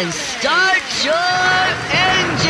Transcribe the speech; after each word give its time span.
and 0.00 0.12
start 0.14 0.80
your 1.04 1.14
engines! 1.92 2.40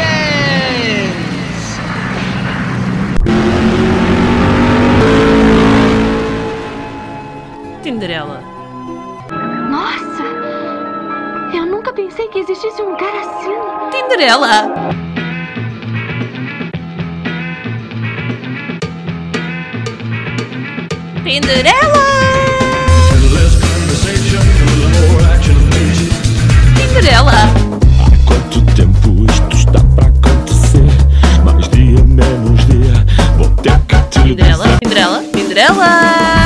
Tinderela. 7.82 8.40
Nossa! 9.68 10.22
Eu 11.52 11.66
nunca 11.66 11.92
pensei 11.92 12.28
que 12.28 12.38
existisse 12.38 12.80
um 12.82 12.96
cara 12.96 13.20
assim. 13.20 13.50
Tinderela! 13.90 14.70
Tinderela! 21.24 22.49
Tinderela! 26.90 27.30
Há 27.30 28.26
quanto 28.26 28.60
tempo 28.74 29.24
isto 29.30 29.56
está 29.56 29.78
para 29.94 30.08
acontecer? 30.08 30.82
Mais 31.44 31.68
dia, 31.68 32.02
menos 32.04 32.66
dia. 32.66 33.06
Vou 33.38 33.48
ter 33.62 33.78
que 33.86 33.96
te 34.10 34.22
Tinderela! 34.22 34.64
dizer. 34.82 35.30
Tinderela! 35.32 36.39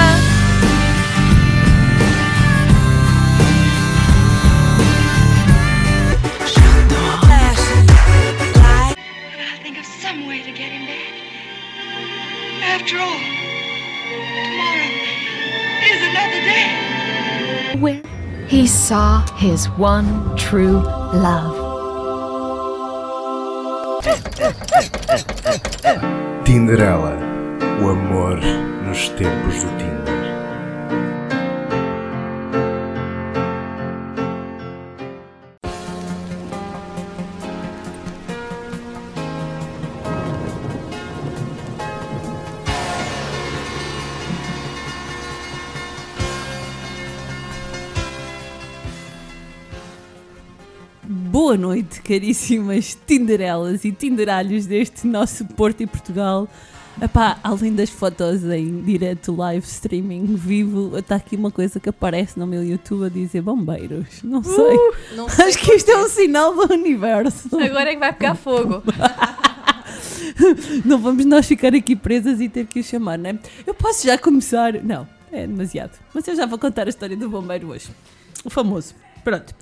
He 18.54 18.68
saw 18.68 19.26
his 19.34 19.68
one 19.70 20.06
true 20.36 20.78
love. 21.12 21.56
Tinderela, 26.44 27.18
o 27.82 27.88
amor 27.88 28.38
nos 28.86 29.08
tempos 29.08 29.64
do 29.64 29.83
noite, 51.94 52.00
caríssimas 52.02 52.98
Tinderelas 53.06 53.84
e 53.84 53.92
Tinderalhos 53.92 54.66
deste 54.66 55.06
nosso 55.06 55.44
Porto 55.44 55.82
e 55.82 55.86
Portugal. 55.86 56.48
Epá, 57.00 57.38
além 57.42 57.74
das 57.74 57.90
fotos 57.90 58.44
em 58.44 58.80
direto, 58.82 59.34
live 59.34 59.66
streaming, 59.66 60.36
vivo, 60.36 60.96
está 60.96 61.16
aqui 61.16 61.34
uma 61.34 61.50
coisa 61.50 61.80
que 61.80 61.88
aparece 61.88 62.38
no 62.38 62.46
meu 62.46 62.62
YouTube 62.62 63.06
a 63.06 63.08
dizer 63.08 63.42
bombeiros. 63.42 64.22
Não 64.22 64.42
sei. 64.42 64.78
Não 65.16 65.28
sei 65.28 65.46
Acho 65.46 65.58
que 65.58 65.72
isto 65.74 65.90
é 65.90 65.98
um 65.98 66.08
sinal 66.08 66.54
do 66.54 66.72
universo. 66.72 67.48
Agora 67.60 67.90
é 67.90 67.94
que 67.94 68.00
vai 68.00 68.12
pegar 68.12 68.34
fogo. 68.36 68.82
Não 70.84 70.98
vamos 70.98 71.24
nós 71.24 71.46
ficar 71.46 71.74
aqui 71.74 71.94
presas 71.94 72.40
e 72.40 72.48
ter 72.48 72.66
que 72.66 72.80
o 72.80 72.84
chamar, 72.84 73.18
né? 73.18 73.38
Eu 73.66 73.74
posso 73.74 74.06
já 74.06 74.16
começar. 74.16 74.72
Não, 74.82 75.06
é 75.32 75.46
demasiado. 75.46 75.92
Mas 76.12 76.26
eu 76.26 76.34
já 76.34 76.46
vou 76.46 76.58
contar 76.58 76.86
a 76.86 76.90
história 76.90 77.16
do 77.16 77.28
bombeiro 77.28 77.68
hoje. 77.68 77.88
O 78.44 78.50
famoso. 78.50 78.94
Pronto. 79.22 79.54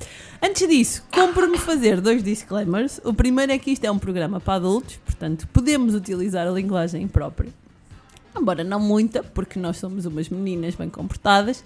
Antes 0.44 0.68
disso, 0.68 1.04
compro-me 1.12 1.56
fazer 1.56 2.00
dois 2.00 2.20
disclaimers. 2.20 3.00
O 3.04 3.14
primeiro 3.14 3.52
é 3.52 3.58
que 3.58 3.70
isto 3.70 3.84
é 3.84 3.90
um 3.92 3.98
programa 3.98 4.40
para 4.40 4.54
adultos, 4.54 4.96
portanto, 4.96 5.46
podemos 5.52 5.94
utilizar 5.94 6.48
a 6.48 6.50
linguagem 6.50 7.06
própria. 7.06 7.52
Embora 8.36 8.64
não 8.64 8.80
muita, 8.80 9.22
porque 9.22 9.56
nós 9.60 9.76
somos 9.76 10.04
umas 10.04 10.28
meninas 10.28 10.74
bem 10.74 10.90
comportadas. 10.90 11.62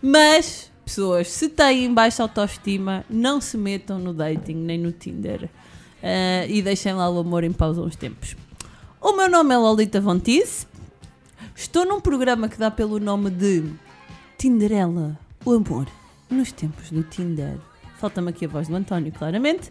Mas, 0.00 0.70
pessoas, 0.84 1.28
se 1.28 1.48
têm 1.48 1.92
baixa 1.92 2.22
autoestima, 2.22 3.04
não 3.10 3.40
se 3.40 3.56
metam 3.56 3.98
no 3.98 4.14
dating 4.14 4.54
nem 4.54 4.78
no 4.78 4.92
Tinder. 4.92 5.50
Ah, 6.00 6.46
e 6.46 6.62
deixem 6.62 6.94
lá 6.94 7.10
o 7.10 7.18
amor 7.18 7.42
em 7.42 7.52
pausa 7.52 7.80
uns 7.80 7.96
tempos. 7.96 8.36
O 9.00 9.16
meu 9.16 9.28
nome 9.28 9.54
é 9.54 9.58
Lolita 9.58 10.00
Vontice. 10.00 10.68
Estou 11.56 11.84
num 11.84 12.00
programa 12.00 12.48
que 12.48 12.58
dá 12.58 12.70
pelo 12.70 13.00
nome 13.00 13.30
de 13.30 13.64
Tinderela, 14.38 15.18
o 15.44 15.52
amor 15.52 15.88
nos 16.30 16.52
tempos 16.52 16.90
do 16.90 17.02
Tinder. 17.02 17.58
Falta-me 18.04 18.28
aqui 18.28 18.44
a 18.44 18.48
voz 18.48 18.68
do 18.68 18.76
António, 18.76 19.10
claramente. 19.10 19.70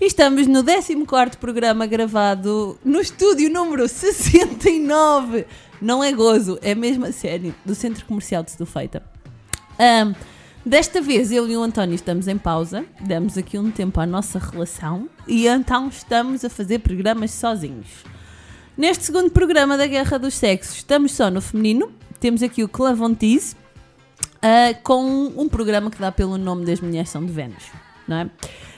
E 0.00 0.06
estamos 0.06 0.46
no 0.46 0.62
14 0.62 1.36
programa 1.38 1.86
gravado 1.86 2.78
no 2.84 3.00
estúdio 3.00 3.50
número 3.50 3.88
69. 3.88 5.44
Não 5.82 6.04
é 6.04 6.12
gozo, 6.12 6.56
é 6.62 6.72
mesmo 6.72 7.04
a 7.04 7.10
sério, 7.10 7.52
do 7.64 7.74
Centro 7.74 8.06
Comercial 8.06 8.44
de 8.44 8.52
Sedufeita. 8.52 9.02
Ahm, 9.76 10.14
desta 10.64 11.02
vez 11.02 11.32
eu 11.32 11.48
e 11.48 11.56
o 11.56 11.64
António 11.64 11.96
estamos 11.96 12.28
em 12.28 12.38
pausa, 12.38 12.84
demos 13.00 13.36
aqui 13.36 13.58
um 13.58 13.72
tempo 13.72 13.98
à 13.98 14.06
nossa 14.06 14.38
relação 14.38 15.08
e 15.26 15.48
então 15.48 15.88
estamos 15.88 16.44
a 16.44 16.48
fazer 16.48 16.78
programas 16.78 17.32
sozinhos. 17.32 17.88
Neste 18.78 19.06
segundo 19.06 19.32
programa 19.32 19.76
da 19.76 19.88
Guerra 19.88 20.16
dos 20.16 20.34
Sexos, 20.34 20.76
estamos 20.76 21.10
só 21.10 21.28
no 21.28 21.40
feminino. 21.40 21.90
Temos 22.20 22.40
aqui 22.40 22.62
o 22.62 22.68
Clavontize, 22.68 23.56
uh, 24.44 24.78
com 24.82 25.32
um 25.36 25.48
programa 25.48 25.90
que 25.90 25.98
dá 25.98 26.12
pelo 26.12 26.36
nome 26.36 26.66
das 26.66 26.80
mulheres 26.80 27.08
são 27.08 27.24
de 27.24 27.32
Vênus, 27.32 27.64
não 28.06 28.18
é? 28.18 28.30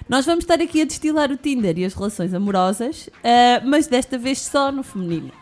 Nós 0.08 0.24
vamos 0.24 0.44
estar 0.44 0.60
aqui 0.60 0.82
a 0.82 0.84
destilar 0.84 1.32
o 1.32 1.36
Tinder 1.36 1.76
e 1.76 1.84
as 1.84 1.92
relações 1.92 2.32
amorosas, 2.32 3.08
uh, 3.08 3.66
mas 3.66 3.88
desta 3.88 4.16
vez 4.16 4.38
só 4.40 4.70
no 4.70 4.84
feminino. 4.84 5.32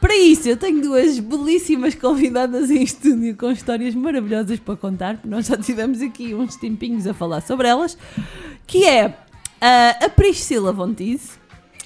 Para 0.00 0.16
isso, 0.16 0.48
eu 0.48 0.56
tenho 0.56 0.80
duas 0.80 1.18
belíssimas 1.18 1.94
convidadas 1.94 2.70
em 2.70 2.82
estúdio 2.82 3.36
com 3.36 3.50
histórias 3.50 3.94
maravilhosas 3.94 4.58
para 4.58 4.76
contar, 4.76 5.14
porque 5.14 5.28
nós 5.28 5.46
já 5.46 5.56
tivemos 5.56 6.00
aqui 6.00 6.34
uns 6.34 6.56
tempinhos 6.56 7.06
a 7.06 7.12
falar 7.12 7.42
sobre 7.42 7.68
elas, 7.68 7.98
que 8.66 8.86
é 8.86 9.08
uh, 9.08 10.04
a 10.04 10.08
Priscila 10.08 10.72
Vontize. 10.72 11.32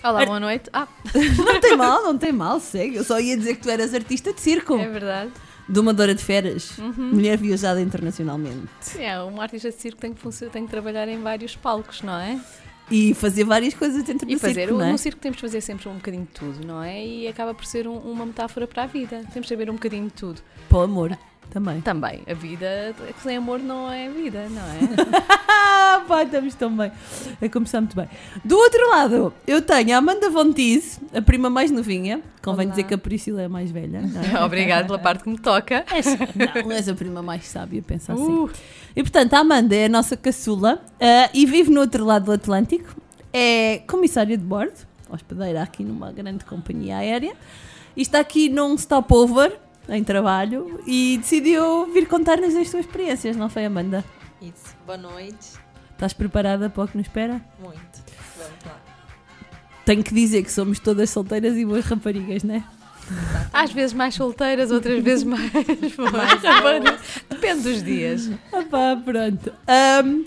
Olá, 0.03 0.25
boa 0.25 0.41
noite. 0.41 0.71
Ah, 0.73 0.89
Não 1.37 1.61
tem 1.61 1.77
mal, 1.77 2.03
não 2.03 2.17
tem 2.17 2.33
mal, 2.33 2.59
segue. 2.59 2.97
Eu 2.97 3.05
só 3.05 3.21
ia 3.21 3.37
dizer 3.37 3.57
que 3.57 3.63
tu 3.63 3.71
eras 3.71 3.93
artista 3.93 4.33
de 4.33 4.41
circo, 4.41 4.77
é 4.77 4.89
verdade. 4.89 5.31
Domadora 5.71 6.15
de 6.15 6.23
férias, 6.23 6.73
mulher 6.97 7.39
viajada 7.39 7.81
internacionalmente. 7.81 8.99
É, 8.99 9.21
um 9.23 9.41
artista 9.41 9.71
de 9.71 9.77
circo 9.77 10.01
tem 10.01 10.13
que, 10.13 10.21
funcionar, 10.21 10.53
tem 10.53 10.65
que 10.65 10.71
trabalhar 10.71 11.09
em 11.09 11.21
vários 11.21 11.57
palcos, 11.57 12.03
não 12.03 12.15
é? 12.19 12.39
E 12.91 13.15
fazer 13.15 13.45
várias 13.45 13.73
coisas 13.73 14.03
dentro 14.03 14.27
do 14.27 14.33
E 14.33 14.39
fazer, 14.39 14.63
circo, 14.67 14.75
não 14.79 14.85
é? 14.87 14.91
no 14.93 14.99
circo 14.99 15.21
temos 15.21 15.37
de 15.37 15.43
fazer 15.43 15.61
sempre 15.61 15.89
um 15.89 15.95
bocadinho 15.95 16.25
de 16.25 16.31
tudo, 16.33 16.67
não 16.67 16.83
é? 16.83 17.05
E 17.07 17.29
acaba 17.29 17.55
por 17.55 17.65
ser 17.65 17.87
um- 17.87 17.99
uma 17.99 18.27
metáfora 18.27 18.67
para 18.67 18.83
a 18.83 18.87
vida. 18.87 19.23
Temos 19.33 19.47
de 19.47 19.49
saber 19.49 19.71
um 19.71 19.75
bocadinho 19.75 20.07
de 20.07 20.13
tudo. 20.15 20.41
Para 20.69 20.79
o 20.79 20.81
amor, 20.83 21.17
também. 21.51 21.81
Também, 21.81 22.23
a 22.29 22.35
vida, 22.35 22.95
sem 23.23 23.37
amor 23.37 23.59
não 23.59 23.91
é 23.91 24.09
vida, 24.09 24.47
não 24.49 24.63
é? 24.63 26.01
Pá, 26.07 26.23
estamos 26.23 26.55
tão 26.55 26.75
bem. 26.75 26.91
A 27.43 27.49
começar 27.49 27.81
muito 27.81 27.97
bem. 27.97 28.09
Do 28.45 28.57
outro 28.57 28.89
lado, 28.89 29.35
eu 29.47 29.61
tenho 29.61 29.95
a 29.95 29.99
Amanda 29.99 30.31
Vontize, 30.31 31.01
a 31.13 31.21
prima 31.21 31.51
mais 31.51 31.71
novinha. 31.71 32.23
Convém 32.43 32.67
Olá. 32.67 32.71
dizer 32.71 32.85
que 32.85 32.95
a 32.95 32.99
Priscila 32.99 33.43
é 33.43 33.45
a 33.47 33.49
mais 33.49 33.71
velha. 33.71 34.01
É? 34.33 34.41
Obrigada 34.43 34.87
pela 34.87 34.99
parte 34.99 35.25
que 35.25 35.31
me 35.31 35.39
toca. 35.39 35.85
És- 35.93 36.17
não, 36.65 36.73
és 36.73 36.89
a 36.89 36.95
prima 36.95 37.23
mais 37.23 37.45
sábia, 37.47 37.83
pensa 37.83 38.13
assim. 38.13 38.23
Uh. 38.23 38.51
E 38.95 39.03
portanto, 39.03 39.35
a 39.35 39.41
Amanda 39.41 39.75
é 39.75 39.87
a 39.87 39.89
nossa 39.89 40.17
caçula 40.17 40.81
ah, 41.01 41.31
e 41.35 41.45
vive 41.47 41.71
no 41.71 41.81
outro 41.81 42.05
lado 42.05 42.27
do 42.27 42.33
Atlântico. 42.33 42.95
É 43.33 43.83
comissária 43.87 44.37
de 44.37 44.43
bordo, 44.43 44.87
hospedeira 45.09 45.63
aqui 45.63 45.85
numa 45.85 46.11
grande 46.11 46.45
companhia 46.45 46.97
aérea. 46.97 47.35
E 47.97 48.03
está 48.03 48.21
aqui 48.21 48.49
num 48.49 48.77
stopover 48.77 49.59
em 49.91 50.05
trabalho 50.05 50.81
e 50.87 51.19
decidiu 51.19 51.87
vir 51.93 52.07
contar-nos 52.07 52.55
as 52.55 52.69
suas 52.69 52.87
experiências, 52.87 53.37
não 53.37 53.49
foi, 53.49 53.65
Amanda? 53.65 54.05
Isso. 54.41 54.75
Boa 54.87 54.97
noite. 54.97 55.59
Estás 55.93 56.13
preparada 56.13 56.71
para 56.71 56.85
o 56.85 56.89
que 56.89 56.97
nos 56.97 57.07
espera? 57.07 57.41
Muito. 57.63 57.81
Vamos 58.39 58.65
lá. 58.65 58.81
Tenho 59.85 60.03
que 60.03 60.15
dizer 60.15 60.43
que 60.43 60.53
somos 60.53 60.79
todas 60.79 61.11
solteiras 61.11 61.57
e 61.57 61.65
boas 61.65 61.85
raparigas, 61.85 62.43
não 62.43 62.55
é? 62.55 62.65
Às 63.53 63.73
vezes 63.73 63.93
mais 63.93 64.15
solteiras, 64.15 64.71
outras 64.71 65.03
vezes 65.05 65.25
mais. 65.25 65.51
mais 65.53 66.43
Depende 67.29 67.63
dos 67.63 67.83
dias. 67.83 68.31
Ah 68.53 68.63
pá, 68.71 68.97
pronto. 69.05 69.53
Ahm, 69.67 70.25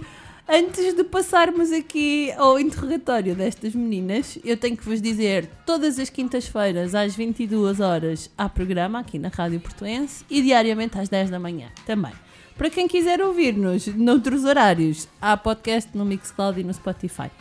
antes 0.48 0.94
de 0.94 1.04
passarmos 1.04 1.72
aqui 1.72 2.32
ao 2.34 2.60
interrogatório 2.60 3.36
destas 3.36 3.74
meninas, 3.74 4.38
eu 4.44 4.58
tenho 4.58 4.78
que 4.78 4.86
vos 4.86 5.02
dizer, 5.02 5.50
todas 5.66 5.98
as 6.00 6.10
quintas-feiras 6.10 6.94
às 6.94 7.16
22 7.16 7.80
horas 7.80 8.30
há 8.38 8.50
programa 8.50 9.00
aqui 9.00 9.18
na 9.18 9.30
Rádio 9.30 9.60
Portuense 9.60 10.26
e 10.30 10.42
diariamente 10.42 10.98
às 10.98 11.10
10 11.10 11.30
da 11.30 11.40
manhã 11.40 11.70
também. 11.86 12.14
Para 12.58 12.70
quem 12.70 12.88
quiser 12.88 13.22
ouvir-nos 13.22 13.88
noutros 13.88 14.46
horários, 14.46 15.08
há 15.22 15.36
podcast 15.36 15.90
no 15.98 16.06
Mixcloud 16.06 16.60
e 16.60 16.64
no 16.64 16.74
Spotify. 16.74 17.32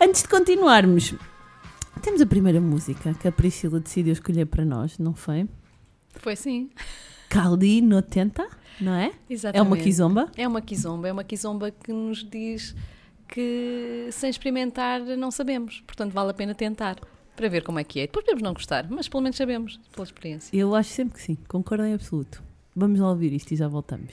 Antes 0.00 0.22
de 0.22 0.28
continuarmos, 0.28 1.14
temos 2.02 2.20
a 2.20 2.26
primeira 2.26 2.60
música 2.60 3.14
que 3.14 3.28
a 3.28 3.32
Priscila 3.32 3.78
decidiu 3.78 4.12
escolher 4.12 4.46
para 4.46 4.64
nós, 4.64 4.98
não 4.98 5.14
foi? 5.14 5.48
Foi 6.14 6.34
sim. 6.34 6.70
Caldi 7.28 7.80
no 7.80 7.96
80, 7.96 8.48
não 8.80 8.94
é? 8.94 9.12
Exatamente. 9.28 9.58
É 9.58 9.62
uma 9.62 9.76
kizomba? 9.76 10.32
É 10.36 10.48
uma 10.48 10.60
kizomba, 10.60 11.08
é 11.08 11.12
uma 11.12 11.24
kizomba 11.24 11.70
que 11.70 11.92
nos 11.92 12.24
diz 12.24 12.74
que 13.28 14.08
sem 14.10 14.30
experimentar 14.30 15.00
não 15.00 15.30
sabemos. 15.30 15.82
Portanto, 15.86 16.12
vale 16.12 16.30
a 16.30 16.34
pena 16.34 16.54
tentar 16.54 16.96
para 17.36 17.48
ver 17.48 17.62
como 17.62 17.78
é 17.78 17.84
que 17.84 18.00
é. 18.00 18.06
Depois 18.06 18.24
podemos 18.24 18.42
não 18.42 18.52
gostar, 18.52 18.86
mas 18.90 19.08
pelo 19.08 19.22
menos 19.22 19.36
sabemos 19.36 19.78
pela 19.92 20.04
experiência. 20.04 20.56
Eu 20.56 20.74
acho 20.74 20.90
sempre 20.90 21.14
que 21.14 21.22
sim, 21.22 21.38
concordo 21.46 21.84
em 21.84 21.94
absoluto. 21.94 22.42
Vamos 22.74 22.98
lá 22.98 23.10
ouvir 23.10 23.32
isto 23.32 23.52
e 23.52 23.56
já 23.56 23.68
voltamos. 23.68 24.12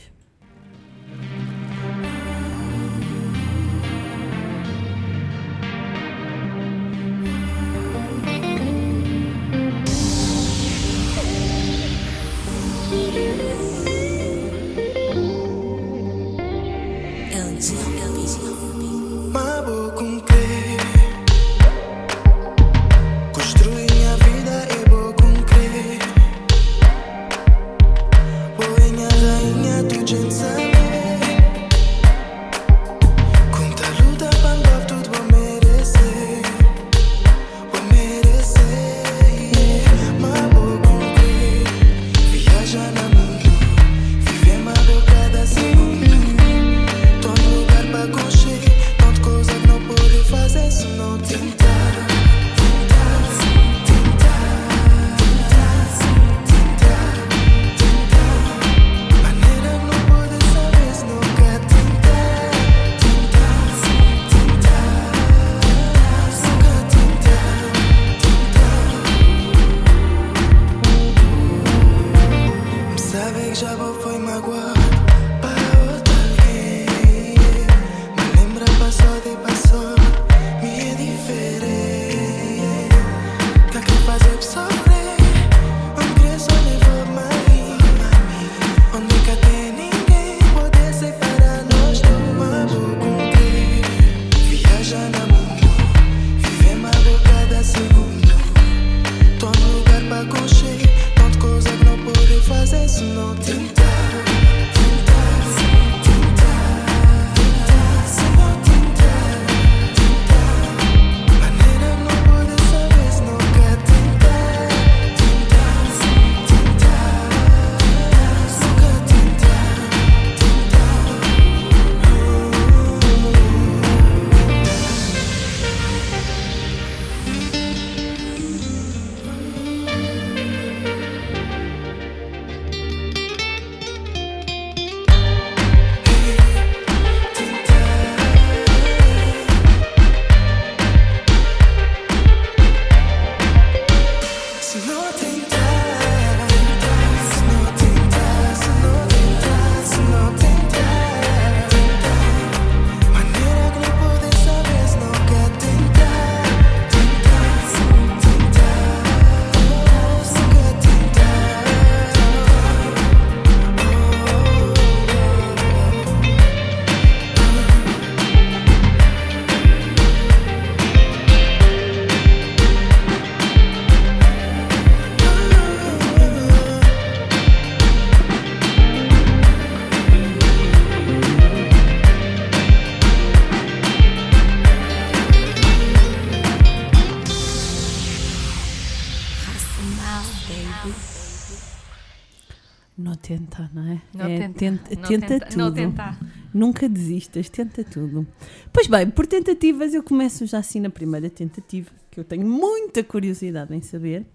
Não 194.94 195.04
tenta 195.04 195.28
tenta, 195.28 195.46
tudo. 195.46 195.58
não 195.58 195.74
tentar. 195.74 196.20
Nunca 196.54 196.88
desistas, 196.88 197.50
tenta 197.50 197.84
tudo. 197.84 198.26
Pois 198.72 198.88
bem, 198.88 199.10
por 199.10 199.26
tentativas, 199.28 199.94
eu 199.94 200.04
começo 200.04 200.46
já 200.46 200.60
assim 200.60 200.80
na 200.80 200.90
primeira 200.90 201.30
tentativa, 201.30 201.90
que 202.10 202.20
eu 202.20 202.24
tenho 202.24 202.48
muita 202.48 203.04
curiosidade 203.04 203.74
em 203.76 203.82
saber, 203.82 204.26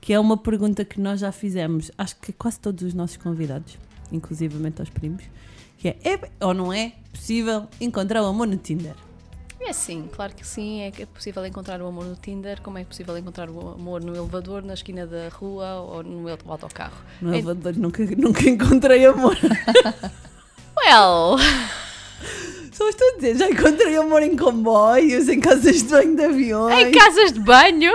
que 0.00 0.12
é 0.12 0.20
uma 0.20 0.36
pergunta 0.36 0.84
que 0.84 1.00
nós 1.00 1.20
já 1.20 1.32
fizemos, 1.32 1.90
acho 1.98 2.16
que 2.16 2.32
quase 2.32 2.60
todos 2.60 2.82
os 2.82 2.94
nossos 2.94 3.16
convidados, 3.16 3.78
inclusivamente 4.10 4.80
aos 4.80 4.88
primos, 4.88 5.24
que 5.78 5.88
é, 5.88 5.98
é 6.04 6.30
ou 6.40 6.54
não 6.54 6.72
é 6.72 6.92
possível 7.12 7.66
encontrar 7.80 8.22
o 8.22 8.26
amor 8.26 8.46
no 8.46 8.56
Tinder? 8.56 8.94
É 9.66 9.72
sim, 9.72 10.08
claro 10.14 10.32
que 10.34 10.46
sim. 10.46 10.80
É 10.82 10.88
é 10.88 11.06
possível 11.06 11.44
encontrar 11.44 11.80
o 11.82 11.86
amor 11.86 12.04
no 12.04 12.14
Tinder, 12.16 12.60
como 12.62 12.78
é 12.78 12.84
possível 12.84 13.16
encontrar 13.18 13.50
o 13.50 13.72
amor 13.72 14.00
no 14.00 14.14
elevador, 14.14 14.62
na 14.62 14.74
esquina 14.74 15.06
da 15.06 15.28
rua 15.28 15.74
ou 15.80 16.02
no 16.02 16.28
autocarro. 16.48 16.96
No 17.20 17.32
É- 17.34 17.38
elevador 17.38 17.74
nunca, 17.76 18.04
nunca 18.16 18.48
encontrei 18.48 19.04
amor. 19.06 19.36
Well, 20.78 21.38
Só 22.70 22.86
estou 22.90 23.08
a 23.08 23.16
dizer, 23.16 23.36
já 23.38 23.48
encontrei 23.48 23.96
amor 23.96 24.22
em 24.22 24.36
comboios, 24.36 25.28
em 25.28 25.40
casas 25.40 25.82
de 25.82 25.88
banho 25.88 26.14
de 26.14 26.22
aviões, 26.24 26.86
em 26.88 26.92
casas 26.92 27.32
de 27.32 27.40
banho. 27.40 27.92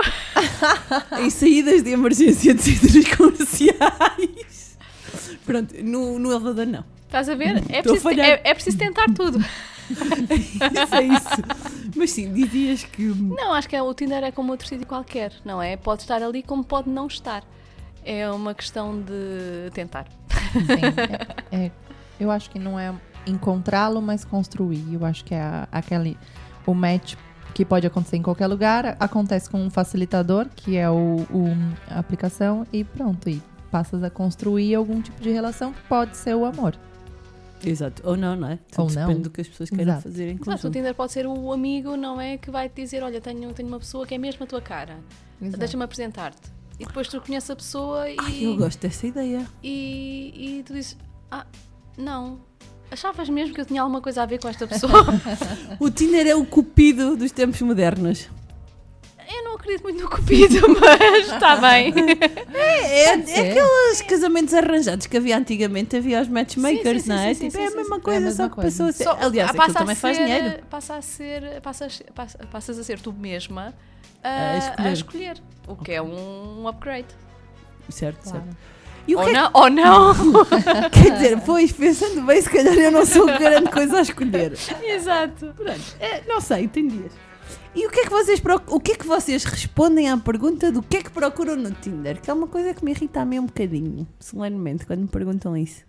em 1.22 1.30
saídas 1.30 1.82
de 1.84 1.90
emergência 1.90 2.52
de 2.52 2.60
centros 2.60 3.06
comerciais. 3.16 4.76
Pronto, 5.46 5.74
no, 5.82 6.18
no 6.18 6.32
elevador 6.32 6.66
não. 6.66 6.84
Estás 7.06 7.28
a 7.28 7.34
ver? 7.36 7.62
É 7.68 7.78
a 7.78 7.82
preciso, 7.82 8.02
falhar. 8.02 8.26
é, 8.26 8.40
é 8.44 8.54
preciso 8.54 8.76
tentar 8.76 9.06
tudo. 9.14 9.42
Isso 9.90 10.94
é 10.94 11.02
isso. 11.04 11.28
Mas 11.96 12.10
sim, 12.10 12.32
dizias 12.32 12.84
que. 12.84 13.02
Não, 13.04 13.52
acho 13.52 13.68
que 13.68 13.76
é- 13.76 13.82
o 13.82 13.92
Tinder 13.94 14.22
é 14.24 14.30
como 14.32 14.50
outro 14.52 14.66
sítio 14.66 14.86
qualquer, 14.86 15.32
não 15.44 15.60
é? 15.62 15.76
Pode 15.76 16.02
estar 16.02 16.22
ali 16.22 16.42
como 16.42 16.64
pode 16.64 16.88
não 16.88 17.06
estar. 17.06 17.42
É 18.04 18.28
uma 18.30 18.54
questão 18.54 19.00
de 19.00 19.70
tentar. 19.72 20.06
Sim, 20.52 20.66
é- 21.52 21.56
é- 21.66 21.70
eu 22.18 22.30
acho 22.30 22.50
que 22.50 22.58
não 22.58 22.78
é 22.78 22.92
encontrá-lo, 23.26 24.00
mas 24.02 24.24
construir. 24.24 24.84
Eu 24.92 25.04
acho 25.04 25.24
que 25.24 25.34
é 25.34 25.40
a- 25.40 25.68
aquele 25.70 26.16
o 26.66 26.74
match 26.74 27.14
que 27.54 27.64
pode 27.64 27.86
acontecer 27.86 28.16
em 28.16 28.22
qualquer 28.22 28.46
lugar, 28.46 28.96
acontece 28.98 29.48
com 29.50 29.60
um 29.62 29.68
facilitador, 29.70 30.46
que 30.56 30.76
é 30.76 30.88
o, 30.90 31.16
o- 31.30 31.56
a 31.90 31.98
aplicação, 31.98 32.66
e 32.72 32.82
pronto. 32.82 33.28
E 33.28 33.42
passas 33.70 34.02
a 34.02 34.10
construir 34.10 34.74
algum 34.74 35.00
tipo 35.02 35.20
de 35.22 35.30
relação 35.30 35.72
que 35.72 35.80
pode 35.82 36.16
ser 36.16 36.34
o 36.34 36.44
amor. 36.44 36.74
Exato. 37.64 38.02
Ou 38.04 38.16
não, 38.16 38.34
não 38.36 38.48
é? 38.48 38.58
Tudo 38.70 38.82
Ou 38.82 38.90
não. 38.90 39.06
Depende 39.08 39.22
do 39.24 39.30
que 39.30 39.40
as 39.40 39.48
pessoas 39.48 39.70
queiram 39.70 39.84
Exato. 39.92 40.02
fazer 40.02 40.24
em 40.24 40.30
Exato, 40.34 40.42
o 40.42 40.44
conjunto. 40.52 40.72
Tinder 40.72 40.94
pode 40.94 41.12
ser 41.12 41.26
o 41.26 41.52
amigo, 41.52 41.96
não 41.96 42.20
é? 42.20 42.36
Que 42.38 42.50
vai 42.50 42.68
te 42.68 42.82
dizer: 42.82 43.02
Olha, 43.02 43.20
tenho, 43.20 43.52
tenho 43.52 43.68
uma 43.68 43.78
pessoa 43.78 44.06
que 44.06 44.14
é 44.14 44.18
mesmo 44.18 44.44
a 44.44 44.46
tua 44.46 44.60
cara, 44.60 44.98
deixa-me 45.40 45.84
apresentar-te. 45.84 46.50
E 46.80 46.86
depois 46.86 47.06
tu 47.08 47.20
conheces 47.20 47.48
a 47.50 47.56
pessoa 47.56 48.08
e, 48.10 48.16
Ai, 48.18 48.44
eu 48.46 48.56
gosto 48.56 48.80
dessa 48.80 49.06
ideia. 49.06 49.46
e, 49.62 50.58
e 50.58 50.62
tu 50.64 50.72
dizes: 50.74 50.96
Ah, 51.30 51.46
não. 51.96 52.40
Achavas 52.90 53.26
mesmo 53.30 53.54
que 53.54 53.60
eu 53.60 53.64
tinha 53.64 53.80
alguma 53.80 54.02
coisa 54.02 54.22
a 54.22 54.26
ver 54.26 54.38
com 54.38 54.48
esta 54.48 54.66
pessoa? 54.66 54.92
O 55.80 55.88
Tinder 55.90 56.26
é 56.26 56.34
o 56.34 56.44
cupido 56.44 57.16
dos 57.16 57.32
tempos 57.32 57.62
modernos. 57.62 58.28
Acredito 59.62 59.82
muito 59.84 60.02
no 60.02 60.10
cupido, 60.10 60.68
mas 60.80 61.28
está 61.32 61.56
bem. 61.56 61.94
É, 62.52 63.04
é, 63.04 63.04
é 63.06 63.50
aqueles 63.50 64.02
casamentos 64.02 64.52
arranjados 64.54 65.06
que 65.06 65.16
havia 65.16 65.38
antigamente, 65.38 65.96
havia 65.96 66.20
os 66.20 66.28
matchmakers, 66.28 67.02
Sim, 67.02 67.08
sim, 67.08 67.08
não 67.08 67.18
é? 67.18 67.34
sim, 67.34 67.34
sim, 67.34 67.48
tipo, 67.48 67.58
sim, 67.58 67.64
é 67.64 67.66
a 67.72 67.76
mesma 67.76 67.96
sim. 67.96 68.02
coisa, 68.02 68.26
É 68.26 68.28
a 68.28 68.32
só 68.32 68.48
que 68.48 68.54
coisa. 68.56 68.70
passou 68.70 68.86
a 68.86 68.92
ser. 68.92 69.04
Só- 69.04 69.16
Aliás, 69.20 69.48
ah, 69.50 69.52
aquilo 69.52 69.66
passa 69.66 69.78
a 69.78 69.80
também 69.82 69.94
faz 69.96 70.16
ser- 70.16 70.24
dinheiro. 70.24 70.62
Passa 70.68 70.94
a 70.96 71.02
ser, 71.02 71.60
passas, 71.62 72.02
passa- 72.14 72.38
passas 72.50 72.78
a 72.78 72.84
ser 72.84 73.00
tu 73.00 73.12
mesma 73.12 73.72
A 74.22 74.52
a, 74.52 74.58
escolher. 74.58 74.88
a 74.88 74.92
escolher. 74.92 75.42
O 75.68 75.76
que 75.76 75.92
é 75.92 76.02
um 76.02 76.66
upgrade. 76.68 77.06
Certo, 77.88 78.22
Claro. 78.22 78.38
certo. 78.44 78.56
E 79.06 79.16
Ou 79.16 79.24
que 79.24 79.30
é 79.30 79.32
não, 79.32 79.50
ou 79.52 79.68
não. 79.70 80.14
que 80.90 80.90
quer 81.02 81.10
dizer? 81.14 81.40
Pois, 81.44 81.72
pensando 81.72 82.22
bem, 82.22 82.40
se 82.40 82.48
calhar 82.48 82.74
eu 82.74 82.90
não 82.92 83.04
sou 83.04 83.26
grande 83.26 83.68
coisa 83.70 83.98
a 83.98 84.02
escolher. 84.02 84.52
Exato. 84.82 85.52
Pronto, 85.56 85.80
é, 85.98 86.22
não 86.28 86.40
sei, 86.40 86.68
tem 86.68 86.86
dias. 86.86 87.12
E 87.74 87.86
o 87.86 87.90
que 87.90 88.00
é 88.00 88.04
que 88.04 88.10
vocês 88.10 88.38
proc- 88.40 88.70
o 88.70 88.78
que 88.80 88.92
é 88.92 88.96
que 88.96 89.06
vocês 89.06 89.44
respondem 89.44 90.08
à 90.10 90.16
pergunta 90.16 90.70
do 90.70 90.82
que 90.82 90.98
é 90.98 91.02
que 91.02 91.10
procuram 91.10 91.56
no 91.56 91.70
Tinder? 91.70 92.20
Que 92.20 92.30
é 92.30 92.34
uma 92.34 92.46
coisa 92.46 92.74
que 92.74 92.84
me 92.84 92.90
irrita 92.92 93.20
a 93.20 93.24
mim 93.24 93.38
um 93.38 93.46
bocadinho, 93.46 94.06
solenemente, 94.20 94.84
quando 94.86 95.00
me 95.00 95.08
perguntam 95.08 95.56
isso. 95.56 95.82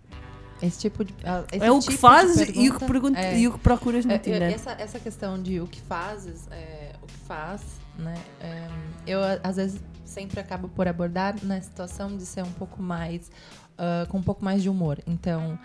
Esse 0.62 0.78
tipo 0.78 1.04
de. 1.04 1.12
ah, 1.24 1.44
esse 1.52 1.64
é 1.64 1.70
o 1.70 1.78
tipo 1.80 1.92
que 1.92 1.98
fazes 1.98 2.48
e 2.56 2.70
o 2.70 2.78
que, 2.78 2.84
pergunta- 2.86 3.18
é. 3.20 3.38
e 3.38 3.46
o 3.48 3.52
que 3.52 3.58
procuras 3.58 4.04
no 4.04 4.12
É, 4.12 4.14
eu- 4.16 4.20
Tinder. 4.20 4.42
essa, 4.52 4.70
essa 4.72 4.98
questão 4.98 5.40
de 5.42 5.60
o 5.60 5.66
que 5.66 5.80
fazes, 5.82 6.46
é, 6.50 6.92
o 7.02 7.06
que 7.06 7.18
faz, 7.26 7.60
né? 7.98 8.14
é, 8.40 8.68
eu 9.06 9.20
às 9.42 9.56
vezes 9.56 9.80
sempre 10.04 10.40
acabo 10.40 10.68
por 10.68 10.86
abordar 10.88 11.34
na 11.42 11.60
situação 11.60 12.16
de 12.16 12.24
ser 12.24 12.42
um 12.42 12.52
pouco 12.52 12.80
mais 12.82 13.30
ah, 13.76 14.06
com 14.08 14.18
um 14.18 14.22
pouco 14.22 14.44
mais 14.44 14.62
de 14.62 14.70
humor. 14.70 15.00
Então, 15.06 15.58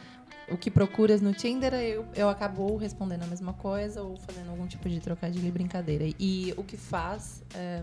o 0.51 0.57
que 0.57 0.69
procuras 0.71 1.21
no 1.21 1.33
Tinder, 1.33 1.73
eu, 1.73 2.05
eu 2.15 2.29
acabo 2.29 2.63
ou 2.63 2.77
respondendo 2.77 3.23
a 3.23 3.27
mesma 3.27 3.53
coisa 3.53 4.01
ou 4.01 4.17
fazendo 4.17 4.49
algum 4.49 4.67
tipo 4.67 4.87
de 4.89 4.99
trocadilho 4.99 5.47
e 5.47 5.51
brincadeira. 5.51 6.05
E 6.19 6.53
o 6.57 6.63
que 6.63 6.77
faz, 6.77 7.43
é, 7.55 7.81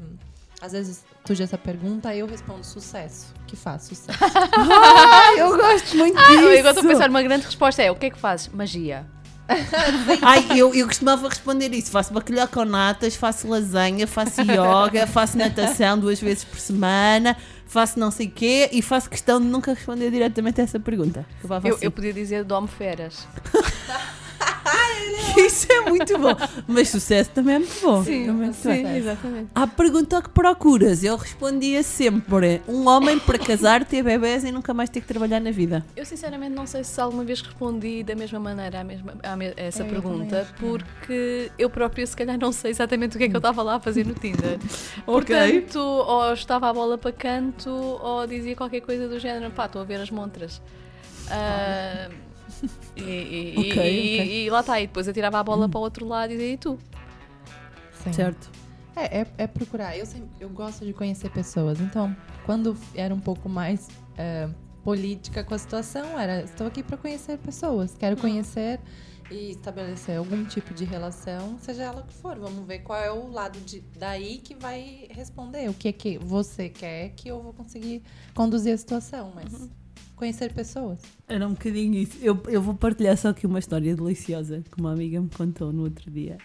às 0.61 0.73
vezes 0.73 1.05
surge 1.25 1.43
essa 1.43 1.59
pergunta, 1.59 2.15
eu 2.15 2.27
respondo 2.27 2.65
sucesso. 2.65 3.33
O 3.43 3.47
que 3.47 3.57
faz 3.57 3.83
sucesso? 3.85 4.19
Ah, 4.59 5.35
eu 5.39 5.57
gosto 5.57 5.97
muito 5.97 6.19
Ah, 6.19 6.29
disso. 6.29 6.41
eu 6.43 6.59
agora 6.59 6.69
estou 6.71 6.85
a 6.85 6.93
pensar, 6.95 7.11
uma 7.11 7.23
grande 7.23 7.45
resposta 7.47 7.83
é: 7.83 7.91
o 7.91 7.95
que 7.97 8.07
é 8.07 8.11
que 8.11 8.19
fazes? 8.19 8.49
Magia. 8.49 9.07
Ai, 10.23 10.45
eu, 10.59 10.75
eu 10.75 10.87
costumava 10.89 11.29
responder 11.29 11.73
isso. 11.73 11.91
Faço 11.91 12.13
bacalhau 12.13 12.49
com 12.49 12.65
natas, 12.65 13.15
faço 13.15 13.47
lasanha, 13.49 14.07
faço 14.07 14.41
yoga, 14.43 15.07
faço 15.07 15.39
natação 15.39 15.99
duas 15.99 16.21
vezes 16.21 16.43
por 16.45 16.59
semana, 16.59 17.37
faço 17.67 17.99
não 17.99 18.11
sei 18.11 18.27
o 18.27 18.31
quê 18.31 18.69
e 18.73 18.81
faço 18.81 19.11
questão 19.11 19.41
de 19.41 19.47
nunca 19.47 19.73
responder 19.75 20.11
diretamente 20.11 20.61
a 20.61 20.65
essa 20.65 20.81
pergunta. 20.81 21.27
Acabava 21.39 21.69
Eu, 21.69 21.75
assim. 21.75 21.85
eu 21.85 21.91
podia 21.91 22.13
dizer 22.13 22.45
dome 22.45 22.69
feras. 22.69 23.27
Isso 25.37 25.67
é 25.71 25.81
muito 25.83 26.19
bom. 26.19 26.35
Mas 26.67 26.89
sucesso 26.89 27.31
também 27.31 27.57
é 27.57 27.59
muito 27.59 27.81
bom. 27.83 28.03
Também 28.03 28.27
é 28.29 28.33
muito 28.33 28.63
bem. 28.69 28.97
exatamente. 28.97 29.49
À 29.55 29.67
pergunta 29.67 30.23
que 30.23 30.31
procuras, 30.31 31.05
eu 31.05 31.17
respondia 31.17 31.83
sempre: 31.83 32.61
um 32.67 32.87
homem 32.89 33.19
para 33.19 33.39
casar, 33.39 33.85
ter 33.85 34.03
bebés 34.03 34.45
e 34.45 34.53
nunca 34.53 34.73
mais 34.75 34.89
ter 34.91 35.01
que 35.01 35.07
trabalhar 35.07 35.41
na 35.41 35.51
vida. 35.51 35.85
Eu 35.97 36.05
sinceramente 36.05 36.55
não 36.55 36.67
sei 36.67 36.83
se 36.85 37.01
alguma 37.01 37.25
vez 37.25 37.41
respondi 37.41 38.03
da 38.03 38.15
mesma 38.15 38.39
maneira 38.41 38.81
à 38.81 38.85
mesma, 38.85 39.15
à 39.23 39.37
me- 39.37 39.49
a 39.57 39.61
essa 39.63 39.83
É, 39.83 39.87
eu 39.87 39.91
pergunta, 39.91 40.47
porque 40.59 41.51
eu 41.59 41.69
própria 41.71 42.07
se 42.07 42.17
calhar 42.17 42.39
não 42.39 42.53
sei 42.53 42.71
exatamente 42.71 43.17
o 43.17 43.19
que 43.19 43.25
é 43.25 43.29
que 43.29 43.37
eu 43.37 43.39
estava 43.39 43.63
lá 43.63 43.77
a 43.77 43.81
fazer 43.81 44.07
no 44.07 44.15
Tinder. 44.15 44.59
Portanto, 45.05 45.79
ou 45.79 46.33
estava 46.33 46.69
a 46.71 46.73
bola 46.73 46.97
para 46.99 47.13
canto, 47.13 47.71
ou 47.71 48.27
dizia 48.27 48.55
qualquer 48.57 48.81
coisa 48.81 49.07
do 49.09 49.19
género, 49.19 49.51
pá, 49.53 49.67
estou 49.67 49.83
a 49.83 49.85
ver 49.85 50.01
as 50.01 50.11
montras. 50.11 50.61
Ah, 51.31 52.09
e, 52.97 53.01
e- 53.03 53.55
e- 53.55 53.59
Ok, 53.73 53.83
e- 53.83 54.21
ok. 54.21 54.45
e 54.47 54.51
lá 54.51 54.61
está, 54.61 54.81
e 54.81 54.87
depois 54.87 55.07
eu 55.07 55.13
tirava 55.15 55.39
a 55.39 55.43
bola 55.45 55.69
para 55.69 55.79
o 55.79 55.83
outro 55.83 56.07
lado 56.07 56.33
e 56.33 56.53
e 56.53 56.57
tu? 56.57 56.79
Sim. 58.03 58.13
Certo. 58.13 58.51
É, 58.95 59.21
é, 59.21 59.27
é 59.39 59.47
procurar. 59.47 59.97
Eu, 59.97 60.07
sempre, 60.07 60.29
eu 60.41 60.49
gosto 60.49 60.85
de 60.85 60.93
conhecer 60.93 61.31
pessoas. 61.31 61.81
Então, 61.81 62.17
quando 62.45 62.77
era 62.95 63.15
um 63.15 63.21
pouco 63.21 63.49
mais 63.49 63.89
é, 64.17 64.49
política 64.83 65.45
com 65.45 65.55
a 65.55 65.59
situação, 65.59 66.19
era 66.19 66.43
estou 66.43 66.67
aqui 66.67 66.83
para 66.83 66.97
conhecer 66.97 67.37
pessoas. 67.39 67.95
Quero 67.99 68.17
conhecer 68.17 68.81
e 69.31 69.51
estabelecer 69.51 70.17
algum 70.17 70.45
tipo 70.45 70.73
de 70.73 70.85
relação, 70.85 71.59
seja 71.61 71.83
ela 71.83 72.03
que 72.05 72.15
for. 72.15 72.39
Vamos 72.39 72.65
ver 72.67 72.79
qual 72.79 72.99
é 73.03 73.11
o 73.11 73.29
lado 73.29 73.59
de, 73.61 73.81
daí 73.99 74.39
que 74.39 74.55
vai 74.55 75.09
responder. 75.11 75.69
O 75.69 75.75
que 75.75 75.89
é 75.89 75.93
que 75.93 76.17
você 76.17 76.69
quer 76.71 77.11
que 77.11 77.29
eu 77.29 77.43
vou 77.43 77.53
conseguir 77.53 78.03
conduzir 78.35 78.73
a 78.73 78.79
situação. 78.79 79.33
Mas 79.35 79.69
conhecer 80.17 80.53
pessoas. 80.53 80.99
Era 81.29 81.47
um 81.47 81.51
bocadinho 81.51 81.95
isso. 81.95 82.19
Eu, 82.21 82.41
eu 82.49 82.61
vou 82.61 82.75
partilhar 82.75 83.17
só 83.17 83.29
aqui 83.29 83.47
uma 83.47 83.59
história 83.59 83.95
deliciosa 83.95 84.65
que 84.69 84.81
uma 84.81 84.93
amiga 84.93 85.21
me 85.21 85.29
contou 85.29 85.73
no 85.73 85.85
outro 85.85 86.11
dia. 86.11 86.39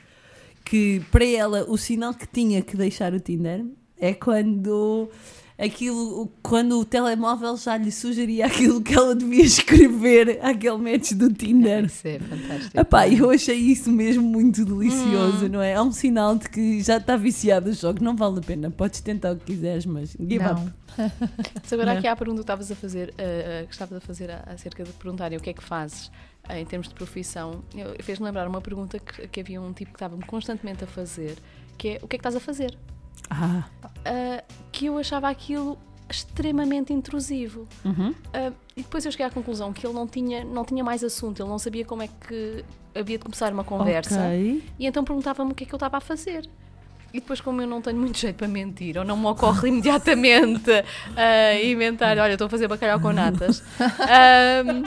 Que 0.64 1.02
para 1.12 1.26
ela 1.26 1.66
o 1.68 1.78
sinal 1.78 2.14
que 2.14 2.28
tinha 2.28 2.62
que 2.62 2.78
deixar 2.78 3.14
o 3.14 3.20
Tinder 3.20 3.66
é 3.98 4.14
quando 4.14 5.10
aquilo, 5.58 6.32
quando 6.42 6.80
o 6.80 6.86
telemóvel 6.86 7.56
já 7.58 7.78
lhe 7.78 7.92
sugeria 7.92 8.46
aquilo 8.48 8.82
que 8.82 8.94
ela 8.94 9.16
devia 9.16 9.44
escrever 9.44 10.40
àquele 10.44 10.78
match 10.78 11.12
do 11.14 11.32
Tinder. 11.34 11.86
Isso 11.86 12.08
é 12.08 12.20
fantástico. 12.20 12.80
Epá, 12.80 13.08
eu 13.08 13.30
achei 13.30 13.56
isso 13.58 13.92
mesmo 13.92 14.24
muito 14.24 14.62
Hum. 14.62 14.66
delicioso, 14.66 15.48
não 15.50 15.62
é? 15.62 15.72
É 15.72 15.82
um 15.82 15.92
sinal 15.92 16.36
de 16.36 16.50
que 16.50 16.82
já 16.82 16.98
está 16.98 17.16
viciado 17.16 17.70
o 17.70 17.74
jogo, 17.74 18.04
não 18.04 18.16
vale 18.16 18.40
a 18.40 18.42
pena. 18.42 18.72
Podes 18.72 19.02
tentar 19.02 19.32
o 19.34 19.38
que 19.38 19.46
quiseres, 19.46 19.86
mas 19.86 20.12
give 20.20 20.40
Não. 20.44 20.54
up. 20.66 20.72
Se 21.64 21.74
agora 21.76 21.94
Né? 21.94 22.00
aqui 22.00 22.08
há 22.08 22.12
a 22.12 22.16
pergunta 22.16 22.40
que 22.40 22.44
estavas 22.44 22.72
a 22.72 22.76
fazer, 22.76 23.14
eh, 23.18 23.64
que 23.68 23.74
estavas 23.74 23.98
a 23.98 24.02
fazer 24.02 24.30
acerca 24.46 24.84
de 24.84 24.92
perguntarem 24.92 25.38
o 25.38 25.42
que 25.42 25.50
é 25.50 25.54
que 25.54 25.64
fazes 25.64 26.12
eh, 26.50 26.60
em 26.60 26.66
termos 26.66 26.88
de 26.90 26.94
profissão, 26.94 27.64
fez-me 28.02 28.26
lembrar 28.26 28.48
uma 28.48 28.60
pergunta 28.62 29.00
que, 29.00 29.28
que 29.28 29.40
havia 29.40 29.62
um 29.62 29.72
tipo 29.72 29.92
que 29.92 29.96
estava-me 29.98 30.24
constantemente 30.26 30.84
a 30.84 30.88
fazer, 30.88 31.38
que 31.78 31.90
é 31.90 32.00
o 32.02 32.08
que 32.08 32.16
é 32.16 32.20
que 32.20 32.28
estás 32.28 32.36
a 32.36 32.40
fazer? 32.42 32.78
Ah, 33.30 33.64
Ah, 34.06 34.44
que 34.72 34.86
eu 34.88 34.98
achava 34.98 35.30
aquilo 35.30 35.78
extremamente 36.10 36.92
intrusivo. 36.92 37.68
uhum. 37.86 38.14
Ah, 38.34 38.52
e 38.76 38.82
depois 38.84 39.06
eu 39.06 39.12
cheguei 39.12 39.26
à 39.26 39.30
conclusão 39.30 39.72
que 39.72 39.86
ele 39.86 39.94
não 39.94 40.08
tinha, 40.08 40.44
não 40.44 40.66
tinha 40.66 40.84
mais 40.84 41.04
assunto, 41.04 41.42
ele 41.42 41.50
não 41.50 41.60
sabia 41.60 41.86
como 41.86 42.02
é 42.04 42.08
que 42.08 42.64
havia 42.94 43.18
de 43.18 43.24
começar 43.24 43.52
uma 43.54 43.64
conversa. 43.64 44.20
Ok. 44.28 44.64
E 44.80 44.86
então 44.86 45.04
perguntava-me 45.04 45.52
o 45.52 45.56
que 45.56 45.64
é 45.64 45.68
que 45.68 45.74
eu 45.74 45.78
estava 45.78 45.98
a 45.98 46.02
fazer. 46.02 46.50
E 47.14 47.20
depois, 47.20 47.42
como 47.42 47.62
eu 47.62 47.68
não 47.68 47.82
tenho 47.82 47.98
muito 47.98 48.18
jeito 48.18 48.38
para 48.38 48.48
mentir, 48.48 48.98
ou 48.98 49.04
não 49.04 49.18
me 49.18 49.26
ocorre 49.26 49.68
imediatamente 49.70 50.72
a 51.18 51.62
inventar, 51.62 52.18
olha, 52.18 52.34
estou 52.34 52.46
a 52.48 52.50
fazer 52.50 52.68
bacalhau 52.70 53.00
com 53.02 53.12
natas. 53.12 53.62
ahm, 53.80 54.84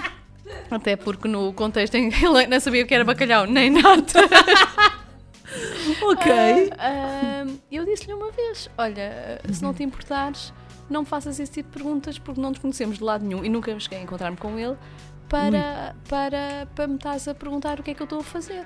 até 0.71 0.97
porque 0.97 1.29
no 1.29 1.53
contexto 1.53 1.95
em 1.97 2.09
que 2.11 2.25
ele 2.25 2.47
não 2.47 2.61
sabia 2.61 2.83
o 2.83 2.87
que 2.87 2.95
era 2.95 3.05
bacalhau, 3.05 3.47
nem 3.47 3.71
nata. 3.71 4.21
Ok. 6.03 6.33
ahm, 6.79 7.57
eu 7.71 7.85
disse-lhe 7.85 8.13
uma 8.15 8.31
vez: 8.31 8.69
olha, 8.77 9.41
se 9.53 9.63
não 9.63 9.73
te 9.75 9.83
importares, 9.83 10.53
não 10.91 11.01
me 11.03 11.07
faças 11.07 11.39
esse 11.41 11.53
tipo 11.53 11.69
de 11.71 11.83
perguntas 11.83 12.19
porque 12.19 12.41
não 12.41 12.51
nos 12.51 12.59
conhecemos 12.59 12.99
de 12.99 13.05
lado 13.05 13.25
nenhum 13.25 13.45
e 13.45 13.49
nunca 13.49 13.79
cheguei 13.79 13.99
a 13.99 14.03
encontrar-me 14.03 14.37
com 14.37 14.59
ele 14.59 14.77
para, 15.29 15.95
para, 16.09 16.69
para 16.75 16.87
me 16.87 16.97
estás 16.97 17.27
a 17.29 17.35
perguntar 17.35 17.81
o 17.81 17.83
que 17.83 17.91
é 17.91 17.95
que 17.95 18.03
eu 18.03 18.05
estou 18.05 18.21
a 18.21 18.25
fazer. 18.25 18.65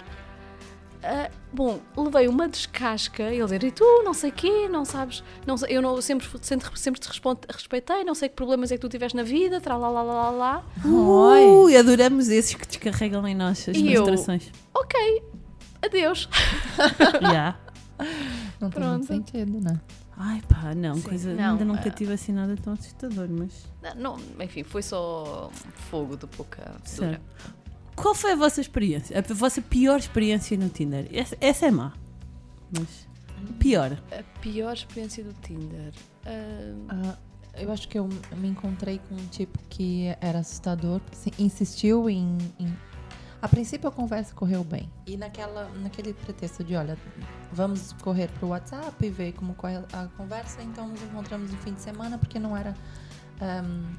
Ah, 1.00 1.30
bom, 1.52 1.78
levei 1.96 2.26
uma 2.26 2.48
descasca, 2.48 3.22
ele 3.22 3.40
dizer, 3.44 3.62
e 3.62 3.70
tu, 3.70 3.84
não 4.04 4.12
sei 4.12 4.32
quê, 4.32 4.68
não 4.68 4.84
sabes, 4.84 5.22
não 5.46 5.54
eu 5.68 5.80
não, 5.80 6.00
sempre, 6.02 6.26
sempre, 6.42 6.68
sempre 6.76 7.00
te 7.00 7.06
responde- 7.06 7.42
respeitei, 7.48 8.02
não 8.02 8.16
sei 8.16 8.28
que 8.28 8.34
problemas 8.34 8.72
é 8.72 8.74
que 8.74 8.80
tu 8.80 8.88
tiveste 8.88 9.16
na 9.16 9.22
vida, 9.22 9.60
tra 9.60 9.76
lá 9.76 9.88
lá 9.88 10.02
lá 10.02 10.12
lá 10.12 10.30
lá. 10.30 10.64
Ui, 10.84 11.76
adoramos 11.76 12.28
esses 12.28 12.52
que 12.52 12.66
descarregam 12.66 13.24
em 13.28 13.34
nós 13.34 13.68
as 13.68 13.76
E 13.76 13.92
eu? 13.92 14.04
frustrações. 14.04 14.50
Ok, 14.74 15.22
adeus. 15.82 16.28
Já. 17.22 17.56
Não 18.60 18.70
tem 18.70 18.82
muito 18.82 19.06
Pronto. 19.06 19.06
sentido, 19.06 19.60
né? 19.60 19.80
Ai 20.16 20.42
pá, 20.48 20.74
não, 20.74 20.96
Sim, 20.96 21.02
coisa, 21.02 21.32
não, 21.34 21.52
ainda 21.52 21.64
nunca 21.64 21.88
ah. 21.88 21.92
tive 21.92 22.12
assim 22.12 22.32
nada 22.32 22.56
tão 22.56 22.72
assustador, 22.72 23.28
mas. 23.30 23.66
Não, 23.96 24.16
enfim, 24.40 24.64
foi 24.64 24.82
só 24.82 25.48
fogo 25.90 26.16
de 26.16 26.26
pouca 26.26 26.74
dura. 26.96 27.20
Qual 27.94 28.14
foi 28.14 28.32
a 28.32 28.36
vossa 28.36 28.60
experiência? 28.60 29.16
A 29.18 29.34
vossa 29.34 29.60
pior 29.62 29.98
experiência 29.98 30.56
no 30.56 30.68
Tinder? 30.68 31.08
Essa, 31.12 31.36
essa 31.40 31.66
é 31.66 31.70
má. 31.70 31.92
Mas. 32.76 33.06
Pior. 33.60 33.96
A 34.10 34.22
pior 34.40 34.72
experiência 34.72 35.22
do 35.22 35.32
Tinder. 35.34 35.92
ah, 36.26 36.74
Ah, 36.88 37.16
eu 37.54 37.70
acho 37.72 37.88
que 37.88 37.98
eu 37.98 38.08
me 38.36 38.48
encontrei 38.48 39.00
com 39.08 39.14
um 39.14 39.26
tipo 39.26 39.58
que 39.68 40.06
era 40.20 40.40
assustador, 40.40 41.00
que 41.10 41.42
insistiu 41.42 42.08
em, 42.10 42.36
em- 42.58 42.76
A 43.40 43.48
princípio 43.48 43.88
a 43.88 43.92
conversa 43.92 44.34
correu 44.34 44.64
bem. 44.64 44.90
E 45.06 45.16
naquela, 45.16 45.68
naquele 45.68 46.12
pretexto 46.12 46.64
de, 46.64 46.74
olha, 46.74 46.98
vamos 47.52 47.92
correr 48.02 48.28
pro 48.32 48.48
WhatsApp 48.48 48.94
e 49.04 49.10
ver 49.10 49.32
como 49.32 49.54
corre 49.54 49.76
a 49.92 50.08
conversa, 50.16 50.60
então 50.62 50.88
nos 50.88 51.00
encontramos 51.02 51.52
no 51.52 51.58
fim 51.58 51.72
de 51.72 51.80
semana, 51.80 52.18
porque 52.18 52.38
não 52.40 52.56
era 52.56 52.74
ahm, 53.40 53.94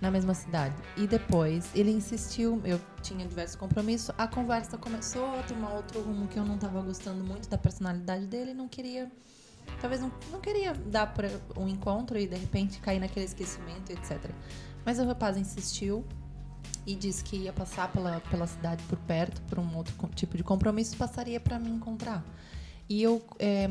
na 0.00 0.08
mesma 0.08 0.34
cidade. 0.34 0.74
E 0.96 1.06
depois 1.06 1.68
ele 1.74 1.90
insistiu, 1.90 2.60
eu 2.64 2.80
tinha 3.02 3.26
diversos 3.26 3.56
compromissos, 3.56 4.14
a 4.16 4.28
conversa 4.28 4.78
começou 4.78 5.26
a 5.38 5.42
tomar 5.42 5.72
outro 5.72 6.00
rumo 6.00 6.28
que 6.28 6.38
eu 6.38 6.44
não 6.44 6.54
estava 6.54 6.80
gostando 6.80 7.24
muito 7.24 7.48
da 7.48 7.58
personalidade 7.58 8.26
dele 8.26 8.54
não 8.54 8.68
queria 8.68 9.10
talvez 9.80 10.00
não, 10.00 10.12
não 10.30 10.40
queria 10.40 10.74
dar 10.74 11.12
para 11.12 11.28
um 11.56 11.68
encontro 11.68 12.18
e 12.18 12.26
de 12.26 12.36
repente 12.36 12.80
cair 12.80 13.00
naquele 13.00 13.26
esquecimento, 13.26 13.90
etc. 13.92 14.30
Mas 14.84 14.98
o 14.98 15.06
rapaz 15.06 15.36
insistiu 15.36 16.04
e 16.86 16.94
disse 16.94 17.22
que 17.22 17.36
ia 17.36 17.52
passar 17.52 17.90
pela, 17.92 18.20
pela 18.30 18.46
cidade 18.46 18.82
por 18.84 18.98
perto, 19.00 19.40
por 19.42 19.58
um 19.58 19.76
outro 19.76 19.94
tipo 20.14 20.36
de 20.36 20.42
compromisso, 20.42 20.96
passaria 20.96 21.38
para 21.40 21.58
me 21.58 21.68
encontrar. 21.70 22.24
E 22.88 23.00
eu, 23.02 23.22
é, 23.38 23.70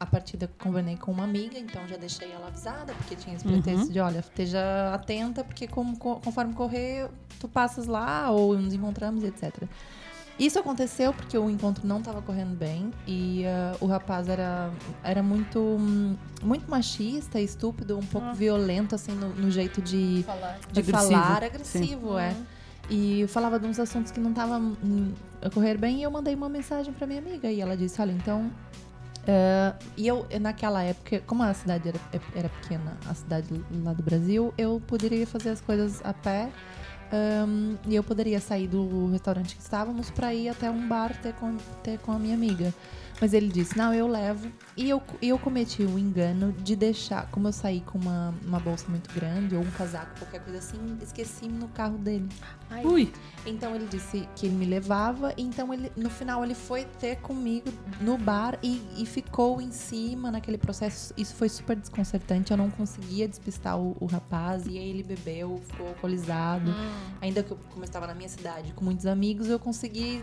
a- 0.00 0.06
partida, 0.06 0.50
combinei 0.58 0.96
com 0.96 1.12
uma 1.12 1.24
amiga, 1.24 1.58
então 1.58 1.86
já 1.86 1.96
deixei 1.98 2.32
ela 2.32 2.46
avisada, 2.46 2.94
porque 2.94 3.14
tinha 3.14 3.36
esse 3.36 3.46
Uhum. 3.46 3.60
pretexto 3.60 3.92
de, 3.92 4.00
olha, 4.00 4.20
esteja 4.20 4.94
atenta, 4.94 5.44
porque 5.44 5.68
como, 5.68 5.98
co- 5.98 6.20
conforme 6.20 6.54
correr, 6.54 7.10
tu 7.38 7.48
passas 7.48 7.86
lá 7.86 8.30
ou 8.30 8.56
nos 8.56 8.72
encontramos, 8.72 9.22
etc. 9.24 9.68
Isso 10.38 10.58
aconteceu 10.58 11.14
porque 11.14 11.36
o 11.38 11.48
encontro 11.48 11.86
não 11.86 11.98
estava 11.98 12.20
correndo 12.20 12.54
bem 12.54 12.92
e 13.06 13.44
ah, 13.46 13.74
o 13.80 13.86
rapaz 13.86 14.28
era, 14.28 14.70
era 15.02 15.22
muito, 15.22 15.78
muito 16.42 16.70
machista, 16.70 17.40
estúpido, 17.40 17.96
um 17.98 18.04
pouco 18.04 18.34
violento, 18.34 18.94
assim, 18.94 19.12
no, 19.12 19.30
no 19.30 19.50
jeito 19.50 19.80
de, 19.80 20.22
Falar. 20.26 20.58
de 20.70 20.80
Agressivo, 20.80 21.10
falar, 21.10 21.38
sim. 21.40 21.46
agressivo, 21.46 22.18
é. 22.18 22.34
E 22.90 23.24
falava 23.28 23.58
de 23.58 23.66
uns 23.66 23.80
assuntos 23.80 24.12
que 24.12 24.20
não 24.20 24.30
estavam 24.30 24.76
hum, 24.84 25.12
a 25.40 25.48
correr 25.48 25.76
bem 25.78 26.00
e 26.00 26.02
eu 26.02 26.10
mandei 26.10 26.34
uma 26.34 26.48
mensagem 26.48 26.92
para 26.92 27.06
minha 27.06 27.18
amiga 27.18 27.50
e 27.50 27.60
ela 27.60 27.76
disse, 27.76 28.00
olha, 28.00 28.12
então... 28.12 28.50
eh, 29.26 29.72
e 29.96 30.06
eu, 30.06 30.26
naquela 30.40 30.82
época, 30.82 31.20
como 31.26 31.42
a 31.42 31.52
cidade 31.54 31.88
era, 31.88 31.98
era 32.34 32.48
pequena, 32.48 32.96
a 33.08 33.14
cidade 33.14 33.48
lá 33.82 33.92
do 33.94 34.02
Brasil, 34.02 34.52
eu 34.56 34.80
poderia 34.86 35.26
fazer 35.26 35.48
as 35.50 35.60
coisas 35.62 36.00
a 36.04 36.12
pé 36.12 36.48
Ahn, 37.12 37.76
e 37.86 37.94
eu 37.94 38.02
poderia 38.02 38.40
sair 38.40 38.66
do 38.66 39.10
restaurante 39.10 39.54
que 39.54 39.62
estávamos 39.62 40.10
para 40.10 40.34
ir 40.34 40.48
até 40.48 40.70
um 40.70 40.88
bar 40.88 41.16
ter 41.20 41.32
com, 41.34 41.56
ter 41.82 41.98
com 41.98 42.12
a 42.12 42.18
minha 42.18 42.34
amiga. 42.34 42.74
Mas 43.20 43.32
ele 43.32 43.48
disse, 43.48 43.76
não, 43.76 43.94
eu 43.94 44.06
levo. 44.06 44.50
E 44.76 44.88
eu, 44.90 45.02
e 45.22 45.30
eu 45.30 45.38
cometi 45.38 45.82
o 45.82 45.98
engano 45.98 46.52
de 46.52 46.76
deixar, 46.76 47.30
como 47.30 47.48
eu 47.48 47.52
saí 47.52 47.80
com 47.80 47.98
uma, 47.98 48.34
uma 48.44 48.60
bolsa 48.60 48.86
muito 48.88 49.12
grande, 49.14 49.54
ou 49.54 49.62
um 49.62 49.70
casaco, 49.70 50.18
qualquer 50.18 50.40
coisa 50.40 50.58
assim, 50.58 50.98
esqueci 51.00 51.48
no 51.48 51.68
carro 51.68 51.96
dele. 51.96 52.28
Ui, 52.84 53.10
Então 53.46 53.74
ele 53.74 53.86
disse 53.86 54.28
que 54.34 54.46
ele 54.46 54.54
me 54.56 54.66
levava, 54.66 55.32
então 55.38 55.72
ele, 55.72 55.90
no 55.96 56.10
final 56.10 56.44
ele 56.44 56.54
foi 56.54 56.84
ter 56.84 57.16
comigo 57.16 57.72
no 58.00 58.18
bar 58.18 58.58
e, 58.62 58.82
e 58.98 59.06
ficou 59.06 59.60
em 59.60 59.70
cima 59.70 60.30
naquele 60.30 60.58
processo. 60.58 61.14
Isso 61.16 61.34
foi 61.34 61.48
super 61.48 61.76
desconcertante, 61.76 62.50
eu 62.50 62.56
não 62.56 62.70
conseguia 62.70 63.26
despistar 63.26 63.78
o, 63.78 63.96
o 63.98 64.06
rapaz, 64.06 64.66
e 64.66 64.76
aí 64.76 64.90
ele 64.90 65.02
bebeu, 65.02 65.60
ficou 65.66 65.88
alcoolizado. 65.88 66.70
Ainda 67.20 67.42
que 67.42 67.52
eu, 67.52 67.58
como 67.70 67.82
eu 67.82 67.86
estava 67.86 68.06
na 68.06 68.14
minha 68.14 68.28
cidade 68.28 68.72
com 68.74 68.84
muitos 68.84 69.06
amigos, 69.06 69.48
eu 69.48 69.58
consegui 69.58 70.22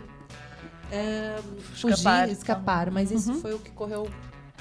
é, 0.94 1.36
Escapar, 1.74 1.74
fugir, 1.74 2.08
então. 2.22 2.32
escapar. 2.32 2.90
Mas 2.90 3.10
isso 3.10 3.34
foi 3.34 3.54
o 3.54 3.58
que 3.58 3.70
correu 3.70 4.08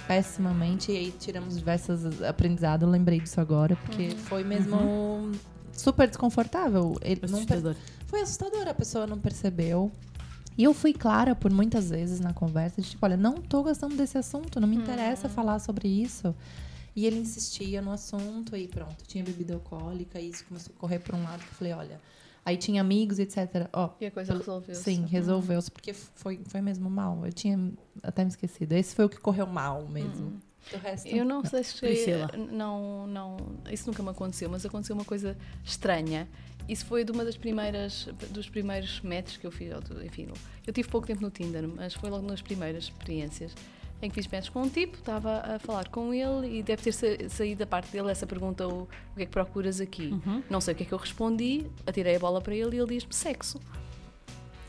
pessimamente, 0.08 0.92
e 0.92 0.98
aí 0.98 1.12
tiramos 1.12 1.58
diversos 1.58 2.22
aprendizados. 2.24 2.86
Eu 2.86 2.92
lembrei 2.92 3.20
disso 3.20 3.40
agora, 3.40 3.76
porque 3.76 4.12
foi 4.12 4.44
mesmo 4.44 5.32
super 5.72 6.08
desconfortável. 6.08 6.98
Ele 7.02 7.20
per- 7.22 7.30
assustador. 7.34 7.76
foi 8.08 8.22
assustador, 8.22 8.68
a 8.68 8.74
pessoa 8.74 9.08
não 9.08 9.18
percebeu. 9.20 9.92
E 10.58 10.64
eu 10.66 10.74
fui 10.74 10.94
clara 10.94 11.34
por 11.34 11.52
muitas 11.52 11.90
vezes 11.90 12.20
na 12.20 12.32
conversa, 12.32 12.80
de 12.82 12.90
tipo, 12.92 13.04
olha, 13.04 13.18
não 13.18 13.34
tô 13.36 13.64
gostando 13.64 13.96
desse 13.96 14.18
assunto, 14.20 14.60
não 14.60 14.68
me 14.68 14.76
interessa 14.76 15.28
falar 15.28 15.58
sobre 15.60 15.88
isso. 15.88 16.36
E 16.96 17.08
ele 17.08 17.18
insistia 17.18 17.82
no 17.82 17.92
assunto 17.92 18.56
e 18.56 18.68
pronto, 18.68 18.98
tinha 19.08 19.24
bebida 19.24 19.56
alcoólica 19.56 20.20
e 20.20 20.30
isso 20.30 20.46
começou 20.46 20.72
a 20.76 20.80
correr 20.80 21.00
por 21.00 21.16
um 21.16 21.24
lado 21.24 21.40
que 21.40 21.50
eu 21.50 21.56
falei, 21.56 21.74
olha, 21.74 22.00
aí 22.46 22.58
tinha 22.58 22.82
amigos, 22.82 23.20
etc. 23.20 23.68
Ó, 23.74 23.92
E 24.00 24.06
a 24.06 24.12
coisa 24.12 24.34
resolveu-se. 24.34 24.84
Sim, 24.84 25.06
resolveu-se, 25.06 25.72
porque 25.72 25.94
foi, 25.94 26.42
foi 26.46 26.62
mesmo 26.62 26.90
mal. 26.90 27.26
Eu 27.26 27.34
tinha 27.34 27.72
até 28.02 28.24
me 28.24 28.30
esquecido. 28.30 28.74
Esse 28.74 28.96
foi 28.96 29.06
o 29.06 29.10
que 29.10 29.18
correu 29.18 29.48
mal 29.48 29.88
mesmo. 29.88 30.40
O 30.74 30.78
resto. 30.78 31.08
Eu 31.08 31.26
não 31.26 31.44
sei 31.44 31.64
se 31.64 31.78
Priscila. 31.80 32.30
não, 32.52 33.06
não, 33.08 33.38
isso 33.70 33.86
nunca 33.88 34.02
me 34.02 34.10
aconteceu, 34.10 34.50
mas 34.50 34.66
aconteceu 34.66 34.96
uma 34.96 35.04
coisa 35.06 35.38
estranha. 35.64 36.28
Isso 36.70 36.86
foi 36.86 37.04
de 37.04 37.12
uma 37.12 37.26
das 37.26 37.36
primeiras 37.36 38.08
dos 38.30 38.48
primeiros 38.50 39.02
matches 39.02 39.36
que 39.36 39.46
eu 39.46 39.52
fiz, 39.52 39.74
enfim, 40.06 40.30
eu 40.66 40.72
tive 40.72 40.88
pouco 40.88 41.06
tempo 41.06 41.22
no 41.22 41.30
Tinder, 41.30 41.68
mas 41.68 41.94
foi 41.94 42.10
logo 42.10 42.26
nas 42.26 42.42
primeiras 42.42 42.86
experiências 42.86 43.54
em 44.06 44.10
que 44.10 44.16
fiz 44.16 44.28
matches 44.28 44.50
com 44.50 44.62
um 44.64 44.70
tipo, 44.70 44.98
estava 44.98 45.38
a 45.56 45.60
falar 45.60 45.88
com 45.90 46.14
ele 46.14 46.60
e 46.60 46.64
deve 46.64 46.82
ter 46.84 46.92
sa- 46.92 47.08
saído 47.30 47.60
da 47.60 47.66
parte 47.66 47.92
dele 47.92 48.12
essa 48.12 48.28
pergunta 48.28 48.68
o, 48.68 48.84
o 48.84 48.88
que 49.16 49.24
é 49.24 49.26
que 49.26 49.32
procuras 49.32 49.80
aqui? 49.82 50.14
Não 50.50 50.60
sei 50.62 50.74
o 50.74 50.78
que 50.78 50.84
é 50.84 50.86
que 50.86 50.94
eu 50.94 50.98
respondi, 50.98 51.66
atirei 51.88 52.16
a 52.16 52.20
bola 52.20 52.42
para 52.42 52.54
ele 52.56 52.76
e 52.76 52.80
ele 52.80 52.88
diz-me 52.96 53.14
sexo. 53.14 53.60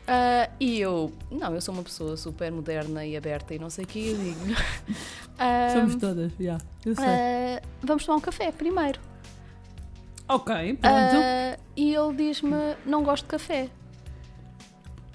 Ah, 0.07 0.49
e 0.59 0.79
eu, 0.79 1.11
não, 1.31 1.53
eu 1.55 1.59
sou 1.61 1.73
uma 1.73 1.83
pessoa 1.83 2.15
super 2.15 2.51
moderna 2.51 3.03
e 3.05 3.17
aberta 3.17 3.55
e 3.55 3.59
não 3.59 3.69
sei 3.71 3.85
o 3.85 3.87
que, 3.87 4.07
eu 4.11 4.17
digo. 4.17 4.39
ah, 5.39 5.69
Somos 5.73 5.95
todas, 5.95 6.31
já. 6.39 6.57
Eu 6.85 6.95
sei. 6.95 7.05
ah, 7.05 7.61
vamos 7.81 8.05
tomar 8.05 8.17
um 8.19 8.21
café 8.21 8.51
primeiro. 8.51 8.99
ok, 10.29 10.53
pronto. 10.75 10.81
Ah, 10.85 11.57
e 11.75 11.93
ele 11.95 12.15
diz-me: 12.15 12.75
Não 12.85 13.03
gosto 13.03 13.23
de 13.23 13.29
café. 13.29 13.67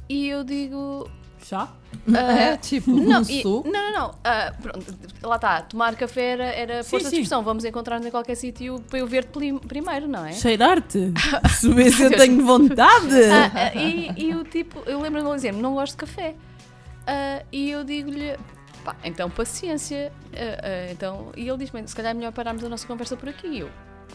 E 0.09 0.26
eu 0.28 0.42
digo: 0.42 1.09
Chá? 1.42 1.68
é, 2.14 2.57
tipo, 2.57 2.90
Não, 2.90 3.20
um 3.22 3.24
e- 3.29 3.42
não, 3.44 3.62
não, 3.64 3.92
não. 3.92 4.14
ah, 4.24 4.53
pronto, 4.61 4.94
lá 5.22 5.37
está. 5.37 5.62
Tomar 5.62 5.94
café 5.96 6.22
era, 6.33 6.44
era 6.44 6.83
Sim, 6.83 6.90
força 6.90 7.07
sim. 7.09 7.16
de 7.16 7.22
expressão. 7.22 7.42
Vamos 7.42 7.64
encontrar-nos 7.64 8.07
em 8.07 8.11
qualquer 8.11 8.35
sítio 8.37 8.81
para 8.88 8.98
eu 8.98 9.07
ver-te 9.07 9.31
primeiro, 9.66 10.07
não 10.07 10.24
é? 10.24 10.33
Cheirar-te? 10.33 11.12
Se 11.59 12.03
eu 12.03 12.11
tenho 12.16 12.44
vontade? 12.44 13.14
Ah, 13.24 13.50
ah, 13.55 13.74
e, 13.74 14.12
e 14.16 14.35
o 14.35 14.44
tipo, 14.44 14.81
eu 14.87 15.00
lembro-me 15.00 15.22
de 15.24 15.29
ele 15.29 15.37
dizer-me: 15.37 15.61
Não 15.62 15.74
gosto 15.74 15.92
de 15.92 15.98
café. 15.98 16.35
Ah, 17.07 17.42
e 17.50 17.70
eu 17.70 17.83
digo-lhe: 17.85 18.37
Pá, 18.85 18.94
então 19.05 19.29
paciência. 19.31 20.12
Ah, 20.33 20.61
ah, 20.62 20.92
então, 20.92 21.33
e 21.37 21.48
ele 21.48 21.59
diz-me: 21.59 21.87
Se 21.88 21.94
calhar 21.96 22.12
é 22.12 22.14
melhor 22.14 22.33
pararmos 22.33 22.62
a 22.64 22.68
nossa 22.68 22.87
conversa 22.87 23.16
por 23.16 23.29
aqui. 23.29 23.46
E 23.48 23.61
eu. 23.61 23.70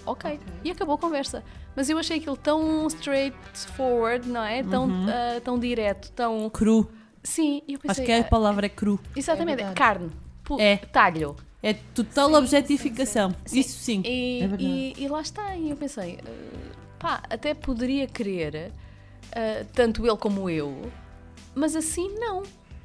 Ok. 0.06 0.40
E 0.64 0.72
acabou 0.72 0.96
a 0.96 0.98
conversa. 0.98 1.44
Mas 1.76 1.90
eu 1.90 1.98
achei 1.98 2.18
aquilo 2.18 2.38
tão 2.38 2.86
straightforward, 2.88 4.28
não 4.30 4.44
é? 4.44 4.64
Tão, 4.64 4.90
ah, 5.10 5.42
tão 5.44 5.60
direto, 5.60 6.12
tão. 6.12 6.50
Cru. 6.50 6.90
Sim, 7.26 7.62
e 7.68 7.74
eu 7.74 7.80
pensei. 7.80 7.92
Acho 7.92 8.06
que 8.06 8.12
é 8.12 8.18
a 8.20 8.22
ah, 8.22 8.24
palavra 8.24 8.66
é 8.68 8.70
cru. 8.70 9.00
Exatamente, 9.16 9.62
É 9.64 9.74
carne, 9.74 10.10
pu- 10.44 10.60
É. 10.62 10.78
talho. 10.78 11.36
É 11.62 11.74
total 11.74 12.32
objetificação. 12.36 13.36
Isso 13.52 13.80
sim. 13.80 14.02
E, 14.06 14.38
É 14.44 14.48
verdade. 14.48 14.64
e, 14.64 14.94
e 15.04 15.08
lá 15.08 15.20
está. 15.22 15.56
E 15.56 15.72
eu 15.72 15.76
pensei, 15.76 16.20
ah, 16.24 16.76
pá, 17.00 17.24
até 17.30 17.54
poderia 17.56 18.06
querer, 18.08 18.72
ah, 19.36 19.66
tanto 19.74 20.06
ele 20.06 20.16
como 20.18 20.50
eu, 20.50 20.92
mas 21.56 21.76
assim 21.76 22.14
não. 22.20 22.44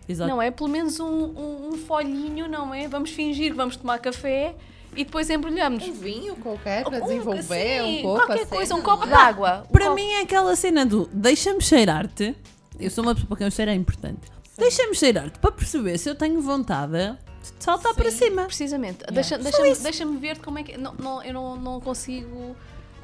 Exato. 0.08 0.28
Não 0.30 0.40
é? 0.42 0.50
Pelo 0.50 0.68
menos 0.68 0.98
um, 0.98 1.06
um, 1.06 1.68
um 1.68 1.72
folhinho, 1.76 2.48
não 2.48 2.74
é? 2.74 2.88
Vamos 2.88 3.10
fingir 3.10 3.50
que 3.50 3.56
vamos 3.56 3.76
tomar 3.76 3.98
café 4.00 4.56
e 4.96 5.04
depois 5.04 5.30
embrulhamos. 5.30 5.86
Um 5.86 5.92
vinho 5.92 6.34
qualquer 6.36 6.82
para 6.82 6.98
Um- 6.98 7.02
desenvolver 7.06 7.82
sim, 7.84 7.98
um 7.98 8.02
pouco 8.02 8.26
qualquer 8.26 8.42
a 8.42 8.46
coisa, 8.46 8.74
um 8.74 8.82
copo 8.82 9.04
é? 9.04 9.08
d'água. 9.08 9.64
Um 9.68 9.72
Para 9.72 9.84
copo- 9.84 9.94
mim 9.94 10.10
é 10.10 10.22
aquela 10.22 10.56
cena 10.56 10.84
do 10.86 11.06
deixa-me 11.12 11.60
cheirar-te. 11.60 12.34
Eu 12.80 12.90
sou 12.90 13.02
uma 13.04 13.14
pessoa 13.14 13.28
para 13.28 13.36
quem 13.38 13.46
o 13.46 13.50
cheiro 13.50 13.70
é 13.70 13.74
importante. 13.74 14.20
Deixa-me 14.58 14.94
cheirar-te 14.94 15.38
para 15.38 15.52
perceber 15.52 15.96
se 15.98 16.08
eu 16.08 16.14
tenho 16.14 16.40
vontade 16.40 16.92
de 16.92 17.16
saltar 17.64 17.94
para 17.94 18.10
cima. 18.10 18.44
Precisamente. 18.44 18.98
Deixa- 19.12 19.38
Deixa-me 19.38 19.74
deixa 19.76 20.06
ver 20.06 20.38
como 20.38 20.58
é 20.58 20.62
que. 20.62 20.76
Não, 20.76 20.94
não, 20.94 21.22
eu 21.22 21.32
não, 21.32 21.56
não 21.56 21.80
consigo 21.80 22.54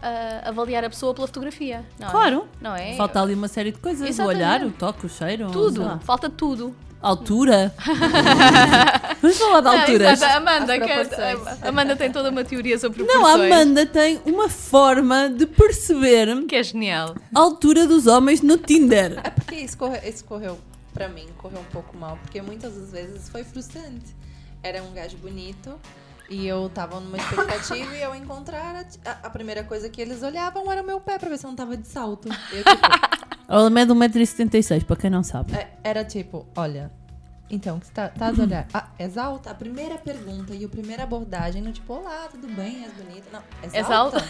ah, 0.02 0.48
avaliar 0.48 0.84
a 0.84 0.90
pessoa 0.90 1.14
pela 1.14 1.26
fotografia. 1.26 1.84
Não 1.98 2.08
é? 2.08 2.10
Claro. 2.10 2.46
Não 2.60 2.74
é? 2.76 2.94
Falta 2.96 3.22
ali 3.22 3.34
uma 3.34 3.48
série 3.48 3.72
de 3.72 3.78
coisas. 3.78 4.06
Exatamente. 4.06 4.36
O 4.36 4.38
olhar, 4.38 4.62
o 4.64 4.70
toque, 4.70 5.06
o 5.06 5.08
cheiro. 5.08 5.50
Tudo. 5.50 5.98
Falta 6.04 6.28
tudo. 6.28 6.74
Altura. 7.08 7.72
Vamos 9.22 9.38
falar 9.38 9.60
de 9.60 9.68
alturas. 9.68 10.22
a 10.22 10.36
Amanda, 10.36 10.78
que 10.78 10.90
é- 10.90 11.04
proporções. 11.04 11.62
Amanda 11.62 11.96
tem 11.96 12.10
toda 12.12 12.30
uma 12.30 12.44
teoria 12.44 12.78
sobre 12.78 13.02
Não, 13.02 13.20
a 13.24 13.30
proporções. 13.30 13.52
Amanda 13.52 13.86
tem 13.86 14.20
uma 14.26 14.48
forma 14.48 15.28
de 15.28 15.46
perceber 15.46 16.44
Que 16.46 16.56
é 16.56 16.62
genial. 16.62 17.14
a 17.34 17.40
altura 17.40 17.86
dos 17.86 18.06
homens 18.06 18.40
no 18.42 18.56
Tinder. 18.58 19.20
É 19.22 19.30
porque 19.30 19.54
isso 19.56 19.76
correu, 19.78 20.00
isso 20.04 20.24
correu 20.24 20.58
pra 20.92 21.08
mim, 21.08 21.26
correu 21.38 21.60
um 21.60 21.72
pouco 21.72 21.96
mal, 21.96 22.18
porque 22.22 22.40
muitas 22.42 22.74
das 22.74 22.90
vezes 22.92 23.28
foi 23.28 23.44
frustrante. 23.44 24.14
Era 24.62 24.82
um 24.82 24.92
gajo 24.92 25.16
bonito 25.18 25.74
e 26.28 26.46
eu 26.46 26.68
tava 26.74 26.98
numa 27.00 27.16
expectativa 27.16 27.94
e 27.96 28.02
eu 28.02 28.14
encontrar 28.14 28.84
a, 29.04 29.10
a 29.26 29.30
primeira 29.30 29.62
coisa 29.64 29.88
que 29.88 30.00
eles 30.00 30.22
olhavam 30.22 30.70
era 30.70 30.82
o 30.82 30.86
meu 30.86 31.00
pé 31.00 31.18
pra 31.18 31.28
ver 31.28 31.38
se 31.38 31.44
eu 31.46 31.48
não 31.50 31.56
tava 31.56 31.76
de 31.76 31.86
salto. 31.86 32.28
Eu, 32.52 32.64
tipo, 32.64 33.16
Ela 33.48 33.70
mede 33.70 33.92
1,76m, 33.92 34.84
para 34.84 34.96
quem 34.96 35.08
não 35.10 35.22
sabe. 35.22 35.54
é, 35.54 35.68
era 35.84 36.04
tipo, 36.04 36.44
olha, 36.56 36.90
então, 37.48 37.78
que 37.78 37.88
tá, 37.92 38.08
tá 38.08 38.26
a 38.26 38.42
olhar? 38.42 38.66
Ah, 38.74 38.88
és 38.98 39.16
alta? 39.16 39.52
A 39.52 39.54
primeira 39.54 39.94
pergunta 39.96 40.52
e 40.52 40.64
a 40.64 40.68
primeira 40.68 41.04
abordagem, 41.04 41.62
no 41.62 41.70
tipo, 41.70 41.92
olá, 41.94 42.26
tudo 42.28 42.48
bem? 42.48 42.82
És 42.84 42.92
bonita? 42.92 43.28
Não, 43.32 43.40
és, 43.62 43.72
És 43.72 43.88
alta? 43.88 44.16
alta? 44.16 44.28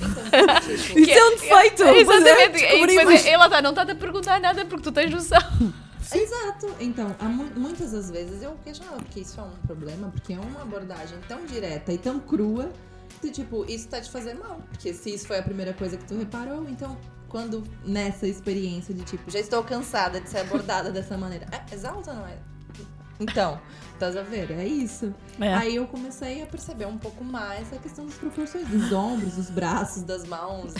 Então, 0.00 0.60
tipo, 0.60 0.98
Isso 0.98 1.10
é 1.12 1.24
um 1.24 1.30
defeito! 1.30 1.82
é, 1.84 1.98
Exatamente. 2.00 2.86
Depois 2.96 3.26
é- 3.26 3.30
ela 3.30 3.48
tá, 3.48 3.62
não 3.62 3.70
está 3.70 3.82
a 3.82 3.94
perguntar 3.94 4.40
nada 4.40 4.64
porque 4.64 4.82
tu 4.82 4.90
tens 4.90 5.08
noção. 5.12 5.38
Exato. 6.16 6.74
Então, 6.80 7.14
muitas 7.56 7.92
das 7.92 8.10
vezes 8.10 8.42
eu 8.42 8.56
questionava 8.64 8.98
porque 8.98 9.20
isso 9.20 9.38
é 9.40 9.42
um 9.42 9.56
problema, 9.66 10.10
porque 10.10 10.32
é 10.32 10.38
uma 10.38 10.62
abordagem 10.62 11.18
tão 11.28 11.44
direta 11.44 11.92
e 11.92 11.98
tão 11.98 12.18
crua 12.18 12.70
que, 13.20 13.30
tipo, 13.30 13.64
isso 13.64 13.88
tá 13.88 14.00
te 14.00 14.10
fazendo 14.10 14.40
mal. 14.40 14.62
Porque 14.70 14.94
se 14.94 15.14
isso 15.14 15.26
foi 15.26 15.38
a 15.38 15.42
primeira 15.42 15.72
coisa 15.74 15.96
que 15.96 16.04
tu 16.04 16.16
reparou, 16.16 16.68
então, 16.68 16.96
quando 17.28 17.62
nessa 17.84 18.26
experiência 18.26 18.94
de, 18.94 19.02
tipo, 19.02 19.30
já 19.30 19.38
estou 19.38 19.62
cansada 19.62 20.20
de 20.20 20.28
ser 20.28 20.38
abordada 20.38 20.90
dessa 20.92 21.16
maneira, 21.18 21.46
é 21.52 21.74
exalta, 21.74 22.12
não 22.12 22.26
é? 22.26 22.38
Então, 23.20 23.60
estás 23.98 24.16
a 24.16 24.22
ver? 24.22 24.50
É 24.52 24.64
isso. 24.64 25.12
É. 25.40 25.52
Aí 25.54 25.76
eu 25.76 25.86
comecei 25.86 26.42
a 26.42 26.46
perceber 26.46 26.86
um 26.86 26.96
pouco 26.98 27.24
mais 27.24 27.72
a 27.72 27.76
questão 27.76 28.06
das 28.06 28.14
proporções 28.14 28.66
dos 28.68 28.92
ombros, 28.92 29.34
dos 29.34 29.50
braços, 29.50 30.02
das 30.02 30.26
mãos 30.26 30.72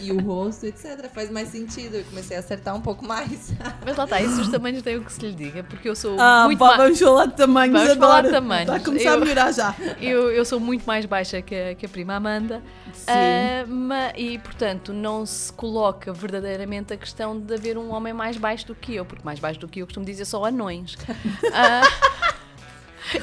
e, 0.00 0.06
e 0.06 0.12
o 0.12 0.20
rosto, 0.20 0.66
etc. 0.66 1.08
Faz 1.12 1.30
mais 1.30 1.48
sentido. 1.48 1.96
Eu 1.96 2.04
comecei 2.04 2.36
a 2.36 2.40
acertar 2.40 2.74
um 2.74 2.80
pouco 2.80 3.04
mais. 3.06 3.52
Mas 3.84 3.96
lá 3.96 4.04
está, 4.04 4.20
isso 4.20 4.40
os 4.40 4.48
tamanhos 4.48 4.82
têm 4.82 4.96
o 4.96 5.04
que 5.04 5.12
se 5.12 5.20
lhe 5.20 5.32
diga, 5.34 5.62
porque 5.64 5.88
eu 5.88 5.96
sou 5.96 6.16
Ah, 6.20 6.44
muito 6.46 6.58
mais. 6.58 6.76
vamos 6.76 6.98
falar 7.00 7.26
de 7.26 7.36
tamanhos 7.36 7.72
Vamos 7.78 7.90
agora. 7.92 8.06
falar 8.08 8.22
de 8.22 8.30
tamanhos. 8.30 8.62
Está 8.68 8.76
a 8.76 8.80
começar 8.84 9.10
a 9.10 9.14
Eu- 9.14 9.20
melhorar 9.20 9.52
já. 9.52 9.74
Eu, 10.00 10.30
eu 10.30 10.44
sou 10.44 10.58
muito 10.60 10.84
mais 10.84 11.06
baixa 11.06 11.40
que 11.40 11.54
a, 11.54 11.74
que 11.74 11.86
a 11.86 11.88
prima 11.88 12.14
Amanda. 12.14 12.60
Sim. 12.92 13.70
Ma- 13.72 14.12
e, 14.16 14.38
portanto, 14.38 14.92
não 14.92 15.24
se 15.24 15.52
coloca 15.52 16.12
verdadeiramente 16.12 16.92
a 16.92 16.96
questão 16.96 17.38
de 17.38 17.54
haver 17.54 17.78
um 17.78 17.92
homem 17.92 18.12
mais 18.12 18.36
baixo 18.36 18.66
do 18.66 18.74
que 18.74 18.94
eu, 18.94 19.04
porque 19.04 19.22
mais 19.24 19.38
baixo 19.38 19.58
do 19.60 19.68
que 19.68 19.80
eu 19.80 19.86
costumo 19.86 20.04
dizer 20.06 20.24
só 20.24 20.44
anões. 20.44 20.96
Ah, 21.52 21.82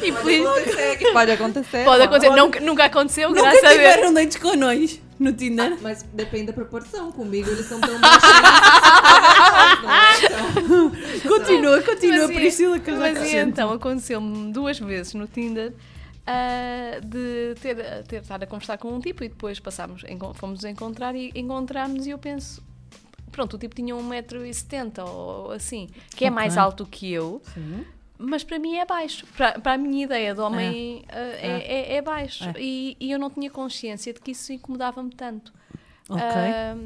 e 0.02 1.12
pode 1.14 1.32
acontecer. 1.32 1.84
pode 1.84 2.04
acontecer, 2.04 2.36
nunca, 2.36 2.60
nunca 2.60 2.86
aconteceu, 2.86 3.30
Nunca 3.30 3.42
graças 3.42 3.64
a 3.64 3.68
Deus. 3.70 3.80
tiveram 3.80 4.14
dentes 4.14 4.38
com 4.38 4.50
anões 4.50 5.02
no 5.20 5.34
Tinder? 5.34 5.78
Mas 5.82 6.04
depende 6.04 6.48
da 6.48 6.54
proporção. 6.54 7.12
Comigo 7.12 7.50
eles 7.50 7.66
são 7.66 7.80
tão? 7.80 7.96
Então, 7.96 8.10
Continua, 11.28 11.82
continua, 11.82 12.28
Mas 12.28 12.36
Priscila, 12.36 12.80
que 12.80 12.90
eu 12.92 12.96
já 12.96 13.14
Mas 13.14 13.32
e 13.32 13.38
então 13.38 13.72
aconteceu-me 13.72 14.52
duas 14.52 14.80
vezes 14.80 15.14
no 15.14 15.28
Tinder 15.28 15.74
ah, 16.26 17.00
de 17.04 17.56
ter, 17.62 18.04
ter 18.08 18.22
estado 18.22 18.44
a 18.44 18.48
conversar 18.48 18.78
com 18.78 18.90
um 18.90 19.00
tipo 19.00 19.24
e 19.24 19.30
depois 19.30 19.60
passámos, 19.60 20.04
fomos 20.36 20.64
encontrar 20.64 21.16
e 21.16 21.32
encontramos 21.36 22.08
e 22.08 22.12
eu 22.12 22.18
penso. 22.18 22.64
Pronto, 23.32 23.56
o 23.56 23.60
tipo 23.60 23.74
tinha 23.74 23.96
1,70m 23.96 25.08
ou 25.08 25.52
assim, 25.52 25.90
que 26.16 26.26
é 26.26 26.30
mais 26.30 26.54
Ok. 26.54 26.64
alto 26.64 26.86
que 26.86 27.12
eu, 27.14 27.42
mas 28.22 28.44
para 28.44 28.60
mim 28.60 28.78
é 28.78 28.86
baixo. 28.86 29.26
Para, 29.36 29.60
para 29.60 29.74
a 29.74 29.78
minha 29.78 30.04
ideia 30.06 30.34
de 30.34 30.40
homem 30.42 31.04
ah, 31.10 31.16
é, 31.18 31.94
é- 31.94 31.96
é 31.96 32.02
baixo. 32.02 32.44
É. 32.46 32.54
E, 32.60 32.96
e 33.00 33.12
eu 33.12 33.20
não 33.20 33.30
tinha 33.30 33.50
consciência 33.50 34.14
de 34.14 34.20
que 34.22 34.32
isso 34.32 34.52
incomodava-me 34.54 35.12
tanto. 35.12 35.54
Ok. 36.10 36.22
Ah, 36.24 36.78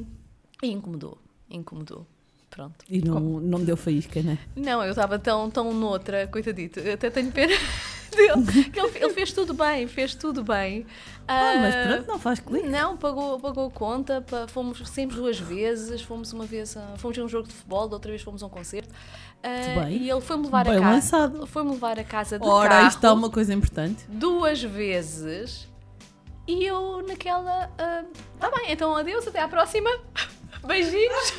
e 0.64 0.68
incomodou, 0.72 1.18
incomodou. 1.50 2.06
Pronto. 2.50 2.86
E 2.90 3.02
não, 3.02 3.20
não 3.20 3.64
deu 3.64 3.76
faísca, 3.76 4.22
né? 4.22 4.38
Não, 4.56 4.82
eu 4.82 4.92
estava 4.92 5.20
tão, 5.20 5.50
tão 5.52 5.74
noutra, 5.74 6.26
coitadito. 6.28 6.80
Eu 6.80 6.94
até 6.94 7.10
tenho 7.10 7.30
pena 7.30 7.54
dele. 8.16 8.70
que 8.72 8.80
ele, 8.80 8.98
ele 8.98 9.10
fez 9.14 9.34
tudo 9.34 9.54
bem, 9.54 9.88
fez 9.88 10.16
tudo 10.16 10.42
bem. 10.42 10.86
Ah, 11.28 11.56
mas 11.60 11.76
pronto, 11.76 12.08
não 12.08 12.18
faz 12.20 12.40
clique. 12.40 12.66
Não, 12.70 12.96
pagou, 12.96 13.38
pagou 13.42 13.70
conta, 13.70 14.22
pa- 14.22 14.48
fomos 14.48 14.88
sempre 14.88 15.18
duas 15.18 15.38
vezes, 15.38 16.02
fomos 16.02 16.32
uma 16.32 16.46
vez, 16.46 16.78
a, 16.78 16.96
fomos 16.98 17.18
a 17.20 17.24
um 17.24 17.28
jogo 17.28 17.48
de 17.50 17.54
futebol, 17.54 17.90
da 17.90 17.96
outra 17.98 18.10
vez 18.12 18.22
fomos 18.22 18.42
a 18.42 18.46
um 18.46 18.50
concerto. 18.50 18.94
Ah. 19.48 19.90
E 19.92 20.10
ele 20.10 20.22
foi-me 20.22 20.46
levar 20.46 20.66
Bem 20.66 20.78
a 20.78 20.82
casa. 20.82 21.32
Foi-me 21.46 21.72
levar 21.72 22.00
a 22.00 22.04
casa 22.04 22.40
de 22.40 22.48
Ora, 22.48 22.70
carro 22.70 22.88
isto 22.88 22.98
está 22.98 23.14
uma 23.14 23.30
coisa 23.30 23.54
importante. 23.54 24.04
duas 24.10 24.64
vezes 24.64 25.68
e 26.48 26.66
eu 26.66 27.06
naquela. 27.08 27.70
Tá 28.40 28.52
bem, 28.52 28.72
então 28.72 28.96
adeus, 28.96 29.28
até 29.28 29.40
à 29.40 29.48
próxima. 29.48 29.90
Beijinhos. 30.66 31.34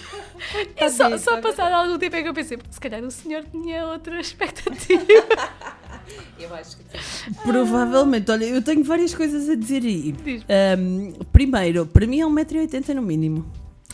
e 0.81 0.89
só, 0.89 1.19
só 1.19 1.41
passado 1.41 1.73
algum 1.73 1.99
tempo 1.99 2.15
é 2.15 2.23
que 2.23 2.29
eu 2.29 2.35
pensei, 2.35 2.59
se 2.71 2.81
calhar 2.81 3.03
o 3.03 3.11
senhor 3.11 3.45
tinha 3.51 3.85
outra 3.87 4.21
expectativa. 4.21 5.03
eu 6.39 6.55
acho 6.55 6.77
que 6.77 6.85
sim. 6.97 7.33
Provavelmente, 7.43 8.31
olha, 8.31 8.45
eu 8.45 8.63
tenho 8.63 8.85
várias 8.85 9.13
coisas 9.13 9.49
a 9.49 9.57
dizer 9.57 9.83
aí. 9.83 10.13
Diz. 10.13 10.45
Ahm, 10.49 11.13
primeiro, 11.33 11.87
para 11.87 12.07
mim 12.07 12.21
é 12.21 12.25
1,80m 12.25 12.95
no 12.95 13.03
mínimo. 13.03 13.51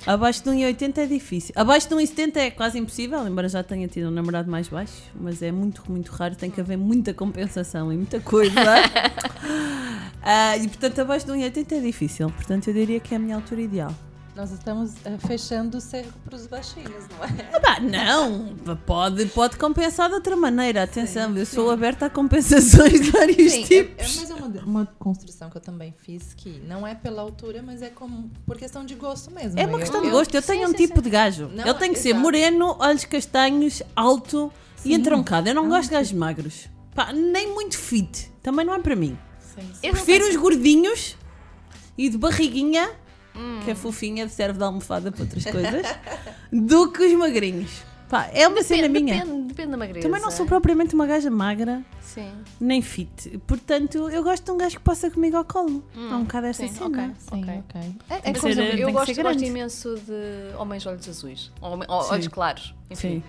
Abaixo 0.06 0.42
de 0.42 0.50
1,80m 0.50 0.98
é 0.98 1.06
difícil. 1.06 1.52
Abaixo 1.56 1.88
de 1.88 1.94
1,70m 1.94 2.36
é 2.36 2.50
quase 2.50 2.78
impossível, 2.78 3.26
embora 3.26 3.48
já 3.48 3.62
tenha 3.62 3.86
tido 3.86 4.08
um 4.08 4.10
namorado 4.10 4.50
mais 4.50 4.68
baixo, 4.68 5.02
mas 5.14 5.40
é 5.42 5.52
muito, 5.52 5.82
muito 5.88 6.10
raro. 6.10 6.34
Tem 6.34 6.50
que 6.50 6.60
haver 6.60 6.76
muita 6.76 7.14
compensação 7.14 7.92
e 7.92 7.96
muita 7.96 8.20
coisa. 8.20 8.52
Ah, 10.24 10.56
e 10.56 10.68
portanto, 10.68 11.00
abaixo 11.00 11.26
de 11.26 11.32
1,80m 11.32 11.72
é 11.72 11.80
difícil. 11.80 12.30
Portanto, 12.30 12.68
eu 12.68 12.74
diria 12.74 13.00
que 13.00 13.12
é 13.12 13.16
a 13.16 13.20
minha 13.20 13.34
altura 13.34 13.60
ideal. 13.60 13.92
Nós 14.34 14.50
estamos 14.50 14.94
eh, 15.04 15.18
fechando 15.18 15.76
o 15.76 15.80
cerco 15.80 16.18
para 16.24 16.34
os 16.36 16.46
baixinhos, 16.46 17.04
não 17.10 17.22
é? 17.24 17.50
Ah, 17.52 17.60
pá, 17.60 17.80
não, 17.80 18.56
pode, 18.86 19.26
pode 19.26 19.58
compensar 19.58 20.08
de 20.08 20.14
outra 20.14 20.34
maneira. 20.34 20.84
Atenção, 20.84 21.36
eu 21.36 21.44
sou 21.44 21.70
aberta 21.70 22.06
a 22.06 22.10
compensações 22.10 22.98
de 23.02 23.10
vários 23.10 23.52
Sim, 23.52 23.62
é, 23.62 23.66
tipos. 23.66 24.16
é, 24.16 24.20
mas 24.20 24.30
é 24.30 24.34
uma, 24.34 24.46
uma 24.64 24.86
construção 24.98 25.50
que 25.50 25.58
eu 25.58 25.60
também 25.60 25.92
fiz 25.98 26.32
que 26.34 26.48
não 26.66 26.86
é 26.86 26.94
pela 26.94 27.20
altura, 27.20 27.62
mas 27.62 27.82
é 27.82 27.90
como 27.90 28.30
por 28.46 28.56
questão 28.56 28.86
de 28.86 28.94
gosto 28.94 29.30
mesmo. 29.30 29.58
É 29.60 29.66
uma 29.66 29.74
Eu- 29.74 29.78
questão 29.80 30.00
de 30.00 30.06
eu- 30.06 30.12
gosto. 30.14 30.34
Eu 30.34 30.40
tenho 30.40 30.66
sim, 30.66 30.74
um 30.74 30.78
sim, 30.78 30.86
tipo 30.86 31.02
de 31.02 31.10
gajo. 31.10 31.48
Não, 31.54 31.64
Ele 31.66 31.74
tem 31.74 31.92
que 31.92 31.98
ser 31.98 32.08
exato. 32.10 32.22
moreno, 32.22 32.74
olhos 32.78 33.04
castanhos, 33.04 33.82
alto 33.94 34.50
e 34.78 34.88
Sim. 34.88 34.94
entroncado. 34.94 35.46
Eu 35.46 35.54
não 35.54 35.66
Ah, 35.66 35.68
gosto 35.68 35.90
de 35.90 35.90
gajos 35.90 36.12
magros. 36.12 36.68
Pá, 36.94 37.12
nem 37.12 37.52
muito 37.52 37.76
fit. 37.76 38.32
Também 38.42 38.64
não 38.64 38.72
é 38.74 38.78
para 38.78 38.96
mim. 38.96 39.18
Sim, 39.40 39.60
sim. 39.60 39.68
Eu 39.82 39.92
não 39.92 40.02
Prefiro 40.02 40.26
os 40.26 40.36
gordinhos 40.36 41.16
e 41.98 42.08
de 42.08 42.16
barriguinha, 42.16 42.88
Hum. 43.34 43.60
que 43.64 43.70
é 43.70 43.74
fofinha, 43.74 44.28
serve 44.28 44.58
de 44.58 44.64
almofada 44.64 45.10
para 45.10 45.22
outras 45.22 45.44
coisas, 45.44 45.86
do 46.52 46.90
que 46.92 47.02
os 47.04 47.12
magrinhos. 47.18 47.70
Pá, 48.08 48.28
é 48.34 48.46
uma 48.46 48.62
cena 48.62 48.82
Depende, 48.88 49.04
minha. 49.04 49.24
Depende, 49.24 49.42
depende 49.48 49.70
da 49.70 49.76
magreza. 49.78 50.06
Também 50.06 50.20
não 50.20 50.30
sou 50.30 50.44
propriamente 50.44 50.94
uma 50.94 51.06
gaja 51.06 51.30
magra, 51.30 51.82
Sim. 52.02 52.30
nem 52.60 52.82
fit. 52.82 53.38
Portanto, 53.46 54.10
eu 54.10 54.22
gosto 54.22 54.44
de 54.44 54.50
um 54.50 54.58
gajo 54.58 54.76
que 54.76 54.82
possa 54.82 55.10
comigo 55.10 55.34
ao 55.38 55.46
colo. 55.46 55.82
é 55.96 56.14
um 56.14 56.24
bocado 56.24 56.46
essa 56.48 56.66
sim, 56.68 56.74
cena. 56.74 57.14
Sim, 57.18 57.40
Ok. 57.42 57.62
ok. 57.70 57.80
É, 58.10 58.14
é 58.14 58.18
exemplo, 58.30 58.40
ser- 58.52 58.78
eu 58.78 58.92
gosto, 58.92 59.22
gosto 59.22 59.42
imenso 59.44 59.94
de 59.96 60.54
homens 60.58 60.82
de 60.82 60.88
olhos 60.90 61.08
azuis, 61.08 61.50
ó- 61.62 62.02
Sim. 62.02 62.12
olhos 62.12 62.28
claros, 62.28 62.74
enfim. 62.90 63.08
Sim. 63.08 63.22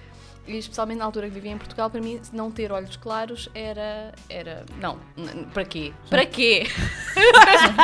E 0.45 0.57
especialmente 0.57 0.97
na 0.99 1.05
altura 1.05 1.27
que 1.27 1.33
vivia 1.33 1.51
em 1.51 1.57
Portugal, 1.57 1.89
para 1.89 2.01
mim, 2.01 2.19
não 2.33 2.51
ter 2.51 2.69
olhos 2.71 2.97
claros 2.97 3.47
era. 3.55 4.11
era 4.29 4.65
não, 4.81 4.99
n- 5.15 5.45
para 5.53 5.63
quê? 5.63 5.93
Para 6.09 6.25
quê? 6.25 6.67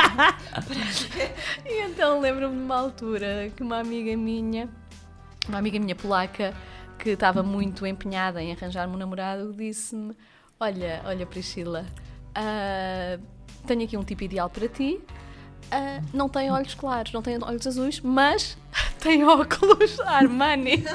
e 1.64 1.82
então 1.86 2.20
lembro-me 2.20 2.56
de 2.56 2.62
uma 2.62 2.76
altura 2.76 3.50
que 3.56 3.62
uma 3.62 3.78
amiga 3.78 4.14
minha, 4.16 4.68
uma 5.48 5.58
amiga 5.58 5.78
minha 5.78 5.94
polaca, 5.94 6.54
que 6.98 7.10
estava 7.10 7.42
muito 7.42 7.86
empenhada 7.86 8.42
em 8.42 8.52
arranjar-me 8.52 8.94
um 8.94 8.98
namorado, 8.98 9.52
disse-me: 9.54 10.14
Olha, 10.58 11.00
olha, 11.06 11.24
Priscila, 11.26 11.86
ah, 12.34 13.18
tenho 13.66 13.84
aqui 13.84 13.96
um 13.96 14.04
tipo 14.04 14.24
ideal 14.24 14.50
para 14.50 14.68
ti. 14.68 15.00
ah, 15.70 16.00
não 16.12 16.28
tem 16.28 16.50
olhos 16.50 16.74
claros, 16.74 17.12
não 17.12 17.22
tem 17.22 17.38
olhos 17.42 17.66
azuis, 17.66 18.00
mas 18.00 18.58
tem 19.00 19.24
óculos 19.24 19.98
Armani. 20.00 20.84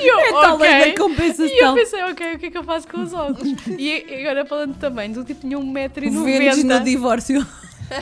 E 0.00 0.08
eu, 0.10 0.18
É 0.20 0.30
tal 0.30 0.54
ok. 0.56 0.68
lei 0.68 0.80
da 0.80 0.86
E 0.86 0.90
eu 0.90 0.94
compensação. 1.08 1.74
pensei, 1.74 2.02
ok, 2.04 2.34
o 2.34 2.38
que 2.38 2.46
é 2.46 2.50
que 2.50 2.58
eu 2.58 2.64
faço 2.64 2.88
com 2.88 3.02
os 3.02 3.12
óculos? 3.12 3.54
e 3.78 4.04
agora 4.20 4.44
falando 4.46 4.76
também, 4.78 5.12
do 5.12 5.24
tipo 5.24 5.40
tinha 5.40 5.58
Vendes 5.58 6.12
no 6.12 6.24
1,90m. 6.24 6.84
divórcio. 6.84 7.46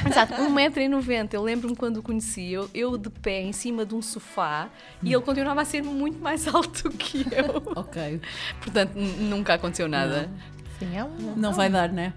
Exato, 0.07 0.35
1,90m. 0.35 1.29
Eu 1.33 1.43
lembro-me 1.43 1.75
quando 1.75 1.97
o 1.99 2.03
conheci, 2.03 2.53
eu, 2.53 2.69
eu 2.75 2.99
de 2.99 3.09
pé 3.09 3.41
em 3.41 3.53
cima 3.53 3.87
de 3.87 3.95
um 3.95 4.03
sofá 4.03 4.69
e 5.03 5.13
ele 5.15 5.23
continuava 5.23 5.63
a 5.63 5.65
ser 5.65 5.83
muito 5.83 6.19
mais 6.19 6.47
alto 6.47 6.91
que 6.97 7.27
eu. 7.33 7.63
ok. 7.75 8.21
Portanto, 8.61 8.93
nunca 8.97 9.55
aconteceu 9.55 9.89
nada. 9.89 10.31
Sim, 10.79 10.95
é 10.97 11.03
um. 11.05 11.35
Não 11.37 11.53
vai 11.53 11.71
dar, 11.71 11.89
né? 11.91 12.13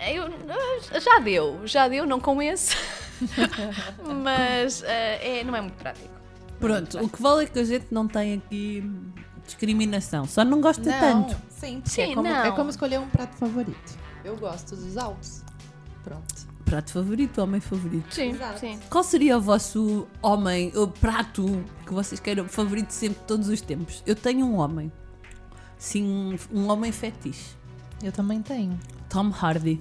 Eu, 0.00 0.24
já 1.00 1.20
deu, 1.20 1.60
já 1.66 1.86
deu, 1.86 2.04
não 2.04 2.18
com 2.18 2.42
esse. 2.42 2.76
Mas 4.22 4.82
eh, 4.82 5.40
é, 5.40 5.44
não 5.44 5.54
é 5.54 5.60
muito 5.60 5.74
prático. 5.76 6.13
Pronto, 6.60 6.98
o 6.98 7.08
que 7.08 7.20
vale 7.22 7.44
é 7.44 7.46
que 7.46 7.58
a 7.58 7.64
gente 7.64 7.86
não 7.90 8.06
tem 8.08 8.34
aqui 8.34 8.88
discriminação. 9.46 10.24
Só 10.26 10.44
não 10.44 10.60
gosta 10.60 10.82
Não, 10.90 11.00
tanto. 11.00 11.36
Sim, 11.50 11.80
porque 11.80 11.90
Sim, 11.90 12.02
é, 12.12 12.14
como, 12.14 12.28
não. 12.28 12.44
é 12.44 12.52
como 12.52 12.70
escolher 12.70 12.98
um 13.00 13.08
prato 13.08 13.36
favorito. 13.36 13.98
Eu 14.24 14.36
gosto 14.36 14.74
dos 14.74 14.96
altos. 14.96 15.42
Pronto. 16.02 16.54
Prato 16.64 16.90
favorito, 16.92 17.42
homem 17.42 17.60
favorito. 17.60 18.14
Sim, 18.14 18.30
Exato. 18.30 18.58
sim. 18.60 18.78
Qual 18.88 19.04
seria 19.04 19.36
o 19.36 19.40
vosso 19.40 20.06
homem, 20.22 20.72
o 20.74 20.88
prato 20.88 21.62
que 21.86 21.92
vocês 21.92 22.18
queiram, 22.20 22.48
favorito 22.48 22.90
sempre 22.90 23.18
de 23.20 23.26
todos 23.26 23.48
os 23.48 23.60
tempos? 23.60 24.02
Eu 24.06 24.16
tenho 24.16 24.46
um 24.46 24.56
homem. 24.56 24.90
Sim, 25.76 26.38
um, 26.52 26.68
homem 26.70 26.90
fetiche. 26.90 27.54
Eu 28.02 28.12
também 28.12 28.40
tenho. 28.40 28.78
Tom 29.10 29.30
Hardy. 29.30 29.80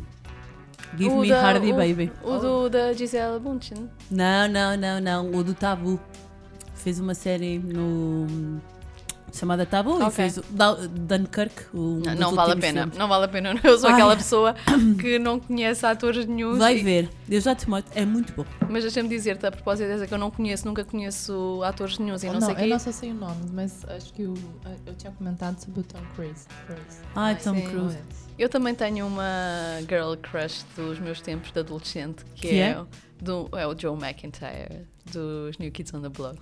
Give 0.97 1.09
O 1.09 1.21
me 1.21 1.29
da- 1.29 1.41
Hardy, 1.41 1.71
o- 1.71 1.75
baby. 1.75 2.11
O 2.23 2.37
do, 2.37 2.69
da 2.69 2.91
Gisele 2.93 3.39
Bundchen. 3.39 3.89
Não, 4.11 4.47
não, 4.49 4.75
não, 4.77 4.99
não. 4.99 5.31
O 5.31 5.43
do 5.43 5.53
Tabu. 5.53 5.99
Fez 6.83 6.99
uma 6.99 7.13
série 7.13 7.59
no. 7.59 8.59
chamada 9.31 9.65
Tabu 9.65 9.91
e 9.99 10.03
Ok. 10.03 10.11
fez 10.11 10.37
o 10.37 10.43
Dunkirk. 10.89 11.63
O, 11.73 12.01
Não, 12.05 12.15
não 12.15 12.35
vale 12.35 12.51
a 12.51 12.55
pena, 12.57 12.81
filmes. 12.81 12.97
não 12.97 13.07
vale 13.07 13.25
a 13.25 13.27
pena. 13.27 13.55
Eu 13.63 13.77
sou 13.79 13.87
Ai. 13.89 13.93
aquela 13.95 14.15
pessoa 14.15 14.53
que 14.99 15.17
não 15.17 15.39
conhece 15.39 15.85
atores 15.85 16.25
nenhum. 16.27 16.57
Vai 16.57 16.75
ver. 16.83 17.09
Eu 17.29 17.39
já 17.41 17.55
te 17.55 17.67
mostro. 17.69 17.91
É 17.95 18.05
muito 18.05 18.33
bom. 18.33 18.45
Mas 18.69 18.83
deixa-me 18.83 19.07
dizer-te, 19.09 19.45
a 19.45 19.51
propósito 19.51 19.87
dessa 19.87 20.05
que 20.05 20.13
eu 20.13 20.17
não 20.17 20.29
conheço, 20.29 20.67
nunca 20.67 20.83
conheço 20.83 21.61
atores 21.63 21.97
nenhum 21.97 22.15
e 22.15 22.25
não, 22.25 22.33
não, 22.33 22.41
sei 22.41 22.51
eu 22.51 22.55
quê. 22.57 22.67
não 22.67 22.75
associo 22.75 23.13
nomes, 23.13 23.51
mas 23.51 23.85
acho 23.89 24.13
que 24.13 24.23
o, 24.23 24.33
eu 24.85 24.93
tinha 24.95 25.11
comentado 25.13 25.57
sobre 25.59 25.79
o 25.79 25.83
Tom 25.83 25.99
Cruise. 26.15 26.45
Cruise. 26.67 26.99
Ai, 27.15 27.35
Tom 27.35 27.55
sim. 27.55 27.61
Cruise. 27.69 27.97
Eu 28.37 28.49
também 28.49 28.75
tenho 28.75 29.07
uma 29.07 29.79
girl 29.87 30.15
crush 30.21 30.65
dos 30.75 30.99
meus 30.99 31.21
tempos 31.21 31.51
de 31.51 31.59
adolescente, 31.59 32.25
que, 32.35 32.49
Que 32.49 32.55
é, 32.59 32.69
é? 32.71 32.83
Do, 33.21 33.47
é 33.53 33.65
o 33.65 33.75
Joe 33.79 33.95
McIntyre, 33.97 34.85
dos 35.11 35.57
New 35.59 35.71
Kids 35.71 35.93
on 35.93 36.01
the 36.01 36.09
Block. 36.09 36.39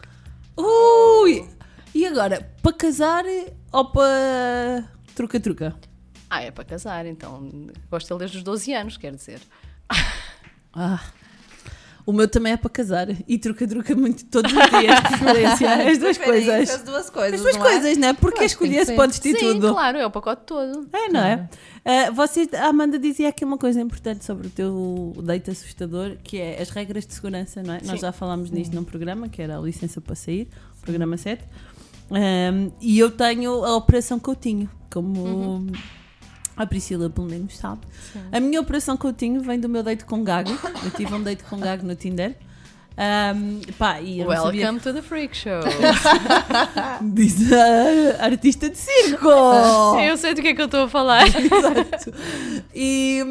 Ui! 0.58 1.48
E 1.94 2.06
agora, 2.06 2.50
para 2.62 2.74
casar 2.74 3.26
ou 3.72 3.92
para. 3.92 4.90
Truca-truca. 5.16 5.76
Ah, 6.30 6.42
é 6.42 6.52
para 6.52 6.64
casar, 6.64 7.06
então 7.06 7.68
gosto 7.90 8.08
dele 8.08 8.20
desde 8.20 8.38
os 8.38 8.44
12 8.44 8.74
anos, 8.74 8.98
quer 8.98 9.14
dizer. 9.14 9.42
Ah. 10.74 11.02
O 12.12 12.14
meu 12.14 12.28
também 12.28 12.52
é 12.52 12.58
para 12.58 12.70
casar 12.70 13.08
e 13.26 13.38
truca-truca 13.38 13.96
muito 13.96 14.26
todos 14.26 14.52
os 14.52 14.58
dias, 14.70 15.00
de 15.02 15.18
preferência. 15.18 15.90
As 15.90 15.98
duas 15.98 16.18
coisas. 16.18 16.70
As 16.70 16.82
duas 16.82 17.10
coisas. 17.10 17.34
As 17.36 17.42
duas 17.42 17.56
não 17.56 17.66
é? 17.66 17.70
coisas, 17.70 17.98
é? 17.98 18.14
Porque 18.14 18.42
Eu 18.42 18.46
acho 18.46 18.58
que 18.58 18.66
tem 18.66 18.70
escolher 18.72 18.80
que 18.80 18.80
se 18.82 18.86
ser. 18.88 18.96
podes 18.98 19.20
ter 19.20 19.40
Sim, 19.40 19.54
tudo. 19.54 19.72
claro, 19.72 19.98
é 19.98 20.06
o 20.06 20.12
pacote 20.12 20.42
todo. 20.46 20.90
É, 20.92 21.08
não 21.08 21.22
é? 21.22 21.50
Ah, 21.86 22.12
você, 22.12 22.50
a 22.54 22.68
Amanda 22.68 23.00
dizia 23.00 23.30
aqui 23.30 23.46
uma 23.46 23.58
coisa 23.58 23.80
importante 23.80 24.26
sobre 24.26 24.48
o 24.48 24.50
teu 24.50 25.14
date 25.24 25.52
assustador, 25.52 26.18
que 26.22 26.38
é 26.38 26.62
as 26.62 26.70
regras 26.70 27.08
de 27.08 27.14
segurança, 27.14 27.64
não 27.64 27.76
é? 27.76 27.78
Nós 27.82 27.92
Sim. 27.92 28.06
já 28.06 28.12
falámos 28.12 28.52
nisto 28.52 28.76
num 28.76 28.84
programa, 28.84 29.30
que 29.30 29.42
era 29.42 29.58
a 29.58 29.62
licença 29.62 30.02
para 30.02 30.14
sair, 30.14 30.50
programa 30.82 31.16
7. 31.16 31.42
Ahm, 32.12 32.72
e 32.82 33.00
eu 33.00 33.10
tenho 33.10 33.64
a 33.64 33.74
Operação 33.78 34.20
Coutinho, 34.20 34.70
como 34.92 35.66
a 36.56 36.66
Priscila 36.66 37.10
pelo 37.10 37.28
menos 37.28 37.58
sabe. 37.58 37.82
A 38.32 38.40
minha 38.40 38.60
Operação 38.60 38.98
Coutinho 38.98 39.42
vem 39.42 39.60
do 39.60 39.70
meu 39.70 39.84
date 39.84 40.06
com 40.06 40.24
Gago. 40.24 40.52
Eu 40.84 40.92
tive 40.92 41.14
um 41.14 41.22
date 41.22 41.44
com 41.44 41.60
Gago 41.60 41.86
no 41.86 41.96
Tinder. 41.96 42.36
Ahm, 42.98 43.62
pá, 43.78 44.02
e 44.02 44.20
eu 44.20 44.28
Welcome 44.28 44.80
to 44.82 44.94
the 44.94 45.02
Freak 45.02 45.36
Show. 45.36 45.62
Diz 47.14 47.52
a 47.52 48.26
artista 48.26 48.70
de 48.70 48.78
circo! 48.78 49.28
eu 50.04 50.18
sei 50.18 50.34
do 50.34 50.42
que 50.42 50.50
é 50.50 50.54
que 50.54 50.62
eu 50.62 50.66
estou 50.66 50.84
a 50.84 50.90
falar. 50.90 51.26
Exato. 51.34 52.14
E 52.76 53.22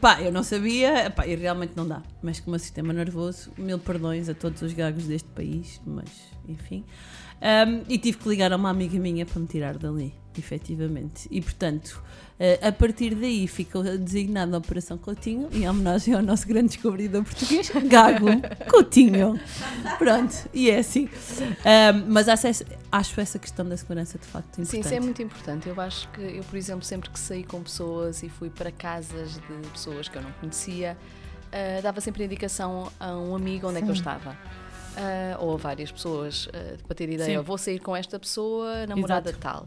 pá, 0.00 0.22
eu 0.22 0.30
não 0.30 0.42
sabia, 0.44 1.10
pá, 1.10 1.26
e 1.26 1.34
realmente 1.34 1.72
não 1.74 1.86
dá. 1.86 2.00
Mas 2.22 2.38
com 2.38 2.46
o 2.46 2.50
meu 2.52 2.60
sistema 2.60 2.92
nervoso, 2.92 3.50
mil 3.58 3.78
perdões 3.78 4.28
a 4.28 4.34
todos 4.34 4.62
os 4.62 4.72
gagos 4.72 5.04
deste 5.04 5.28
país, 5.30 5.80
mas 5.84 6.08
enfim. 6.48 6.84
Hum, 7.40 7.82
e 7.88 7.98
tive 7.98 8.18
que 8.18 8.28
ligar 8.28 8.52
a 8.52 8.56
uma 8.56 8.70
amiga 8.70 8.98
minha 8.98 9.26
para 9.26 9.40
me 9.40 9.46
tirar 9.46 9.76
dali, 9.78 10.14
efetivamente. 10.38 11.26
E 11.30 11.40
portanto, 11.40 12.02
eh, 12.38 12.58
a 12.62 12.70
partir 12.70 13.14
daí 13.14 13.48
ficou 13.48 13.82
designada 13.82 14.56
a 14.56 14.58
Operação 14.58 14.96
Coutinho, 14.96 15.48
em 15.52 15.68
homenagem 15.68 16.14
ao 16.14 16.22
nosso 16.22 16.46
grande 16.46 16.68
descobridor 16.68 17.24
português, 17.24 17.70
Gago 17.88 18.26
Coutinho. 18.70 19.40
Pronto, 19.98 20.48
e 20.54 20.70
é 20.70 20.78
assim. 20.78 21.08
Hum, 21.40 22.04
mas 22.08 22.28
acho 22.28 22.46
essa, 22.46 22.64
acho 22.92 23.20
essa 23.20 23.38
questão 23.38 23.68
da 23.68 23.76
segurança 23.76 24.18
de 24.18 24.26
facto 24.26 24.60
importante. 24.60 24.70
Sim, 24.70 24.80
isso 24.80 24.94
é 24.94 25.00
muito 25.00 25.20
importante. 25.22 25.68
Eu 25.68 25.80
acho 25.80 26.08
que 26.10 26.20
eu, 26.20 26.44
por 26.44 26.56
exemplo, 26.56 26.84
sempre 26.84 27.10
que 27.10 27.18
saí 27.18 27.42
com 27.42 27.62
pessoas 27.62 28.22
e 28.22 28.28
fui 28.28 28.50
para 28.50 28.70
casas 28.70 29.34
de 29.34 29.68
pessoas 29.70 30.08
que 30.08 30.16
eu 30.16 30.22
não 30.22 30.32
conhecia, 30.32 30.96
ah, 31.52 31.80
dava 31.82 32.00
sempre 32.00 32.24
indicação 32.24 32.90
a 33.00 33.16
um 33.16 33.34
amigo 33.34 33.68
onde 33.68 33.78
é 33.78 33.82
que 33.82 33.88
eu 33.88 33.94
estava. 33.94 34.36
Ah, 34.96 35.36
ou 35.38 35.54
a 35.54 35.56
várias 35.56 35.90
pessoas, 35.90 36.48
ah, 36.52 36.76
para 36.86 36.94
ter 36.94 37.08
ideia. 37.08 37.38
Sim. 37.38 37.44
Vou 37.44 37.58
sair 37.58 37.78
com 37.78 37.96
esta 37.96 38.18
pessoa, 38.18 38.86
namorada 38.86 39.30
Exato. 39.30 39.42
tal. 39.42 39.66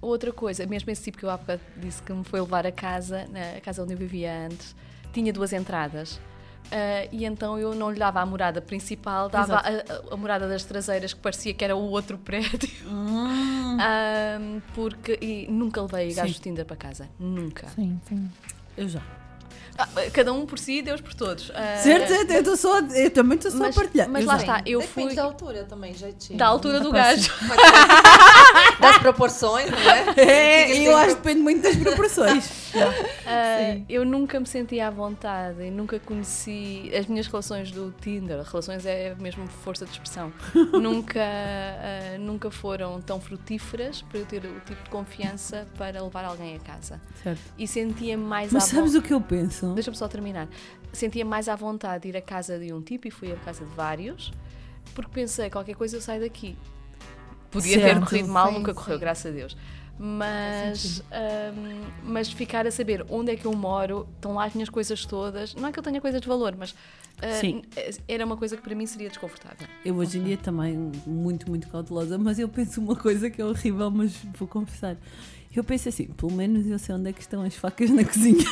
Outra 0.00 0.32
coisa, 0.32 0.64
mesmo 0.66 0.90
esse 0.92 1.02
tipo 1.02 1.18
que 1.18 1.24
eu 1.24 1.30
há 1.30 1.36
bocado 1.36 1.60
disse 1.76 2.00
que 2.02 2.12
me 2.12 2.22
foi 2.22 2.40
levar 2.40 2.64
a 2.66 2.70
casa, 2.72 3.26
na 3.32 3.60
casa 3.60 3.82
onde 3.82 3.94
eu 3.94 3.98
vivia 3.98 4.46
antes, 4.46 4.76
tinha 5.12 5.32
duas 5.32 5.52
entradas. 5.52 6.20
Ah, 6.70 7.08
e 7.10 7.24
então 7.24 7.58
eu 7.58 7.74
não 7.74 7.90
lhe 7.90 7.98
dava 7.98 8.20
a 8.20 8.26
morada 8.26 8.60
principal, 8.60 9.28
dava 9.28 9.56
a, 9.56 9.68
a- 9.68 10.14
a 10.14 10.16
morada 10.16 10.46
das 10.46 10.62
traseiras 10.64 11.12
que 11.14 11.18
parecia 11.20 11.52
que 11.52 11.64
era 11.64 11.74
o 11.74 11.80
outro 11.90 12.16
prédio. 12.22 12.70
Ahm, 13.80 14.60
porque 14.74 15.18
e 15.20 15.46
nunca 15.50 15.80
levei 15.82 16.12
gajos 16.14 16.36
de 16.36 16.42
Tinder 16.42 16.64
para 16.64 16.76
casa. 16.76 17.08
Nunca. 17.18 17.66
Sim, 17.68 18.00
sim. 18.08 18.30
Eu 18.76 18.88
já. 18.88 19.02
Ah, 19.78 19.86
cada 20.12 20.32
um 20.32 20.44
por 20.44 20.58
si, 20.58 20.82
Deus 20.82 21.00
por 21.00 21.14
todos. 21.14 21.52
Ah, 21.54 21.76
Certo, 21.76 22.08
certo, 22.08 22.30
eu, 22.32 22.42
tô 22.42 22.56
só, 22.56 22.80
eu 22.80 23.10
também 23.10 23.36
estou 23.36 23.50
só 23.52 23.58
Mas- 23.58 23.76
a 23.76 23.80
partilhar. 23.80 24.08
mas 24.08 24.24
lá 24.24 24.36
está, 24.36 24.62
eu 24.66 24.80
Depende 24.80 25.06
fui 25.08 25.14
da 25.14 25.22
altura 25.22 25.64
também, 25.64 25.94
jeitinho. 25.94 26.38
da 26.38 26.46
altura 26.46 26.80
do 26.80 26.90
gajo. 26.90 27.30
Das 28.80 28.98
proporções, 28.98 29.70
não 29.70 29.78
é? 29.78 30.08
É, 30.28 30.78
eu 30.88 30.96
acho 30.96 31.08
que 31.10 31.14
depende 31.22 31.40
muito 31.40 31.62
das 31.62 31.76
proporções. 31.76 32.50
Ah, 33.30 33.76
eu 33.88 34.04
nunca 34.04 34.38
me 34.40 34.46
senti 34.46 34.78
à 34.80 34.90
vontade 34.90 35.62
e 35.62 35.70
nunca 35.70 35.98
conheci 35.98 36.90
as 36.98 37.06
minhas 37.06 37.26
relações 37.26 37.70
do 37.70 37.92
Tinder. 38.00 38.40
Relações 38.42 38.84
é 38.86 39.14
mesmo 39.18 39.46
força 39.48 39.84
de 39.84 39.92
expressão. 39.92 40.32
nunca, 40.72 41.20
ah, 41.20 42.18
nunca 42.18 42.50
foram 42.50 43.00
tão 43.00 43.20
frutíferas 43.20 44.02
para 44.02 44.18
eu 44.20 44.26
ter 44.26 44.44
o 44.44 44.60
tipo 44.60 44.82
de 44.82 44.90
confiança 44.90 45.66
para 45.76 46.02
levar 46.02 46.24
alguém 46.24 46.56
a 46.56 46.58
casa. 46.60 47.00
Certo. 47.22 47.40
E 47.58 47.66
sentia-me 47.66 48.22
mais 48.22 48.52
Mas 48.52 48.64
à 48.64 48.66
sabes 48.66 48.92
vontade. 48.92 48.98
o 48.98 49.08
que 49.08 49.14
eu 49.14 49.20
penso? 49.20 49.67
Deixa-me 49.74 49.96
só 49.96 50.08
terminar. 50.08 50.48
Sentia 50.92 51.24
mais 51.24 51.48
à 51.48 51.56
vontade 51.56 52.02
de 52.04 52.08
ir 52.08 52.16
à 52.16 52.20
casa 52.22 52.58
de 52.58 52.72
um 52.72 52.80
tipo 52.82 53.06
e 53.08 53.10
fui 53.10 53.32
à 53.32 53.36
casa 53.36 53.64
de 53.64 53.74
vários, 53.74 54.32
porque 54.94 55.10
pensei, 55.12 55.50
qualquer 55.50 55.74
coisa 55.76 55.96
eu 55.96 56.00
saio 56.00 56.20
daqui. 56.20 56.56
Podia 57.50 57.76
ter 57.78 57.82
Certo. 57.82 58.04
corrido 58.06 58.28
mal, 58.28 58.48
Sim, 58.48 58.54
nunca 58.58 58.74
correu, 58.74 58.96
sim. 58.96 59.00
graças 59.00 59.26
a 59.32 59.34
Deus. 59.34 59.56
Mas, 60.00 61.02
hum, 61.56 61.82
mas 62.04 62.30
ficar 62.30 62.66
a 62.66 62.70
saber 62.70 63.04
onde 63.10 63.32
é 63.32 63.36
que 63.36 63.46
eu 63.46 63.52
moro, 63.52 64.06
estão 64.14 64.34
lá 64.34 64.44
as 64.44 64.54
minhas 64.54 64.68
coisas 64.68 65.04
todas. 65.04 65.54
Não 65.56 65.68
é 65.68 65.72
que 65.72 65.78
eu 65.78 65.82
tenha 65.82 66.00
coisas 66.00 66.20
de 66.20 66.28
valor, 66.28 66.54
mas 66.56 66.72
Sim. 67.40 67.62
era 68.06 68.24
uma 68.24 68.36
coisa 68.36 68.56
que 68.56 68.62
para 68.62 68.74
mim 68.76 68.86
seria 68.86 69.08
desconfortável. 69.08 69.66
Eu 69.84 69.96
hoje 69.96 70.18
em 70.18 70.22
dia 70.22 70.36
também 70.36 70.76
muito, 71.04 71.50
muito 71.50 71.66
cautelosa, 71.68 72.16
mas 72.16 72.38
eu 72.38 72.48
penso 72.48 72.80
uma 72.80 72.94
coisa 72.94 73.28
que 73.28 73.40
é 73.42 73.44
horrível, 73.44 73.90
mas 73.90 74.12
vou 74.38 74.46
confessar. 74.46 74.96
Eu 75.54 75.64
penso 75.64 75.88
assim, 75.88 76.04
pelo 76.06 76.30
menos 76.30 76.66
eu 76.66 76.78
sei 76.78 76.94
onde 76.94 77.08
é 77.08 77.12
que 77.12 77.20
estão 77.20 77.42
as 77.42 77.54
facas 77.54 77.90
na 77.90 78.04
cozinha. 78.04 78.44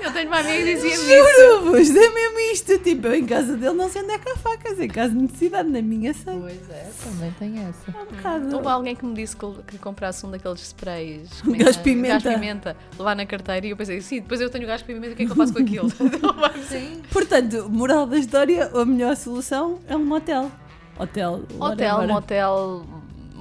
Eu 0.00 0.12
tenho 0.12 0.28
uma 0.28 0.38
amiga 0.38 0.58
que 0.58 0.74
dizia-me 0.74 1.02
isso. 1.02 1.40
Juro-vos, 1.40 1.90
é 1.90 2.08
mesmo 2.10 2.38
isto. 2.52 2.78
Tipo, 2.78 3.06
eu 3.08 3.14
em 3.14 3.26
casa 3.26 3.56
dele 3.56 3.74
não 3.74 3.88
sei 3.88 4.02
onde 4.02 4.12
é 4.12 4.18
que 4.18 4.28
há 4.28 4.36
facas, 4.36 4.78
em 4.78 4.88
casa 4.88 5.10
de 5.10 5.22
necessidade, 5.22 5.68
na 5.68 5.80
minha 5.80 6.12
sei. 6.12 6.38
Pois 6.38 6.70
é, 6.70 6.90
também 7.02 7.30
tem 7.38 7.58
essa. 7.58 7.90
Um 7.90 8.16
bocado. 8.16 8.56
Houve 8.56 8.68
alguém 8.68 8.94
que 8.94 9.04
me 9.04 9.14
disse 9.14 9.34
que, 9.34 9.46
que 9.66 9.78
comprasse 9.78 10.24
um 10.26 10.30
daqueles 10.30 10.60
sprays. 10.60 11.42
Um 11.44 11.54
é 11.54 11.58
que 11.58 11.64
gás 11.64 11.76
é? 11.76 11.80
pimenta. 11.80 12.18
Gás 12.20 12.34
pimenta. 12.34 12.76
Levar 12.98 13.16
na 13.16 13.26
carteira 13.26 13.66
e 13.66 13.70
eu 13.70 13.76
pensei, 13.76 14.00
sim, 14.00 14.20
depois 14.20 14.40
eu 14.40 14.50
tenho 14.50 14.66
gás 14.66 14.82
pimenta, 14.82 15.14
o 15.14 15.16
que 15.16 15.22
é 15.22 15.26
que 15.26 15.32
eu 15.32 15.36
faço 15.36 15.52
com 15.52 15.60
aquilo? 15.60 15.90
Sim. 16.68 17.02
Portanto, 17.10 17.68
moral 17.70 18.06
da 18.06 18.18
história, 18.18 18.70
a 18.74 18.84
melhor 18.84 19.16
solução 19.16 19.80
é 19.88 19.96
um 19.96 20.04
motel. 20.04 20.50
Hotel. 20.98 21.42
Hotel, 21.58 21.94
whatever. 21.96 22.08
motel. 22.08 22.86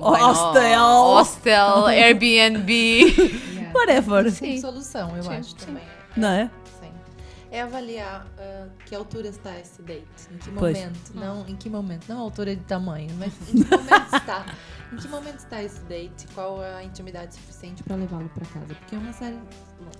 Hostel. 0.03 0.79
Hostel, 0.81 1.85
Airbnb. 1.87 3.71
Whatever. 3.73 4.31
Tem 4.33 4.59
solução, 4.61 5.15
eu 5.17 5.23
Sim, 5.23 5.33
acho 5.35 5.49
sim. 5.51 5.65
também. 5.65 5.83
Não 6.15 6.29
é? 6.29 6.49
Sim. 6.79 6.91
É 7.51 7.61
avaliar 7.61 8.25
ah, 8.37 8.67
que 8.85 8.93
altura 8.95 9.27
está 9.29 9.57
esse 9.59 9.81
date. 9.81 10.03
Em 10.31 10.37
que 10.37 10.51
Pois. 10.51 10.77
momento? 10.77 11.11
Não, 11.15 11.47
em 11.47 11.55
que 11.55 11.69
momento? 11.69 12.07
Não 12.07 12.17
a 12.17 12.21
altura 12.21 12.55
de 12.55 12.63
tamanho, 12.63 13.09
mas 13.17 13.33
em 13.49 13.61
que 13.63 13.69
momento 13.71 14.15
está? 14.15 14.45
Em 14.91 14.95
que 14.97 15.07
momento 15.07 15.39
está 15.39 15.63
esse 15.63 15.79
date? 15.85 16.27
Qual 16.35 16.61
a 16.61 16.83
intimidade 16.83 17.33
suficiente 17.33 17.81
para 17.83 17.95
levá-lo 17.95 18.29
para 18.29 18.45
casa? 18.45 18.75
Porque 18.75 18.95
é 18.95 18.97
uma 18.99 19.13
série, 19.13 19.39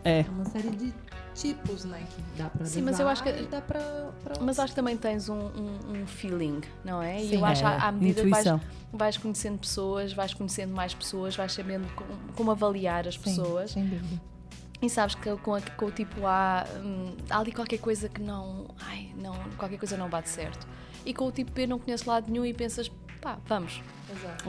É. 0.04 0.26
uma 0.30 0.46
série 0.46 0.70
de 0.70 0.94
tipos, 1.34 1.84
né, 1.86 2.04
que 2.16 2.38
dá 2.42 2.50
para 2.50 2.66
Sim, 2.66 2.82
mas 2.84 3.00
eu 3.00 3.08
acho 3.08 3.24
que- 3.24 3.30
e 3.30 3.48
dá 3.48 3.62
para 3.62 4.12
Mas 4.42 4.60
acho 4.60 4.70
que 4.74 4.76
também 4.76 4.96
tens 4.98 5.30
um, 5.30 5.36
um- 5.36 6.02
um 6.02 6.08
feeling, 6.08 6.62
não 6.84 7.02
é? 7.02 7.22
E 7.22 7.30
Sim. 7.30 7.36
eu 7.36 7.46
acho 7.46 7.64
É, 7.64 7.68
à 7.68 7.88
à 7.88 7.92
medida 7.92 8.22
que 8.24 8.30
vais, 8.30 8.46
intuição. 8.46 8.62
vais 8.94 9.18
conhecendo 9.18 9.58
pessoas, 9.60 10.14
vais 10.14 10.34
conhecendo 10.34 10.74
mais 10.74 10.94
pessoas, 10.94 11.36
vais 11.36 11.52
sabendo 11.52 11.88
como, 11.96 12.10
como 12.36 12.52
avaliar 12.52 13.08
as 13.08 13.18
pessoas. 13.18 13.72
Sem 13.72 13.86
dúvida. 13.86 14.22
E 14.82 14.90
sabes 14.90 15.16
que 15.16 15.34
com, 15.38 15.56
a- 15.56 15.62
com 15.62 15.86
o 15.86 15.92
tipo 15.92 16.26
A 16.28 16.66
hum, 16.84 17.16
há 17.30 17.38
ali 17.40 17.52
qualquer 17.52 17.80
coisa 17.80 18.10
que 18.10 18.22
não. 18.22 18.68
Ai, 18.80 19.12
não, 19.18 19.34
qualquer 19.58 19.78
coisa 19.78 19.96
não 19.98 20.10
bate 20.10 20.30
certo. 20.30 20.68
E 21.06 21.14
com 21.14 21.26
o 21.26 21.32
tipo 21.32 21.52
B 21.52 21.66
não 21.68 21.80
conheces 21.80 22.06
lado 22.06 22.30
nenhum 22.32 22.46
e 22.46 22.54
pensas, 22.54 22.92
pá, 23.22 23.38
vamos. 23.46 23.82
Exato. 24.12 24.44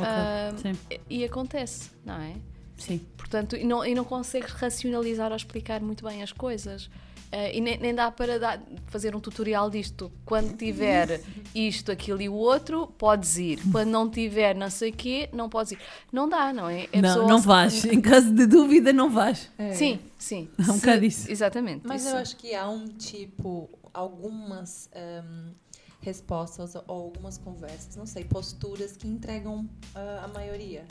Sim. 0.61 0.73
e, 1.09 1.21
e 1.21 1.25
acontece, 1.25 1.91
não 2.05 2.15
é? 2.21 2.35
Sim. 2.77 3.01
Portanto, 3.17 3.57
e 3.57 3.65
não, 3.65 3.85
e 3.85 3.95
não 3.95 4.05
consegues 4.05 4.51
racionalizar 4.53 5.31
ou 5.31 5.37
explicar 5.37 5.81
muito 5.81 6.05
bem 6.05 6.23
as 6.23 6.33
coisas. 6.33 6.91
Eh, 7.33 7.57
e 7.57 7.61
nem, 7.61 7.79
nem 7.79 7.93
dá 7.93 8.11
para 8.13 8.39
dar- 8.39 8.63
fazer 8.87 9.17
um 9.17 9.21
tutorial 9.21 9.69
disto. 9.69 10.13
Quando 10.25 10.57
tiver 10.57 11.21
isto, 11.53 11.91
aquilo 11.91 12.23
e 12.23 12.29
o 12.29 12.35
outro, 12.35 12.87
podes 12.87 13.37
ir. 13.39 13.59
Quando 13.73 13.91
não 13.91 14.09
tiver 14.09 14.55
não 14.55 14.71
sei 14.71 14.91
o 14.91 14.93
quê, 14.93 15.29
não 15.33 15.49
podes 15.49 15.73
ir. 15.73 15.79
Não 16.13 16.29
dá, 16.29 16.53
não 16.53 16.69
é? 16.69 16.89
A 16.93 17.03
não, 17.03 17.27
não 17.27 17.41
vais. 17.41 17.85
Em 17.87 18.01
caso 18.01 18.33
de 18.33 18.47
dúvida, 18.47 18.93
não 18.93 19.11
vais. 19.11 19.51
Sim, 19.73 19.99
sim. 20.17 20.49
É 20.57 20.71
um 20.71 20.77
bocado 20.77 21.05
isso. 21.05 21.29
Exatamente. 21.29 21.83
Mas 21.85 22.03
isso. 22.03 22.11
eu 22.15 22.19
acho 22.19 22.37
que 22.37 22.55
há 22.55 22.69
um 22.69 22.87
tipo, 22.87 23.69
algumas 23.93 24.89
ahm, 24.95 25.55
respostas 26.03 26.77
ou 26.77 26.83
algumas 26.87 27.37
conversas, 27.37 27.97
não 27.97 28.07
sei, 28.07 28.25
posturas 28.25 28.97
que 28.97 29.09
entregam 29.09 29.69
ah, 29.95 30.23
a 30.25 30.29
maioria. 30.29 30.85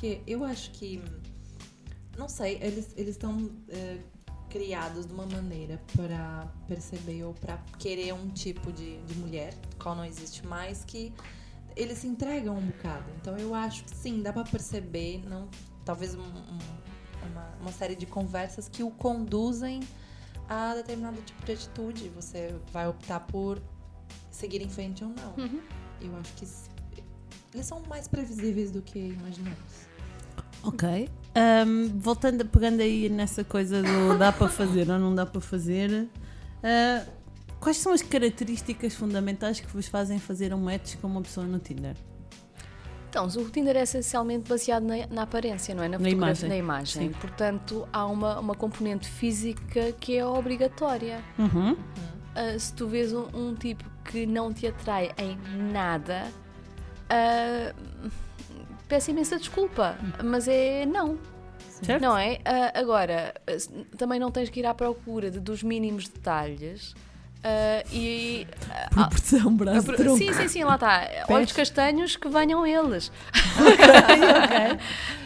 Porque 0.00 0.22
eu 0.26 0.42
acho 0.44 0.70
que, 0.70 0.98
não 2.16 2.26
sei, 2.26 2.56
eles 2.62 2.94
eles 2.96 3.10
estão 3.16 3.50
eh, 3.68 3.98
criados 4.48 5.04
de 5.04 5.12
uma 5.12 5.26
maneira 5.26 5.78
para 5.94 6.50
perceber 6.66 7.22
ou 7.22 7.34
para 7.34 7.58
querer 7.78 8.14
um 8.14 8.30
tipo 8.30 8.72
de, 8.72 8.96
de 9.02 9.14
mulher, 9.18 9.54
qual 9.78 9.94
não 9.94 10.02
existe 10.02 10.46
mais, 10.46 10.84
que 10.86 11.12
eles 11.76 11.98
se 11.98 12.06
entregam 12.06 12.56
um 12.56 12.62
bocado. 12.68 13.04
Então 13.20 13.36
eu 13.36 13.54
acho 13.54 13.84
que 13.84 13.94
sim, 13.94 14.22
dá 14.22 14.32
para 14.32 14.44
perceber, 14.44 15.22
não, 15.28 15.50
talvez 15.84 16.14
um- 16.14 16.22
um- 16.22 17.30
uma, 17.30 17.50
uma 17.60 17.70
série 17.72 17.94
de 17.94 18.06
conversas 18.06 18.70
que 18.70 18.82
o 18.82 18.90
conduzem 18.90 19.80
a 20.48 20.76
determinado 20.76 21.20
tipo 21.20 21.44
de 21.44 21.52
atitude. 21.52 22.08
Você 22.16 22.58
vai 22.72 22.88
optar 22.88 23.20
por 23.20 23.60
seguir 24.30 24.62
em 24.62 24.70
frente 24.70 25.04
ou 25.04 25.10
não. 25.10 25.34
Uhum. 25.44 25.60
Eu 26.00 26.16
acho 26.16 26.32
que 26.36 26.46
eles 27.52 27.66
são 27.66 27.82
mais 27.88 28.08
previsíveis 28.08 28.70
do 28.70 28.80
que 28.80 28.98
imaginamos. 28.98 29.89
Ok. 30.62 31.08
Ahm, 31.34 31.88
voltando, 31.98 32.44
pegando 32.44 32.80
aí 32.80 33.08
nessa 33.08 33.44
coisa 33.44 33.82
do 33.82 34.18
dá 34.18 34.32
para 34.32 34.48
fazer 34.48 34.90
ou 34.90 34.98
não 34.98 35.14
dá 35.14 35.24
para 35.24 35.40
fazer, 35.40 36.08
ah, 36.62 37.04
quais 37.60 37.76
são 37.78 37.92
as 37.92 38.02
características 38.02 38.94
fundamentais 38.94 39.60
que 39.60 39.66
vos 39.68 39.86
fazem 39.86 40.18
fazer 40.18 40.52
um 40.52 40.58
match 40.60 40.96
com 40.96 41.06
uma 41.06 41.22
pessoa 41.22 41.46
no 41.46 41.58
Tinder? 41.58 41.94
Então, 43.08 43.26
o 43.26 43.50
Tinder 43.50 43.76
é 43.76 43.82
essencialmente 43.82 44.48
baseado 44.48 44.84
na, 44.84 45.06
na 45.08 45.22
aparência, 45.22 45.74
não 45.74 45.82
é? 45.82 45.88
Na, 45.88 45.98
Na 45.98 46.04
fotografia- 46.04 46.46
imagem. 46.46 46.48
na 46.48 46.56
imagem. 46.56 47.08
Sim. 47.08 47.14
Portanto, 47.20 47.88
há 47.92 48.06
uma, 48.06 48.38
uma 48.38 48.54
componente 48.54 49.08
física 49.08 49.92
que 49.98 50.16
é 50.16 50.24
obrigatória. 50.24 51.20
Uhum. 51.38 51.76
Ah, 52.36 52.56
se 52.56 52.72
tu 52.72 52.86
vês 52.86 53.12
um, 53.12 53.26
um 53.34 53.54
tipo 53.54 53.82
que 54.04 54.26
não 54.26 54.52
te 54.52 54.66
atrai 54.68 55.10
em 55.18 55.36
nada, 55.72 56.28
ah, 57.08 57.74
peço 58.90 59.10
imensa 59.10 59.38
desculpa, 59.38 59.96
mas 60.22 60.46
é 60.48 60.84
não. 60.84 61.18
Certo? 61.82 62.02
Não 62.02 62.18
é? 62.18 62.40
Ah, 62.44 62.78
agora, 62.78 63.32
também 63.96 64.20
não 64.20 64.30
tens 64.30 64.50
que 64.50 64.60
ir 64.60 64.66
à 64.66 64.74
procura 64.74 65.30
de- 65.30 65.40
dos 65.40 65.62
mínimos 65.62 66.08
detalhes. 66.08 66.94
ah, 67.42 67.82
e 67.90 68.46
ah, 68.70 68.88
Proporção, 68.90 69.54
braço, 69.56 69.90
tronco. 69.94 70.18
sim, 70.18 70.30
sim, 70.34 70.48
sim, 70.48 70.64
lá 70.64 70.74
está. 70.74 71.08
Olhos 71.30 71.52
castanhos 71.52 72.16
que 72.16 72.28
venham 72.28 72.66
eles. 72.66 73.10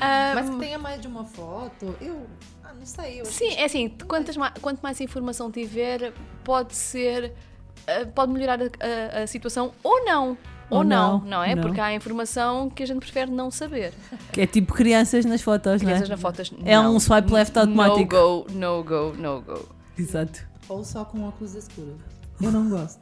Ah, 0.01 0.33
Mas 0.35 0.51
que 0.51 0.57
tenha 0.59 0.79
mais 0.79 1.01
de 1.01 1.07
uma 1.09 1.25
foto, 1.25 1.97
eu. 2.01 2.27
Ah, 2.63 2.73
não 2.79 2.85
sei. 2.87 3.21
Eu 3.21 3.25
Sim, 3.25 3.55
é 3.55 3.65
assim, 3.65 3.89
quantas 4.07 4.37
ma- 4.37 4.53
quanto 4.61 4.81
mais 4.81 5.01
informação 5.01 5.51
tiver, 5.51 6.13
pode 6.45 6.75
ser. 6.75 7.33
pode 8.15 8.33
melhorar 8.33 8.61
a, 8.63 8.65
a- 9.19 9.23
a 9.23 9.27
situação 9.27 9.73
ou 9.83 10.05
não. 10.05 10.37
Ou, 10.71 10.79
Ou 10.79 10.85
não, 10.85 11.19
não, 11.19 11.27
não 11.29 11.43
é? 11.45 11.55
não. 11.55 11.63
Porque 11.63 11.81
há 11.81 11.93
informação 11.95 12.71
que 12.71 12.83
a 12.83 12.87
gente 12.87 12.99
prefere 13.01 13.31
não 13.31 13.51
saber. 13.51 13.93
Que 14.33 14.41
é 14.43 14.47
tipo 14.47 14.73
crianças 14.73 15.25
nas 15.25 15.43
fotos, 15.43 15.83
Crianças 15.83 16.09
não 16.09 16.15
é? 16.15 16.19
fotos. 16.19 16.53
É 16.65 16.75
não. 16.77 16.97
um 16.97 17.01
swipe 17.01 17.33
left 17.33 17.59
automático. 17.59 17.99
No 18.01 18.07
go, 18.07 18.47
no 18.53 18.85
go, 18.85 19.13
no 19.19 19.41
go. 19.43 19.69
Exato. 19.99 20.41
Ou 20.69 20.83
só 20.85 21.05
com 21.05 21.23
óculos 21.29 21.55
escuros. 21.55 21.95
Eu 22.41 22.51
não 22.51 22.69
gosto. 22.69 23.01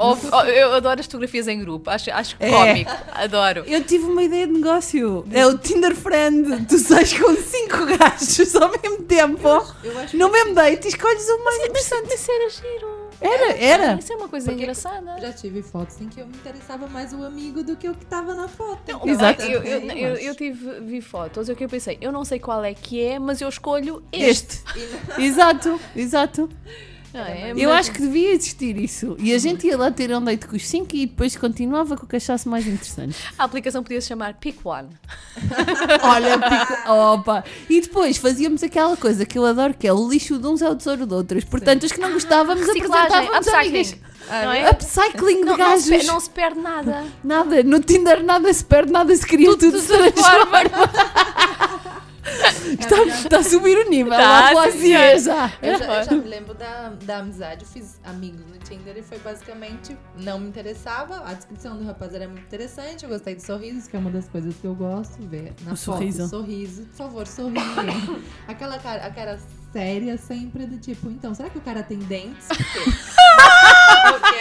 Óbvio- 0.00 0.30
ó, 0.32 0.44
eu 0.46 0.72
adoro 0.74 0.98
as 0.98 1.06
fotografias 1.06 1.46
em 1.46 1.60
grupo, 1.60 1.88
acho, 1.88 2.10
acho 2.10 2.34
É. 2.40 2.50
cómico, 2.50 2.90
adoro. 3.12 3.62
Eu 3.68 3.84
tive 3.84 4.04
uma 4.06 4.22
ideia 4.24 4.46
de 4.46 4.52
negócio. 4.54 5.24
É 5.30 5.46
o 5.46 5.56
Tinder 5.56 5.94
Friend. 5.94 6.66
Tu 6.66 6.78
sais 6.78 7.16
com 7.16 7.36
cinco 7.36 7.86
gajos 7.96 8.56
ao 8.56 8.68
mesmo 8.70 9.02
tempo. 9.04 9.46
Eu 9.84 9.98
acho 10.00 10.16
No 10.16 10.28
mesmo 10.30 10.54
date 10.54 10.88
escolhes 10.88 11.28
o 11.28 11.44
mais 11.44 11.64
interessante. 11.68 12.14
Isso 12.14 12.30
era 12.32 12.50
giro. 12.50 13.05
Era, 13.20 13.52
era. 13.56 13.94
Isso 13.94 14.12
é 14.12 14.16
uma 14.16 14.28
coisa 14.28 14.46
Porque 14.46 14.62
engraçada. 14.62 15.18
Já 15.20 15.32
tive 15.32 15.62
fotos 15.62 16.00
em 16.00 16.08
que 16.08 16.20
eu 16.20 16.26
me 16.26 16.34
interessava 16.34 16.86
mais 16.86 17.12
o 17.12 17.24
amigo 17.24 17.62
do 17.62 17.76
que 17.76 17.88
o 17.88 17.94
que 17.94 18.06
tava 18.06 18.34
na 18.34 18.48
foto. 18.48 18.80
Então, 18.84 19.00
Exato. 19.06 19.42
Eu, 19.42 19.62
eu, 19.62 19.80
eu, 19.90 20.14
eu 20.16 20.34
tive, 20.34 20.80
vi 20.80 21.00
fotos, 21.00 21.48
o 21.48 21.54
que 21.54 21.64
eu 21.64 21.68
pensei, 21.68 21.98
eu 22.00 22.12
não 22.12 22.24
sei 22.24 22.38
qual 22.38 22.64
é 22.64 22.74
que 22.74 23.02
é, 23.02 23.18
mas 23.18 23.40
eu 23.40 23.48
escolho 23.48 24.02
este. 24.12 24.62
Este. 24.76 25.20
Exato, 25.20 25.80
exato. 25.94 26.48
Não 27.14 27.20
é? 27.22 27.52
Eu 27.56 27.70
Mas- 27.70 27.80
acho 27.80 27.92
que 27.92 28.00
devia 28.02 28.32
existir 28.32 28.76
isso. 28.76 29.16
E 29.18 29.32
a 29.32 29.38
gente 29.38 29.66
ia 29.66 29.76
lá 29.78 29.90
ter 29.90 30.14
um 30.14 30.22
date 30.22 30.46
com 30.46 30.54
os 30.56 30.66
cinco 30.66 30.94
e 30.94 31.06
depois 31.06 31.34
continuava 31.36 31.96
com 31.96 32.04
o 32.04 32.08
que 32.08 32.16
achasse 32.16 32.46
mais 32.48 32.66
interessante. 32.66 33.16
A 33.38 33.44
aplicação 33.44 33.82
podia 33.82 34.00
se 34.00 34.08
chamar 34.08 34.34
Pick 34.34 34.58
One. 34.64 34.88
Olha, 36.02 36.38
pico- 36.38 36.90
opa. 36.90 37.44
E 37.70 37.80
depois 37.80 38.16
fazíamos 38.18 38.62
aquela 38.62 38.96
coisa 38.96 39.24
que 39.24 39.38
eu 39.38 39.46
adoro, 39.46 39.72
que 39.74 39.86
é 39.88 39.92
o 39.92 40.08
lixo 40.08 40.38
de 40.38 40.46
uns 40.46 40.60
é 40.60 40.68
o 40.68 40.74
tesouro 40.76 41.06
de 41.06 41.14
outros. 41.14 41.44
Portanto, 41.44 41.84
os 41.84 41.92
que 41.92 42.00
não 42.00 42.12
gostávamos 42.12 42.66
Reciclagem, 42.66 43.06
apresentávamos 43.06 43.46
upcycling. 43.46 43.68
amigas. 43.68 43.96
Não 44.28 44.52
é? 44.52 44.70
Upcycling 44.70 45.36
de 45.36 45.44
Não, 45.44 45.50
não, 45.52 45.56
gajos. 45.56 45.84
se, 45.84 45.90
per- 45.90 46.04
não 46.06 46.20
se 46.20 46.30
perde 46.30 46.60
nada. 46.60 47.04
Nada, 47.22 47.62
no 47.62 47.80
Tinder 47.80 48.22
nada 48.24 48.52
se 48.52 48.64
perde, 48.64 48.90
nada 48.92 49.14
se 49.14 49.24
cria, 49.26 49.46
tudo, 49.50 49.60
Tudo 49.70 49.78
se 49.80 49.86
se 49.86 49.96
transforma. 50.12 50.58
está, 52.80 53.02
está 53.04 53.38
a 53.38 53.42
subir 53.42 53.76
o 53.78 53.88
nível, 53.88 54.12
Tá, 54.12 54.50
lá 54.52 54.70
sim, 54.70 54.78
senhor. 54.80 55.18
já. 55.18 55.52
Eu 55.62 55.78
já, 55.78 55.84
eu 55.98 56.04
já 56.04 56.10
me 56.12 56.28
lembro 56.28 56.54
da, 56.54 56.92
da 57.02 57.18
amizade, 57.18 57.62
eu 57.64 57.68
fiz 57.68 58.00
amigos 58.04 58.40
no 58.46 58.58
Tinder 58.58 58.96
e 58.96 59.02
foi 59.02 59.18
basicamente, 59.18 59.96
não 60.18 60.38
me 60.38 60.48
interessava, 60.48 61.22
a 61.26 61.32
descrição 61.34 61.76
do 61.76 61.84
rapaz 61.84 62.12
era 62.14 62.26
muito 62.26 62.42
interessante, 62.42 63.04
eu 63.04 63.08
gostei 63.10 63.34
de 63.36 63.42
sorrisos, 63.44 63.86
que 63.88 63.96
é 63.96 63.98
uma 63.98 64.10
das 64.10 64.28
coisas 64.28 64.54
que 64.56 64.66
eu 64.66 64.74
gosto, 64.74 65.16
ver 65.28 65.54
na 65.64 65.72
O 65.72 65.76
foto, 65.76 65.96
sorriso. 65.98 66.28
sorriso, 66.28 66.82
por 66.86 66.96
favor, 66.96 67.26
sorria. 67.26 67.62
Aquela 68.48 68.78
cara, 68.78 69.06
a 69.06 69.10
cara 69.10 69.38
séria 69.72 70.16
sempre 70.18 70.66
do 70.66 70.78
tipo, 70.78 71.08
então, 71.10 71.34
será 71.34 71.48
que 71.50 71.58
o 71.58 71.60
cara 71.62 71.82
tem 71.82 71.98
dentes? 71.98 72.48
Porque, 74.08 74.36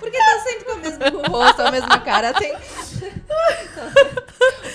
porque 0.00 0.18
tá 0.18 0.40
sempre 0.44 0.64
com 0.64 0.72
o 0.72 0.78
mesmo 0.80 1.22
rosto, 1.28 1.62
a 1.62 1.70
mesma 1.70 1.98
cara, 2.00 2.32
tem... 2.34 2.54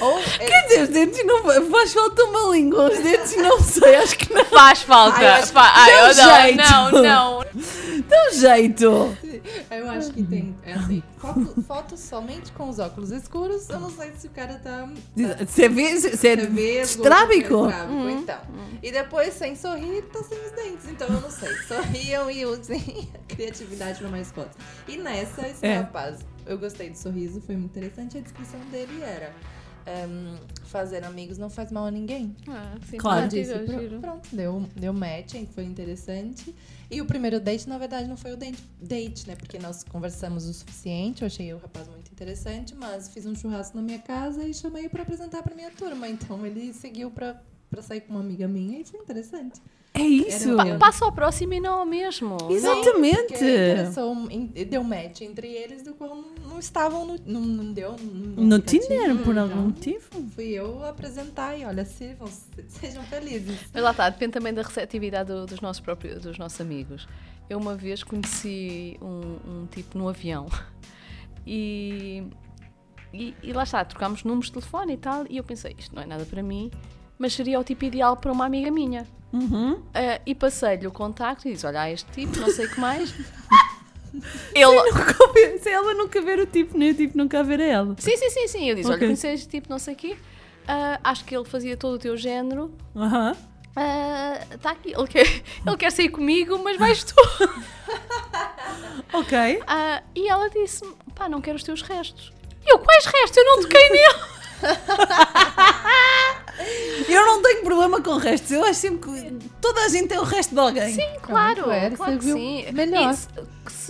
Ou, 0.02 0.18
é- 0.20 0.46
Quer 0.46 0.62
dizer, 0.68 0.84
os 0.84 0.90
dentes 0.90 1.26
não 1.26 1.44
fa- 1.44 1.62
faz 1.70 1.94
falta 1.94 2.24
uma 2.24 2.56
língua, 2.56 2.90
os 2.92 3.00
dentes 3.00 3.36
não 3.38 3.60
sei, 3.60 3.96
acho 3.96 4.18
que 4.18 4.34
não 4.34 4.46
Faz 4.46 4.82
falta. 4.82 5.18
Ai, 5.18 5.26
eu 5.26 5.34
acho 5.34 5.52
Fa- 5.54 5.72
ai, 5.76 5.92
dá 5.92 6.04
um 6.04 6.08
eu 6.08 6.16
não, 6.16 6.42
jeito. 6.42 6.72
não, 6.72 6.92
não. 6.92 7.40
dá 8.08 8.28
um 8.30 8.34
jeito. 8.34 9.18
Eu 9.72 9.90
acho 9.90 10.12
que 10.12 10.24
tem. 10.24 10.56
É 10.64 10.74
assim, 10.74 11.04
foto, 11.18 11.64
foto 11.68 11.98
somente 11.98 12.52
com 12.54 12.70
os 12.70 12.80
óculos 12.80 13.12
escuros, 13.12 13.70
eu 13.70 13.80
não 13.80 13.90
sei 13.90 14.12
se 14.18 14.28
o 14.28 14.30
cara 14.32 14.54
tá. 14.64 14.88
tá 14.88 15.46
Você 15.46 15.70
vê, 15.70 15.98
você 16.00 16.28
é 16.30 16.36
vesgo, 16.38 17.02
estrábico? 17.04 17.66
estrábico, 17.68 18.10
então. 18.10 18.40
E 18.82 18.92
depois, 18.92 19.34
sem 19.34 19.56
sorrir, 19.56 20.02
tá 20.04 20.24
sem 20.24 20.38
os 20.46 20.52
dentes. 20.52 20.88
Então 20.90 21.08
eu 21.08 21.22
não 21.22 21.30
sei. 21.32 21.54
Sorriam 21.68 22.32
e 22.32 22.46
usem 22.46 23.10
a 23.30 23.34
criatividade 23.36 24.00
pra 24.00 24.10
mais 24.10 24.32
fotos. 24.32 24.56
E 24.88 24.98
nessa, 24.98 25.48
esse 25.48 25.66
É. 25.66 25.78
rapaz, 25.78 26.18
eu 26.50 26.58
gostei 26.58 26.90
do 26.90 26.98
sorriso, 26.98 27.40
foi 27.42 27.56
muito 27.56 27.72
interessante. 27.78 28.18
A 28.18 28.22
descrição 28.22 28.60
dele 28.72 29.02
era. 29.02 29.34
ehm, 29.86 30.36
fazer 30.66 31.04
amigos 31.04 31.38
não 31.40 31.50
faz 31.50 31.72
mal 31.72 31.86
a 31.86 31.90
ninguém. 31.92 32.36
Ah, 32.48 32.76
sim, 32.90 32.98
Claro. 32.98 33.28
Disse, 33.28 33.58
"Pro- 33.60 33.80
giro. 33.80 34.00
pronto, 34.00 34.30
deu, 34.36 34.64
deu 34.76 34.94
match, 34.94 35.34
foi 35.56 35.64
interessante. 35.64 36.54
E 36.92 37.02
o 37.02 37.06
primeiro 37.06 37.40
date, 37.40 37.68
na 37.68 37.78
verdade, 37.78 38.08
não 38.08 38.18
foi 38.18 38.34
o 38.34 38.38
date, 38.38 38.62
date, 38.80 39.28
né? 39.28 39.36
Porque 39.36 39.58
nós 39.58 39.84
conversamos 39.84 40.46
o 40.46 40.54
suficiente, 40.54 41.22
eu 41.24 41.26
achei 41.28 41.52
o 41.54 41.58
rapaz 41.58 41.88
muito 41.88 42.12
interessante, 42.12 42.76
mas 42.76 43.10
fiz 43.10 43.26
um 43.26 43.34
churrasco 43.34 43.78
na 43.78 43.82
minha 43.82 44.00
casa 44.00 44.44
e 44.44 44.54
chamei 44.54 44.88
pra 44.90 45.02
apresentar 45.02 45.42
pra 45.42 45.56
minha 45.56 45.72
turma. 45.72 46.08
Então 46.08 46.46
ele 46.46 46.72
seguiu 46.74 47.10
pra, 47.10 47.42
pra 47.70 47.82
sair 47.82 48.02
com 48.02 48.14
uma 48.14 48.20
amiga 48.22 48.48
minha 48.48 48.80
e 48.80 48.86
foi 48.86 49.00
interessante. 49.00 49.62
É 49.94 50.02
isso. 50.02 50.60
Era- 50.60 50.78
Passa 50.78 51.04
ao 51.04 51.12
próximo 51.12 51.54
e 51.56 51.60
não 51.60 51.80
ao 51.80 51.86
mesmo. 51.86 52.38
Exatamente. 52.50 53.34
Em- 54.30 54.46
deu 54.66 54.84
match 54.84 55.22
entre 55.22 55.48
eles, 55.48 55.82
do 55.84 55.94
qual 55.96 56.16
não, 56.16 56.26
não 56.52 56.60
estavam 56.60 57.06
no. 57.06 57.16
Não, 57.26 57.42
não 57.42 57.74
deu. 57.74 57.96
No, 57.98 58.44
No. 58.46 58.60
Tinder, 58.60 59.16
por 59.24 59.32
Então, 59.32 59.44
algum 59.44 59.62
motivo. 59.64 60.06
Fui 60.36 60.46
eu 60.50 60.86
apresentar 60.86 61.58
e 61.58 61.66
olha, 61.66 61.84
sirvam, 61.86 62.28
se- 62.28 62.46
sejam 62.70 63.04
felizes. 63.04 63.58
Mas 63.74 63.84
lá 63.84 63.92
está, 63.92 64.10
depende 64.10 64.34
também 64.34 64.54
da 64.54 64.62
receptividade 64.62 65.32
do- 65.34 65.46
dos, 65.48 65.60
nossos 65.60 65.80
próprios, 65.82 66.22
dos 66.22 66.38
nossos 66.38 66.62
amigos. 66.62 67.08
Eu 67.50 67.58
uma 67.58 67.76
vez 67.76 68.04
conheci 68.04 68.96
um, 69.02 69.62
um 69.64 69.66
tipo 69.72 69.98
no 69.98 70.08
avião 70.08 70.48
e, 71.46 72.24
e, 73.14 73.34
e 73.42 73.54
lá 73.54 73.64
está, 73.64 73.84
trocámos 73.84 74.24
números 74.24 74.48
de 74.48 74.54
telefone 74.54 74.94
e 74.94 74.98
tal, 74.98 75.26
e 75.30 75.38
eu 75.38 75.44
pensei, 75.44 75.76
isto 75.78 75.96
não 75.96 76.04
é 76.04 76.06
nada 76.06 76.26
para 76.26 76.44
mim, 76.44 76.70
mas 77.20 77.34
seria 77.34 77.60
o 77.60 77.64
tipo 77.64 77.84
ideal 77.84 78.16
para 78.16 78.32
uma 78.32 78.46
amiga 78.46 78.72
minha. 78.72 79.06
Uhum. 79.34 79.84
Ah, 79.94 80.22
e 80.26 80.34
passei-lhe 80.34 80.88
o 80.88 80.92
contacto 80.92 81.48
e 81.48 81.52
disse, 81.54 81.68
olha, 81.68 81.82
há 81.82 81.92
este 81.92 82.10
tipo, 82.12 82.40
não 82.40 82.50
sei 82.50 82.66
o 82.66 82.70
que 82.72 82.80
mais. 82.80 83.14
Ele... 84.56 84.66
Nunca 84.66 85.60
Se 85.62 85.70
ela 85.70 85.94
nunca 85.94 86.20
ver 86.22 86.40
o 86.40 86.46
tipo, 86.48 86.76
nem 86.78 86.92
o 86.92 86.96
tipo 86.96 87.16
nunca 87.18 87.44
ver 87.44 87.60
a 87.62 87.66
ela. 87.66 87.96
Sim, 88.00 88.18
sim, 88.18 88.30
sim, 88.30 88.48
sim. 88.48 88.70
Eu 88.70 88.76
disse, 88.76 88.88
olha, 88.88 88.96
Ok. 88.96 89.08
conheci 89.08 89.28
este 89.28 89.48
tipo, 89.48 89.70
não 89.70 89.78
sei 89.78 89.94
o 89.94 89.98
quê. 89.98 90.18
Ah, 90.68 91.00
acho 91.04 91.24
que 91.26 91.36
ele 91.36 91.46
fazia 91.46 91.78
todo 91.78 91.94
o 91.96 92.00
teu 92.00 92.18
género. 92.18 92.74
Aham. 92.96 93.36
Está 94.52 94.72
aqui, 94.72 94.94
ele 94.98 95.08
quer, 95.08 95.26
ele 95.66 95.78
quer 95.78 95.92
sair 95.92 96.10
comigo, 96.10 96.58
mas 96.64 96.78
vais 96.78 97.04
tu. 97.04 97.14
Ok. 99.14 99.62
Ah, 99.66 100.04
e 100.16 100.28
ela 100.28 100.50
disse-me, 100.50 100.94
pá, 101.16 101.28
não 101.28 101.42
quero 101.42 101.58
os 101.58 101.64
teus 101.64 101.82
restos. 101.82 102.32
E 102.66 102.72
eu, 102.72 102.78
quais 102.80 103.06
restos? 103.06 103.38
Eu 103.38 103.46
não 103.46 103.62
toquei 103.62 103.90
nele. 103.90 104.39
Eu 107.08 107.26
não 107.26 107.42
tenho 107.42 107.64
problema 107.64 108.02
com 108.02 108.18
restos. 108.18 108.52
Eu 108.52 108.64
acho 108.64 108.80
sempre 108.80 109.10
que 109.10 109.34
toda 109.62 109.82
a 109.82 109.88
gente 109.88 110.14
é 110.14 110.20
o 110.20 110.24
resto 110.24 110.54
de 110.54 110.60
alguém. 110.60 110.94
Sim, 110.94 111.08
claro, 111.22 111.72
é, 111.72 111.90
claro 111.90 112.18
que 112.18 112.26
serviu 112.26 112.36
sim. 112.36 112.66
melhor. 112.74 113.12
E 113.12 113.16
se, 113.16 113.28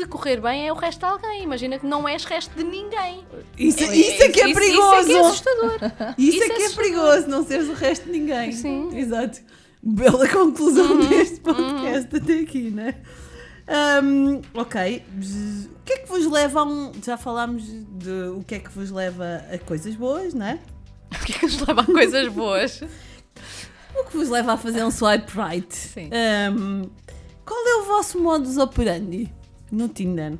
se 0.01 0.05
correr 0.05 0.39
bem 0.39 0.67
é 0.67 0.71
o 0.71 0.75
resto 0.75 0.99
de 0.99 1.05
alguém. 1.05 1.43
Imagina 1.43 1.79
que 1.79 1.85
não 1.85 2.07
és 2.07 2.23
resto 2.25 2.53
de 2.55 2.63
ninguém. 2.63 3.25
Isso, 3.57 3.83
isso 3.83 4.23
é 4.23 4.29
que 4.29 4.41
é 4.41 4.45
Isso- 4.49 4.59
perigoso. 4.59 4.99
Isso 4.99 4.99
é 4.99 5.05
que 5.05 5.11
é 5.11 5.19
assustador. 5.19 5.73
Isso, 6.17 6.17
Isso 6.37 6.43
é 6.43 6.45
é 6.45 6.49
que 6.55 6.63
é 6.63 6.69
perigoso, 6.69 7.27
não 7.27 7.45
seres 7.45 7.67
o 7.67 7.73
resto 7.73 8.05
de 8.05 8.11
ninguém. 8.11 8.51
Sim. 8.51 8.89
Exato. 8.97 9.39
Bela 9.81 10.27
conclusão 10.27 10.91
Uhum, 10.91 11.05
deste 11.07 11.39
podcast 11.39 12.15
até 12.15 12.33
aqui, 12.39 12.69
né? 12.69 12.95
Hum, 13.69 14.41
ok. 14.53 15.05
O 15.75 15.83
que 15.85 15.93
é 15.93 15.97
que 15.99 16.07
vos 16.07 16.25
leva 16.25 16.61
a 16.61 16.63
um. 16.63 16.91
Já 17.03 17.17
falámos 17.17 17.63
de 17.65 18.11
o 18.35 18.43
que 18.43 18.55
é 18.55 18.59
que 18.59 18.71
vos 18.71 18.89
leva 18.89 19.43
a 19.51 19.57
coisas 19.59 19.95
boas, 19.95 20.33
né? 20.33 20.59
O 21.11 21.25
que 21.25 21.33
é 21.33 21.39
que 21.39 21.45
nos 21.45 21.59
leva 21.61 21.81
a 21.81 21.85
coisas 21.85 22.27
boas? 22.33 22.81
O 23.95 24.03
que 24.05 24.17
vos 24.17 24.29
leva 24.29 24.53
a 24.53 24.57
fazer 24.57 24.83
um 24.85 24.91
swipe 24.91 25.31
right? 25.35 25.75
Sim. 25.75 26.09
Hum, 26.55 26.89
qual 27.43 27.67
é 27.67 27.81
o 27.81 27.85
vosso 27.85 28.19
modus 28.21 28.57
operandi 28.57 29.33
no 29.71 29.89
Tinder? 29.89 30.37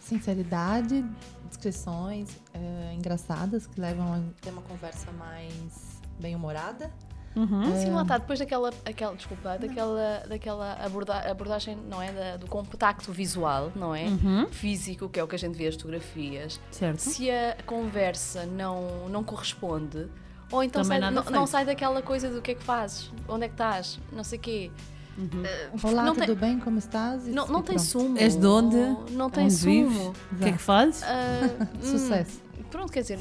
Sinceridade, 0.00 1.04
descrições 1.48 2.28
eh, 2.52 2.94
engraçadas 2.94 3.66
que 3.68 3.80
levam 3.80 4.12
a 4.12 4.20
ter 4.40 4.50
uma 4.50 4.62
conversa 4.62 5.12
mais 5.12 6.00
bem-humorada. 6.18 6.92
Uhum. 7.36 7.62
Sim, 7.80 7.90
lá 7.92 8.02
está, 8.02 8.18
depois 8.18 8.38
daquela, 8.40 8.70
aquela, 8.84 9.14
desculpa, 9.14 9.56
daquela, 9.56 10.22
daquela 10.28 10.72
aborda- 10.84 11.30
abordagem, 11.30 11.76
não 11.88 12.02
é? 12.02 12.10
Da- 12.12 12.36
do 12.36 12.46
contacto 12.48 13.12
visual, 13.12 13.70
não 13.76 13.94
é? 13.94 14.04
Uhum. 14.06 14.46
Físico, 14.50 15.08
que 15.08 15.20
é 15.20 15.22
o 15.22 15.28
que 15.28 15.36
a 15.36 15.38
gente 15.38 15.56
vê 15.56 15.68
as 15.68 15.74
fotografias. 15.76 16.60
Certo. 16.72 16.98
Se 16.98 17.30
a 17.30 17.56
conversa 17.64 18.44
não, 18.46 19.08
não 19.08 19.22
corresponde, 19.22 20.08
ou 20.50 20.62
então 20.64 20.82
sai, 20.82 20.98
não, 20.98 21.10
não 21.12 21.46
sai 21.46 21.64
daquela 21.64 22.02
coisa 22.02 22.28
do 22.28 22.42
que 22.42 22.50
é 22.50 22.54
que 22.54 22.64
fazes, 22.64 23.12
onde 23.28 23.44
é 23.44 23.48
que 23.48 23.54
estás, 23.54 24.00
não 24.12 24.24
sei 24.24 24.38
o 24.38 24.42
quê. 24.42 24.70
Uhum. 25.16 25.44
Eh, 25.44 25.70
Olá, 25.84 26.02
não 26.02 26.14
tudo 26.14 26.26
tem, 26.26 26.34
bem? 26.34 26.58
Como 26.58 26.78
estás? 26.78 27.26
Não, 27.26 27.46
não 27.46 27.62
tem 27.62 27.76
pronto. 27.76 27.88
sumo. 27.88 28.18
És 28.18 28.34
de 28.36 28.46
onde? 28.46 28.76
Não 29.12 29.28
tem 29.30 29.44
Onde 29.44 29.54
sumo. 29.54 29.88
vives? 29.88 30.06
O 30.32 30.36
que 30.36 30.44
é 30.48 30.52
que 30.52 30.58
fazes? 30.58 31.02
Hum, 31.04 31.82
Sucesso. 31.82 32.40
Pronto, 32.70 32.92
quer 32.92 33.00
dizer, 33.02 33.18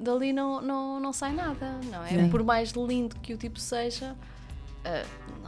dali 0.00 0.32
não, 0.32 0.60
não, 0.62 1.00
não 1.00 1.12
sai 1.12 1.32
nada, 1.32 1.78
não 1.90 2.04
é? 2.04 2.08
Sim. 2.08 2.28
Por 2.30 2.42
mais 2.42 2.70
lindo 2.72 3.16
que 3.16 3.34
o 3.34 3.36
tipo 3.36 3.58
seja, 3.58 4.16
ah, 4.84 5.02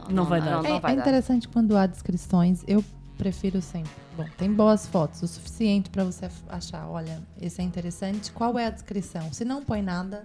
Não 0.09 0.25
vai 0.25 0.41
dar. 0.41 0.51
Não, 0.61 0.65
É, 0.65 0.69
não 0.69 0.79
vai 0.79 0.93
é 0.93 0.95
dar. 0.95 1.01
interessante 1.01 1.47
quando 1.47 1.75
há 1.77 1.85
descrições. 1.85 2.63
Eu 2.67 2.83
prefiro 3.17 3.61
sempre. 3.61 3.91
Bom, 4.17 4.25
tem 4.37 4.51
boas 4.53 4.85
fotos, 4.87 5.21
o 5.21 5.27
suficiente 5.27 5.89
para 5.89 6.03
você 6.03 6.29
achar, 6.49 6.87
olha, 6.89 7.21
esse 7.41 7.61
é 7.61 7.63
interessante. 7.63 8.31
Qual 8.31 8.57
é 8.59 8.65
a 8.65 8.69
descrição? 8.69 9.31
Se 9.33 9.43
não 9.43 9.63
põe 9.63 9.81
nada, 9.81 10.23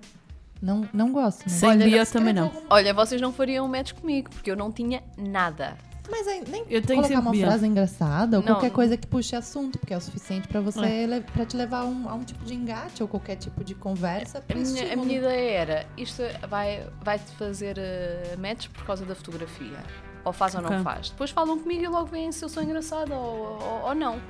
não, 0.62 0.89
não 0.93 1.12
gosto. 1.12 1.41
Né? 1.49 1.49
Sem 1.49 1.68
Olha, 1.70 1.85
escreva 1.85 2.11
também 2.11 2.33
não. 2.35 2.53
Olha, 2.68 2.93
vocês 2.95 3.20
não 3.20 3.33
fariam 3.33 3.66
match 3.66 3.93
comigo, 3.95 4.31
porque 4.31 4.51
eu 4.51 4.57
não 4.57 4.70
tinha 4.70 5.03
nada. 5.16 5.76
Mas 6.11 6.27
aí, 6.27 6.43
nem 6.49 6.65
Eu 6.69 6.83
tenho 6.83 7.03
colocar 7.03 7.21
uma 7.21 7.35
frase 7.35 7.67
engraçada 7.67 8.39
ou 8.39 8.43
Não. 8.45 8.53
qualquer 8.55 8.71
coisa 8.71 8.97
que 8.97 9.07
puxe 9.07 9.37
assunto, 9.37 9.79
porque 9.79 9.95
é 9.95 9.97
o 9.97 10.01
suficiente 10.01 10.49
para 10.49 10.61
você 10.61 10.81
É. 10.85 11.21
pra 11.21 11.47
te 11.47 11.57
levar 11.57 11.81
a 11.81 11.85
um, 11.85 12.09
a 12.09 12.15
um 12.15 12.25
tipo 12.25 12.45
de 12.45 12.55
engate 12.55 13.03
ou 13.03 13.09
qualquer 13.09 13.37
tipo 13.37 13.63
de 13.63 13.75
conversa. 13.75 14.43
A 14.49 14.55
minha, 14.55 14.67
a 14.67 14.85
estímulo. 14.85 15.07
minha 15.07 15.19
ideia 15.19 15.51
era, 15.59 15.87
isto 15.97 16.23
vai, 16.49 16.87
vai-te 17.03 17.31
fazer 17.37 17.77
uh, 17.79 18.41
match 18.41 18.69
por 18.69 18.85
causa 18.85 19.05
da 19.05 19.15
fotografia. 19.15 19.79
Ou 20.25 20.33
faz 20.33 20.55
ou 20.55 20.61
não 20.61 20.83
faz. 20.83 21.11
Depois 21.11 21.31
falam 21.31 21.59
comigo 21.59 21.83
e 21.83 21.89
logo 21.89 22.07
veem 22.07 22.31
se 22.33 22.45
eu 22.45 22.49
sou 22.49 22.63
engraçada 22.63 23.15
ou, 23.15 23.59
ou, 23.63 23.83
ou 23.89 23.95
não. 23.95 24.21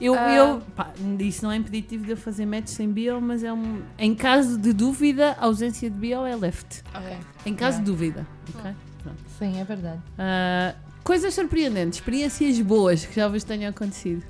Eu, 0.00 0.14
Ah. 0.14 0.32
eu 0.34 0.60
pá, 0.76 0.90
isso 1.20 1.44
não 1.44 1.52
é 1.52 1.56
impeditivo 1.56 2.04
de 2.04 2.10
eu 2.12 2.16
fazer 2.16 2.44
match 2.46 2.68
sem 2.68 2.88
bio, 2.90 3.20
mas 3.20 3.42
é 3.44 3.52
um. 3.52 3.82
Em 3.98 4.14
caso 4.14 4.56
de 4.58 4.72
dúvida, 4.72 5.36
a 5.40 5.44
ausência 5.46 5.88
de 5.90 5.96
bio 5.96 6.24
é 6.26 6.34
left. 6.36 6.82
Ok. 6.94 7.16
Em 7.46 7.54
caso 7.54 7.76
É. 7.76 7.80
de 7.80 7.86
dúvida. 7.86 8.26
ok? 8.56 8.72
Pronto. 9.02 9.18
Sim, 9.38 9.60
é 9.60 9.64
verdade. 9.64 10.00
Ah, 10.18 10.74
coisas 11.04 11.34
surpreendentes, 11.34 11.98
experiências 11.98 12.58
boas 12.60 13.04
que 13.04 13.16
já 13.16 13.28
vos 13.28 13.44
tenham 13.44 13.70
acontecido. 13.70 14.22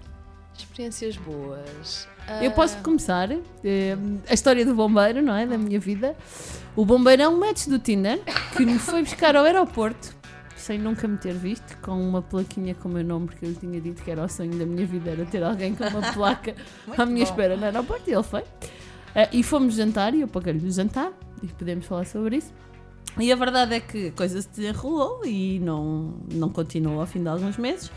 Experiências 0.57 1.17
boas. 1.17 2.07
Eu 2.41 2.51
Ah, 2.51 2.55
posso 2.55 2.77
começar 2.79 3.31
eh, 3.33 3.97
a 4.29 4.35
história 4.35 4.65
do 4.65 4.75
bombeiro, 4.75 5.23
não 5.23 5.35
é? 5.35 5.47
Da 5.47 5.59
minha 5.59 5.81
vida. 5.81 6.15
O 6.77 6.85
bombeiro 6.85 7.23
é 7.23 7.29
um 7.29 7.39
match 7.39 7.67
do 7.67 7.79
Tinder 7.79 8.21
que 8.57 8.65
me 8.65 8.79
foi 8.79 9.03
buscar 9.03 9.35
ao 9.35 9.45
aeroporto, 9.45 10.15
sem 10.57 10.79
nunca 10.79 11.09
me 11.09 11.17
ter 11.19 11.35
visto, 11.35 11.77
com 11.79 11.93
uma 11.93 12.23
plaquinha 12.23 12.75
com 12.75 12.89
o 12.89 12.93
meu 12.93 13.03
nome, 13.05 13.27
porque 13.27 13.45
eu 13.45 13.51
lhe 13.51 13.57
tinha 13.57 13.81
dito 13.81 14.03
que 14.03 14.11
era 14.11 14.23
o 14.25 14.29
sonho 14.29 14.57
da 14.57 14.65
minha 14.65 14.87
vida, 14.87 15.11
era 15.11 15.25
ter 15.25 15.43
alguém 15.43 15.75
com 15.75 15.85
uma 15.85 16.13
placa 16.13 16.55
à 16.97 17.05
minha 17.05 17.25
bom. 17.25 17.31
espera 17.31 17.57
no 17.57 17.65
aeroporto, 17.65 18.09
e 18.09 18.13
ele 18.15 18.23
foi. 18.23 18.45
Ah, 19.15 19.29
e 19.33 19.43
fomos 19.43 19.75
jantar, 19.75 20.15
e 20.15 20.21
eu 20.21 20.29
paguei-lhe 20.29 20.67
o 20.67 20.71
jantar, 20.71 21.13
e 21.43 21.49
podemos 21.49 21.85
falar 21.87 22.07
sobre 22.07 22.37
isso. 22.37 22.53
E 23.19 23.31
a 23.31 23.37
verdade 23.37 23.75
é 23.75 23.81
que 23.81 24.09
a 24.09 24.13
coisa 24.13 24.41
se 24.41 24.49
desenrolou 24.49 25.25
e 25.25 25.59
não, 25.61 26.15
não 26.33 26.49
continuou 26.49 27.01
ao 27.01 27.07
fim 27.07 27.23
de 27.23 27.29
alguns 27.29 27.57
meses. 27.57 27.91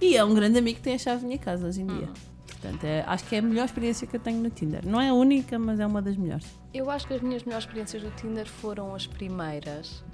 E 0.00 0.16
é 0.16 0.24
um 0.24 0.34
grande 0.34 0.58
amigo 0.58 0.76
que 0.76 0.82
tem 0.84 0.94
a 0.94 0.98
chave 0.98 1.22
da 1.22 1.26
minha 1.26 1.38
casa 1.38 1.66
hoje 1.66 1.80
em 1.82 1.86
dia. 1.86 2.08
Portanto, 2.46 2.84
é- 2.84 3.04
acho 3.06 3.24
que 3.24 3.36
é 3.36 3.38
a 3.38 3.42
melhor 3.42 3.64
experiência 3.64 4.06
que 4.06 4.16
eu 4.16 4.20
tenho 4.20 4.42
no 4.42 4.50
Tinder. 4.50 4.86
Não 4.86 5.00
é 5.00 5.08
a 5.08 5.14
única, 5.14 5.58
mas 5.58 5.80
é 5.80 5.86
uma 5.86 6.02
das 6.02 6.16
melhores. 6.16 6.44
Eu 6.74 6.90
acho 6.90 7.06
que 7.06 7.14
as 7.14 7.20
minhas 7.22 7.42
melhores 7.44 7.64
experiências 7.64 8.02
do 8.02 8.10
Tinder 8.10 8.46
foram 8.46 8.94
as 8.94 9.06
primeiras. 9.06 10.04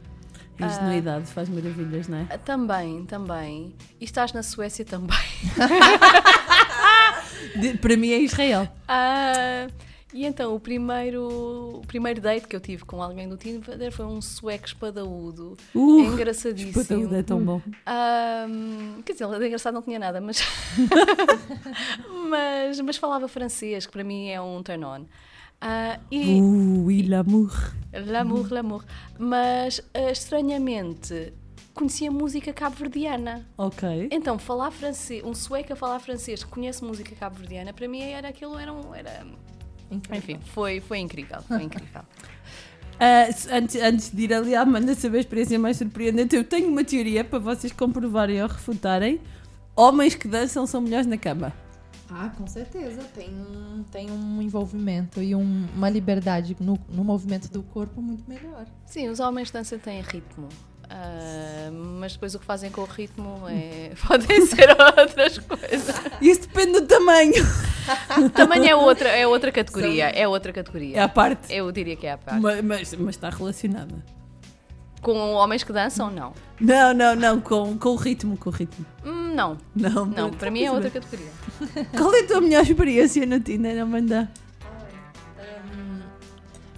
A 0.60 0.66
Ah. 0.66 0.68
ingenuidade 0.68 1.26
faz 1.26 1.48
maravilhas, 1.48 2.06
não 2.06 2.18
é? 2.18 2.26
Ah, 2.30 2.38
Também, 2.38 3.04
também. 3.06 3.74
E 4.00 4.04
estás 4.04 4.32
na 4.32 4.42
Suécia 4.42 4.84
também. 4.84 5.16
De- 7.60 7.76
para 7.78 7.96
mim 7.96 8.10
é 8.10 8.18
Israel. 8.18 8.68
Ah, 8.88 9.66
e 10.14 10.24
então, 10.24 10.54
o 10.54 10.60
primeiro, 10.60 11.78
o 11.78 11.86
primeiro 11.86 12.20
date 12.20 12.46
que 12.46 12.54
eu 12.54 12.60
tive 12.60 12.84
com 12.84 13.02
alguém 13.02 13.28
do 13.28 13.36
Tinder 13.36 13.90
foi 13.90 14.06
um 14.06 14.22
sueco 14.22 14.66
espadaúdo. 14.66 15.56
Uh, 15.74 16.00
engraçadíssimo. 16.00 16.80
Espetacular, 16.80 17.18
é 17.18 17.22
tão 17.24 17.44
bom. 17.44 17.60
Ahm, 17.84 19.02
quer 19.04 19.12
dizer, 19.14 19.24
ele 19.24 19.38
de 19.40 19.46
engraçado 19.46 19.74
não 19.74 19.82
tinha 19.82 19.98
nada, 19.98 20.20
mas, 20.20 20.40
mas, 22.30 22.80
mas 22.80 22.96
falava 22.96 23.26
francês, 23.26 23.86
que 23.86 23.92
para 23.92 24.04
mim 24.04 24.28
é 24.28 24.40
um 24.40 24.62
turn 24.62 24.84
on. 24.84 25.04
Ah, 25.60 25.98
e 26.10 26.40
Uh, 26.40 26.90
e 26.90 27.02
l'amour. 27.02 27.74
l'amour, 27.92 28.52
l'amour. 28.52 28.84
Mas 29.18 29.80
ah, 29.94 30.10
estranhamente 30.12 31.32
conhecia 31.74 32.10
música 32.10 32.52
cabo-verdiana. 32.52 33.44
Ok. 33.58 34.08
Então, 34.12 34.38
falar 34.38 34.70
francês, 34.70 35.24
um 35.24 35.34
sueco 35.34 35.72
a 35.72 35.76
falar 35.76 35.98
francês 35.98 36.44
que 36.44 36.50
conhece 36.50 36.84
música 36.84 37.14
cabo-verdiana, 37.16 37.72
para 37.72 37.88
mim 37.88 38.00
era 38.00 38.28
aquilo, 38.28 38.56
era 38.58 38.72
um. 38.72 38.94
Era, 38.94 39.26
Incrível. 39.90 40.18
enfim, 40.36 40.38
foi, 40.52 40.80
foi 40.80 40.98
incrível, 40.98 41.40
foi 41.42 41.62
incrível. 41.62 42.02
Se- 43.34 43.50
antes, 43.52 43.76
antes 43.76 44.10
de 44.10 44.22
ir 44.22 44.32
ali 44.32 44.54
à 44.54 44.62
Amanda 44.62 44.94
saber 44.94 45.18
a 45.18 45.20
experiência 45.20 45.58
mais 45.58 45.76
surpreendente, 45.76 46.36
eu 46.36 46.44
tenho 46.44 46.68
uma 46.68 46.84
teoria 46.84 47.24
para 47.24 47.38
vocês 47.38 47.72
comprovarem 47.72 48.40
ou 48.42 48.48
refutarem. 48.48 49.20
Homens 49.76 50.14
que 50.14 50.28
dançam 50.28 50.66
são 50.66 50.80
melhores 50.80 51.06
na 51.06 51.16
cama. 51.18 51.52
Ah, 52.08 52.28
com 52.36 52.46
certeza. 52.46 53.02
Tem 53.14 53.30
um, 53.30 53.82
tem 53.90 54.10
um 54.10 54.40
envolvimento 54.40 55.20
e 55.20 55.34
um- 55.34 55.66
uma 55.74 55.90
liberdade 55.90 56.56
no, 56.60 56.78
no 56.88 57.02
movimento 57.02 57.50
do 57.50 57.62
corpo 57.64 58.00
muito 58.00 58.22
melhor. 58.28 58.66
Sim, 58.86 59.08
os 59.08 59.18
homens 59.18 59.50
dançam 59.50 59.78
têm 59.78 60.00
ritmo. 60.00 60.48
Ah, 60.90 61.70
mas 61.72 62.12
depois 62.14 62.34
o 62.34 62.38
que 62.38 62.44
fazem 62.44 62.70
com 62.70 62.82
o 62.82 62.84
ritmo 62.84 63.42
é, 63.48 63.92
podem 64.06 64.46
ser 64.46 64.68
outras 64.98 65.38
coisas. 65.38 65.94
Isso 66.20 66.42
depende 66.42 66.80
do 66.80 66.86
tamanho. 66.86 67.32
Também 68.34 68.68
é 68.68 68.76
outra, 68.76 69.08
é 69.08 69.26
outra 69.26 69.50
categoria. 69.52 70.08
É 70.10 70.26
outra 70.28 70.52
categoria. 70.52 70.96
É 70.98 71.02
a 71.02 71.08
parte. 71.08 71.52
Eu 71.52 71.70
diria 71.72 71.96
que 71.96 72.06
é 72.06 72.12
a 72.12 72.18
parte. 72.18 72.40
Ma- 72.40 72.62
Mas, 72.62 72.94
mas 72.94 73.14
está 73.16 73.30
relacionada. 73.30 73.94
Com 75.02 75.34
homens 75.34 75.62
que 75.62 75.70
dançam, 75.72 76.10
não. 76.10 76.32
Não, 76.58 76.94
não, 76.94 77.14
não, 77.14 77.38
com, 77.40 77.76
com 77.76 77.90
o 77.90 77.96
ritmo, 77.96 78.38
com 78.38 78.48
o 78.48 78.52
ritmo. 78.52 78.86
Hum, 79.04 79.34
não. 79.34 79.58
Não, 79.76 80.06
Não, 80.06 80.30
para 80.30 80.50
mim 80.50 80.64
é 80.64 80.72
outra 80.72 80.88
categoria. 80.88 81.30
Qual 81.96 82.14
é 82.14 82.20
a 82.20 82.26
tua 82.26 82.40
melhor 82.40 82.62
experiência 82.62 83.26
no 83.26 83.38
Tinder, 83.38 83.82
Amanda? 83.82 84.30
Hum, 85.38 86.00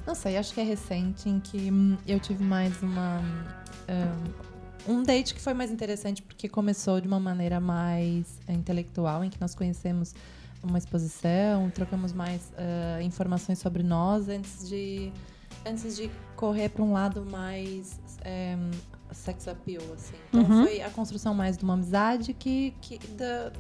Não 0.05 0.15
sei, 0.15 0.37
acho 0.37 0.53
que 0.55 0.61
é 0.61 0.65
recente 0.65 1.29
em 1.29 1.39
que 1.39 1.71
hum, 1.71 1.97
eu 2.07 2.19
tive 2.19 2.43
mais 2.43 2.83
uma. 2.83 3.23
Um 4.89 5.03
date 5.03 5.35
que 5.35 5.41
foi 5.41 5.53
mais 5.55 5.71
interessante 5.71 6.23
porque 6.23 6.49
começou 6.49 7.01
de 7.01 7.09
uma 7.09 7.19
maneira 7.21 7.59
mais 7.61 8.39
eh, 8.47 8.53
intelectual, 8.53 9.25
em 9.25 9.31
que 9.31 9.41
nós 9.41 9.55
conhecemos 9.55 10.15
uma 10.63 10.79
exposição, 10.79 11.71
trocamos 11.71 12.13
mais 12.13 12.53
ah, 12.57 13.01
informações 13.03 13.59
sobre 13.59 13.83
nós 13.83 14.29
antes 14.29 14.69
de, 14.69 15.13
antes 15.65 15.97
de 15.97 16.11
correr 16.35 16.69
para 16.71 16.83
um 16.83 16.93
lado 16.93 17.25
mais 17.25 18.01
eh, 18.23 18.57
sex 19.13 19.47
appeal, 19.49 19.83
assim. 19.95 20.17
Então 20.29 20.43
Uhum. 20.43 20.63
foi 20.65 20.83
a 20.83 20.91
construção 20.91 21.35
mais 21.35 21.57
de 21.57 21.65
uma 21.65 21.75
amizade 21.75 22.33
que, 22.35 22.75
que, 22.81 22.99
da- 23.09 23.53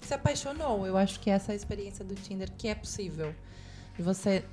que 0.00 0.06
se 0.06 0.14
apaixonou. 0.14 0.86
Eu 0.86 0.96
acho 0.96 1.18
que 1.20 1.30
essa 1.30 1.52
é 1.52 1.54
a 1.54 1.56
experiência 1.56 2.04
do 2.04 2.14
Tinder 2.14 2.50
que 2.56 2.68
é 2.68 2.74
possível. 2.74 3.34
E 3.98 4.02
você 4.02 4.44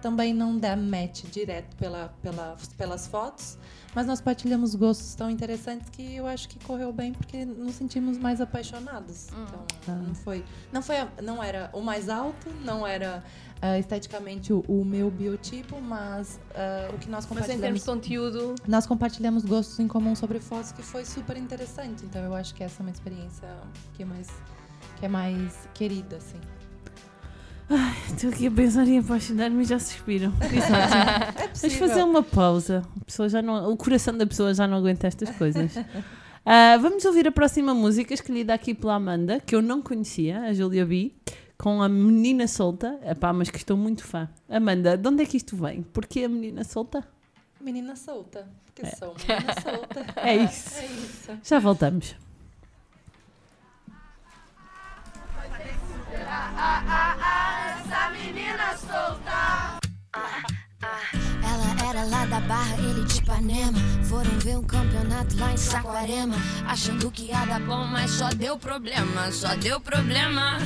também 0.00 0.32
não 0.34 0.58
dá 0.58 0.74
match 0.76 1.24
direto 1.30 1.74
pela, 1.76 2.12
pela, 2.22 2.56
pelas 2.76 3.06
fotos, 3.06 3.58
mas 3.94 4.06
nós 4.06 4.20
partilhamos 4.20 4.74
gostos 4.74 5.14
tão 5.14 5.28
interessantes 5.30 5.88
que 5.90 6.16
eu 6.16 6.26
acho 6.26 6.48
que 6.48 6.58
correu 6.64 6.92
bem 6.92 7.12
porque 7.12 7.44
nos 7.44 7.74
sentimos 7.74 8.16
mais 8.18 8.40
apaixonados. 8.40 9.28
Então, 9.82 9.96
não 9.96 10.14
foi, 10.14 10.44
não 10.72 10.82
foi, 10.82 10.98
a- 10.98 11.08
não 11.22 11.42
era 11.42 11.70
o 11.72 11.80
mais 11.80 12.08
alto, 12.08 12.48
não 12.64 12.86
era 12.86 13.22
ah, 13.60 13.78
esteticamente 13.78 14.52
o, 14.52 14.64
o 14.68 14.84
meu 14.84 15.10
biotipo, 15.10 15.80
mas 15.80 16.38
ah, 16.54 16.90
o 16.94 16.98
que 16.98 17.08
nós 17.10 17.26
Mas 17.30 17.48
em 17.50 17.58
termos 17.60 17.82
compartilhamos 17.82 17.82
de 17.82 17.86
conteúdo, 17.86 18.54
nós 18.68 18.86
compartilhamos 18.86 19.44
gostos 19.44 19.78
em 19.80 19.88
comum 19.88 20.14
sobre 20.14 20.38
fotos 20.40 20.72
que 20.72 20.82
foi 20.82 21.04
super 21.04 21.36
interessante. 21.36 22.04
Então 22.04 22.22
eu 22.22 22.34
acho 22.34 22.54
que 22.54 22.62
essa 22.64 22.82
é 22.82 22.82
uma 22.84 22.90
experiência 22.92 23.48
que 23.94 24.02
é 24.02 24.06
mais 24.06 24.28
que 24.98 25.06
é 25.06 25.08
mais 25.08 25.68
querida 25.74 26.16
assim. 26.16 26.38
Estou 28.08 28.30
aqui 28.30 28.46
a 28.48 28.50
pensar 28.50 28.86
em 28.88 28.98
apaixonar-me 28.98 29.62
e 29.62 29.64
já 29.64 29.78
suspiram. 29.78 30.32
Exato. 30.52 31.40
É 31.40 31.48
Vamos 31.54 31.74
fazer 31.76 32.02
uma 32.02 32.22
pausa. 32.22 32.82
A 33.00 33.04
pessoa 33.04 33.28
já 33.28 33.40
não, 33.40 33.70
o 33.72 33.76
coração 33.76 34.16
da 34.16 34.26
pessoa 34.26 34.52
já 34.52 34.66
não 34.66 34.78
aguenta 34.78 35.06
estas 35.06 35.30
coisas. 35.36 35.72
Ah, 36.44 36.76
vamos 36.78 37.04
ouvir 37.04 37.28
a 37.28 37.32
próxima 37.32 37.74
música 37.74 38.14
escolhida 38.14 38.52
aqui 38.54 38.74
pela 38.74 38.94
Amanda, 38.94 39.40
que 39.40 39.54
eu 39.54 39.62
não 39.62 39.82
conhecia, 39.82 40.40
a 40.40 40.52
Julia 40.52 40.84
B, 40.86 41.12
com 41.56 41.82
a 41.82 41.88
Menina 41.88 42.48
Solta. 42.48 42.98
Epá, 43.04 43.32
mas 43.32 43.50
que 43.50 43.58
estou 43.58 43.76
muito 43.76 44.02
fã. 44.04 44.28
Amanda, 44.48 44.96
de 44.96 45.06
onde 45.08 45.22
é 45.22 45.26
que 45.26 45.36
isto 45.36 45.54
vem? 45.56 45.82
Porquê 45.82 46.24
a 46.24 46.28
Menina 46.28 46.64
Solta? 46.64 47.06
Menina 47.60 47.94
solta, 47.94 48.48
porque 48.64 48.86
sou 48.96 49.14
menina 49.28 49.54
solta. 49.60 50.06
É 50.16 50.34
isso. 50.34 50.78
É 50.78 50.86
isso. 50.86 51.38
Já 51.44 51.58
voltamos. 51.58 52.16
Essa 56.40 58.10
menina 58.10 58.74
Ela 61.42 61.88
era 61.88 62.04
lá 62.04 62.24
da 62.24 62.40
Barra, 62.40 62.76
ele 62.78 63.04
de 63.04 63.18
Ipanema. 63.18 63.78
Foram 64.04 64.30
ver 64.38 64.56
um 64.56 64.64
campeonato 64.64 65.36
lá 65.38 65.52
em 65.52 65.56
Saquarema. 65.56 66.36
Achando 66.66 67.10
que 67.10 67.24
ia 67.24 67.44
dar 67.44 67.60
bom, 67.60 67.84
mas 67.86 68.10
só 68.12 68.30
deu 68.30 68.58
problema, 68.58 69.30
só 69.32 69.54
deu 69.56 69.80
problema. 69.80 70.58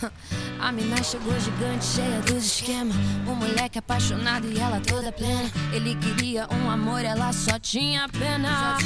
A 0.60 0.72
mina 0.72 1.02
chegou 1.02 1.38
gigante, 1.40 1.84
cheia 1.84 2.20
dos 2.20 2.44
esquemas. 2.44 2.96
Um 3.26 3.34
moleque 3.34 3.78
apaixonado 3.78 4.50
e 4.50 4.58
ela 4.58 4.80
toda 4.80 5.12
plena. 5.12 5.50
Ele 5.72 5.94
queria 5.96 6.48
um 6.50 6.70
amor, 6.70 7.04
ela 7.04 7.32
só 7.32 7.58
tinha 7.58 8.08
pena. 8.08 8.78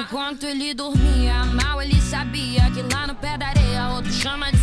Enquanto 0.00 0.44
ele 0.44 0.74
dormia 0.74 1.44
mal, 1.46 1.80
ele 1.80 2.00
sabia 2.00 2.70
que 2.70 2.82
lá 2.94 3.06
no 3.06 3.14
pé 3.14 3.38
da 3.38 3.48
areia 3.48 3.88
outro 3.88 4.12
chama 4.12 4.50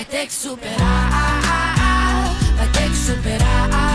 vai 0.00 0.04
ter 0.06 0.26
que 0.26 0.32
superar, 0.32 1.40
vai 2.56 2.68
ter 2.68 2.88
que 2.88 2.96
superar. 2.96 3.89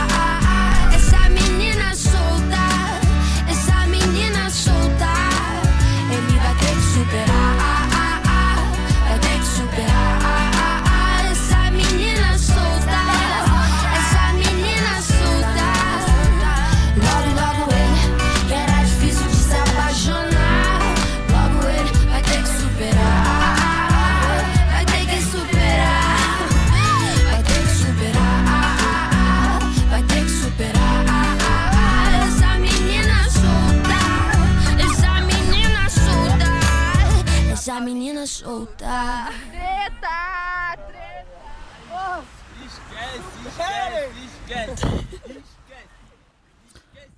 Essa 38.26 38.48
menina 38.50 38.66
solta. 38.66 39.32
Treta! 39.52 40.26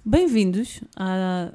Bem-vindos 0.06 0.82
à 0.96 1.52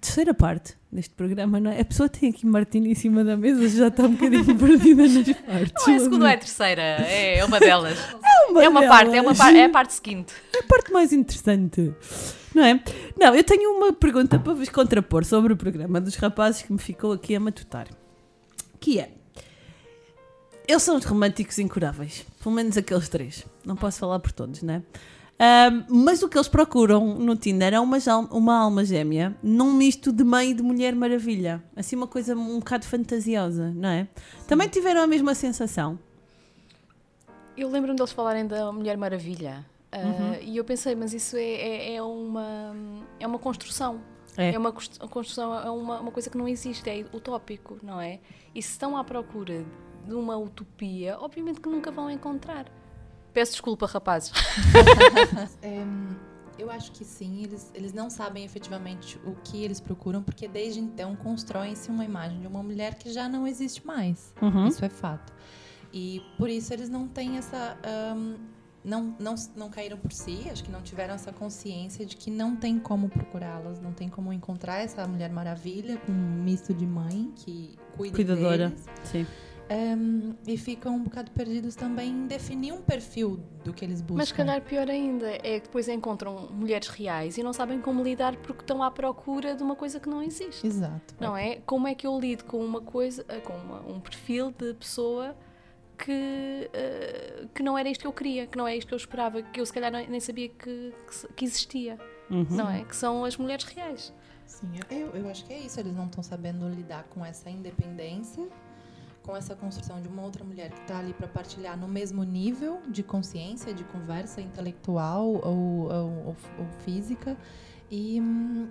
terceira 0.00 0.32
parte 0.34 0.74
deste 0.92 1.14
programa, 1.14 1.58
não 1.58 1.70
é? 1.70 1.80
A 1.80 1.84
pessoa 1.84 2.08
tem 2.08 2.30
aqui 2.30 2.46
Martina 2.46 2.86
em 2.88 2.94
cima 2.94 3.24
da 3.24 3.36
mesa, 3.36 3.68
já 3.68 3.88
está 3.88 4.04
um 4.04 4.12
bocadinho 4.12 4.44
perdida 4.56 5.02
nas 5.08 5.36
partes. 5.38 5.86
Não 5.86 5.92
é 5.92 5.96
a 5.96 6.00
segunda 6.00 6.24
ou 6.24 6.30
é 6.30 6.34
a 6.34 6.38
terceira, 6.38 6.82
é 6.82 7.44
uma 7.44 7.58
delas. 7.60 7.98
É 8.48 8.50
uma, 8.50 8.62
É 8.62 8.68
uma 8.68 8.86
parte, 8.86 9.08
é, 9.16 9.20
uma 9.20 9.32
delas. 9.34 9.38
par- 9.38 9.56
é 9.56 9.64
a 9.64 9.68
parte 9.68 9.92
seguinte. 9.92 10.32
É 10.54 10.60
a 10.60 10.62
parte 10.62 10.92
mais 10.92 11.12
interessante. 11.12 11.92
Não 12.54 12.62
é? 12.64 12.80
Não, 13.18 13.34
eu 13.34 13.42
tenho 13.42 13.76
uma 13.76 13.92
pergunta 13.92 14.38
para 14.38 14.54
vos 14.54 14.68
contrapor 14.68 15.24
sobre 15.24 15.52
o 15.52 15.56
programa 15.56 16.00
dos 16.00 16.14
rapazes 16.14 16.62
que 16.62 16.72
me 16.72 16.78
ficou 16.78 17.10
aqui 17.12 17.34
a 17.34 17.40
matutar. 17.40 17.88
Que 18.80 19.00
é... 19.00 19.12
Eles 20.68 20.82
são 20.82 20.96
os 20.96 21.04
românticos 21.04 21.58
incuráveis. 21.58 22.26
Pelo 22.42 22.54
menos 22.54 22.76
aqueles 22.76 23.08
três. 23.08 23.46
Não 23.64 23.76
posso 23.76 23.98
falar 23.98 24.18
por 24.18 24.32
todos, 24.32 24.62
não 24.62 24.74
é? 24.74 24.82
Ahm, 25.38 25.84
mas 25.88 26.22
o 26.22 26.28
que 26.28 26.36
eles 26.36 26.48
procuram 26.48 27.14
no 27.18 27.36
Tinder 27.36 27.74
é 27.74 27.80
uma, 27.80 27.98
uma 28.30 28.56
alma 28.58 28.84
gêmea 28.84 29.36
num 29.42 29.72
misto 29.72 30.10
de 30.10 30.24
mãe 30.24 30.50
e 30.50 30.54
de 30.54 30.62
mulher 30.62 30.94
maravilha. 30.94 31.62
Assim, 31.76 31.94
uma 31.94 32.06
coisa 32.06 32.34
um 32.34 32.58
bocado 32.58 32.86
fantasiosa, 32.86 33.70
não 33.74 33.88
é? 33.88 34.08
Também 34.48 34.66
tiveram 34.68 35.02
a 35.02 35.06
mesma 35.06 35.34
sensação. 35.34 35.98
Eu 37.56 37.70
lembro-me 37.70 37.96
deles 37.96 38.12
falarem 38.12 38.46
da 38.46 38.70
Mulher 38.70 38.96
Maravilha. 38.96 39.64
ah, 39.90 39.98
Uhum. 39.98 40.34
E 40.42 40.56
eu 40.56 40.64
pensei, 40.64 40.94
mas 40.94 41.14
isso 41.14 41.36
é, 41.36 41.42
é, 41.42 41.94
é 41.94 42.02
uma, 42.02 42.76
é 43.18 43.26
uma 43.26 43.38
construção. 43.38 44.00
É. 44.36 44.56
uma 44.58 44.72
cons- 44.72 44.98
construção, 45.10 45.54
é 45.58 45.70
uma, 45.70 46.00
uma 46.00 46.10
coisa 46.12 46.28
que 46.30 46.36
não 46.38 46.46
existe, 46.48 46.88
é 46.90 47.04
utópico, 47.12 47.78
não 47.82 48.00
é? 48.00 48.20
E 48.54 48.62
se 48.62 48.70
estão 48.72 48.96
à 48.96 49.02
procura 49.04 49.64
de 50.06 50.14
uma 50.14 50.36
utopia, 50.36 51.16
obviamente 51.20 51.60
que 51.60 51.68
nunca 51.68 51.90
vão 51.90 52.10
encontrar. 52.10 52.66
Peço 53.32 53.52
desculpa, 53.52 53.86
rapazes. 53.86 54.32
Em, 55.62 56.16
eu 56.58 56.70
acho 56.70 56.90
que 56.92 57.04
sim, 57.04 57.42
eles, 57.44 57.70
eles 57.74 57.92
não 57.92 58.08
sabem 58.08 58.44
efetivamente 58.44 59.18
o 59.26 59.34
que 59.44 59.62
eles 59.62 59.80
procuram, 59.80 60.22
porque 60.22 60.48
desde 60.48 60.80
então 60.80 61.14
constroem-se 61.16 61.90
uma 61.90 62.04
imagem 62.04 62.40
de 62.40 62.46
uma 62.46 62.62
mulher 62.62 62.94
que 62.94 63.12
já 63.12 63.28
não 63.28 63.46
existe 63.46 63.86
mais. 63.86 64.32
Uhum. 64.40 64.66
Isso 64.68 64.84
é 64.84 64.88
fato. 64.88 65.32
E 65.92 66.22
por 66.38 66.48
isso 66.48 66.72
eles 66.72 66.88
não 66.88 67.06
têm 67.08 67.36
essa. 67.38 67.76
ahm, 67.84 68.34
não, 68.86 69.14
não, 69.18 69.34
não 69.56 69.68
caíram 69.68 69.98
por 69.98 70.12
si, 70.12 70.46
acho 70.50 70.62
que 70.64 70.70
não 70.70 70.80
tiveram 70.80 71.14
essa 71.14 71.32
consciência 71.32 72.06
de 72.06 72.16
que 72.16 72.30
não 72.30 72.54
tem 72.56 72.78
como 72.78 73.08
procurá-las, 73.08 73.80
não 73.80 73.92
tem 73.92 74.08
como 74.08 74.32
encontrar 74.32 74.78
essa 74.78 75.06
Mulher 75.06 75.30
Maravilha 75.30 75.96
com 75.98 76.12
um 76.12 76.42
misto 76.44 76.72
de 76.72 76.86
mãe 76.86 77.32
que 77.34 77.76
cuida 77.96 78.14
Cuidadora. 78.14 78.68
deles. 78.68 78.86
Sim. 79.04 79.26
Ahm, 79.68 80.34
e 80.46 80.56
ficam 80.56 80.94
um 80.94 81.02
bocado 81.02 81.32
perdidos 81.32 81.74
também 81.74 82.08
em 82.12 82.26
definir 82.28 82.70
um 82.72 82.80
perfil 82.80 83.40
do 83.64 83.72
que 83.72 83.84
eles 83.84 84.00
buscam. 84.00 84.18
Mas 84.18 84.30
calhar 84.30 84.62
pior 84.62 84.88
ainda 84.88 85.26
é 85.28 85.58
que 85.58 85.66
depois 85.66 85.88
encontram 85.88 86.48
mulheres 86.52 86.86
reais 86.86 87.36
e 87.36 87.42
não 87.42 87.52
sabem 87.52 87.80
como 87.80 88.00
lidar 88.00 88.36
porque 88.36 88.60
estão 88.60 88.80
à 88.80 88.92
procura 88.92 89.56
de 89.56 89.64
uma 89.64 89.74
coisa 89.74 89.98
que 89.98 90.08
não 90.08 90.22
existe. 90.22 90.64
Exato. 90.64 91.16
Não 91.18 91.36
é? 91.36 91.56
Como 91.66 91.88
é 91.88 91.96
que 91.96 92.06
eu 92.06 92.16
lido 92.16 92.44
com 92.44 92.64
uma 92.64 92.80
coisa, 92.80 93.24
com 93.42 93.54
uma- 93.54 93.80
um 93.92 93.98
perfil 93.98 94.52
de 94.56 94.72
pessoa 94.74 95.34
que, 95.98 96.70
eh, 96.72 97.46
que 97.54 97.62
não 97.62 97.76
era 97.76 97.88
isto 97.88 98.00
que 98.02 98.06
eu 98.06 98.12
queria, 98.12 98.46
que 98.46 98.56
não 98.56 98.66
é 98.66 98.76
isto 98.76 98.88
que 98.88 98.94
eu 98.94 98.98
esperava, 98.98 99.42
que 99.42 99.60
eu 99.60 99.66
se 99.66 99.72
calhar 99.72 99.90
nem 99.92 100.20
sabia 100.20 100.48
que, 100.48 100.92
que 101.34 101.44
existia. 101.44 101.98
Uhum. 102.30 102.46
Não 102.50 102.68
é? 102.70 102.84
Que 102.84 102.94
são 102.96 103.24
as 103.24 103.36
mulheres 103.36 103.64
reais. 103.64 104.12
Sim, 104.44 104.70
eu, 104.90 105.08
eu 105.14 105.28
acho 105.28 105.44
que 105.44 105.52
é 105.52 105.58
isso. 105.58 105.78
Eles 105.80 105.94
não 105.94 106.06
estão 106.06 106.22
sabendo 106.22 106.68
lidar 106.68 107.04
com 107.10 107.24
essa 107.24 107.48
independência, 107.50 108.46
com 109.22 109.36
essa 109.36 109.56
construção 109.56 110.00
de 110.00 110.08
uma 110.08 110.22
outra 110.22 110.44
mulher 110.44 110.70
que 110.70 110.80
está 110.82 110.98
ali 110.98 111.12
para 111.12 111.26
partilhar 111.26 111.76
no 111.76 111.88
mesmo 111.88 112.22
nível 112.24 112.80
de 112.88 113.02
consciência, 113.02 113.74
de 113.74 113.82
conversa 113.84 114.40
intelectual 114.40 115.26
ou, 115.26 115.42
ou- 115.44 115.90
ou- 116.26 116.36
ou 116.58 116.66
física. 116.84 117.36
E, 117.90 118.20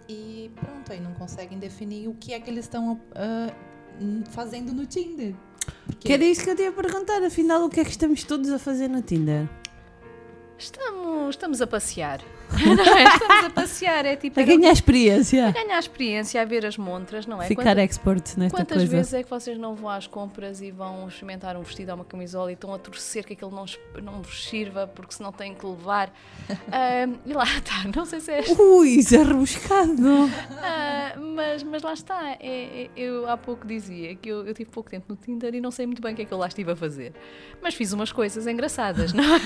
e 0.10 0.52
pronto, 0.56 0.92
aí 0.92 1.00
não 1.00 1.14
conseguem 1.14 1.58
definir 1.58 2.08
o 2.10 2.14
que 2.14 2.34
é 2.34 2.40
que 2.40 2.50
eles 2.50 2.66
estão 2.66 3.00
ah, 3.14 3.54
hum, 4.02 4.24
fazendo 4.32 4.74
no 4.74 4.86
Tinder. 4.86 5.34
Que 6.00 6.14
era 6.14 6.24
isso 6.24 6.44
que 6.44 6.50
eu 6.50 6.56
te 6.56 6.62
ia 6.62 6.72
perguntar, 6.72 7.24
afinal, 7.24 7.66
o 7.66 7.70
que 7.70 7.80
é 7.80 7.84
que 7.84 7.92
estamos 7.92 8.24
todos 8.24 8.50
a 8.52 8.60
fazer 8.60 8.88
no 8.88 9.02
Tinder? 9.02 9.48
Estamos, 10.58 11.30
estamos 11.32 11.62
a 11.62 11.68
passear. 11.68 12.22
Não 12.66 12.98
é? 12.98 13.04
Estamos 13.04 13.46
a 13.46 13.50
passear, 13.50 14.06
é 14.06 14.16
tipo. 14.16 14.40
A 14.40 14.44
ganhar 14.44 14.72
experiência. 14.72 15.48
A 15.48 15.52
ganhar 15.52 15.80
experiência, 15.80 16.42
a 16.42 16.46
ver 16.46 16.66
as 16.66 16.78
montras, 16.78 17.26
não 17.26 17.42
é? 17.42 17.48
Ficar 17.48 17.64
Quanta- 17.64 17.82
expert 17.82 18.38
nesta 18.38 18.58
Quantas 18.58 18.78
coisa. 18.78 18.96
vezes 18.96 19.14
é 19.14 19.24
que 19.24 19.30
vocês 19.30 19.58
não 19.58 19.76
vão 19.76 19.90
às 19.90 20.08
compras 20.08 20.62
e 20.62 20.72
vão 20.72 21.08
experimentar 21.08 21.58
um 21.58 21.62
vestido 21.64 21.90
ou 21.90 21.96
uma 21.96 22.06
camisola 22.06 22.52
e 22.52 22.54
estão 22.54 22.74
a 22.74 22.80
torcer 22.80 23.26
que 23.26 23.34
aquilo 23.34 23.52
não, 23.52 23.66
não 24.02 24.22
vos 24.22 24.48
sirva 24.48 24.88
porque 24.88 25.14
senão 25.14 25.32
têm 25.32 25.54
que 25.54 25.66
levar? 25.66 26.12
Ah, 26.72 27.08
e 27.26 27.34
lá 27.34 27.44
está, 27.44 27.84
não 27.96 28.06
sei 28.06 28.20
se 28.20 28.32
é. 28.32 28.44
Ui, 28.60 28.90
isso 28.90 29.16
é 29.16 29.24
rebuscado. 29.24 30.30
Ah, 30.62 31.14
mas, 31.18 31.64
mas 31.64 31.82
lá 31.84 31.94
está, 31.94 32.32
é- 32.40 32.84
é- 32.86 32.90
eu 32.96 33.28
há 33.30 33.36
pouco 33.38 33.66
dizia 33.68 34.16
que 34.16 34.30
eu, 34.30 34.46
eu 34.46 34.54
tive 34.54 34.70
pouco 34.70 34.90
tempo 34.90 35.06
no 35.10 35.16
Tinder 35.16 35.54
e 35.56 35.62
não 35.62 35.72
sei 35.72 35.86
muito 35.86 36.02
bem 36.02 36.14
o 36.14 36.16
que 36.16 36.22
é 36.22 36.26
que 36.26 36.34
eu 36.34 36.38
lá 36.38 36.48
estive 36.48 36.72
a 36.72 36.76
fazer. 36.76 37.14
Mas 37.62 37.74
fiz 37.74 37.92
umas 37.94 38.12
coisas 38.12 38.46
engraçadas, 38.48 39.12
não 39.14 39.24
é? 39.24 39.42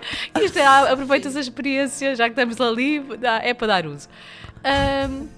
Isto 0.40 0.58
é, 0.58 0.66
aproveitas 0.66 1.36
a 1.36 1.40
experiência, 1.40 2.14
já 2.14 2.24
que 2.24 2.30
estamos 2.32 2.60
ali, 2.60 3.02
é 3.42 3.52
para 3.54 3.66
dar 3.66 3.86
uso. 3.86 4.08
Ahm, 4.64 5.28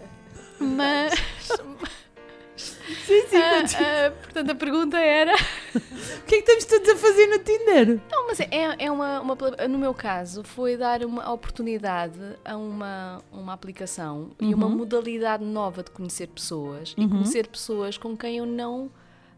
mas. 0.61 1.13
Sim, 2.57 3.23
sim, 3.29 3.37
Ah, 3.39 3.65
ah, 3.81 4.11
portanto, 4.23 4.51
a 4.51 4.55
pergunta 4.55 4.99
era. 4.99 5.33
O 5.75 6.25
que 6.25 6.37
é 6.37 6.43
que 6.43 6.51
estamos 6.53 6.65
todos 6.67 6.89
a 6.91 6.97
fazer 6.97 7.27
no 7.27 7.39
Tinder? 7.39 8.01
Não, 8.11 8.27
mas 8.27 8.41
é, 8.41 8.49
é 8.79 8.91
uma, 8.91 9.21
uma 9.21 9.37
pla- 9.37 9.69
No 9.69 9.79
meu 9.79 9.93
caso, 9.95 10.43
foi 10.45 10.77
dar 10.77 11.03
uma 11.05 11.31
oportunidade 11.33 12.19
a 12.45 12.57
uma, 12.57 13.21
uma 13.33 13.53
aplicação 13.53 14.31
e 14.41 14.55
uma 14.55 14.67
Uhum. 14.67 14.77
modalidade 14.79 15.45
nova 15.45 15.83
de 15.83 15.91
conhecer 15.91 16.29
pessoas 16.29 16.95
e 16.97 17.03
Uhum. 17.03 17.09
conhecer 17.09 17.47
pessoas 17.49 17.97
com 17.99 18.17
quem 18.17 18.39
eu 18.39 18.47
não 18.47 18.91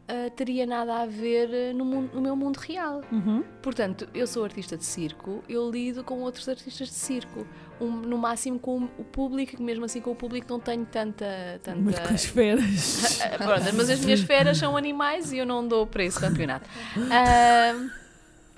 ah, 0.08 0.30
teria 0.30 0.66
nada 0.66 1.02
a 1.02 1.06
ver 1.06 1.48
ah, 1.70 1.74
no, 1.74 1.84
mundo- 1.84 2.10
no 2.14 2.20
meu 2.20 2.36
mundo 2.36 2.56
real. 2.58 3.02
Uhum. 3.10 3.42
Portanto, 3.62 4.08
eu 4.14 4.26
sou 4.26 4.44
artista 4.44 4.76
de 4.76 4.84
circo, 4.84 5.42
eu 5.48 5.70
lido 5.70 6.02
com 6.04 6.20
outros 6.20 6.48
artistas 6.48 6.88
de 6.88 6.94
circo. 6.94 7.46
Um- 7.80 7.90
no 7.90 8.16
máximo 8.16 8.58
com 8.58 8.84
o 8.98 9.04
público, 9.04 9.56
que 9.56 9.62
mesmo 9.62 9.84
assim 9.84 10.00
com 10.00 10.12
o 10.12 10.14
público 10.14 10.46
não 10.48 10.60
tenho 10.60 10.84
tanta. 10.86 11.60
tanta... 11.62 11.80
Mas 11.80 11.98
com 11.98 12.14
as 12.14 12.24
feras. 12.24 13.20
Ah, 13.24 13.36
pronto, 13.38 13.74
mas 13.74 13.90
as 13.90 14.00
minhas 14.04 14.20
feras 14.20 14.58
são 14.58 14.76
animais 14.76 15.32
e 15.32 15.38
eu 15.38 15.46
não 15.46 15.66
dou 15.66 15.86
para 15.86 16.04
esse 16.04 16.20
campeonato. 16.20 16.68
Ah, 17.10 17.74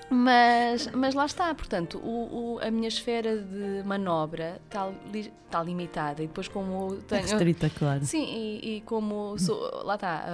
mas, 0.09 0.87
mas 0.95 1.15
lá 1.15 1.27
está, 1.27 1.53
portanto, 1.55 1.99
o, 1.99 2.55
o- 2.55 2.59
a 2.63 2.71
minha 2.71 2.89
esfera 2.89 3.37
de 3.39 3.83
manobra 3.85 4.61
está, 4.65 4.89
li- 5.13 5.33
está 5.47 5.63
limitada 5.63 6.23
e 6.23 6.27
depois 6.29 6.47
como 6.49 6.97
tenho... 7.03 7.23
Restrita, 7.23 7.69
claro. 7.71 8.05
Sim, 8.05 8.25
e, 8.25 8.77
e 8.77 8.81
como 8.83 9.37
sou, 9.39 9.59
lá 9.85 9.97
está, 9.97 10.25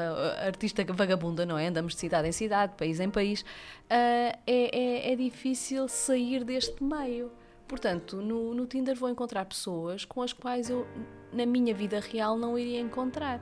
artista 0.47 0.85
vagabunda, 0.93 1.47
não 1.47 1.57
é? 1.57 1.69
Andamos 1.69 1.95
de 1.95 2.01
cidade 2.01 2.29
em 2.29 2.33
cidade, 2.33 2.75
país 2.77 3.01
em 3.01 3.09
país, 3.11 3.45
ah, 3.89 3.95
é, 3.95 4.39
é, 4.47 5.13
é 5.13 5.17
difícil 5.17 5.89
sair 5.89 6.45
deste 6.45 6.83
meio. 6.85 7.31
Portanto, 7.67 8.17
no, 8.17 8.53
no 8.53 8.67
Tinder 8.67 8.95
vou 8.95 9.09
encontrar 9.09 9.47
pessoas 9.47 10.05
com 10.05 10.21
as 10.21 10.33
quais 10.35 10.69
eu, 10.69 10.87
na 11.33 11.47
minha 11.47 11.75
vida 11.75 11.99
real, 12.01 12.37
não 12.37 12.59
iria 12.59 12.79
encontrar. 12.81 13.41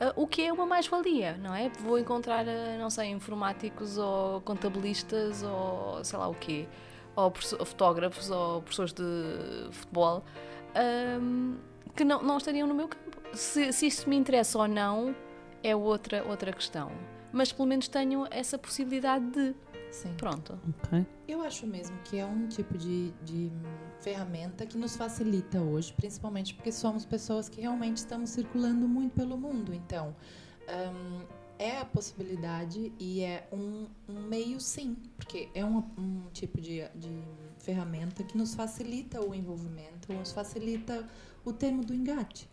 Ah, 0.00 0.12
o 0.16 0.26
que 0.26 0.42
é 0.42 0.52
uma 0.52 0.64
mais-valia, 0.66 1.36
não 1.36 1.54
é? 1.54 1.68
Vou 1.80 1.98
encontrar, 1.98 2.46
ah, 2.48 2.78
não 2.78 2.88
sei, 2.88 3.10
informáticos 3.10 3.98
ou 3.98 4.40
contabilistas 4.40 5.42
ou 5.42 6.02
sei 6.02 6.18
lá 6.18 6.26
o 6.28 6.34
quê, 6.34 6.66
ou 7.14 7.30
fotógrafos 7.66 8.30
ou 8.30 8.62
professores 8.62 8.92
de 8.92 9.02
futebol 9.72 10.24
ahm, 10.74 11.56
que 11.94 12.04
não, 12.04 12.22
não 12.22 12.38
estariam 12.38 12.66
no 12.66 12.74
meu 12.74 12.88
campo. 12.88 13.18
Se, 13.34 13.72
se 13.72 13.86
isso 13.86 14.08
me 14.08 14.16
interessa 14.16 14.58
ou 14.58 14.66
não 14.66 15.14
é 15.62 15.74
outra, 15.76 16.24
outra 16.24 16.52
questão. 16.52 16.90
Mas 17.32 17.52
pelo 17.52 17.68
menos 17.68 17.86
tenho 17.88 18.26
essa 18.30 18.58
possibilidade 18.58 19.24
de. 19.26 19.54
Sim. 19.90 20.14
Pronto. 20.16 20.58
Ok. 20.84 21.06
Eu 21.26 21.42
acho 21.42 21.66
mesmo 21.66 21.96
que 22.04 22.18
é 22.18 22.24
um 22.24 22.46
tipo 22.46 22.78
de, 22.78 23.10
de 23.24 23.50
ferramenta 24.00 24.64
que 24.64 24.78
nos 24.78 24.96
facilita 24.96 25.60
hoje, 25.60 25.92
principalmente 25.92 26.54
porque 26.54 26.72
somos 26.72 27.04
pessoas 27.04 27.48
que 27.48 27.60
realmente 27.60 27.98
estamos 27.98 28.30
circulando 28.30 28.86
muito 28.86 29.14
pelo 29.14 29.36
mundo. 29.36 29.74
Então, 29.74 30.14
hum, 30.68 31.24
é 31.58 31.78
a 31.78 31.84
possibilidade 31.84 32.92
e 32.98 33.20
é 33.22 33.46
um, 33.52 33.86
um 34.08 34.22
meio 34.22 34.58
sim, 34.58 34.96
porque 35.16 35.48
é 35.54 35.64
um, 35.64 35.78
um 35.98 36.22
tipo 36.32 36.60
de, 36.60 36.88
de 36.94 37.22
ferramenta 37.58 38.24
que 38.24 38.36
nos 38.36 38.54
facilita 38.54 39.20
o 39.20 39.34
envolvimento, 39.34 40.12
nos 40.12 40.32
facilita 40.32 41.06
o 41.44 41.52
termo 41.52 41.84
do 41.84 41.92
engate. 41.92 42.48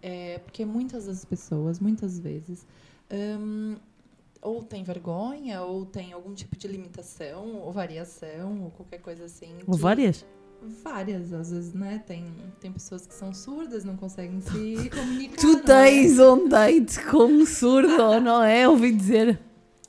É, 0.00 0.38
porque 0.38 0.64
muitas 0.64 1.06
das 1.06 1.24
pessoas, 1.24 1.80
muitas 1.80 2.18
vezes, 2.18 2.66
hum, 3.10 3.76
ou 4.42 4.62
tem 4.62 4.82
vergonha, 4.84 5.62
ou 5.62 5.84
tem 5.86 6.12
algum 6.12 6.32
tipo 6.34 6.56
de 6.56 6.68
limitação, 6.68 7.56
ou 7.56 7.72
variação, 7.72 8.62
ou 8.64 8.70
qualquer 8.70 8.98
coisa 8.98 9.24
assim. 9.24 9.54
Ou 9.66 9.74
que- 9.74 9.80
várias? 9.82 10.24
Várias, 10.82 11.32
às 11.32 11.50
vezes, 11.52 11.72
né? 11.72 12.02
Tem, 12.04 12.24
tem 12.60 12.72
pessoas 12.72 13.06
que 13.06 13.14
são 13.14 13.32
surdas, 13.32 13.84
não 13.84 13.96
conseguem 13.96 14.40
se 14.40 14.90
comunicar. 14.90 15.36
Tu 15.36 15.52
é? 15.56 15.60
tens 15.62 16.18
um 16.18 16.48
date 16.48 17.00
com 17.06 17.24
um 17.26 17.46
surdo, 17.46 18.20
não 18.20 18.42
é? 18.42 18.68
Ouvi 18.68 18.92
dizer. 18.92 19.38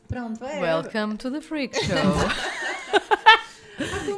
Pronto, 0.08 0.44
é. 0.44 0.60
Welcome 0.62 1.18
to 1.18 1.32
the 1.32 1.42
Freak 1.42 1.76
Show. 1.76 1.96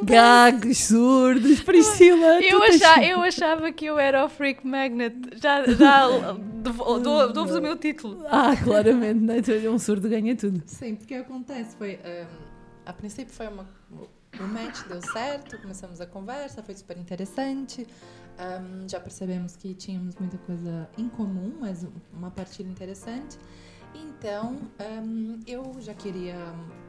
Gagos, 0.04 0.78
surdos, 0.80 1.62
Priscila. 1.62 2.38
tu 2.40 2.44
eu, 2.44 2.60
tens- 2.62 2.82
achava, 2.82 3.06
eu 3.06 3.22
achava 3.22 3.72
que 3.72 3.86
eu 3.86 4.00
era 4.00 4.26
o 4.26 4.30
Freak 4.30 4.66
Magnet. 4.66 5.16
Já, 5.42 5.64
já 5.66 6.08
dou- 6.08 7.00
dou- 7.00 7.34
dou-vos 7.34 7.56
o 7.56 7.62
meu 7.62 7.78
título. 7.78 8.24
Ah, 8.28 8.56
claramente, 8.64 9.20
né? 9.20 9.70
Um 9.70 9.80
surdo 9.80 10.10
ganha 10.10 10.36
tudo. 10.36 10.62
Sim, 10.66 10.96
porque 10.96 11.16
acontece, 11.16 11.76
foi. 11.76 11.96
hum, 11.96 12.26
a 12.86 12.94
princípio 12.94 13.34
foi 13.34 13.48
uma. 13.48 13.68
O 14.40 14.44
match 14.48 14.84
deu 14.88 15.02
certo, 15.02 15.58
começamos 15.60 16.00
a 16.00 16.06
conversa, 16.06 16.64
foi 16.64 16.74
super 16.76 16.98
interessante. 16.98 17.86
hum, 18.40 18.88
já 18.90 19.00
percebemos 19.00 19.56
que 19.56 19.74
tínhamos 19.76 20.16
muita 20.18 20.38
coisa 20.40 20.90
em 20.98 21.08
comum, 21.10 21.54
mas 21.60 21.86
uma 22.14 22.32
partilha 22.32 22.70
interessante. 22.70 23.38
Então, 23.94 24.58
hum, 25.04 25.40
eu 25.48 25.76
já 25.80 25.94
queria 25.94 26.36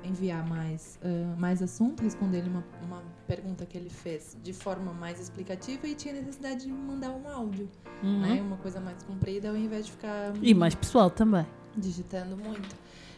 enviar 0.05 0.47
mais, 0.49 0.99
hum, 1.05 1.35
mais 1.37 1.63
assunto, 1.63 2.03
responder 2.03 2.43
uma, 2.47 2.65
uma 2.83 3.03
pergunta 3.27 3.65
que 3.67 3.77
ele 3.77 3.91
fez 3.91 4.37
de 4.43 4.53
forma 4.53 4.93
mais 4.93 5.19
explicativa 5.21 5.87
e 5.87 5.95
tinha 5.95 6.15
necessidade 6.15 6.63
de 6.67 6.73
mandar 6.73 7.11
um 7.11 7.29
áudio, 7.29 7.69
Uhum. 8.03 8.21
né? 8.21 8.41
Uma 8.43 8.57
coisa 8.57 8.81
mais 8.81 9.01
comprida 9.05 9.49
ao 9.51 9.57
invés 9.57 9.87
de 9.87 9.93
ficar 9.93 10.33
E 10.43 10.53
mais 10.55 10.75
pessoal 10.75 11.09
também. 11.11 11.47
digitando 11.77 12.37
muito. 12.37 12.75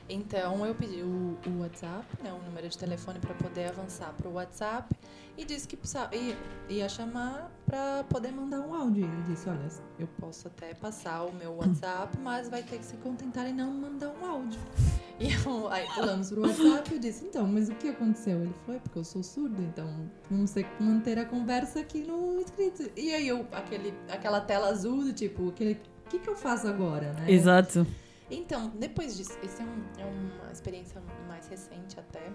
Então 0.09 0.65
eu 0.67 0.75
pedi 0.75 1.01
o, 1.03 1.39
o 1.47 1.61
WhatsApp, 1.61 2.05
né, 2.23 2.31
o 2.31 2.45
número 2.45 2.69
de 2.69 2.77
telefone 2.77 3.19
para 3.19 3.33
poder 3.35 3.71
avançar 3.71 4.13
para 4.13 4.29
o 4.29 4.35
WhatsApp 4.35 4.95
e 5.37 5.45
disse 5.45 5.67
que 5.67 5.77
precisava, 5.77 6.15
ia, 6.15 6.37
ia 6.69 6.89
chamar 6.89 7.51
para 7.67 8.05
poder 8.05 8.31
mandar 8.33 8.61
um 8.61 8.73
áudio. 8.75 9.05
Ele 9.05 9.23
disse, 9.23 9.49
olha, 9.49 9.69
eu 9.99 10.07
posso 10.21 10.47
até 10.49 10.75
passar 10.75 11.25
o 11.25 11.33
meu 11.33 11.55
WhatsApp, 11.57 12.17
mas 12.19 12.49
vai 12.49 12.63
ter 12.63 12.79
que 12.79 12.85
se 12.85 12.97
contentar 12.99 13.47
em 13.47 13.53
não 13.53 13.73
mandar 13.73 14.11
um 14.11 14.25
áudio. 14.25 14.61
E 15.21 15.33
eu, 15.33 15.69
aí 15.69 15.87
pulamos 15.95 16.29
pro 16.29 16.43
WhatsApp 16.43 16.91
e 16.91 16.95
eu 16.95 16.99
disse, 16.99 17.25
então, 17.25 17.47
mas 17.47 17.69
o 17.69 17.75
que 17.77 17.89
aconteceu? 17.89 18.41
Ele 18.43 18.53
foi, 18.67 18.81
porque 18.81 18.99
eu 18.99 19.05
sou 19.05 19.23
surdo, 19.23 19.63
então 19.63 20.11
vamos 20.29 20.51
ter 20.51 20.65
que 20.65 20.83
manter 20.83 21.17
a 21.21 21.25
conversa 21.25 21.79
aqui 21.79 22.03
no 22.03 22.41
escrito. 22.41 22.91
E 22.97 23.15
aí 23.15 23.29
eu, 23.29 23.47
aquele, 23.53 23.95
aquela 24.11 24.41
tela 24.41 24.71
azul 24.71 25.05
do 25.05 25.13
tipo, 25.13 25.45
o 25.47 25.53
que, 25.53 25.77
que 26.09 26.29
eu 26.29 26.35
faço 26.35 26.67
agora, 26.67 27.13
né? 27.13 27.31
Exato. 27.31 27.87
Então, 28.29 28.73
depois 28.75 29.17
disso, 29.17 29.39
esse 29.41 29.63
é, 29.63 29.65
um- 29.65 30.01
é 30.01 30.05
uma 30.05 30.51
experiência 30.51 31.01
mais 31.29 31.47
recente 31.47 32.01
até, 32.01 32.33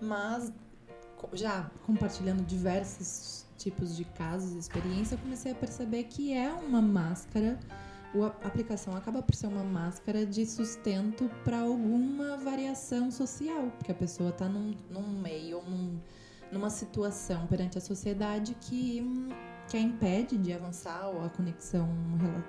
mas 0.00 0.52
já 1.32 1.70
compartilhando 1.84 2.42
diversos 2.44 3.46
tipos 3.56 3.96
de 3.96 4.04
casos 4.04 4.54
e 4.54 4.58
experiência, 4.58 5.14
eu 5.14 5.18
comecei 5.18 5.52
a 5.52 5.54
perceber 5.54 6.04
que 6.04 6.32
é 6.32 6.50
uma 6.50 6.80
máscara, 6.80 7.58
a 8.42 8.46
aplicação 8.46 8.96
acaba 8.96 9.20
por 9.20 9.34
ser 9.34 9.48
uma 9.48 9.64
máscara 9.64 10.24
de 10.24 10.46
sustento 10.46 11.30
para 11.44 11.60
alguma 11.60 12.36
variação 12.36 13.10
social, 13.10 13.70
porque 13.76 13.92
a 13.92 13.94
pessoa 13.94 14.30
está 14.30 14.48
num, 14.48 14.74
num 14.88 15.20
meio, 15.20 15.60
num, 15.62 15.98
numa 16.50 16.70
situação 16.70 17.46
perante 17.46 17.76
a 17.76 17.80
sociedade 17.80 18.54
que, 18.60 19.04
que 19.68 19.76
a 19.76 19.80
impede 19.80 20.38
de 20.38 20.52
avançar 20.52 21.08
ou 21.08 21.24
a 21.24 21.28
conexão 21.28 21.88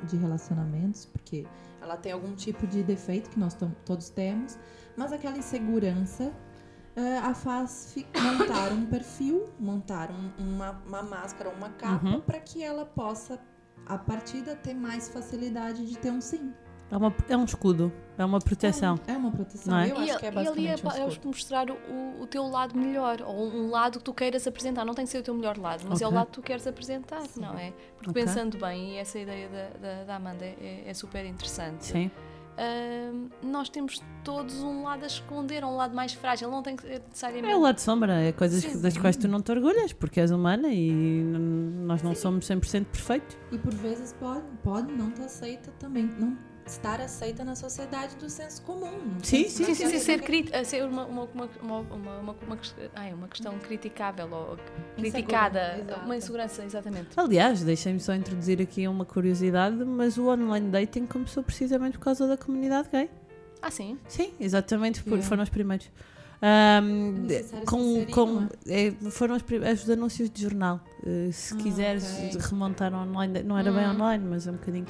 de 0.08 0.16
relacionamentos, 0.16 1.06
porque 1.06 1.46
ela 1.82 1.98
tem 1.98 2.12
algum 2.12 2.36
tipo 2.36 2.68
de 2.68 2.84
defeito 2.84 3.30
que 3.30 3.40
nós 3.40 3.58
todos 3.84 4.10
temos, 4.10 4.58
mas 4.96 5.12
aquela 5.12 5.38
insegurança 5.38 6.32
a 7.24 7.34
faz 7.34 7.96
montar 8.22 8.72
um 8.72 8.86
perfil, 8.86 9.46
montar 9.60 10.10
um- 10.12 10.32
uma, 10.38 10.72
uma 10.86 11.04
máscara, 11.04 11.50
uma 11.50 11.70
capa, 11.70 12.06
Uhum. 12.06 12.22
para 12.22 12.40
que 12.40 12.62
ela 12.64 12.86
possa, 12.86 13.40
a 13.86 13.98
partida, 13.98 14.56
ter 14.56 14.74
mais 14.74 15.08
facilidade 15.10 15.86
de 15.86 15.98
ter 15.98 16.12
um 16.12 16.22
sim. 16.22 16.54
É, 16.92 16.98
uma, 16.98 17.14
é 17.30 17.38
um 17.38 17.46
escudo, 17.46 17.94
é 18.18 18.26
uma 18.26 18.40
proteção. 18.40 19.00
É 19.06 19.16
uma 19.16 19.30
proteção. 19.32 19.72
Não 19.76 19.80
é? 19.80 19.92
Eu 19.92 20.02
E, 20.02 20.10
acho 20.10 20.20
que 20.20 20.26
é 20.26 20.30
e 20.34 20.38
ali 20.48 20.68
é, 20.68 20.72
basicamente 20.76 20.88
um 20.88 20.90
é 20.90 21.26
mostrar 21.28 21.70
o, 21.70 22.22
o 22.22 22.26
teu 22.26 22.44
lado 22.48 22.76
melhor, 22.76 23.22
ou 23.22 23.48
um 23.48 23.70
lado 23.70 24.00
que 24.00 24.04
tu 24.06 24.12
queiras 24.14 24.48
apresentar. 24.48 24.84
Não 24.86 24.96
tem 24.96 25.06
que 25.06 25.12
ser 25.12 25.20
o 25.20 25.24
teu 25.24 25.36
melhor 25.36 25.56
lado, 25.58 25.84
mas 25.88 26.02
é 26.02 26.08
o 26.08 26.12
lado 26.12 26.26
que 26.28 26.34
tu 26.34 26.42
queres 26.42 26.66
apresentar, 26.66 27.22
não 27.38 27.56
é? 27.60 27.72
Porque 27.96 28.10
Ok. 28.10 28.24
pensando 28.26 28.58
bem, 28.58 28.96
e 28.96 28.98
essa 28.98 29.20
ideia 29.20 29.48
da, 29.50 29.70
da, 29.78 30.04
da 30.06 30.16
Amanda 30.16 30.44
é, 30.44 30.84
é 30.88 30.94
super 30.96 31.24
interessante. 31.26 31.86
Sim. 31.86 32.10
Nós 33.42 33.70
temos 33.70 34.02
todos 34.24 34.62
um 34.62 34.84
lado 34.84 35.04
a 35.04 35.08
esconder, 35.08 35.64
um 35.64 35.76
lado 35.76 35.96
mais 35.96 36.14
frágil. 36.14 36.50
Não 36.50 36.62
tem 36.62 36.76
que 36.76 36.84
ser 36.84 37.00
necessariamente. 37.00 37.54
É 37.54 37.56
o 37.56 37.62
lado 37.62 37.80
sombra, 37.80 38.22
é 38.22 38.32
coisas 38.32 38.64
Sim. 38.64 38.82
das 38.82 38.98
quais 38.98 39.18
tu 39.18 39.28
não 39.28 39.42
te 39.42 39.52
orgulhas, 39.52 39.94
porque 39.94 40.20
és 40.20 40.32
humana 40.32 40.68
e 40.70 40.92
nós 40.92 42.02
não 42.02 42.14
somos 42.16 42.46
100% 42.46 42.86
perfeitos. 42.86 43.38
E 43.52 43.58
por 43.58 43.74
vezes 43.74 44.14
pode, 44.14 44.44
pode 44.64 44.92
não 44.92 45.10
estar 45.10 45.26
aceita 45.26 45.72
também, 45.80 46.06
não 46.20 46.49
estar 46.72 47.02
aceita 47.02 47.44
na 47.44 47.56
sociedade 47.56 48.16
do 48.16 48.30
senso 48.30 48.62
comum. 48.62 49.18
Sim, 49.24 49.48
Sim, 49.50 49.74
sim, 49.74 49.74
sim, 49.76 50.00
ser, 50.00 50.56
a 50.56 50.64
ser 50.64 50.84
uma, 50.86 51.06
uma, 51.06 51.24
uma, 51.34 51.50
uma, 51.62 51.80
uma, 51.80 52.18
uma, 52.20 52.36
uma 52.46 52.58
ques- 52.58 52.76
ai, 52.96 53.14
uma 53.14 53.28
questão 53.28 53.58
criticável 53.60 54.30
ou 54.32 54.58
criticada, 54.96 55.80
exato. 55.80 56.06
uma 56.06 56.16
insegurança, 56.16 56.64
exatamente. 56.64 57.10
Aliás, 57.18 57.64
deixem-me 57.64 58.00
só 58.00 58.14
introduzir 58.14 58.62
aqui 58.62 58.88
uma 58.88 59.06
curiosidade, 59.06 59.76
mas 59.84 60.18
o 60.18 60.28
online 60.28 60.70
dating 60.70 61.06
começou 61.06 61.44
precisamente 61.44 61.98
por 61.98 62.06
causa 62.06 62.28
da 62.28 62.38
comunidade 62.38 62.90
gay. 62.92 63.10
Ah, 63.62 63.72
sim? 63.72 63.98
Sim, 64.08 64.32
exatamente, 64.40 65.02
por, 65.04 65.10
Yeah. 65.14 65.28
foram 65.28 65.44
os 65.44 65.50
primeiros. 65.50 65.90
É 66.42 66.80
necessário 66.82 67.66
com, 67.66 68.06
com, 68.12 68.26
não 68.26 68.50
é, 68.68 68.92
foram 69.12 69.36
os, 69.36 69.44
os 69.84 69.90
anúncios 69.90 70.30
de 70.30 70.42
jornal. 70.42 70.80
Uh, 71.04 71.32
se 71.34 71.54
Ah, 71.54 71.58
quiseres 71.58 72.36
ok. 72.36 72.40
remontar 72.50 72.94
online, 72.94 73.44
não 73.44 73.58
era 73.58 73.72
bem 73.72 73.88
Hum. 73.88 73.92
online, 73.96 74.26
mas 74.26 74.48
é 74.48 74.52
um 74.52 74.56
bocadinho. 74.56 74.86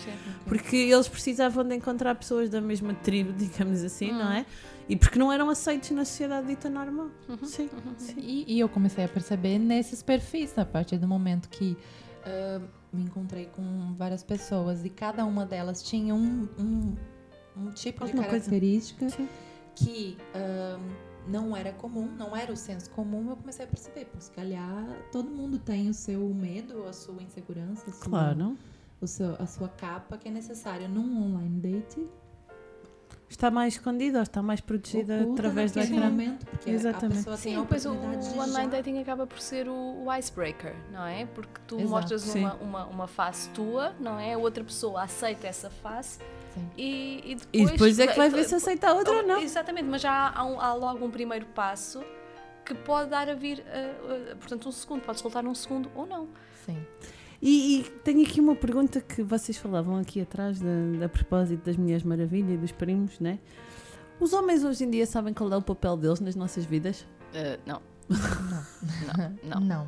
Porque 0.45 0.75
eles 0.75 1.07
precisavam 1.07 1.63
de 1.67 1.75
encontrar 1.75 2.13
pessoas 2.15 2.49
da 2.49 2.61
mesma 2.61 2.93
tribo, 2.93 3.33
digamos 3.37 3.83
assim, 3.83 4.11
não 4.11 4.27
Hum. 4.27 4.33
é? 4.33 4.45
E 4.87 4.95
porque 4.95 5.17
não 5.19 5.31
eram 5.31 5.49
aceitos 5.49 5.89
na 5.91 6.03
sociedade 6.05 6.47
dita 6.47 6.69
normal. 6.69 7.09
Uhum, 7.27 7.37
Sim, 7.45 7.69
sim. 7.97 8.15
E, 8.17 8.55
e 8.55 8.59
eu 8.59 8.67
comecei 8.69 9.03
a 9.03 9.07
perceber 9.07 9.57
nesses 9.59 10.01
perfis, 10.03 10.57
a 10.57 10.65
partir 10.65 10.97
do 10.97 11.07
momento 11.07 11.49
que 11.49 11.75
Ah, 12.25 12.61
me 12.93 13.03
encontrei 13.03 13.45
com 13.45 13.93
várias 13.97 14.23
pessoas 14.23 14.83
e 14.83 14.89
cada 14.89 15.23
uma 15.25 15.45
delas 15.45 15.81
tinha 15.81 16.13
um, 16.13 16.47
um, 16.59 16.95
um 17.55 17.71
tipo 17.71 18.03
Alguma 18.03 18.23
de 18.23 18.29
característica 18.29 19.07
que 19.75 20.17
ah, 20.35 20.77
não 21.29 21.55
era 21.55 21.71
comum, 21.71 22.07
não 22.17 22.35
era 22.35 22.51
o 22.51 22.57
senso 22.57 22.89
comum. 22.89 23.29
Eu 23.29 23.35
comecei 23.37 23.65
a 23.65 23.67
perceber, 23.67 24.05
pô, 24.05 24.19
se 24.19 24.31
calhar 24.31 24.85
todo 25.11 25.29
mundo 25.29 25.59
tem 25.59 25.89
o 25.89 25.93
seu 25.93 26.19
medo, 26.33 26.85
a 26.87 26.93
sua 26.93 27.21
insegurança, 27.21 27.89
a 27.89 27.93
sua, 27.93 28.09
Claro. 28.09 28.57
o 28.99 29.07
seu, 29.07 29.35
a 29.39 29.45
sua 29.45 29.69
capa 29.69 30.17
que 30.17 30.27
é 30.27 30.31
necessária 30.31 30.87
num 30.87 31.23
online 31.25 31.59
date. 31.59 32.07
Está 33.29 33.51
mais 33.51 33.75
escondida 33.75 34.17
ou 34.17 34.23
está 34.23 34.41
mais 34.41 34.59
protegida 34.59 35.17
oculta 35.21 35.33
através 35.33 35.71
do 35.71 35.79
ecrã. 35.79 36.09
momento, 36.09 36.47
porque 36.47 36.71
Exatamente. 36.71 37.13
a 37.13 37.17
pessoa 37.17 37.37
tem 37.37 37.53
Sim, 37.53 37.59
a 37.59 37.61
depois 37.61 37.85
o, 37.85 37.91
online 37.91 38.71
dating 38.71 38.97
acaba 38.97 39.27
por 39.27 39.39
ser 39.39 39.69
o, 39.69 40.03
o 40.03 40.13
icebreaker, 40.15 40.73
não 40.91 41.05
é? 41.05 41.27
Porque 41.27 41.61
tu 41.67 41.75
Exato. 41.75 41.89
mostras 41.91 42.33
uma, 42.33 42.55
uma, 42.55 42.85
uma 42.87 43.07
face 43.07 43.47
tua, 43.49 43.93
não 43.99 44.17
é? 44.19 44.33
A 44.33 44.37
outra 44.39 44.63
pessoa 44.63 45.03
aceita 45.03 45.45
essa 45.45 45.69
face. 45.69 46.17
E, 46.77 47.21
e 47.31 47.35
depois. 47.35 47.47
E 47.53 47.71
depois 47.71 47.99
é 47.99 48.07
que 48.07 48.17
vai 48.17 48.29
ver 48.29 48.43
se 48.45 48.55
aceita 48.55 48.89
a 48.89 48.93
outra 48.93 49.17
ou 49.17 49.23
não. 49.27 49.41
Exatamente, 49.41 49.85
mas 49.85 50.01
já 50.01 50.31
há, 50.33 50.45
um- 50.45 50.59
há 50.59 50.73
logo 50.73 51.05
um 51.05 51.11
primeiro 51.11 51.45
passo 51.47 52.03
que 52.65 52.73
pode 52.73 53.09
dar 53.09 53.27
a 53.27 53.33
vir, 53.33 53.59
uh, 53.59 54.33
uh, 54.33 54.35
portanto, 54.37 54.69
um 54.69 54.71
segundo, 54.71 55.01
pode 55.01 55.19
soltar 55.19 55.45
um 55.45 55.55
segundo 55.55 55.89
ou 55.95 56.05
não. 56.05 56.27
Sim. 56.65 56.77
E, 57.41 57.79
e 57.79 57.83
tenho 58.03 58.21
aqui 58.21 58.39
uma 58.39 58.55
pergunta 58.55 58.99
que 59.01 59.23
vocês 59.23 59.57
falavam 59.57 59.97
aqui 59.97 60.21
atrás, 60.21 60.59
da, 60.59 61.05
a 61.05 61.09
propósito 61.09 61.65
das 61.65 61.77
Mulheres 61.77 62.03
Maravilha 62.03 62.53
e 62.53 62.57
dos 62.57 62.71
primos, 62.71 63.19
né? 63.19 63.39
Os 64.19 64.33
homens 64.33 64.63
hoje 64.63 64.83
em 64.83 64.89
dia 64.89 65.05
sabem 65.05 65.33
qual 65.33 65.51
é 65.51 65.55
o 65.57 65.61
papel 65.61 65.95
deles 65.95 66.19
nas 66.19 66.35
nossas 66.35 66.65
vidas? 66.65 67.01
Uh, 67.33 67.59
não. 67.65 67.81
Não. 68.09 69.37
Não. 69.43 69.59
Não. 69.61 69.87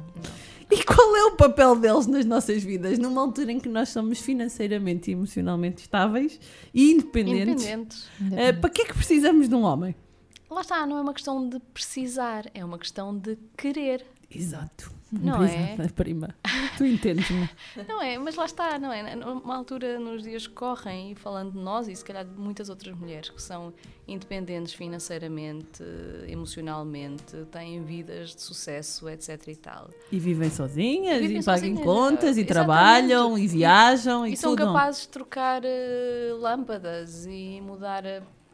E 0.70 0.84
qual 0.84 1.16
é 1.18 1.24
o 1.26 1.36
papel 1.36 1.76
deles 1.76 2.08
nas 2.08 2.24
nossas 2.26 2.64
vidas? 2.64 2.98
Numa 2.98 3.22
altura 3.22 3.52
em 3.52 3.60
que 3.60 3.68
nós 3.68 3.90
somos 3.90 4.20
financeiramente 4.20 5.10
e 5.10 5.14
emocionalmente 5.14 5.82
estáveis 5.82 6.40
e 6.74 6.92
independentes. 6.94 7.66
Independentes. 7.66 8.08
eh, 8.38 8.54
para 8.54 8.70
que 8.70 8.84
é 8.84 8.86
que 8.86 8.94
precisamos 8.94 9.50
de 9.50 9.56
um 9.56 9.64
homem? 9.64 9.96
Lá 10.50 10.62
está, 10.62 10.86
não 10.86 10.98
é 10.98 11.02
uma 11.02 11.14
questão 11.14 11.48
de 11.48 11.60
precisar, 11.74 12.46
é 12.54 12.64
uma 12.64 12.78
questão 12.78 13.18
de 13.18 13.38
querer. 13.58 14.06
Exato. 14.30 14.92
Não 15.12 15.44
é? 15.44 15.76
Prima. 15.94 16.34
Tu 16.78 16.86
entendes-me. 16.86 17.50
Não 17.88 18.02
é, 18.02 18.18
mas 18.18 18.36
lá 18.36 18.46
está, 18.46 18.80
não 18.80 18.94
é? 18.94 19.14
Numa 19.16 19.56
altura, 19.58 20.00
nos 20.00 20.24
dias 20.24 20.48
que 20.48 20.54
correm, 20.54 21.12
e 21.12 21.16
falando 21.16 21.52
de 21.52 21.60
nós 21.60 21.88
e 21.90 21.96
se 21.96 22.04
calhar 22.06 22.24
de 22.24 22.32
muitas 22.40 22.70
outras 22.70 22.96
mulheres 22.98 23.30
que 23.30 23.42
são 23.42 23.74
independentes 24.08 24.74
financeiramente, 24.74 25.84
emocionalmente, 26.28 27.36
têm 27.52 27.84
vidas 27.84 28.36
de 28.36 28.42
sucesso, 28.42 29.08
etc 29.10 29.48
e 29.48 29.56
tal. 29.56 29.90
E 30.12 30.20
vivem 30.20 30.50
sozinhas, 30.50 31.20
Vivem 31.20 31.40
e 31.40 31.44
pagam 31.44 31.60
sozinhas, 31.62 31.84
contas, 31.86 32.38
e 32.38 32.42
exatamente. 32.42 32.48
trabalham, 32.48 33.38
e 33.38 33.48
viajam, 33.48 34.26
e, 34.26 34.34
E 34.34 34.38
são 34.38 34.56
tudo. 34.56 34.66
capazes 34.68 35.02
de 35.04 35.08
trocar 35.10 35.62
eh, 35.64 36.32
lâmpadas 36.40 37.26
e 37.26 37.62
mudar 37.62 38.04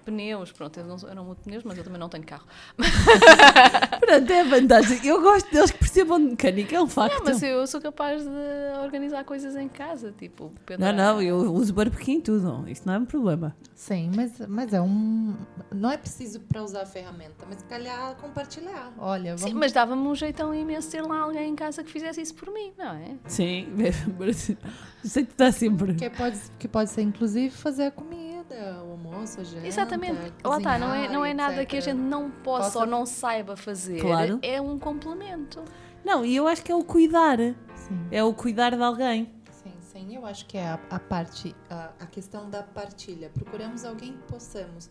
pneus. 0.07 0.51
Pronto, 0.53 0.79
eu 0.79 0.85
não, 0.85 0.95
não 0.95 1.25
mudo 1.25 1.41
pneus, 1.43 1.63
mas 1.65 1.77
eu 1.77 1.83
também 1.83 1.99
não 1.99 2.07
tenho 2.07 2.23
carro. 2.23 2.45
Pronto, 3.99 4.31
é 4.31 4.41
a 4.41 4.43
vantagem. 4.45 5.05
Eu 5.05 5.21
gosto 5.21 5.51
deles 5.51 5.69
que 5.69 5.77
percebam 5.77 6.17
de 6.19 6.31
mecânica, 6.31 6.75
é 6.75 6.81
um 6.81 6.87
facto. 6.87 7.17
Não, 7.17 7.25
mas 7.25 7.43
eu 7.43 7.67
sou 7.67 7.81
capaz 7.81 8.23
de 8.23 8.79
organizar 8.81 9.25
coisas 9.25 9.55
em 9.57 9.67
casa, 9.67 10.13
tipo... 10.17 10.53
Não, 10.79 10.93
não, 10.93 11.21
eu 11.21 11.37
uso 11.53 11.73
barbequim 11.73 12.19
e 12.19 12.21
tudo. 12.21 12.63
Isso 12.69 12.83
não 12.85 12.93
é 12.93 12.99
um 12.99 13.05
problema. 13.05 13.55
Sim, 13.75 14.11
mas, 14.15 14.39
mas 14.47 14.73
é 14.73 14.81
um. 14.81 15.35
Não 15.71 15.91
é 15.91 15.97
preciso 15.97 16.39
para 16.39 16.63
usar 16.63 16.81
a 16.81 16.85
ferramenta, 16.85 17.45
mas 17.47 17.59
se 17.59 17.65
calhar 17.65 18.15
compartilhar. 18.15 18.91
Olha, 18.97 19.35
vamos. 19.35 19.41
Sim, 19.41 19.53
mas 19.53 19.71
dava-me 19.71 20.01
um 20.01 20.15
jeitão 20.15 20.53
imenso 20.53 20.89
ter 20.89 21.03
lá 21.03 21.19
alguém 21.19 21.51
em 21.51 21.55
casa 21.55 21.83
que 21.83 21.91
fizesse 21.91 22.19
isso 22.19 22.33
por 22.33 22.51
mim, 22.51 22.73
não 22.75 22.93
é? 22.93 23.15
Sim, 23.27 23.67
sei 25.03 25.25
que 25.25 25.31
está 25.31 25.51
sempre. 25.51 25.93
Que 25.93 26.09
pode, 26.09 26.39
que 26.57 26.67
pode 26.67 26.89
ser, 26.89 27.03
inclusive, 27.03 27.51
fazer 27.55 27.83
a 27.83 27.91
comida, 27.91 28.16
almoço, 29.27 29.41
a 29.41 29.43
janta, 29.43 29.67
Exatamente. 29.67 30.33
Lá 30.43 30.57
está, 30.57 30.77
não 30.79 30.93
é, 30.93 31.07
não 31.07 31.25
é 31.25 31.29
cozinhar, 31.31 31.35
nada 31.51 31.65
que 31.65 31.77
a 31.77 31.81
gente 31.81 31.97
não 31.97 32.29
possa, 32.31 32.63
Possa- 32.65 32.79
ou 32.79 32.85
não 32.85 33.05
saiba 33.05 33.55
fazer. 33.57 33.99
Claro. 34.01 34.39
É 34.41 34.61
um 34.61 34.77
complemento. 34.79 35.63
Não, 36.03 36.25
e 36.25 36.35
eu 36.35 36.47
acho 36.47 36.63
que 36.63 36.71
é 36.71 36.75
o 36.75 36.83
cuidar. 36.83 37.37
Sim. 37.75 38.07
É 38.11 38.23
o 38.23 38.33
cuidar 38.33 38.75
de 38.75 38.81
alguém. 38.81 39.31
Sim, 39.51 39.73
sim, 39.81 40.15
eu 40.15 40.25
acho 40.25 40.45
que 40.45 40.57
é 40.57 40.67
a, 40.67 40.79
a 40.89 40.99
parte, 40.99 41.55
a, 41.69 41.91
a 41.99 42.05
questão 42.05 42.49
da 42.49 42.63
partilha. 42.63 43.29
Procuramos 43.33 43.83
alguém 43.83 44.13
que 44.13 44.23
possamos 44.31 44.89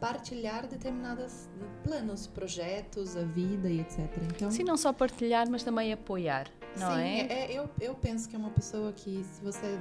partilhar 0.00 0.66
determinados 0.66 1.48
planos, 1.82 2.26
projetos, 2.26 3.16
a 3.16 3.22
vida 3.22 3.68
e 3.70 3.80
etc. 3.80 4.00
Então, 4.34 4.50
Sim, 4.50 4.62
não 4.64 4.76
só 4.76 4.92
partilhar, 4.92 5.48
mas 5.48 5.62
também 5.62 5.92
apoiar, 5.92 6.46
não 6.78 6.94
sim, 6.94 7.00
é? 7.00 7.20
é- 7.52 7.58
eu, 7.58 7.70
eu 7.80 7.94
penso 7.94 8.28
que 8.28 8.36
é 8.36 8.38
uma 8.38 8.50
pessoa 8.50 8.92
que, 8.92 9.24
se 9.24 9.40
você 9.42 9.78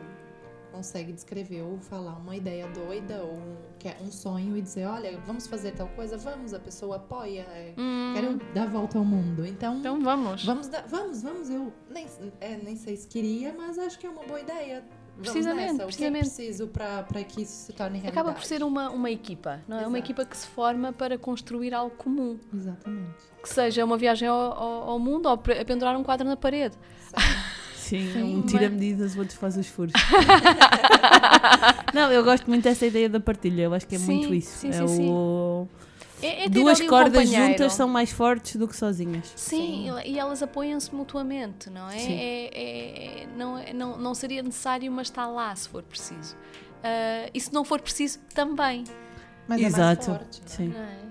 consegue 0.73 1.13
descrever 1.13 1.61
ou 1.61 1.77
falar 1.77 2.13
uma 2.17 2.35
ideia 2.35 2.67
doida 2.69 3.21
ou 3.21 3.33
um, 3.35 3.55
que 3.77 3.87
é 3.87 3.95
um 4.01 4.11
sonho 4.11 4.57
e 4.57 4.61
dizer, 4.61 4.85
olha, 4.87 5.17
vamos 5.25 5.45
fazer 5.45 5.71
tal 5.71 5.87
coisa, 5.89 6.17
vamos, 6.17 6.53
a 6.53 6.59
pessoa 6.59 6.95
apoia, 6.95 7.41
é, 7.53 7.73
Hum. 7.77 8.11
quero 8.15 8.41
dar 8.55 8.63
a 8.63 8.65
volta 8.65 8.97
ao 8.97 9.05
mundo. 9.05 9.45
Então, 9.45 9.77
Então 9.77 10.01
vamos. 10.01 10.43
vamos, 10.43 10.67
dar- 10.67 10.85
vamos, 10.87 11.21
vamos. 11.21 11.49
Eu 11.49 11.71
nem, 11.89 12.07
é, 12.41 12.57
nem 12.57 12.75
sei 12.75 12.95
se 12.97 13.07
queria, 13.07 13.53
mas 13.55 13.77
acho 13.77 13.99
que 13.99 14.07
é 14.07 14.09
uma 14.09 14.23
boa 14.23 14.39
ideia. 14.41 14.83
Vamos 15.15 15.29
Precisamente, 15.29 15.73
nessa. 15.73 15.73
O 15.73 15.77
que 15.77 15.83
é 16.05 16.09
precisamente. 16.09 16.19
preciso 16.21 16.67
para 16.69 17.23
que 17.23 17.43
isso 17.43 17.65
se 17.67 17.73
torne 17.73 17.99
realidade? 17.99 18.19
Acaba 18.19 18.33
por 18.33 18.43
ser 18.43 18.63
uma, 18.63 18.89
uma 18.89 19.11
equipa, 19.11 19.61
não 19.67 19.77
é? 19.77 19.81
Uma 19.85 19.99
Exato. 19.99 20.11
equipa 20.11 20.25
que 20.25 20.35
se 20.35 20.47
forma 20.47 20.91
para 20.91 21.19
construir 21.19 21.71
algo 21.71 21.95
comum. 21.95 22.39
Exatamente. 22.51 23.13
Que 23.43 23.47
seja 23.47 23.85
uma 23.85 23.95
viagem 23.95 24.27
ao, 24.27 24.39
ao- 24.39 24.89
ao 24.89 24.99
mundo 24.99 25.27
ou 25.29 25.37
pre- 25.37 25.63
pendurar 25.65 25.95
um 25.95 26.03
quadro 26.03 26.27
na 26.27 26.35
parede. 26.35 26.75
Sim, 26.99 27.13
Sim, 28.01 28.23
um 28.23 28.37
mas- 28.41 28.51
tira-medidas, 28.51 29.17
outros 29.17 29.37
faz 29.37 29.57
os 29.57 29.67
furos. 29.67 29.93
não, 31.93 32.11
eu 32.11 32.23
gosto 32.23 32.47
muito 32.49 32.63
dessa 32.63 32.85
ideia 32.85 33.09
da 33.09 33.19
partilha. 33.19 33.63
Eu 33.63 33.73
acho 33.73 33.87
que 33.87 33.95
é 33.95 33.99
Sim, 33.99 34.05
muito 34.17 34.33
isso. 34.33 34.57
sim, 34.59 34.69
é 34.69 34.73
sim, 34.73 34.87
sim. 34.87 35.09
o... 35.09 35.67
É- 36.21 36.45
é 36.45 36.49
Duas 36.49 36.79
um 36.79 36.87
cordas 36.87 37.25
companheiro. 37.25 37.51
juntas 37.53 37.73
são 37.73 37.87
mais 37.87 38.11
fortes 38.11 38.55
do 38.55 38.67
que 38.67 38.75
sozinhas. 38.75 39.31
Sim, 39.35 39.89
e 40.05 40.17
elas 40.17 40.41
apoiam-se 40.41 40.93
mutuamente, 40.95 41.69
não 41.69 41.89
é? 41.89 41.97
Sim. 41.97 42.13
É- 42.13 43.23
é- 43.23 43.27
não, 43.37 43.57
é- 43.57 43.73
não, 43.73 43.97
não 43.97 44.15
seria 44.15 44.41
necessário, 44.41 44.89
mas 44.91 45.07
está 45.07 45.27
lá 45.27 45.53
se 45.55 45.67
for 45.67 45.83
preciso. 45.83 46.35
Ah, 46.83 47.29
e 47.33 47.39
se 47.39 47.53
não 47.53 47.63
for 47.65 47.81
preciso, 47.81 48.19
também. 48.33 48.85
Mas 49.47 49.59
é 49.59 49.63
mais 49.63 49.73
Exato. 49.73 50.05
forte, 50.05 50.39
não 50.39 50.45
é? 50.45 50.49
Sim. 50.49 50.67
Não 50.69 50.81
é? 50.81 51.02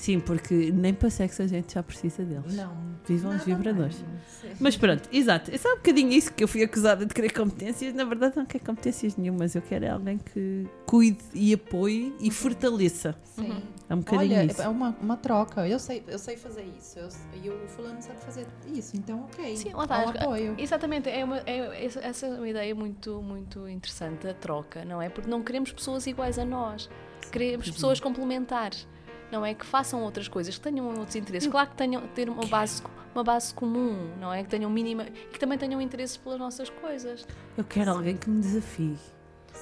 Sim, 0.00 0.18
porque 0.18 0.72
nem 0.72 0.94
para 0.94 1.10
sexo 1.10 1.42
a 1.42 1.46
gente 1.46 1.74
já 1.74 1.82
precisa 1.82 2.24
deles. 2.24 2.54
Não. 2.54 2.74
Vivam 3.06 3.36
os 3.36 3.44
vibradores. 3.44 4.00
mais, 4.00 4.22
sim. 4.40 4.48
Mas 4.58 4.74
pronto, 4.74 5.06
exato. 5.12 5.50
É 5.54 5.58
só 5.58 5.74
um 5.74 5.76
bocadinho 5.76 6.10
isso 6.10 6.32
que 6.32 6.42
eu 6.42 6.48
fui 6.48 6.62
acusada 6.62 7.04
de 7.04 7.12
querer 7.12 7.30
competências. 7.34 7.92
Na 7.92 8.04
verdade, 8.04 8.34
não 8.34 8.46
quero 8.46 8.64
competências 8.64 9.14
nenhumas. 9.16 9.54
Eu 9.54 9.60
quero 9.60 9.92
alguém 9.92 10.16
que 10.16 10.66
cuide 10.86 11.18
e 11.34 11.52
apoie 11.52 12.14
e 12.18 12.30
fortaleça. 12.30 13.14
Sim. 13.24 13.62
É 13.90 13.94
um 13.94 13.98
bocadinho 13.98 14.38
Olha, 14.38 14.44
isso. 14.50 14.62
é 14.62 14.68
uma, 14.68 14.96
uma 15.02 15.16
troca. 15.18 15.68
Eu 15.68 15.78
sei. 15.78 16.02
Eu 16.08 16.18
sei 16.18 16.38
fazer 16.38 16.64
isso. 16.78 16.98
eu- 16.98 17.08
e 17.44 17.50
o 17.50 17.68
fulano 17.68 18.00
sabe 18.00 18.20
fazer 18.20 18.46
isso. 18.72 18.96
Então, 18.96 19.24
ok. 19.24 19.54
Sim, 19.54 19.72
lá 19.74 19.80
um 19.80 19.82
está. 19.82 20.00
apoio. 20.02 20.54
Exatamente, 20.56 21.10
é 21.10 21.22
uma, 21.22 21.38
é, 21.44 21.84
essa- 21.84 22.26
é 22.26 22.28
uma 22.30 22.48
ideia 22.48 22.74
muito, 22.74 23.20
muito 23.20 23.68
interessante, 23.68 24.26
a 24.26 24.32
troca, 24.32 24.82
não 24.82 25.02
é? 25.02 25.10
Porque 25.10 25.28
não 25.28 25.42
queremos 25.42 25.70
pessoas 25.72 26.06
iguais 26.06 26.38
a 26.38 26.44
nós, 26.46 26.88
queremos 27.30 27.70
pessoas 27.70 28.00
complementares, 28.00 28.86
não 29.30 29.44
é? 29.44 29.54
Que 29.54 29.64
façam 29.64 30.02
outras 30.02 30.28
coisas, 30.28 30.56
que 30.56 30.62
tenham 30.62 30.86
outros 30.88 31.16
interesses. 31.16 31.48
Claro 31.50 31.70
que 31.70 31.76
tenham 31.76 32.06
ter 32.08 32.28
uma 32.28 32.46
base, 32.46 32.82
uma 33.14 33.24
base 33.24 33.54
comum, 33.54 34.10
não 34.20 34.32
é? 34.32 34.42
Que 34.42 34.48
tenham 34.48 34.70
mínima 34.70 35.04
e 35.04 35.32
que 35.32 35.38
também 35.38 35.58
tenham 35.58 35.80
interesses 35.80 36.16
pelas 36.16 36.38
nossas 36.38 36.68
coisas. 36.68 37.26
Eu 37.56 37.64
quero 37.64 37.90
alguém 37.90 38.16
que 38.16 38.28
me 38.28 38.40
desafie. 38.40 38.96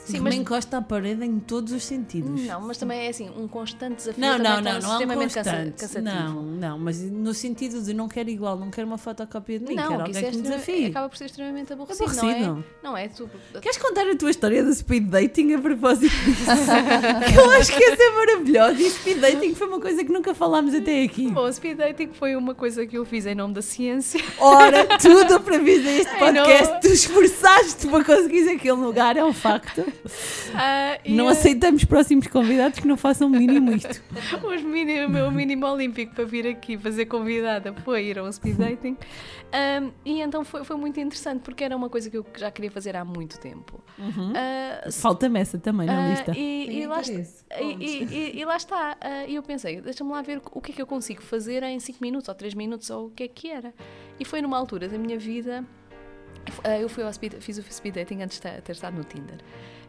Sim, 0.04 0.20
mas 0.20 0.34
encosta 0.34 0.78
à 0.78 0.82
parede 0.82 1.22
em 1.22 1.38
todos 1.38 1.70
os 1.72 1.84
sentidos. 1.84 2.40
não, 2.46 2.62
mas 2.62 2.78
também 2.78 3.00
é 3.06 3.08
assim, 3.10 3.28
um 3.36 3.46
constante 3.46 3.96
desafio 3.96 4.20
Não, 4.24 4.36
também 4.38 4.50
não, 4.52 4.56
não, 4.56 4.62
não 4.62 4.70
é 4.70 4.74
um 4.74 4.78
extremamente 4.92 5.34
constante. 5.34 5.70
cansativo. 5.72 6.02
Não, 6.04 6.42
não, 6.42 6.78
mas 6.78 7.00
no 7.02 7.34
sentido 7.34 7.82
de 7.82 7.92
não 7.92 8.08
quero 8.08 8.30
igual, 8.30 8.56
não 8.56 8.70
quero 8.70 8.86
uma 8.86 8.96
fotocópia 8.96 9.58
de 9.58 9.66
mim, 9.66 9.74
Não, 9.74 9.88
quero 9.88 10.04
que 10.04 10.10
isso 10.12 10.18
alguém 10.18 10.28
é 10.28 10.30
que 10.32 10.36
me 10.38 10.42
desafie. 10.42 10.86
acaba 10.86 11.08
por 11.10 11.18
ser 11.18 11.26
extremamente 11.26 11.72
aborrecido, 11.74 12.04
Aborrecido. 12.10 12.46
não 12.46 12.58
é? 12.58 12.64
Não 12.82 12.96
é? 12.96 13.08
Tu, 13.08 13.28
Queres 13.60 13.76
contar 13.76 14.08
a 14.08 14.16
tua 14.16 14.30
história 14.30 14.64
do 14.64 14.72
speed 14.74 15.08
dating 15.10 15.52
a 15.54 15.58
propósito 15.58 16.14
disso? 16.24 16.44
Que 17.30 17.38
eu 17.38 17.50
acho 17.50 17.76
que 17.76 17.84
essa 17.84 18.02
é 18.02 18.10
maravilhosa 18.12 18.80
e 18.80 18.90
speed 18.90 19.18
dating 19.20 19.54
foi 19.54 19.66
uma 19.68 19.80
coisa 19.80 20.02
que 20.04 20.10
nunca 20.12 20.34
falámos 20.34 20.74
até 20.74 21.02
aqui. 21.02 21.28
Bom, 21.30 21.52
speed 21.52 21.76
dating 21.76 22.10
foi 22.14 22.34
uma 22.34 22.54
coisa 22.54 22.86
que 22.86 22.96
eu 22.96 23.04
fiz 23.04 23.26
em 23.26 23.34
nome 23.34 23.52
da 23.52 23.60
ciência. 23.62 24.22
Ora, 24.38 24.86
tudo 24.98 25.38
para 25.44 25.58
vir 25.58 25.84
este 25.86 26.10
não. 26.12 26.18
podcast, 26.18 26.80
tu 26.80 26.88
esforçaste 26.88 27.86
para 27.88 28.04
conseguir 28.04 28.48
aquele 28.48 28.72
lugar, 28.80 29.16
é 29.16 29.24
um 29.24 29.32
facto. 29.34 29.84
Ah, 30.54 30.98
Não 31.06 31.28
ah, 31.28 31.32
aceitamos 31.32 31.84
próximos 31.84 32.26
convidados 32.26 32.78
que 32.78 32.88
não 32.88 32.96
façam 32.96 33.28
o 33.28 33.30
mínimo 33.30 33.72
isto. 33.72 34.02
Os 34.44 34.62
mini, 34.62 35.04
o 35.04 35.08
meu 35.08 35.30
mínimo 35.30 35.66
olímpico 35.66 36.14
para 36.14 36.24
vir 36.24 36.46
aqui 36.46 36.76
fazer 36.78 37.06
convidada 37.06 37.72
foi 37.84 38.06
ir 38.06 38.18
a 38.18 38.22
um 38.24 38.32
speed 38.32 38.56
dating. 38.56 38.96
Ahm, 39.52 39.90
e 40.04 40.20
então 40.20 40.44
foi, 40.44 40.64
foi 40.64 40.76
muito 40.76 40.98
interessante 40.98 41.42
porque 41.42 41.62
era 41.64 41.76
uma 41.76 41.88
coisa 41.88 42.08
que 42.10 42.16
eu 42.16 42.26
já 42.36 42.50
queria 42.50 42.70
fazer 42.70 42.96
há 42.96 43.04
muito 43.04 43.38
tempo. 43.38 43.82
Ah, 44.34 44.90
Falta-me 44.90 45.38
essa 45.40 45.58
também 45.58 45.86
na 45.86 46.04
Ah, 46.06 46.08
lista. 46.10 46.32
e, 46.36 46.80
e 46.82 46.86
lá 46.86 47.00
está, 47.00 47.20
e, 47.60 48.38
e- 48.40 48.44
lá 48.44 48.56
está. 48.56 48.96
E 49.28 49.34
eu 49.34 49.42
pensei, 49.42 49.80
deixa-me 49.80 50.10
lá 50.10 50.22
ver 50.22 50.40
o 50.52 50.60
que 50.60 50.72
é 50.72 50.74
que 50.74 50.82
eu 50.82 50.86
consigo 50.86 51.22
fazer 51.22 51.62
em 51.62 51.78
5 51.78 51.98
minutos 52.00 52.28
ou 52.28 52.34
3 52.34 52.54
minutos 52.54 52.90
ou 52.90 53.06
o 53.06 53.10
que 53.10 53.22
é 53.24 53.28
que 53.28 53.50
era. 53.50 53.72
E 54.18 54.24
foi 54.24 54.40
numa 54.42 54.56
altura 54.58 54.88
da 54.88 54.98
minha 54.98 55.18
vida. 55.18 55.64
Eu 56.80 56.88
fui 56.88 57.02
ao 57.04 57.12
speed, 57.12 57.34
fiz 57.40 57.58
o 57.58 57.62
speed 57.62 57.94
dating 57.96 58.22
antes 58.22 58.36
de 58.38 58.42
ter 58.42 58.62
ter 58.62 58.72
estado 58.72 58.96
no 58.96 59.04
Tinder. 59.04 59.36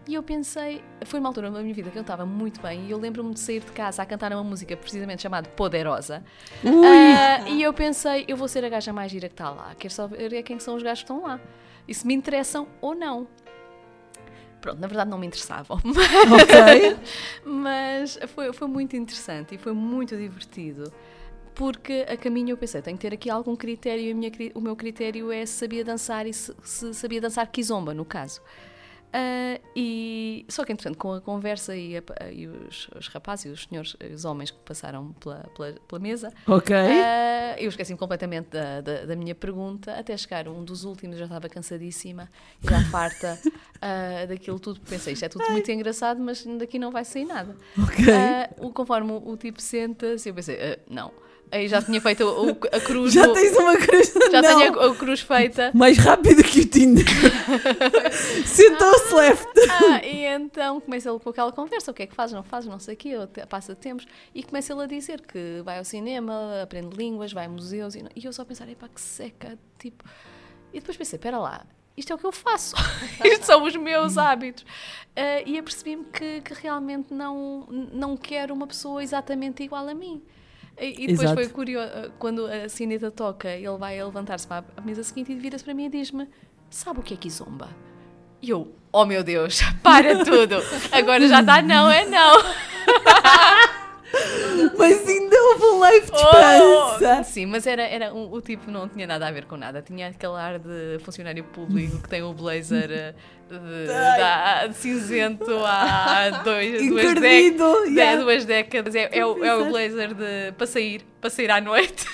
E 0.08 0.16
eu 0.16 0.24
pensei, 0.24 0.84
foi 1.06 1.20
uma 1.20 1.30
altura 1.30 1.52
da 1.52 1.62
minha 1.62 1.74
vida 1.74 1.91
que 1.91 1.97
eu 1.97 2.02
estava 2.02 2.26
muito 2.26 2.60
bem 2.62 2.88
e 2.88 2.91
eu 2.91 2.97
lembro-me 2.97 3.34
de 3.34 3.39
sair 3.39 3.60
de 3.60 3.72
casa 3.72 4.02
a 4.02 4.06
cantar 4.06 4.34
uma 4.34 4.43
música 4.43 4.76
precisamente 4.76 5.22
chamada 5.22 5.47
Poderosa. 5.50 6.24
Ah, 6.66 7.47
e 7.47 7.62
eu 7.62 7.72
pensei, 7.74 8.26
eu 8.28 8.36
vou 8.36 8.47
ser 8.47 8.66
a 8.66 8.70
gaja 8.70 8.91
mais 8.91 9.12
gira 9.12 9.28
que 9.28 9.34
está 9.34 9.52
lá. 9.52 9.76
Quero 9.78 9.93
só 9.93 10.08
ver 10.08 10.41
quem 10.43 10.60
são 10.60 10.76
os 10.76 10.82
gajos 10.82 11.04
que 11.04 11.12
estão 11.12 11.22
lá. 11.28 11.39
E 11.88 11.93
se 11.93 12.08
me 12.08 12.14
interessam 12.14 12.68
ou 12.82 12.95
não. 12.95 13.28
Pronto, 14.62 14.80
na 14.80 14.88
verdade 14.88 15.10
não 15.10 15.18
me 15.18 15.28
interessavam. 15.28 15.78
Ok. 15.86 16.97
Mas 17.45 18.20
foi, 18.34 18.52
foi 18.52 18.68
muito 18.68 18.95
interessante 18.95 19.56
e 19.56 19.58
foi 19.58 19.74
muito 19.74 20.18
divertido. 20.18 20.91
Porque 21.54 22.06
a 22.08 22.16
caminho 22.16 22.52
eu 22.52 22.58
pensei, 22.58 22.82
tenho 22.82 22.97
que 22.97 23.02
ter 23.02 23.14
aqui 23.14 23.30
algum 23.30 23.56
critério 23.56 24.04
e 24.04 24.14
minha 24.14 24.32
o 24.56 24.62
meu 24.62 24.76
critério 24.76 25.32
é 25.32 25.45
se 25.45 25.54
sabia 25.54 25.84
dançar 25.84 26.26
e 26.26 26.34
se, 26.34 26.56
se 26.64 26.93
sabia 26.93 27.20
dançar 27.20 27.45
kizomba, 27.47 27.93
no 27.93 28.06
caso. 28.06 28.41
Ah, 29.12 29.60
e 29.76 30.45
só 30.49 30.64
que, 30.64 30.72
entretanto, 30.72 30.97
com 30.97 31.14
a 31.14 31.22
conversa 31.22 31.76
e, 31.76 31.97
a- 31.97 32.32
e 32.32 32.47
os, 32.47 32.88
os 32.95 33.07
rapazes 33.07 33.45
e 33.45 33.49
os 33.49 33.64
senhores, 33.64 33.95
os 34.14 34.24
homens 34.26 34.51
que 34.51 34.57
passaram 34.60 35.14
pela, 35.14 35.49
pela, 35.55 35.74
pela 35.88 35.99
mesa, 35.99 36.32
Ok. 36.47 36.76
ah, 36.76 37.55
eu 37.57 37.70
esqueci-me 37.70 37.97
completamente 37.97 38.49
da, 38.49 38.82
da, 38.82 39.05
da 39.05 39.16
minha 39.16 39.34
pergunta, 39.34 39.93
até 39.97 40.16
chegar 40.16 40.47
um 40.47 40.64
dos 40.64 40.84
últimos, 40.84 41.18
já 41.18 41.26
estava 41.26 41.49
cansadíssima 41.49 42.30
e 42.64 42.68
já 42.70 42.80
farta 42.91 43.39
ah, 43.82 44.26
daquilo 44.28 44.60
tudo, 44.60 44.80
porque 44.80 44.93
pensei, 44.95 45.14
isto 45.14 45.26
é 45.26 45.30
tudo 45.30 45.43
muito 45.51 45.72
engraçado, 45.72 46.20
mas 46.22 46.45
daqui 46.57 46.78
não 46.78 46.91
vai 46.91 47.03
sair 47.03 47.26
nada. 47.26 47.55
Ok. 47.82 48.05
Ah, 48.14 48.49
o, 48.60 48.72
conforme 48.72 49.12
o, 49.12 49.30
o 49.30 49.38
tipo 49.38 49.60
senta-se, 49.62 50.30
eu 50.30 50.34
pensei, 50.36 50.57
não. 50.89 51.12
Aí 51.52 51.68
já 51.68 51.82
tinha 51.82 52.00
feito 52.00 52.24
o- 52.24 52.52
a 52.76 52.80
cruz. 52.80 53.12
Já 53.12 53.28
tens 53.34 53.58
uma 53.58 53.76
cruz. 53.76 54.14
Já 54.32 54.41
não. 54.41 54.60
tenho 54.60 54.80
a, 54.80 54.91
a 54.91 54.95
cruz 54.95 55.22
feita. 55.22 55.72
Mais 55.74 55.97
rápido 55.97 56.43
que 56.43 56.62
o 56.62 56.66
Tinder. 56.66 57.06
Sentou-se 58.45 59.14
left. 59.14 59.47
Ah, 59.70 60.06
e 60.06 60.26
então 60.26 60.80
começa 60.80 61.10
ele 61.10 61.20
com 61.20 61.30
aquela 61.30 61.52
conversa: 61.52 61.91
o 61.91 61.93
que 61.93 62.04
é 62.04 62.08
que 62.08 62.16
faz, 62.16 62.32
não 62.32 62.43
faz, 62.43 62.66
não 62.66 62.80
sei 62.80 62.93
o 62.93 62.97
quê, 62.97 63.14
passa 63.50 63.76
tempos. 63.76 64.06
E 64.34 64.43
começa 64.43 64.74
ele 64.74 64.84
a 64.84 64.86
dizer 64.86 65.22
que 65.22 65.62
vai 65.64 65.78
ao 65.78 65.86
cinema, 65.86 66.62
aprende 66.62 66.95
línguas, 66.95 67.34
vai 67.34 67.45
a 67.45 67.50
museus. 67.50 67.95
E, 67.95 68.04
não- 68.04 68.12
e 68.16 68.24
eu 68.26 68.34
só 68.34 68.45
pensar: 68.45 68.68
epá, 68.70 68.88
que 68.88 69.02
seca. 69.02 69.58
Tipo. 69.78 70.04
E 70.74 70.80
depois 70.80 70.97
pensei: 70.97 71.18
espera 71.18 71.39
lá, 71.39 71.66
isto 71.97 72.12
é 72.12 72.16
o 72.16 72.20
que 72.20 72.26
eu 72.26 72.32
faço, 72.32 72.76
isto 73.26 73.45
são 73.45 73.64
os 73.64 73.76
meus 73.76 74.18
hábitos. 74.18 74.66
Ah, 75.16 75.41
e 75.45 75.58
apercebi-me 75.58 76.06
que, 76.06 76.41
que 76.41 76.54
realmente 76.54 77.14
não, 77.14 77.66
não 77.91 78.16
quero 78.16 78.54
uma 78.54 78.68
pessoa 78.68 79.02
exatamente 79.04 79.64
igual 79.64 79.88
a 79.88 79.93
mim. 79.95 80.22
E, 80.80 81.07
depois 81.07 81.21
Exato. 81.21 81.36
foi 81.36 81.49
curioso, 81.49 81.89
ah, 81.93 82.09
quando 82.17 82.45
a 82.45 82.69
sineta 82.69 83.11
toca, 83.11 83.49
ele 83.49 83.77
vai 83.77 83.99
a 83.99 84.05
levantar-se 84.05 84.47
para 84.47 84.63
a 84.77 84.82
mesa 84.82 85.03
seguinte 85.03 85.32
e 85.32 85.36
vira-se 85.36 85.63
para 85.63 85.73
mim 85.73 85.86
e 85.86 85.89
diz-me: 85.89 86.27
Sabe 86.69 86.99
o 86.99 87.03
que 87.03 87.13
é 87.13 87.17
kizomba? 87.17 87.69
E 88.41 88.49
eu, 88.49 88.73
oh 88.91 89.05
meu 89.05 89.23
Deus, 89.23 89.59
para 89.84 90.23
tudo, 90.23 90.55
agora 90.91 91.27
já 91.27 91.41
está, 91.41 91.61
não 91.61 91.91
é 91.91 92.05
não. 92.05 92.41
Mas 94.78 95.07
ainda 95.07 95.36
houve 95.43 95.64
um 95.66 95.80
live 95.80 96.05
de 96.05 96.12
Oh, 96.14 96.91
esperança. 96.93 97.24
sim, 97.24 97.45
mas 97.45 97.68
era, 97.68 97.84
era 97.84 98.14
um- 98.14 98.32
o 98.32 98.41
tipo 98.41 98.72
não 98.72 98.88
tinha 98.88 99.05
nada 99.05 99.28
a 99.28 99.32
ver 99.32 99.45
com 99.45 99.55
nada. 99.57 99.82
Tinha 99.82 100.07
aquele 100.07 100.34
ar 100.36 100.60
de 100.60 100.99
funcionário 101.03 101.43
público 101.43 101.97
que 102.01 102.10
tem 102.10 102.22
o 102.24 102.34
blazer 102.34 102.89
eh, 102.91 103.14
de, 103.49 103.88
da- 103.88 104.68
de 104.68 104.76
cinzento 104.76 105.45
há 105.66 106.41
dois, 106.43 106.88
duas, 106.88 107.14
décadas. 107.16 107.89
yeah. 107.89 108.22
duas 108.22 108.45
décadas. 108.45 108.95
É, 108.95 109.10
é, 109.12 109.26
o, 109.26 109.43
é 109.43 109.55
o 109.55 109.66
blazer 109.70 110.14
de, 110.14 110.51
para 110.57 110.68
sair, 110.68 111.01
para 111.22 111.30
sair 111.30 111.51
à 111.51 111.62
noite. 111.62 112.05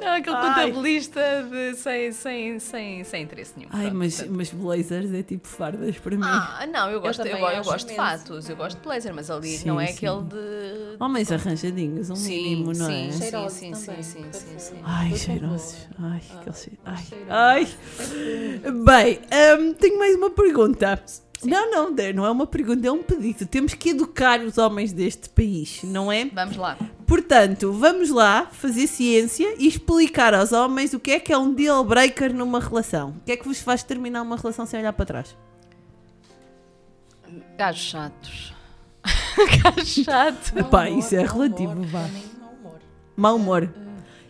Não, 0.00 0.08
aquele 0.14 0.36
Ai. 0.36 0.48
contabilista 0.70 1.20
de, 1.50 1.74
sem, 1.76 2.12
sem, 2.12 2.58
sem, 2.58 3.04
sem 3.04 3.22
interesse 3.22 3.52
nenhum. 3.56 3.70
Ai, 3.72 3.82
Pronto, 3.86 3.96
mas, 3.98 4.14
portanto. 4.16 4.36
mas 4.36 4.50
blazers 4.50 5.12
é 5.14 5.22
tipo 5.22 5.48
fardas 5.48 5.96
para 5.98 6.16
mim. 6.16 6.22
Ah, 6.26 6.66
não, 6.66 6.90
eu 6.90 7.00
gosto, 7.00 7.20
eu, 7.26 7.36
eu 7.36 7.46
acho 7.46 7.70
gosto 7.70 7.88
de 7.88 7.96
fatos, 7.96 8.48
eu 8.48 8.56
gosto 8.56 8.76
de 8.78 8.82
blazer, 8.84 9.14
mas 9.14 9.30
ali 9.30 9.56
Sim, 9.58 9.68
não 9.68 9.80
é 9.80 9.86
sim. 9.88 9.94
aquele 9.94 10.22
de. 10.22 10.96
Homens 11.00 11.32
arranjadinhos, 11.32 12.10
um 12.10 12.16
Sim, 12.16 12.42
mínimo, 12.42 12.72
não 12.72 12.86
sim, 12.86 13.08
é? 13.08 13.12
sim, 13.12 13.18
Cheirosos 13.18 13.58
sim, 13.58 13.70
também, 13.72 14.02
sim, 14.02 14.22
sim, 14.24 14.32
sim, 14.32 14.58
sim. 14.58 14.74
Ai, 14.84 15.08
Por 15.10 15.18
cheirosos. 15.18 15.76
Ai, 15.98 16.20
Ah, 16.30 16.40
aquele 16.40 16.56
cheiro. 16.56 16.78
ah, 16.84 16.94
Ai. 16.94 17.66
cheirosos. 17.66 17.76
Ai. 18.64 18.72
Bem, 18.84 19.20
hum, 19.60 19.74
tenho 19.74 19.98
mais 19.98 20.14
uma 20.16 20.30
pergunta. 20.30 21.02
Não, 21.42 21.70
não, 21.70 21.92
Dé, 21.92 22.12
não 22.12 22.24
é 22.24 22.30
uma 22.30 22.46
pergunta, 22.46 22.86
é 22.86 22.90
um 22.90 23.02
pedido. 23.02 23.44
Temos 23.46 23.74
que 23.74 23.90
educar 23.90 24.40
os 24.40 24.56
homens 24.56 24.92
deste 24.92 25.28
país, 25.28 25.80
não 25.82 26.10
é? 26.10 26.24
Vamos 26.26 26.56
lá. 26.56 26.78
Portanto, 27.06 27.72
vamos 27.72 28.10
lá 28.10 28.46
fazer 28.50 28.86
ciência 28.86 29.54
e 29.58 29.66
explicar 29.66 30.32
aos 30.34 30.52
homens 30.52 30.94
o 30.94 31.00
que 31.00 31.10
é 31.12 31.20
que 31.20 31.32
é 31.32 31.38
um 31.38 31.52
deal 31.52 31.84
breaker 31.84 32.32
numa 32.34 32.60
relação. 32.60 33.10
O 33.10 33.20
que 33.24 33.32
é 33.32 33.36
que 33.36 33.44
vos 33.44 33.60
faz 33.60 33.82
terminar 33.82 34.22
uma 34.22 34.36
relação 34.36 34.64
sem 34.64 34.80
olhar 34.80 34.92
para 34.92 35.04
trás? 35.04 35.36
Gajos 37.58 37.82
chatos. 37.82 38.54
Gajos 39.62 39.88
chatos. 40.04 40.50
Humor, 40.52 40.86
isso 40.98 41.14
é 41.14 41.26
relativo, 41.26 41.72
humor, 41.72 41.86
vá. 41.86 42.00
mau 42.00 42.52
humor. 42.54 42.80
Mau 43.16 43.36
humor. 43.36 43.74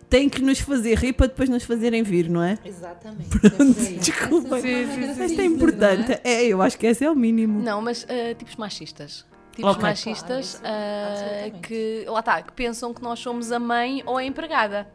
Tem 0.09 0.29
que 0.29 0.43
nos 0.43 0.61
fazer 0.61 0.97
rir 0.99 1.12
para 1.12 1.27
depois 1.27 1.49
nos 1.49 1.64
fazerem 1.64 2.03
vir, 2.03 2.29
não 2.29 2.43
é? 2.43 2.59
Exatamente. 2.64 3.29
Pronto, 3.31 3.81
é 3.81 3.93
desculpa. 3.99 4.59
É 4.59 4.62
Sim, 4.62 5.14
sim. 5.14 5.22
Esta 5.22 5.43
é 5.43 5.45
importante. 5.45 6.12
é? 6.12 6.20
É, 6.25 6.47
eu 6.47 6.62
acho 6.62 6.79
que 6.79 6.87
esse 6.87 7.05
é 7.05 7.11
o 7.11 7.16
mínimo. 7.16 7.61
Não, 7.62 7.81
mas 7.81 8.07
ah, 8.09 8.35
tipos 8.35 8.55
machistas. 8.57 9.25
Tipos 9.55 9.71
Ok. 9.73 9.83
machistas 9.83 10.59
Claro, 10.61 10.75
absolutamente. 11.13 11.61
que, 11.69 12.05
lá 12.09 12.21
está, 12.21 12.43
que 12.43 12.53
pensam 12.53 12.93
que 12.93 13.01
nós 13.03 13.19
somos 13.21 13.53
a 13.53 13.59
mãe 13.59 14.03
ou 14.05 14.17
a 14.17 14.25
empregada. 14.25 14.89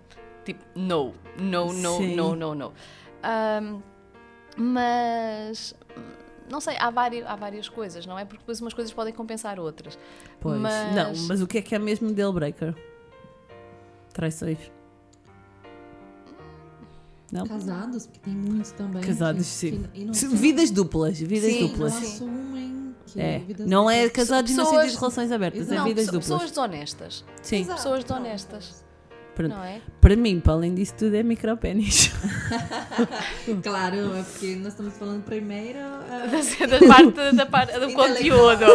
Tipo, 0.43 0.64
no, 0.76 1.14
no, 1.38 1.72
no, 1.74 1.97
Sim. 1.97 2.16
no, 2.16 2.36
no, 2.36 2.55
no. 2.55 2.74
Ahm, 3.24 3.82
mas, 4.57 5.74
não 6.51 6.60
sei, 6.60 6.76
há 6.78 6.89
várias, 6.89 7.26
há 7.26 7.36
várias 7.36 7.70
coisas, 7.70 8.05
não 8.05 8.20
é? 8.20 8.26
Porque 8.26 8.39
depois 8.39 8.60
umas 8.60 8.74
coisas 8.74 8.91
podem 8.93 9.14
compensar 9.14 9.60
outras. 9.60 9.97
Pois. 10.41 10.60
Mas- 10.60 10.93
Não, 10.95 11.28
mas 11.28 11.41
o 11.41 11.47
que 11.47 11.60
é 11.60 11.62
que 11.62 11.74
é 11.76 11.80
mesmo 11.80 12.12
deal 12.12 12.34
breaker? 12.34 12.76
Traições. 14.12 14.57
Não? 17.32 17.45
Casados, 17.45 18.07
porque 18.07 18.20
tem 18.22 18.34
muitos 18.36 18.72
também. 18.72 19.03
Casados, 19.03 19.41
que- 19.41 19.45
sim. 19.45 19.84
que- 19.93 20.28
Vidas 20.36 20.72
duplas, 20.72 21.20
vidas 21.20 21.53
Sim, 21.53 21.68
duplas. 21.68 21.93
Não 21.93 21.99
assumem 22.01 22.88
que 23.14 23.22
É. 23.22 23.39
vidas 23.39 23.68
Não 23.68 23.89
é 23.89 24.07
casados 24.10 24.51
no 24.51 24.57
Pessoas- 24.57 24.76
sentido 24.82 24.91
de 24.93 24.99
relações 24.99 25.32
abertas, 25.32 25.72
é 25.72 25.76
não, 25.76 25.84
vidas 25.86 26.05
pesso- 26.05 26.20
duplas. 26.20 26.28
pessoas 26.41 26.49
desonestas. 26.51 27.26
Sim, 27.41 27.62
Exato, 27.62 27.78
pessoas 27.82 28.03
desonestas. 28.03 28.84
Pronto. 29.36 29.55
Não 29.55 29.64
é? 29.64 29.80
Para 30.01 30.18
mim, 30.18 30.41
para 30.41 30.51
além 30.51 30.76
disso 30.76 30.93
tudo, 30.97 31.16
é 31.16 31.24
micropénis. 31.24 32.12
Claro, 33.64 34.16
é 34.18 34.24
porque 34.24 34.55
nós 34.57 34.74
estamos 34.74 34.93
falando 34.97 35.24
primeiro. 35.24 35.80
ah, 35.80 36.28
Da, 36.68 36.88
parte, 36.88 37.36
da 37.36 37.45
parte 37.45 37.80
do 37.80 37.91
conteúdo. 37.93 38.66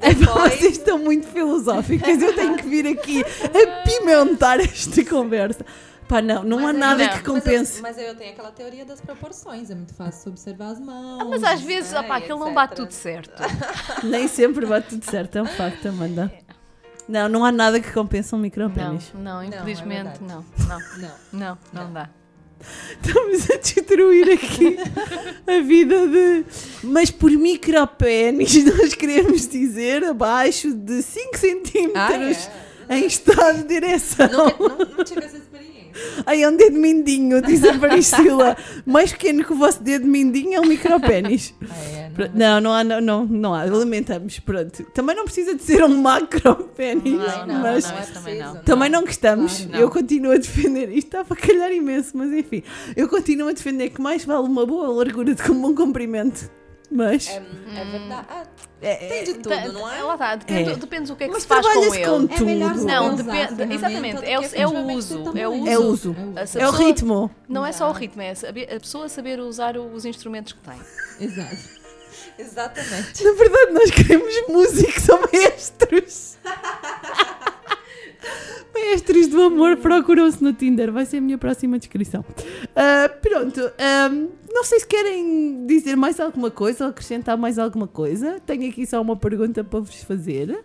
É 0.00 0.12
vocês 0.14 0.72
estão 0.72 0.98
muito 0.98 1.26
filosóficas. 1.28 2.20
Eu 2.20 2.34
tenho 2.34 2.56
que 2.56 2.68
vir 2.68 2.86
aqui 2.88 3.22
a 3.22 3.82
pimentar 3.88 4.60
esta 4.60 5.04
conversa. 5.04 5.64
Pá, 6.10 6.20
não, 6.20 6.42
não 6.42 6.58
há 6.58 6.72
Mas 6.72 6.76
nada 6.76 7.04
não. 7.04 7.08
que 7.10 7.14
Mas 7.18 7.24
eu, 7.28 7.34
compense. 7.34 7.80
mas 7.82 7.96
eu 7.96 8.16
tenho 8.16 8.32
aquela 8.32 8.50
teoria 8.50 8.84
das 8.84 9.00
proporções, 9.00 9.70
é 9.70 9.76
muito 9.76 9.94
fácil 9.94 10.32
observar 10.32 10.70
as 10.72 10.80
mãos. 10.80 11.24
Mas 11.30 11.44
às 11.44 11.60
vezes, 11.60 11.92
né, 11.92 12.00
opá, 12.00 12.18
e 12.18 12.22
aquilo 12.24 12.40
não 12.40 12.52
bate 12.52 12.74
tudo 12.74 12.90
certo. 12.90 13.40
Nem 14.02 14.26
sempre 14.26 14.66
bate 14.66 14.88
tudo 14.88 15.04
certo, 15.08 15.38
é 15.38 15.42
um 15.42 15.46
facto, 15.46 15.86
Amanda. 15.86 16.32
Não, 17.08 17.28
não 17.28 17.44
há 17.44 17.52
nada 17.52 17.78
que 17.78 17.92
compense 17.92 18.34
um 18.34 18.38
Não, 18.38 18.42
micropénis. 18.42 19.12
não, 19.14 19.40
é 19.40 19.46
infelizmente 19.46 20.18
verdade. 20.18 20.20
não. 20.26 20.44
Não, 20.66 20.78
Não. 20.98 21.12
não, 21.32 21.58
não 21.84 21.92
dá. 21.92 22.10
Estamos 22.90 23.48
a 23.50 23.56
destruir 23.56 24.32
aqui 24.32 24.76
a 25.46 25.60
vida 25.62 26.08
de. 26.08 26.44
Mas 26.82 27.10
por 27.10 27.30
micropénis, 27.30 28.52
nós 28.66 28.94
queremos 28.94 29.46
dizer 29.48 30.02
abaixo 30.04 30.74
de 30.74 31.02
5 31.02 31.38
centímetros 31.38 32.50
em 32.88 33.06
estado 33.06 33.58
de 33.58 33.64
direção. 33.68 34.28
Nunca, 34.28 34.68
não, 34.84 34.96
não 34.96 35.04
tive 35.04 35.24
essa 35.24 35.36
experiência. 35.38 35.79
Ai, 36.26 36.42
é 36.42 36.48
um 36.48 36.56
dedo 36.56 36.78
mindinho, 36.78 37.40
diz 37.42 37.64
a 37.64 37.78
Priscila. 37.78 38.56
Mais 38.86 39.12
pequeno 39.12 39.44
que 39.44 39.52
o 39.52 39.56
vosso 39.56 39.82
dedo 39.82 40.06
mindinho 40.06 40.54
é 40.54 40.60
um 40.60 40.66
micropénis. 40.66 41.54
Pronto, 42.14 42.32
não, 42.34 42.60
não 42.60 42.72
há, 42.72 42.82
não, 42.82 43.00
não, 43.00 43.24
não 43.24 43.54
há, 43.54 43.64
lamentamos, 43.64 44.40
pronto. 44.40 44.82
Também 44.92 45.14
não 45.14 45.24
precisa 45.24 45.54
de 45.54 45.62
ser 45.62 45.84
um 45.84 45.96
macropénis, 46.02 47.04
Não, 47.04 47.46
não, 47.46 47.60
mas 47.60 47.88
não, 47.88 48.00
isso 48.00 48.12
também 48.12 48.38
não. 48.38 48.56
também 48.62 48.90
não 48.90 49.00
gostamos. 49.02 49.58
Claro, 49.58 49.72
não. 49.72 49.80
Eu 49.80 49.90
continuo 49.90 50.32
a 50.32 50.36
defender, 50.36 50.88
isto 50.90 51.06
está 51.06 51.24
para 51.24 51.36
calhar 51.36 51.72
imenso, 51.72 52.16
mas 52.16 52.32
enfim, 52.32 52.64
eu 52.96 53.08
continuo 53.08 53.48
a 53.48 53.52
defender 53.52 53.90
que 53.90 54.02
mais 54.02 54.24
vale 54.24 54.46
uma 54.46 54.66
boa 54.66 54.88
largura 54.88 55.34
do 55.34 55.42
que 55.42 55.52
um 55.52 55.60
bom 55.60 55.72
comprimento. 55.72 56.50
Mas 56.90 57.28
É, 57.28 57.36
é 57.36 57.84
verdade. 57.84 58.26
Ah, 58.28 58.42
É, 58.82 58.94
tem 58.96 59.24
de 59.24 59.34
tudo, 59.34 59.48
Tá- 59.50 59.68
não 59.68 59.88
é? 59.88 60.02
Lá 60.02 60.14
está, 60.14 60.36
depende, 60.36 60.70
É. 60.70 60.74
depende 60.74 61.08
do 61.10 61.16
que 61.16 61.24
é 61.24 61.26
que 61.26 61.32
Mas 61.34 61.42
se 61.42 61.48
faz 61.48 61.66
com 61.66 61.94
ele. 61.94 62.04
com 62.04 62.34
É 62.34 62.40
melhor 62.40 62.72
tudo. 62.72 62.84
Não, 62.84 63.14
depende. 63.14 63.74
Exatamente, 63.74 64.16
do 64.16 64.24
é 64.24 64.38
o, 64.38 64.48
que 64.48 64.56
é 64.58 64.66
o 64.66 64.70
uso. 64.88 65.38
É 65.38 65.48
o 65.48 65.52
uso. 65.52 65.68
É 65.70 65.78
o 65.78 65.82
uso. 65.82 66.16
É 66.58 66.66
o 66.68 66.70
ritmo. 66.72 67.30
Não 67.48 67.64
é 67.64 67.72
só 67.72 67.88
o 67.88 67.92
ritmo, 67.92 68.22
é 68.22 68.32
a 68.32 68.80
pessoa 68.80 69.08
saber 69.08 69.38
usar 69.38 69.76
os 69.76 70.04
instrumentos 70.04 70.52
que 70.54 70.58
tem. 70.60 70.80
Exato. 71.20 71.56
Exatamente. 72.38 73.22
na 73.22 73.32
verdade 73.32 73.72
nós 73.72 73.90
queremos 73.90 74.34
músicos 74.48 75.08
ou 75.10 75.20
maestros. 75.20 76.36
Maestros 78.80 79.28
do 79.28 79.42
amor 79.42 79.76
procuram-se 79.76 80.42
no 80.42 80.52
Tinder, 80.52 80.90
vai 80.90 81.04
ser 81.04 81.18
a 81.18 81.20
minha 81.20 81.38
próxima 81.38 81.78
descrição. 81.78 82.24
Ah, 82.74 83.08
pronto, 83.08 83.60
não 84.52 84.64
sei 84.64 84.80
se 84.80 84.86
querem 84.86 85.66
dizer 85.66 85.96
mais 85.96 86.18
alguma 86.18 86.50
coisa 86.50 86.84
ou 86.84 86.90
acrescentar 86.90 87.36
mais 87.36 87.58
alguma 87.58 87.86
coisa. 87.86 88.40
Tenho 88.40 88.68
aqui 88.68 88.86
só 88.86 89.00
uma 89.00 89.16
pergunta 89.16 89.62
para 89.62 89.80
vos 89.80 90.02
fazer, 90.02 90.64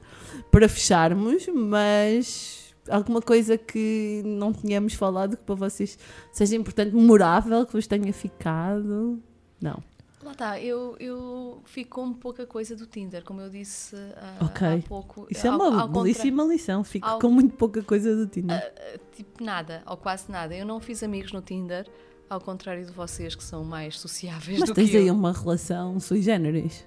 para 0.50 0.68
fecharmos, 0.68 1.48
mas 1.54 2.74
alguma 2.90 3.22
coisa 3.22 3.58
que 3.58 4.22
não 4.26 4.54
tínhamos 4.54 4.94
falado 4.94 5.38
que 5.38 5.44
para 5.44 5.56
vocês 5.56 5.98
seja 6.32 6.56
importante, 6.56 6.96
memorável, 6.96 7.66
que 7.66 7.74
vos 7.74 7.86
tenha 7.86 8.12
ficado? 8.14 9.22
Não. 9.62 9.84
Lá 10.26 10.32
está, 10.32 10.60
eu, 10.60 10.96
eu 11.00 11.62
fico 11.66 12.02
com 12.02 12.12
pouca 12.14 12.46
coisa 12.48 12.76
do 12.76 12.86
Tinder, 12.88 13.24
como 13.24 13.42
eu 13.42 13.50
disse 13.50 13.96
ah, 14.18 14.46
Ok. 14.46 14.68
há 14.68 14.82
pouco. 14.88 15.28
Isso 15.30 15.46
é 15.46 15.50
Ao- 15.52 15.56
uma 15.56 15.66
ao 15.82 15.88
contra- 15.88 16.02
belíssima 16.04 16.44
lição. 16.44 16.84
Fico 16.84 17.08
ao- 17.08 17.20
com 17.20 17.30
muito 17.30 17.56
pouca 17.56 17.84
coisa 17.84 18.16
do 18.16 18.26
Tinder. 18.28 18.58
ah, 18.58 19.00
tipo 19.16 19.44
nada, 19.44 19.84
ou 19.86 19.96
quase 19.96 20.32
nada. 20.32 20.56
Eu 20.56 20.66
não 20.66 20.80
fiz 20.80 21.04
amigos 21.04 21.32
no 21.32 21.42
Tinder, 21.42 21.88
ao 22.28 22.42
contrário 22.42 22.84
de 22.84 22.92
vocês 22.92 23.36
que 23.36 23.44
são 23.44 23.64
mais 23.64 24.00
sociáveis 24.00 24.60
Mas 24.60 24.70
do 24.70 24.74
tens 24.76 24.90
que 24.90 24.98
aí 24.98 25.08
eu. 25.08 25.14
uma 25.14 25.32
relação 25.32 26.00
sui 26.00 26.22
generis. 26.24 26.86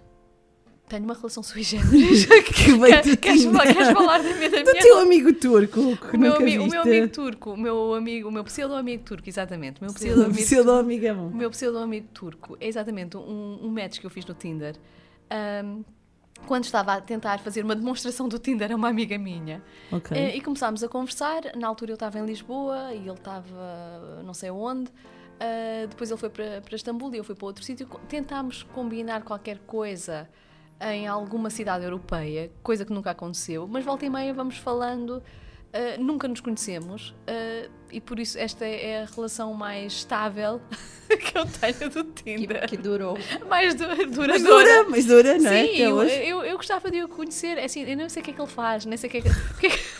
Tenho 0.88 1.04
uma 1.04 1.14
relação 1.14 1.42
sui 1.42 1.62
generis. 1.62 2.26
Que 2.44 2.72
vem 2.72 3.02
do 3.02 3.16
queres, 3.16 3.42
Tinder. 3.42 3.62
queres 3.62 3.90
falar 3.92 4.22
da 4.22 4.34
minha, 4.34 4.50
da 4.50 4.62
Do 4.62 4.70
minha 4.70 4.82
teu 4.82 4.98
amigo 4.98 5.32
turco, 5.34 5.96
que 5.96 6.16
o 6.16 6.18
meu, 6.18 6.34
amigo, 6.36 6.64
o 6.64 6.68
meu 6.68 6.82
amigo 6.82 7.08
turco, 7.08 7.50
o 7.52 7.56
meu 7.56 7.94
amigo, 7.94 8.28
o 8.28 8.32
meu 8.32 8.44
pseudo-amigo 8.44 9.02
turco, 9.04 9.28
exatamente. 9.28 9.80
O 9.80 9.84
meu 9.84 9.92
pseudo-amigo 9.92 10.34
Pseudo-amigo 10.38 11.06
é 11.06 11.14
bom. 11.14 11.26
O 11.28 11.34
meu 11.36 11.50
pseudo-amigo 11.50 12.08
turco 12.14 12.56
é 12.60 12.66
exatamente 12.66 13.16
um, 13.16 13.58
um 13.62 13.68
match 13.70 13.98
que 14.00 14.06
eu 14.06 14.10
fiz 14.10 14.24
no 14.24 14.34
Tinder. 14.34 14.76
Ahm, 15.30 15.82
quando 16.46 16.64
estava 16.64 16.94
a 16.94 17.00
tentar 17.00 17.38
fazer 17.40 17.64
uma 17.64 17.74
demonstração 17.74 18.28
do 18.28 18.38
Tinder 18.38 18.70
a 18.72 18.76
uma 18.76 18.88
amiga 18.88 19.18
minha. 19.18 19.62
Ok. 19.90 20.16
Eh, 20.16 20.36
E 20.36 20.40
começámos 20.40 20.82
a 20.84 20.88
conversar. 20.88 21.42
Na 21.56 21.66
altura 21.68 21.90
eu 21.90 21.94
estava 21.94 22.18
em 22.18 22.24
Lisboa 22.24 22.92
e 22.94 22.98
ele 22.98 23.10
estava 23.10 24.22
não 24.24 24.32
sei 24.32 24.50
onde. 24.50 24.90
Ah, 25.40 25.86
depois 25.88 26.10
ele 26.10 26.18
foi 26.18 26.30
para, 26.30 26.60
para 26.60 26.74
Istambul 26.76 27.14
e 27.14 27.18
eu 27.18 27.24
fui 27.24 27.34
para 27.34 27.46
outro 27.46 27.64
sítio. 27.64 27.86
Tentámos 28.08 28.62
combinar 28.74 29.22
qualquer 29.22 29.58
coisa 29.66 30.28
em 30.80 31.06
alguma 31.08 31.50
cidade 31.50 31.84
europeia, 31.84 32.50
coisa 32.62 32.84
que 32.84 32.92
nunca 32.92 33.10
aconteceu, 33.10 33.66
mas 33.66 33.84
volta 33.84 34.04
e 34.06 34.10
meia 34.10 34.32
vamos 34.32 34.56
falando. 34.58 35.22
ah, 35.72 35.96
nunca 35.98 36.26
nos 36.28 36.40
conhecemos 36.40 37.14
ah, 37.26 37.68
e 37.90 38.00
por 38.00 38.18
isso 38.18 38.38
esta 38.38 38.64
é 38.64 39.02
a 39.02 39.06
relação 39.14 39.52
mais 39.54 39.92
estável 39.94 40.60
que 41.08 41.36
eu 41.38 41.44
tenho 41.46 41.90
do 41.90 42.04
Tinder. 42.04 42.60
Que, 42.62 42.76
que 42.76 42.82
durou. 42.82 43.18
Mais 43.48 43.74
du 43.74 43.86
duradoura. 43.86 44.32
Mas 44.34 44.42
dura, 44.42 44.84
mas 44.88 45.04
dura, 45.06 45.38
não 45.38 45.50
é? 45.50 45.66
Sim, 45.66 45.76
eu, 45.78 46.02
eu, 46.02 46.44
eu 46.44 46.56
gostava 46.56 46.90
de 46.90 47.02
o 47.02 47.08
conhecer. 47.08 47.58
É 47.58 47.64
assim, 47.64 47.82
eu 47.84 47.96
não 47.96 48.08
sei 48.08 48.20
o 48.22 48.24
que 48.24 48.30
é 48.30 48.34
que 48.34 48.40
ele 48.40 48.50
faz, 48.50 48.84
nem 48.86 48.96
sei 48.96 49.08
o 49.08 49.10
que 49.10 49.18
é 49.18 49.20
que. 49.22 49.28
é 49.66 49.70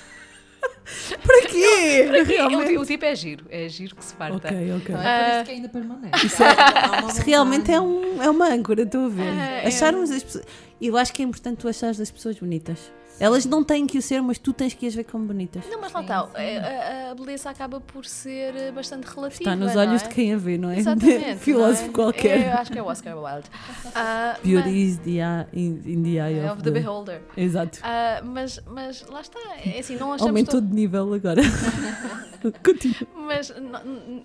Para 1.22 1.42
quê? 1.42 2.06
Para 2.08 2.24
quê? 2.24 2.32
Realmente. 2.32 2.76
O, 2.78 2.80
o 2.80 2.86
tipo 2.86 3.04
é 3.04 3.14
giro, 3.14 3.44
é 3.50 3.68
giro 3.68 3.94
que 3.94 4.02
se 4.04 4.14
farta. 4.14 4.48
Ok, 4.48 4.72
ok. 4.72 4.94
Então 4.94 4.96
é 4.96 5.02
por 5.02 5.06
Ah, 5.06 5.36
isso 5.36 5.44
que 5.44 5.50
ainda 5.50 5.68
permanece. 5.68 6.26
Isso, 6.26 6.42
é- 6.42 7.22
realmente 7.26 7.70
é, 7.70 7.80
um, 7.80 8.22
é 8.22 8.30
uma 8.30 8.46
âncora, 8.48 8.82
estou 8.82 9.04
a 9.04 9.08
ver. 9.08 9.28
Ah, 9.28 9.44
é. 9.62 9.66
Acharmos 9.66 10.10
as 10.10 10.22
pessoas. 10.22 10.46
Eu 10.80 10.96
acho 10.96 11.12
que 11.12 11.22
é 11.22 11.24
importante 11.24 11.58
tu 11.58 11.68
achares 11.68 12.00
as 12.00 12.10
pessoas 12.10 12.38
bonitas. 12.38 12.92
Elas 13.20 13.44
não 13.44 13.64
têm 13.64 13.84
que 13.84 13.98
o 13.98 14.02
ser, 14.02 14.22
mas 14.22 14.38
tu 14.38 14.52
tens 14.52 14.72
que 14.74 14.86
as 14.86 14.94
ver 14.94 15.02
como 15.02 15.26
bonitas. 15.26 15.64
Não, 15.68 15.80
mas 15.80 15.92
lá 15.92 16.02
está. 16.02 16.18
A, 16.20 17.10
a- 17.10 17.14
beleza 17.16 17.50
acaba 17.50 17.80
por 17.80 18.06
ser 18.06 18.54
eh, 18.54 18.70
bastante 18.70 19.06
relativa. 19.06 19.42
Está 19.50 19.56
nos 19.56 19.74
olhos 19.74 20.02
é? 20.04 20.06
de 20.08 20.14
quem 20.14 20.32
a 20.34 20.36
vê, 20.36 20.56
não 20.56 20.70
é? 20.70 20.78
Exatamente. 20.78 21.38
Filósofo 21.40 21.82
não 21.86 21.88
é? 21.90 21.92
qualquer. 21.94 22.46
Eu 22.46 22.52
acho 22.58 22.70
que 22.70 22.78
é 22.78 22.82
o 22.82 22.86
Oscar 22.86 23.18
Wilde. 23.18 23.48
Ah, 23.96 24.36
Beauty 24.44 24.68
mas- 24.68 24.76
is 24.76 24.98
the 24.98 25.10
eye, 25.10 25.46
in, 25.52 25.82
in 25.84 26.02
the 26.04 26.10
eye 26.10 26.38
É 26.38 26.44
of, 26.44 26.52
of 26.52 26.62
the 26.62 26.70
beholder. 26.70 27.20
Exato. 27.36 27.80
Ah, 27.82 28.20
mas, 28.24 28.60
mas 28.68 29.04
lá 29.08 29.20
está. 29.20 29.40
É 29.66 29.80
assim, 29.80 29.96
não 29.96 30.12
achamos 30.12 30.28
Aumentou 30.28 30.60
to- 30.60 30.66
de 30.68 30.72
nível 30.72 31.12
agora. 31.12 31.42
Continua. 32.64 33.08
Mas 33.26 33.52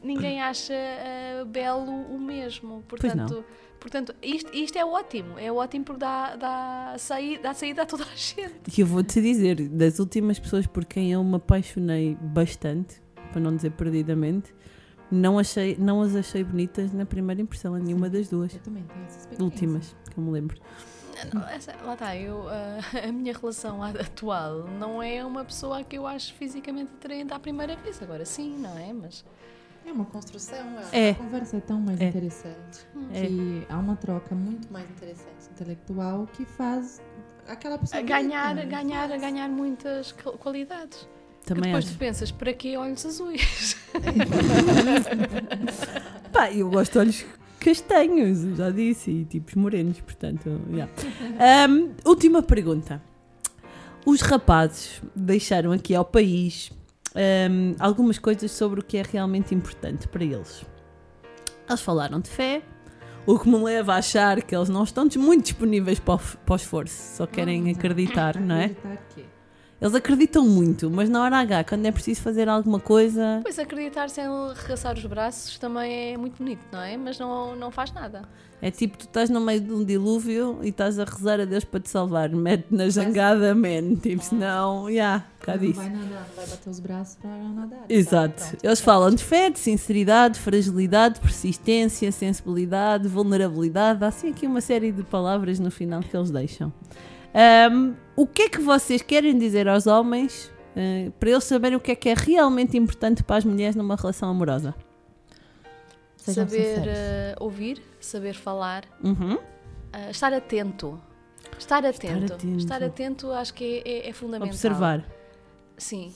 ninguém 0.03 0.39
acha 0.39 0.73
ah, 0.75 1.45
belo 1.45 1.91
o 1.91 2.19
mesmo. 2.19 2.83
Pois 2.87 3.15
não. 3.15 3.43
Portanto, 3.83 4.15
isto, 4.23 4.49
isto 4.55 4.77
é 4.77 4.85
ótimo. 4.85 5.37
É 5.37 5.51
ótimo 5.51 5.83
porque 5.83 5.99
dá, 5.99 6.37
dá, 6.37 6.95
saída, 6.97 7.43
dá 7.43 7.53
saída 7.53 7.81
a 7.81 7.85
toda 7.85 8.05
a 8.05 8.15
gente. 8.15 8.53
E 8.77 8.79
eu 8.79 8.87
vou-te 8.87 9.21
dizer, 9.21 9.67
das 9.67 9.99
últimas 9.99 10.39
pessoas 10.39 10.65
por 10.65 10.85
quem 10.85 11.11
eu 11.11 11.21
me 11.21 11.35
apaixonei 11.35 12.15
bastante, 12.21 13.01
para 13.33 13.41
não 13.41 13.53
dizer 13.53 13.71
perdidamente, 13.71 14.55
não, 15.11 15.37
achei, 15.37 15.75
não 15.77 16.01
as 16.01 16.15
achei 16.15 16.45
bonitas 16.45 16.93
na 16.93 17.05
primeira 17.05 17.41
impressão, 17.41 17.75
nenhuma 17.75 18.09
das 18.09 18.29
duas. 18.29 18.53
Eu 18.53 18.61
também 18.61 18.83
tenho 18.83 19.03
essa 19.05 19.19
experiência. 19.19 19.43
Últimas, 19.43 19.95
que 20.09 20.17
eu 20.17 20.23
me 20.23 20.31
lembro. 20.31 20.57
Essa- 21.51 21.75
lá 21.83 21.93
está, 21.93 22.15
eu, 22.15 22.47
ah, 22.47 22.79
a 23.05 23.11
minha 23.11 23.33
relação 23.33 23.83
atual 23.83 24.63
não 24.79 25.03
é 25.03 25.25
uma 25.25 25.43
pessoa 25.43 25.83
que 25.83 25.97
eu 25.97 26.07
acho 26.07 26.33
fisicamente 26.35 26.89
atraente 26.97 27.33
à 27.33 27.39
primeira 27.39 27.75
vez. 27.75 28.01
Agora 28.01 28.23
sim, 28.23 28.57
não 28.57 28.77
é? 28.77 28.93
Mas 28.93 29.25
É 29.85 29.91
uma 29.91 30.05
construção. 30.05 30.57
A, 30.91 30.95
É. 30.97 31.11
a 31.11 31.15
conversa 31.15 31.57
é 31.57 31.59
tão 31.59 31.79
mais 31.79 31.99
É. 31.99 32.07
interessante. 32.07 32.87
É. 33.13 33.21
Que 33.25 33.65
há 33.69 33.77
uma 33.77 33.95
troca 33.95 34.33
muito 34.33 34.71
mais 34.71 34.89
interessante 34.89 35.49
intelectual 35.51 36.27
que 36.33 36.45
faz 36.45 37.01
aquela 37.47 37.77
pessoa. 37.77 37.99
a 37.99 38.03
ganhar, 38.03 38.55
bonita, 38.55 38.69
ganhar, 38.77 39.09
faz. 39.09 39.21
ganhar 39.21 39.49
muitas 39.49 40.11
qu- 40.13 40.37
qualidades. 40.37 41.07
que 41.41 41.47
Também 41.47 41.63
depois 41.63 41.85
acho. 41.85 41.93
tu 41.95 41.99
pensas, 41.99 42.31
para 42.31 42.53
que 42.53 42.77
olhos 42.77 43.05
azuis? 43.05 43.75
Pá, 46.31 46.51
eu 46.51 46.69
gosto 46.69 46.93
de 46.93 46.99
olhos 46.99 47.25
castanhos, 47.59 48.43
eu 48.43 48.55
já 48.55 48.69
disse, 48.69 49.11
e 49.11 49.25
tipos 49.25 49.53
morenos, 49.55 49.99
portanto, 50.01 50.61
yeah. 50.71 50.91
Ahm, 51.39 51.91
última 52.05 52.41
pergunta. 52.41 53.01
Os 54.05 54.21
rapazes 54.21 55.01
deixaram 55.15 55.71
aqui 55.71 55.95
ao 55.95 56.03
país 56.05 56.71
ahm, 57.15 57.75
algumas 57.79 58.19
coisas 58.19 58.51
sobre 58.51 58.79
o 58.79 58.83
que 58.83 58.97
é 58.97 59.03
realmente 59.03 59.53
importante 59.53 60.07
para 60.07 60.23
eles. 60.23 60.65
Eles 61.67 61.81
falaram 61.81 62.19
de 62.19 62.29
fé, 62.29 62.61
o 63.25 63.39
que 63.39 63.47
me 63.47 63.57
leva 63.57 63.93
a 63.93 63.97
achar 63.97 64.41
que 64.41 64.55
eles 64.55 64.69
não 64.69 64.83
estão 64.83 65.07
muito 65.17 65.43
disponíveis 65.43 65.99
para 65.99 66.15
o, 66.15 66.19
para 66.19 66.53
o 66.53 66.55
esforço, 66.55 67.17
só 67.17 67.25
querem 67.25 67.69
acreditar, 67.71 68.39
não 68.39 68.55
é? 68.55 68.65
Acreditar 68.65 68.97
que. 69.15 69.32
Eles 69.83 69.95
acreditam 69.95 70.47
muito, 70.47 70.89
mas 70.89 71.09
na 71.09 71.21
hora 71.21 71.39
H, 71.39 71.65
quando 71.65 71.85
é 71.85 71.91
preciso 71.91 72.21
fazer 72.21 72.47
alguma 72.47 72.79
coisa, 72.79 73.41
Pois 73.43 73.59
acreditar 73.59 74.09
sem 74.09 74.23
arregaçar 74.23 74.95
os 74.95 75.05
braços 75.05 75.57
também 75.57 76.13
é 76.13 76.17
muito 76.17 76.37
bonito, 76.37 76.65
não 76.71 76.79
é? 76.79 76.95
Mas 76.95 77.19
não, 77.19 77.53
não 77.53 77.69
faz 77.69 77.91
nada. 77.91 78.21
É 78.61 78.71
tipo, 78.71 78.97
tu 78.97 79.07
estás 79.07 79.29
no 79.29 79.41
meio 79.41 79.59
de 79.59 79.73
um 79.73 79.83
dilúvio 79.83 80.59
e 80.63 80.69
estás 80.69 80.97
a 80.97 81.03
rezar 81.03 81.41
a 81.41 81.43
Deus 81.43 81.65
para 81.65 81.81
te 81.81 81.89
salvar. 81.89 82.29
Mete 82.29 82.67
na 82.71 82.87
jangada, 82.87 83.53
man. 83.53 83.95
Tipo, 84.01 84.23
senão, 84.23 84.85
já, 84.85 84.89
yeah, 84.89 85.25
cá 85.41 85.57
Não 85.57 85.59
disso. 85.59 85.81
vai 85.81 85.89
nadar, 85.89 86.29
vai 86.33 86.47
bater 86.47 86.69
os 86.69 86.79
braços 86.79 87.15
para 87.17 87.29
nadar. 87.29 87.83
Exato. 87.89 88.41
Pronto. 88.41 88.63
Eles 88.63 88.79
falam 88.79 89.09
de 89.13 89.21
fé, 89.21 89.49
de 89.49 89.59
sinceridade, 89.59 90.39
fragilidade, 90.39 91.19
persistência, 91.19 92.09
sensibilidade, 92.09 93.05
vulnerabilidade. 93.09 94.01
Há 94.01 94.07
assim 94.07 94.29
aqui 94.29 94.47
uma 94.47 94.61
série 94.61 94.93
de 94.93 95.03
palavras 95.03 95.59
no 95.59 95.69
final 95.69 95.99
que 95.99 96.15
eles 96.15 96.31
deixam. 96.31 96.71
Ahm, 97.33 97.95
o 98.15 98.25
que 98.27 98.43
é 98.43 98.49
que 98.49 98.59
vocês 98.59 99.01
querem 99.01 99.37
dizer 99.37 99.67
aos 99.67 99.87
homens 99.87 100.51
eh, 100.75 101.11
para 101.19 101.29
eles 101.31 101.43
saberem 101.43 101.77
o 101.77 101.79
que 101.79 101.91
é 101.91 101.95
que 101.95 102.09
é 102.09 102.13
realmente 102.15 102.77
importante 102.77 103.23
para 103.23 103.37
as 103.37 103.45
mulheres 103.45 103.75
numa 103.75 103.95
relação 103.95 104.29
amorosa? 104.29 104.73
Sejam 106.17 106.47
saber 106.47 106.83
eh, 106.87 107.35
ouvir, 107.39 107.81
saber 107.99 108.33
falar, 108.33 108.85
Uhum. 109.03 109.37
eh, 109.91 110.09
estar 110.11 110.31
atento. 110.33 110.99
Estar 111.59 111.85
atento. 111.85 112.33
atento. 112.33 112.57
Estar 112.57 112.83
atento 112.83 113.31
acho 113.31 113.53
que 113.53 113.81
é, 113.85 113.89
é- 114.07 114.09
é 114.09 114.13
fundamental. 114.13 114.53
Observar. 114.53 115.05
Sim. 115.77 116.13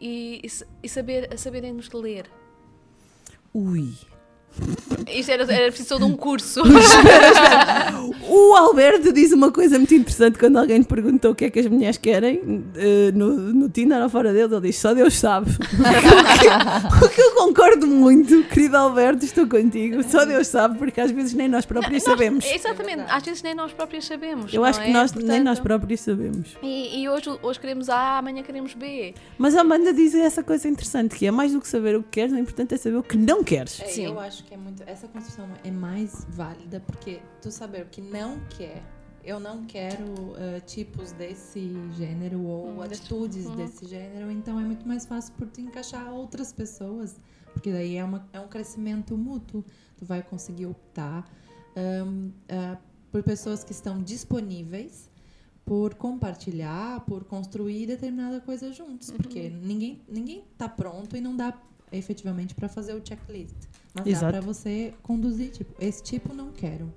E, 0.00 0.40
e, 0.42 0.48
sa- 0.48 0.66
e 0.82 0.88
saber, 0.88 1.38
saberem 1.38 1.72
nos 1.72 1.90
ler. 1.92 2.26
Ui. 3.54 3.92
Isto 5.08 5.30
era, 5.30 5.52
era 5.52 5.72
preciso 5.72 5.98
de 5.98 6.04
um 6.04 6.16
curso. 6.16 6.62
O 8.28 8.54
Alberto 8.54 9.12
diz 9.12 9.32
uma 9.32 9.50
coisa 9.50 9.78
muito 9.78 9.94
interessante 9.94 10.38
quando 10.38 10.56
alguém 10.58 10.78
lhe 10.78 10.84
perguntou 10.84 11.32
o 11.32 11.34
que 11.34 11.44
é 11.44 11.50
que 11.50 11.58
as 11.58 11.66
mulheres 11.66 11.98
querem 11.98 12.64
eh, 12.74 13.10
no, 13.12 13.34
no 13.52 13.68
Tinder 13.68 14.02
ou 14.02 14.08
fora 14.08 14.32
dele. 14.32 14.54
Ele 14.54 14.68
diz: 14.68 14.78
Só 14.78 14.94
Deus 14.94 15.14
sabe. 15.14 15.50
o, 15.52 16.98
que, 16.98 17.04
o 17.04 17.08
que 17.10 17.20
eu 17.20 17.32
concordo 17.32 17.86
muito, 17.86 18.44
querido 18.44 18.76
Alberto, 18.76 19.24
estou 19.24 19.46
contigo. 19.46 20.02
Só 20.04 20.24
Deus 20.24 20.46
sabe, 20.46 20.78
porque 20.78 21.00
às 21.00 21.10
vezes 21.10 21.34
nem 21.34 21.48
nós 21.48 21.66
próprios 21.66 22.04
Nós- 22.04 22.04
sabemos. 22.04 22.44
Exatamente, 22.46 23.02
às 23.08 23.22
vezes 23.22 23.42
nem 23.42 23.54
nós 23.54 23.72
próprios 23.72 24.06
sabemos. 24.06 24.52
Eu 24.54 24.64
acho 24.64 24.80
que 24.80 24.88
é? 24.88 24.92
nós, 24.92 25.12
nem 25.12 25.26
Portanto, 25.26 25.44
nós 25.44 25.60
próprios 25.60 26.00
sabemos. 26.00 26.56
E, 26.62 27.02
e 27.02 27.08
hoje, 27.08 27.30
hoje 27.42 27.60
queremos 27.60 27.88
A, 27.88 28.18
amanhã 28.18 28.42
queremos 28.42 28.74
B. 28.74 29.14
Mas 29.36 29.54
a 29.54 29.60
Amanda 29.60 29.92
diz 29.92 30.14
essa 30.14 30.42
coisa 30.42 30.68
interessante: 30.68 31.16
que 31.16 31.26
é 31.26 31.30
mais 31.30 31.52
do 31.52 31.60
que 31.60 31.68
saber 31.68 31.96
o 31.96 32.02
que 32.02 32.10
queres, 32.12 32.32
o 32.32 32.38
importante 32.38 32.74
é 32.74 32.76
saber 32.78 32.96
o 32.96 33.02
que 33.02 33.16
não 33.16 33.44
queres. 33.44 33.80
É, 33.80 34.06
eu 34.06 34.18
acho 34.18 34.41
que 34.42 34.54
é 34.54 34.56
muito. 34.56 34.82
Essa 34.86 35.08
construção 35.08 35.48
é 35.64 35.70
mais 35.70 36.26
válida 36.30 36.80
porque 36.80 37.20
tu 37.40 37.50
saber 37.50 37.82
o 37.84 37.88
que 37.88 38.00
não 38.00 38.40
quer. 38.50 38.82
Eu 39.24 39.38
não 39.38 39.64
quero 39.64 40.34
eh, 40.36 40.58
tipos 40.60 41.12
desse 41.12 41.72
gênero 41.92 42.42
ou 42.42 42.82
atitudes 42.82 43.46
uhum. 43.46 43.54
desse 43.54 43.86
gênero, 43.86 44.28
então 44.32 44.58
é 44.58 44.64
muito 44.64 44.86
mais 44.86 45.06
fácil 45.06 45.32
por 45.34 45.46
tu 45.46 45.60
encaixar 45.60 46.12
outras 46.12 46.52
pessoas, 46.52 47.14
porque 47.52 47.70
daí 47.70 47.96
é, 47.96 48.04
uma, 48.04 48.28
é 48.32 48.40
um 48.40 48.48
crescimento 48.48 49.16
mútuo. 49.16 49.64
Tu 49.96 50.04
vai 50.04 50.24
conseguir 50.24 50.66
optar 50.66 51.24
ahn, 51.76 52.30
ah, 52.48 52.78
por 53.12 53.22
pessoas 53.22 53.62
que 53.62 53.70
estão 53.70 54.02
disponíveis 54.02 55.08
por 55.64 55.94
compartilhar, 55.94 57.00
por 57.00 57.24
construir 57.24 57.86
determinada 57.86 58.40
coisa 58.40 58.72
juntos, 58.72 59.10
porque 59.10 59.48
ninguém 59.48 60.02
ninguém 60.08 60.44
tá 60.58 60.68
pronto 60.68 61.16
e 61.16 61.20
não 61.20 61.36
dá 61.36 61.56
efetivamente 61.92 62.54
para 62.54 62.68
fazer 62.68 62.94
o 62.94 63.06
checklist, 63.06 63.54
mas 63.94 64.04
dá 64.04 64.10
Exato. 64.10 64.32
para 64.32 64.40
você 64.40 64.94
conduzir 65.02 65.50
tipo 65.50 65.74
esse 65.80 66.02
tipo 66.02 66.32
não 66.34 66.50
quero 66.52 66.92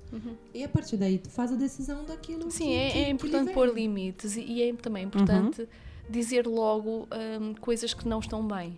e 0.53 0.63
a 0.63 0.69
partir 0.69 0.95
daí 0.97 1.17
tu 1.17 1.29
faz 1.29 1.51
a 1.51 1.55
decisão 1.55 2.05
daquilo 2.05 2.49
Sim, 2.49 2.65
que, 2.67 2.73
é, 2.75 2.89
que- 2.91 2.97
é 2.99 3.09
importante 3.09 3.53
pôr 3.53 3.73
limites 3.73 4.37
e, 4.37 4.61
é 4.61 4.73
também 4.73 5.03
importante 5.05 5.67
dizer 6.09 6.45
logo 6.47 7.07
hum, 7.41 7.53
coisas 7.59 7.93
que 7.93 8.07
não 8.07 8.19
estão 8.19 8.47
bem. 8.47 8.77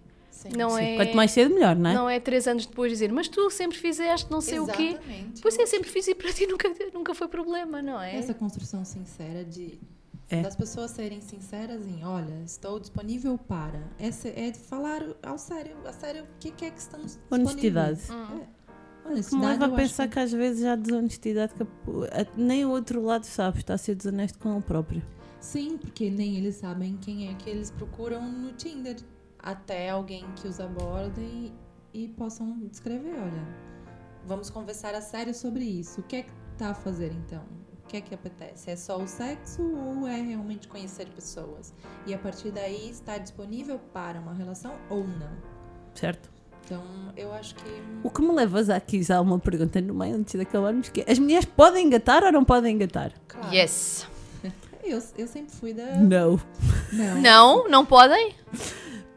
Não 0.55 0.69
Sim. 0.69 0.81
é, 0.81 0.95
Quanto 0.97 1.15
mais 1.15 1.31
cedo, 1.31 1.53
melhor, 1.55 1.75
não 1.75 1.89
é? 1.89 1.93
Não 1.93 2.09
é 2.09 2.19
três 2.19 2.47
anos 2.47 2.65
depois 2.67 2.91
dizer, 2.91 3.11
mas 3.11 3.27
tu 3.27 3.49
sempre 3.49 3.75
fizeste 3.77 4.29
não 4.31 4.39
sei 4.39 4.59
o 4.59 4.67
quê. 4.67 4.89
Exatamente. 4.89 5.41
Pois 5.41 5.57
é, 5.57 5.65
sempre 5.65 5.89
fiz 5.89 6.07
e 6.07 6.13
para 6.15 6.31
ti 6.31 6.45
nunca, 6.47 6.71
nunca 6.93 7.15
foi 7.15 7.27
problema, 7.27 7.81
não 7.81 7.99
é? 8.01 8.15
essa 8.15 8.33
construção 8.35 8.85
sincera 8.85 9.43
de 9.43 9.79
É. 10.29 10.41
das 10.41 10.55
pessoas 10.57 10.91
serem 10.91 11.21
sinceras 11.21 11.87
em, 11.87 12.03
olha, 12.03 12.41
estou 12.45 12.79
disponível 12.79 13.37
para. 13.37 13.81
Essa 13.97 14.27
é 14.27 14.51
de 14.51 14.59
falar 14.59 15.01
ao 15.23 15.37
sério, 15.37 15.75
a 15.85 15.93
sério, 15.93 16.23
o 16.23 16.27
que 16.39 16.51
que 16.51 16.65
é 16.65 16.69
que 16.69 16.79
estamos 16.79 17.17
Honestidade. 17.31 17.95
disponíveis. 17.95 18.41
É. 18.41 18.57
Que 19.03 19.07
me 19.07 19.13
Honestidade, 19.13 19.45
leva 19.45 19.65
a 19.67 19.75
pensar 19.77 20.07
que... 20.09 20.19
às 20.19 20.31
vezes 20.33 20.65
há 20.65 20.75
desonestidade 20.75 21.53
que 21.53 21.65
nem 22.35 22.65
o 22.65 22.71
outro 22.71 23.01
lado 23.01 23.23
sabe, 23.23 23.59
está 23.59 23.75
a 23.75 23.77
ser 23.77 23.95
desonesto 23.95 24.37
com 24.37 24.51
ele 24.53 24.61
próprio. 24.63 25.01
Sim, 25.39 25.77
porque 25.77 26.09
nem 26.09 26.35
eles 26.35 26.55
sabem 26.55 26.97
quem 26.97 27.29
é 27.29 27.33
que 27.35 27.49
eles 27.49 27.71
procuram 27.71 28.21
no 28.29 28.51
Tinder. 28.53 28.97
Até 29.39 29.91
alguém 29.91 30.25
que 30.35 30.47
os 30.47 30.59
aborde 30.59 31.21
e, 31.21 31.53
e 31.93 32.07
possam 32.09 32.59
descrever, 32.67 33.13
olha, 33.17 33.47
vamos 34.25 34.49
conversar 34.49 34.93
a 34.93 34.99
sério 34.99 35.33
sobre 35.33 35.63
isso. 35.63 36.01
O 36.01 36.03
que 36.03 36.17
é 36.17 36.23
que 36.23 36.31
tá 36.57 36.71
a 36.71 36.73
fazer 36.73 37.13
então? 37.13 37.43
O 37.87 37.89
que 37.89 37.95
é 37.95 38.01
que 38.01 38.13
apetece? 38.13 38.69
É 38.69 38.75
só 38.75 38.97
o 38.97 39.07
sexo 39.07 39.61
ou 39.61 40.05
é 40.05 40.19
realmente 40.19 40.67
conhecer 40.67 41.07
pessoas? 41.07 41.73
E 42.05 42.13
a 42.13 42.17
partir 42.17 42.51
daí 42.51 42.89
estar 42.89 43.17
disponível 43.17 43.79
para 43.93 44.19
uma 44.19 44.33
relação 44.33 44.73
ou 44.89 45.07
não? 45.07 45.31
Certo? 45.93 46.29
Então, 46.65 46.83
eu 47.15 47.31
acho 47.31 47.55
que 47.55 47.63
O 48.03 48.09
que 48.09 48.21
me 48.21 48.33
leva 48.33 48.59
a 48.73 48.75
aqui 48.75 49.01
já 49.01 49.21
uma 49.21 49.39
pergunta 49.39 49.79
no 49.79 49.93
meio 49.93 50.17
antes 50.17 50.35
de 50.35 50.41
acabarmos, 50.41 50.89
que 50.89 50.99
é, 50.99 51.09
as 51.09 51.17
mulheres 51.17 51.45
podem 51.45 51.85
engatar 51.85 52.25
ou 52.25 52.31
não 52.33 52.43
podem 52.43 52.75
engatar? 52.75 53.13
Claro. 53.25 53.55
Yes. 53.55 54.05
eu, 54.83 55.01
eu 55.17 55.25
sempre 55.25 55.55
fui 55.55 55.71
da 55.73 55.95
Não. 55.95 56.37
Não. 56.91 57.21
Não, 57.21 57.69
não 57.69 57.85
podem? 57.85 58.35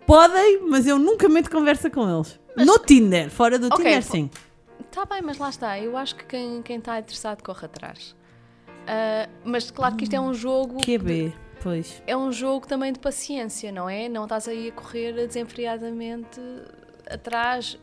Podem, 0.06 0.60
mas 0.68 0.86
eu 0.86 0.96
nunca 0.96 1.28
meto 1.28 1.50
conversa 1.50 1.90
com 1.90 2.08
eles. 2.08 2.38
No 2.56 2.78
Tinder, 2.78 3.30
fora 3.30 3.58
do 3.58 3.66
Ok, 3.66 3.78
Tinder, 3.78 4.02
sim. 4.04 4.30
Está 4.78 5.04
bem, 5.06 5.22
mas 5.22 5.38
lá 5.38 5.50
está. 5.50 5.76
Eu 5.76 5.96
acho 5.96 6.14
que 6.14 6.24
quem 6.24 6.62
quem 6.62 6.78
está 6.78 7.00
interessado 7.00 7.42
corre 7.42 7.66
atrás. 7.66 8.14
Ah, 8.86 9.28
mas 9.44 9.70
claro 9.70 9.96
que 9.96 10.04
isto 10.04 10.14
é 10.14 10.20
um 10.20 10.34
jogo. 10.34 10.78
QB, 10.84 11.32
pois. 11.62 12.02
É 12.06 12.16
um 12.16 12.32
jogo 12.32 12.66
também 12.66 12.92
de 12.92 12.98
paciência, 12.98 13.70
não 13.72 13.88
é? 13.88 14.08
Não 14.08 14.24
estás 14.24 14.48
aí 14.48 14.68
a 14.68 14.72
correr 14.72 15.12
desenfreadamente 15.26 16.40
atrás 17.08 17.78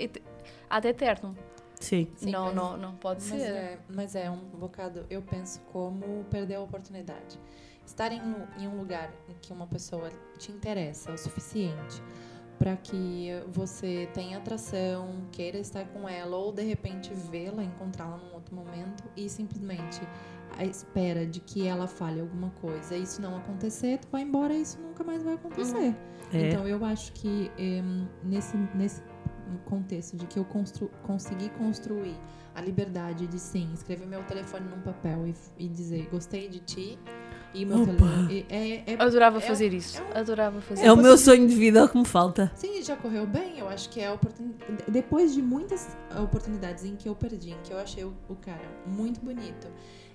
ad 0.69 0.87
eterno. 0.87 1.35
Sim. 1.79 2.07
Sim, 2.15 2.31
não, 2.31 2.45
mas- 2.47 2.55
não, 2.55 2.77
não 2.77 2.95
pode 2.95 3.23
mas 3.29 3.41
ser. 3.41 3.51
É, 3.51 3.79
mas 3.87 4.15
é 4.15 4.29
um 4.31 4.37
bocado, 4.37 5.05
eu 5.09 5.21
penso, 5.21 5.61
como 5.71 6.23
perder 6.29 6.55
a 6.55 6.61
oportunidade. 6.61 7.39
Estar 7.85 8.11
em, 8.11 8.19
um- 8.21 8.47
em 8.57 8.67
um 8.67 8.77
lugar 8.77 9.11
em 9.29 9.35
que 9.41 9.53
uma 9.53 9.67
pessoa 9.67 10.09
te 10.37 10.51
interessa 10.51 11.11
o 11.11 11.17
suficiente 11.17 12.01
para 12.57 12.75
que 12.75 13.29
você 13.49 14.09
tenha 14.13 14.39
atração, 14.39 15.21
queira 15.31 15.59
estar 15.59 15.85
com 15.89 16.09
ela, 16.09 16.35
ou 16.35 16.51
de 16.51 16.63
repente 16.63 17.13
vê-la, 17.13 17.63
encontrá-la 17.63 18.17
num 18.17 18.33
outro 18.33 18.55
momento 18.55 19.03
e 19.15 19.29
simplesmente 19.29 20.01
a 20.57 20.65
espera 20.65 21.25
de 21.25 21.39
que 21.39 21.67
ela 21.67 21.87
fale 21.87 22.19
alguma 22.19 22.49
coisa 22.61 22.95
e 22.95 23.03
isso 23.03 23.21
não 23.21 23.37
acontecer, 23.37 23.99
tu 23.99 24.07
vai 24.11 24.23
embora 24.23 24.53
e 24.53 24.61
isso 24.61 24.79
nunca 24.81 25.03
mais 25.03 25.21
vai 25.23 25.35
acontecer. 25.35 25.95
É. 26.33 26.49
Então 26.49 26.67
eu 26.67 26.83
acho 26.83 27.13
que 27.13 27.51
nesse, 28.23 28.57
nesse 28.73 29.01
contexto 29.65 30.17
de 30.17 30.25
que 30.25 30.37
eu 30.39 30.45
constru, 30.45 30.89
consegui 31.03 31.49
construir 31.51 32.15
a 32.55 32.61
liberdade 32.61 33.27
de 33.27 33.39
sim, 33.39 33.69
escrever 33.73 34.07
meu 34.07 34.23
telefone 34.23 34.67
num 34.67 34.81
papel 34.81 35.27
e, 35.27 35.35
e 35.57 35.67
dizer 35.67 36.07
gostei 36.11 36.49
de 36.49 36.59
ti 36.59 36.99
e 37.53 37.63
meu 37.65 37.77
Opa. 37.83 37.85
telefone. 37.85 38.45
É, 38.49 38.93
é, 38.93 38.95
Adorava 38.99 39.37
é- 39.37 39.41
fazer 39.41 39.73
isso. 39.73 40.01
Adorava 40.13 40.59
fazer 40.61 40.83
É 40.85 40.91
o 40.91 40.95
isso. 40.95 41.03
meu 41.03 41.17
sonho 41.17 41.47
de 41.47 41.55
vida, 41.55 41.79
é 41.79 41.83
o 41.83 41.89
que 41.89 41.97
me 41.97 42.05
falta. 42.05 42.51
Sim, 42.55 42.81
já 42.81 42.95
correu 42.97 43.25
bem. 43.25 43.59
Eu 43.59 43.69
acho 43.69 43.89
que 43.89 43.99
é 44.01 44.07
a 44.07 44.13
oportunidade. 44.13 44.83
Depois 44.87 45.33
de 45.33 45.41
muitas 45.41 45.95
oportunidades 46.21 46.83
em 46.83 46.95
que 46.95 47.07
eu 47.07 47.15
perdi, 47.15 47.51
em 47.51 47.57
que 47.63 47.71
eu 47.71 47.77
achei 47.79 48.03
o, 48.03 48.13
o 48.27 48.35
cara 48.35 48.67
muito 48.85 49.21
bonito. 49.21 49.67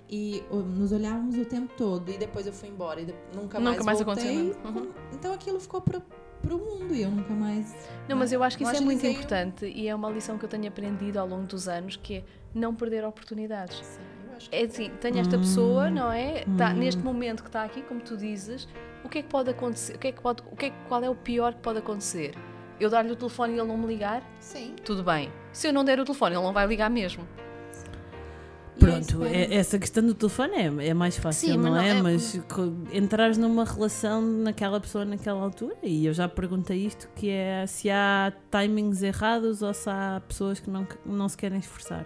E 0.09 0.43
nos 0.51 0.91
olhávamos 0.91 1.35
o 1.37 1.45
tempo 1.45 1.73
todo. 1.75 2.09
E 2.11 2.17
depois 2.17 2.45
eu 2.45 2.53
fui 2.53 2.69
embora. 2.69 3.01
E 3.01 3.05
nunca 3.33 3.59
mais 3.59 3.75
Nunca 3.77 3.83
mais 3.83 4.01
voltei. 4.01 4.51
aconteceu. 4.51 4.71
Uhum. 4.83 4.89
Então 5.13 5.33
aquilo 5.33 5.59
ficou 5.59 5.81
pro, 5.81 6.01
pro 6.41 6.57
mundo. 6.57 6.93
E 6.93 7.01
eu 7.01 7.09
nunca 7.09 7.33
mais. 7.33 7.73
Não, 8.07 8.15
mas 8.17 8.31
eu 8.31 8.43
acho 8.43 8.57
que 8.57 8.63
isso 8.63 8.75
é 8.75 8.79
muito 8.81 9.03
o- 9.03 9.09
importante 9.09 9.65
e 9.65 9.87
é 9.87 9.95
uma 9.95 10.09
lição 10.09 10.37
que 10.37 10.45
eu 10.45 10.49
tenho 10.49 10.67
aprendido 10.67 11.17
ao 11.17 11.27
longo 11.27 11.45
dos 11.47 11.67
anos, 11.67 11.95
que 11.95 12.15
é 12.17 12.23
não 12.53 12.75
perder 12.75 13.03
oportunidades. 13.05 13.99
eu 14.29 14.37
acho 14.37 14.49
que 14.49 14.55
É 14.55 14.63
assim, 14.63 14.91
tenho 15.01 15.17
esta 15.19 15.37
pessoa, 15.37 15.87
Hum. 15.87 15.91
não 15.91 16.11
é? 16.11 16.43
Tá, 16.57 16.73
neste 16.73 17.01
momento 17.01 17.41
que 17.41 17.49
está 17.49 17.63
aqui, 17.63 17.81
como 17.81 18.01
tu 18.01 18.15
dizes, 18.17 18.67
o 19.03 19.09
que 19.09 19.19
é 19.19 19.21
que 19.23 19.29
pode 19.29 19.49
acontecer? 19.49 19.95
O 19.95 19.99
que 19.99 20.07
é 20.07 20.11
que 20.11 20.21
pode, 20.21 20.43
o 20.51 20.55
que 20.55 20.65
é, 20.65 20.69
que- 20.69 20.75
qual 20.87 21.03
é 21.03 21.09
o 21.09 21.15
pior 21.15 21.53
que 21.55 21.61
pode 21.61 21.79
acontecer? 21.79 22.35
Eu 22.79 22.89
dar-lhe 22.89 23.11
o 23.11 23.15
telefone 23.15 23.53
e 23.53 23.59
ele 23.59 23.67
não 23.67 23.77
me 23.77 23.87
ligar? 23.87 24.21
Sim. 24.39 24.75
Tudo 24.83 25.03
bem. 25.03 25.31
Se 25.51 25.67
eu 25.67 25.73
não 25.73 25.83
der 25.85 25.99
o 25.99 26.03
telefone, 26.05 26.35
ele 26.35 26.43
não 26.43 26.51
vai 26.53 26.67
ligar 26.67 26.89
mesmo. 26.89 27.27
Pronto, 28.79 29.23
é- 29.25 29.53
essa 29.55 29.77
questão 29.79 30.03
do 30.05 30.13
telefone 30.13 30.53
é, 30.55 30.87
é 30.89 30.93
mais 30.93 31.17
fácil, 31.17 31.49
Sim, 31.51 31.57
não 31.57 31.71
não 31.71 31.77
é? 31.77 31.89
é- 31.89 32.01
Mas 32.01 32.39
entrares 32.91 33.37
numa 33.37 33.63
relação 33.65 34.21
naquela 34.21 34.79
pessoa 34.79 35.05
naquela 35.05 35.41
altura, 35.41 35.75
e 35.83 36.05
eu 36.05 36.13
já 36.13 36.27
perguntei 36.27 36.85
isto, 36.85 37.07
que 37.15 37.29
é 37.29 37.65
se 37.67 37.89
há 37.89 38.33
timings 38.51 39.01
errados 39.03 39.61
ou 39.61 39.73
se 39.73 39.89
há 39.89 40.21
pessoas 40.27 40.59
que 40.59 40.69
não, 40.69 40.87
não 41.05 41.29
se 41.29 41.37
querem 41.37 41.59
esforçar. 41.59 42.05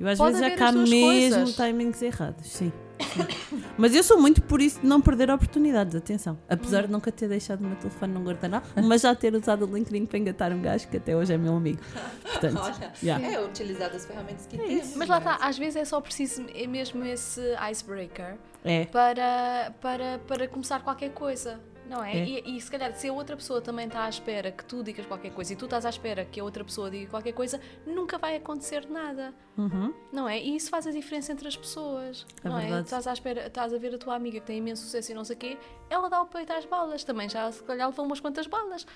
Eu 0.00 0.08
às 0.08 0.18
Pode 0.18 0.38
vezes 0.40 0.60
as 0.60 0.72
duas 0.74 0.90
mesmo 0.90 1.06
coisas. 1.40 1.54
timings 1.56 2.02
errados, 2.02 2.46
sim. 2.48 2.72
Sim. 3.02 3.62
mas 3.76 3.94
eu 3.94 4.02
sou 4.02 4.20
muito 4.20 4.42
por 4.42 4.60
isso 4.60 4.80
de 4.80 4.86
não 4.86 5.00
perder 5.00 5.30
oportunidades, 5.30 5.94
atenção. 5.94 6.38
Apesar 6.48 6.86
de 6.86 6.92
nunca 6.92 7.10
ter 7.12 7.28
deixado 7.28 7.60
o 7.60 7.64
meu 7.64 7.76
telefone 7.76 8.12
num 8.14 8.24
guardanapo, 8.24 8.66
mas 8.82 9.02
já 9.02 9.14
ter 9.14 9.34
usado 9.34 9.66
o 9.66 9.74
LinkedIn 9.74 10.06
para 10.06 10.18
engatar 10.18 10.52
um 10.52 10.60
gajo 10.62 10.88
que 10.88 10.96
até 10.96 11.16
hoje 11.16 11.32
é 11.32 11.38
meu 11.38 11.56
amigo. 11.56 11.80
Portanto, 12.22 12.60
Olha, 12.62 12.92
yeah. 13.02 13.26
é 13.26 13.44
utilizar 13.44 13.90
as 13.94 14.04
ferramentas 14.06 14.46
que 14.46 14.56
temos. 14.58 14.96
Mas 14.96 15.08
lá 15.08 15.18
está, 15.18 15.36
às 15.36 15.58
vezes 15.58 15.76
é 15.76 15.84
só 15.84 16.00
preciso 16.00 16.44
é 16.54 16.66
mesmo 16.66 17.04
esse 17.04 17.40
icebreaker 17.70 18.36
É. 18.64 18.84
para, 18.86 19.72
para, 19.80 20.18
para 20.26 20.48
começar 20.48 20.80
qualquer 20.80 21.10
coisa. 21.10 21.60
Não 21.88 22.02
é? 22.02 22.16
É. 22.16 22.24
E, 22.24 22.56
e 22.56 22.60
se 22.60 22.70
calhar, 22.70 22.94
se 22.94 23.08
a 23.08 23.12
outra 23.12 23.36
pessoa 23.36 23.60
também 23.60 23.86
está 23.86 24.04
à 24.04 24.08
espera 24.08 24.50
que 24.50 24.64
tu 24.64 24.82
digas 24.82 25.04
qualquer 25.06 25.32
coisa 25.32 25.52
e 25.52 25.56
tu 25.56 25.64
estás 25.64 25.84
à 25.84 25.90
espera 25.90 26.24
que 26.24 26.40
a 26.40 26.44
outra 26.44 26.64
pessoa 26.64 26.90
diga 26.90 27.10
qualquer 27.10 27.32
coisa, 27.32 27.60
nunca 27.86 28.18
vai 28.18 28.36
acontecer 28.36 28.88
nada. 28.88 29.34
Uhum. 29.56 29.92
Não 30.12 30.28
é? 30.28 30.40
E 30.40 30.56
isso 30.56 30.70
faz 30.70 30.86
a 30.86 30.90
diferença 30.90 31.32
entre 31.32 31.48
as 31.48 31.56
pessoas. 31.56 32.26
É 32.42 32.48
não 32.48 32.58
é? 32.58 32.62
verdade. 32.62 32.84
Estás 32.84 33.06
à 33.06 33.12
espera, 33.12 33.46
estás 33.46 33.74
a 33.74 33.78
ver 33.78 33.94
a 33.94 33.98
tua 33.98 34.14
amiga 34.14 34.40
que 34.40 34.46
tem 34.46 34.58
imenso 34.58 34.82
sucesso 34.82 35.12
e 35.12 35.14
não 35.14 35.24
sei 35.24 35.36
o 35.36 35.38
quê, 35.38 35.58
ela 35.90 36.08
dá 36.08 36.22
o 36.22 36.26
peito 36.26 36.52
às 36.52 36.64
balas. 36.64 37.04
Também 37.04 37.28
já 37.28 37.50
se 37.50 37.62
calhar 37.62 37.88
levou 37.88 38.04
umas 38.06 38.20
quantas 38.20 38.46
balas. 38.46 38.86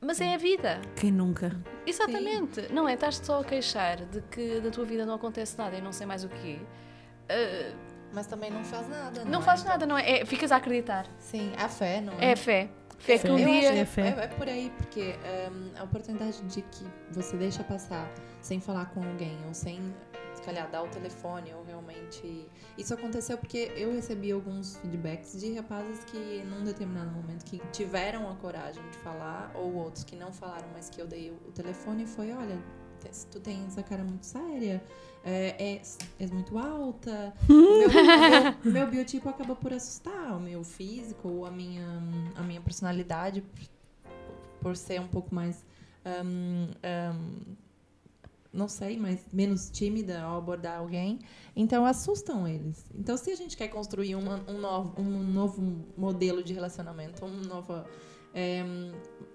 Mas 0.00 0.20
é 0.20 0.34
a 0.34 0.36
vida. 0.36 0.80
Quem 0.96 1.12
nunca? 1.12 1.56
Exatamente. 1.86 2.72
Não 2.72 2.88
é? 2.88 2.94
Estás 2.94 3.18
só 3.18 3.40
a 3.40 3.44
queixar 3.44 4.04
de 4.06 4.20
que 4.22 4.60
da 4.60 4.68
tua 4.68 4.84
vida 4.84 5.06
não 5.06 5.14
acontece 5.14 5.56
nada 5.56 5.76
e 5.76 5.80
não 5.80 5.92
sei 5.92 6.06
mais 6.06 6.24
o 6.24 6.28
quê. 6.28 6.58
Ah, 7.28 7.72
Mas 8.12 8.26
também 8.26 8.50
não 8.50 8.64
faz 8.64 8.88
nada. 8.88 9.24
Não 9.24 9.40
é? 9.40 9.42
faz 9.42 9.64
nada, 9.64 9.86
não 9.86 9.96
é? 9.96 10.20
É, 10.20 10.24
Ficas 10.24 10.52
a 10.52 10.56
acreditar. 10.56 11.06
Sim, 11.18 11.52
a 11.58 11.68
fé, 11.68 12.00
não 12.00 12.12
é? 12.14 12.32
É 12.32 12.36
fé. 12.36 12.68
Fé 13.02 13.18
que 13.18 13.28
um 13.28 13.36
Eu 13.36 13.46
dia. 13.46 13.74
É 13.74 13.84
fé. 13.84 14.14
É, 14.16 14.24
é 14.24 14.28
por 14.28 14.48
aí, 14.48 14.70
porque 14.76 15.16
hum, 15.50 15.72
a 15.76 15.82
oportunidade 15.82 16.40
de 16.42 16.62
que 16.62 16.86
você 17.10 17.36
deixa 17.36 17.64
passar 17.64 18.08
sem 18.40 18.60
falar 18.60 18.86
com 18.86 19.02
alguém, 19.02 19.36
ou 19.46 19.52
sem, 19.52 19.92
se 20.34 20.42
calhar, 20.42 20.70
dar 20.70 20.84
o 20.84 20.88
telefone, 20.88 21.52
ou 21.52 21.64
realmente. 21.64 22.48
Isso 22.78 22.94
aconteceu 22.94 23.36
porque 23.36 23.72
eu 23.76 23.92
recebi 23.92 24.30
alguns 24.30 24.76
feedbacks 24.76 25.40
de 25.40 25.52
rapazes 25.54 26.04
que, 26.04 26.44
num 26.44 26.62
determinado 26.62 27.10
momento, 27.10 27.44
que 27.44 27.60
tiveram 27.72 28.30
a 28.30 28.36
coragem 28.36 28.82
de 28.90 28.98
falar, 28.98 29.50
ou 29.54 29.74
outros 29.74 30.04
que 30.04 30.14
não 30.14 30.32
falaram, 30.32 30.68
mas 30.72 30.88
que 30.88 31.00
eu 31.00 31.06
dei 31.06 31.30
o, 31.30 31.50
telefone 31.50 32.04
e 32.04 32.06
foi: 32.06 32.32
olha, 32.32 32.56
tu 33.32 33.40
tem 33.40 33.64
essa 33.66 33.82
cara 33.82 34.04
muito 34.04 34.26
séria. 34.26 34.80
É, 35.24 35.54
é, 35.76 35.82
és 36.18 36.30
muito 36.32 36.58
alta. 36.58 37.32
O 37.48 37.52
meu, 37.52 37.88
meu- 37.88 37.92
meu 38.72 38.86
biotipo 38.90 39.28
acaba 39.28 39.54
por 39.54 39.72
assustar. 39.72 40.36
O 40.36 40.40
meu 40.40 40.64
físico, 40.64 41.28
ou 41.28 41.46
a 41.46 41.50
minha, 41.50 41.86
a 42.34 42.42
minha 42.42 42.60
personalidade, 42.60 43.44
por 44.60 44.76
ser 44.76 45.00
um 45.00 45.06
pouco 45.08 45.34
mais. 45.34 45.64
hum, 46.24 46.68
hum, 47.14 47.54
não 48.52 48.68
sei, 48.68 48.98
mas 48.98 49.20
menos 49.32 49.70
tímida 49.70 50.20
ao 50.22 50.36
abordar 50.36 50.78
alguém. 50.80 51.20
Então 51.56 51.86
assustam 51.86 52.46
eles. 52.46 52.84
Então, 52.94 53.16
se 53.16 53.30
a 53.30 53.34
gente 53.34 53.56
quer 53.56 53.68
construir 53.68 54.14
uma- 54.14 54.42
um, 54.46 54.58
novo, 54.58 55.00
um 55.00 55.22
novo 55.24 55.62
modelo 55.96 56.42
de 56.42 56.52
relacionamento, 56.52 57.24
um 57.24 57.30
novo 57.48 57.82
é, 58.34 58.64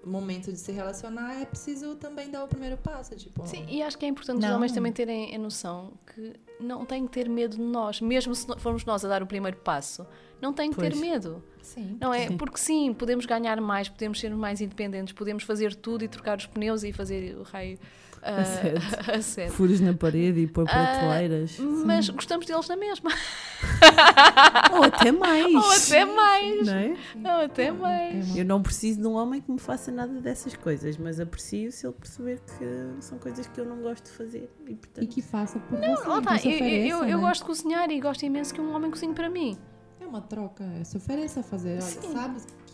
momento 0.04 0.50
de 0.52 0.58
se 0.58 0.72
relacionar, 0.72 1.40
é 1.40 1.44
preciso 1.44 1.94
também 1.96 2.30
dar 2.30 2.44
o 2.44 2.48
primeiro 2.48 2.76
passo. 2.78 3.14
Tipo, 3.16 3.46
Sim, 3.46 3.64
e 3.68 3.82
acho 3.82 3.96
que 3.98 4.04
é 4.04 4.08
importante 4.08 4.38
os 4.38 4.44
Não. 4.44 4.56
homens 4.56 4.72
também 4.72 4.92
terem 4.92 5.34
a 5.34 5.38
noção 5.38 5.92
que 6.14 6.34
não 6.60 6.84
têm 6.84 7.06
que 7.06 7.12
ter 7.12 7.28
medo 7.28 7.56
de 7.56 7.62
nós, 7.62 8.00
mesmo 8.00 8.34
se 8.34 8.46
formos 8.58 8.84
nós 8.84 9.04
a 9.04 9.08
dar 9.08 9.22
o 9.22 9.26
primeiro 9.26 9.56
passo. 9.58 10.06
Não 10.40 10.52
têm 10.52 10.70
que 10.70 10.76
ter 10.78 10.90
Pois. 10.90 11.00
medo. 11.00 11.42
Sim. 11.62 11.98
Não 12.00 12.14
é? 12.14 12.28
Sim. 12.28 12.36
Porque 12.36 12.58
sim, 12.58 12.94
podemos 12.94 13.26
ganhar 13.26 13.60
mais, 13.60 13.88
podemos 13.88 14.18
ser 14.18 14.34
mais 14.34 14.60
independentes, 14.60 15.12
podemos 15.12 15.42
fazer 15.42 15.74
tudo 15.74 16.04
e 16.04 16.08
trocar 16.08 16.38
os 16.38 16.46
pneus 16.46 16.82
e 16.84 16.92
fazer 16.92 17.36
o 17.36 17.42
raio 17.42 17.78
A 18.22 18.44
sete. 18.44 19.10
a 19.10 19.22
sete. 19.22 19.50
Furos 19.56 19.80
na 19.80 19.94
parede 19.94 20.40
e 20.40 20.46
pôr 20.46 20.64
Ah, 20.68 20.72
prateleiras. 20.72 21.58
Mas 21.58 22.08
gostamos 22.08 22.46
deles 22.46 22.68
na 22.68 22.76
mesma. 22.76 23.10
Ou 24.72 24.82
até 24.84 25.12
mais. 25.12 25.54
Ou 25.54 25.70
até 25.72 26.04
mais. 26.04 26.66
Não 26.66 26.74
é? 26.74 26.96
Ou 27.38 27.44
até 27.44 27.70
mais. 27.72 28.36
Eu 28.36 28.44
não 28.44 28.62
preciso 28.62 29.00
de 29.00 29.06
um 29.06 29.14
homem 29.14 29.40
que 29.40 29.50
me 29.50 29.58
faça 29.58 29.90
nada 29.90 30.20
dessas 30.20 30.54
coisas, 30.56 30.96
mas 30.96 31.18
aprecio 31.20 31.70
se 31.72 31.86
ele 31.86 31.94
perceber 31.94 32.40
que 32.40 33.02
são 33.02 33.18
coisas 33.18 33.46
que 33.46 33.60
eu 33.60 33.64
não 33.64 33.78
gosto 33.82 34.04
de 34.04 34.10
fazer. 34.12 34.50
E, 34.66 34.74
portanto, 34.74 35.04
E 35.04 35.06
que 35.06 35.22
faça 35.22 35.58
por 35.60 35.78
Não, 35.78 35.94
você. 35.96 36.02
que 36.34 36.40
se 36.40 36.48
Eu, 36.48 36.52
eu, 36.52 36.56
ofereça, 36.56 36.88
eu, 36.88 37.04
eu 37.04 37.18
né? 37.18 37.22
gosto 37.24 37.40
de 37.40 37.46
cozinhar 37.46 37.90
e 37.90 38.00
gosto 38.00 38.22
imenso 38.24 38.54
que 38.54 38.60
um 38.60 38.74
homem 38.74 38.90
cozinhe 38.90 39.14
para 39.14 39.28
mim. 39.28 39.58
É 40.00 40.06
uma 40.06 40.20
troca, 40.20 40.64
é, 40.80 40.84
se 40.84 40.96
ofereça 40.96 41.40
a 41.40 41.42
fazer. 41.42 41.72
Olha, 41.72 41.80
Sim. 41.82 42.12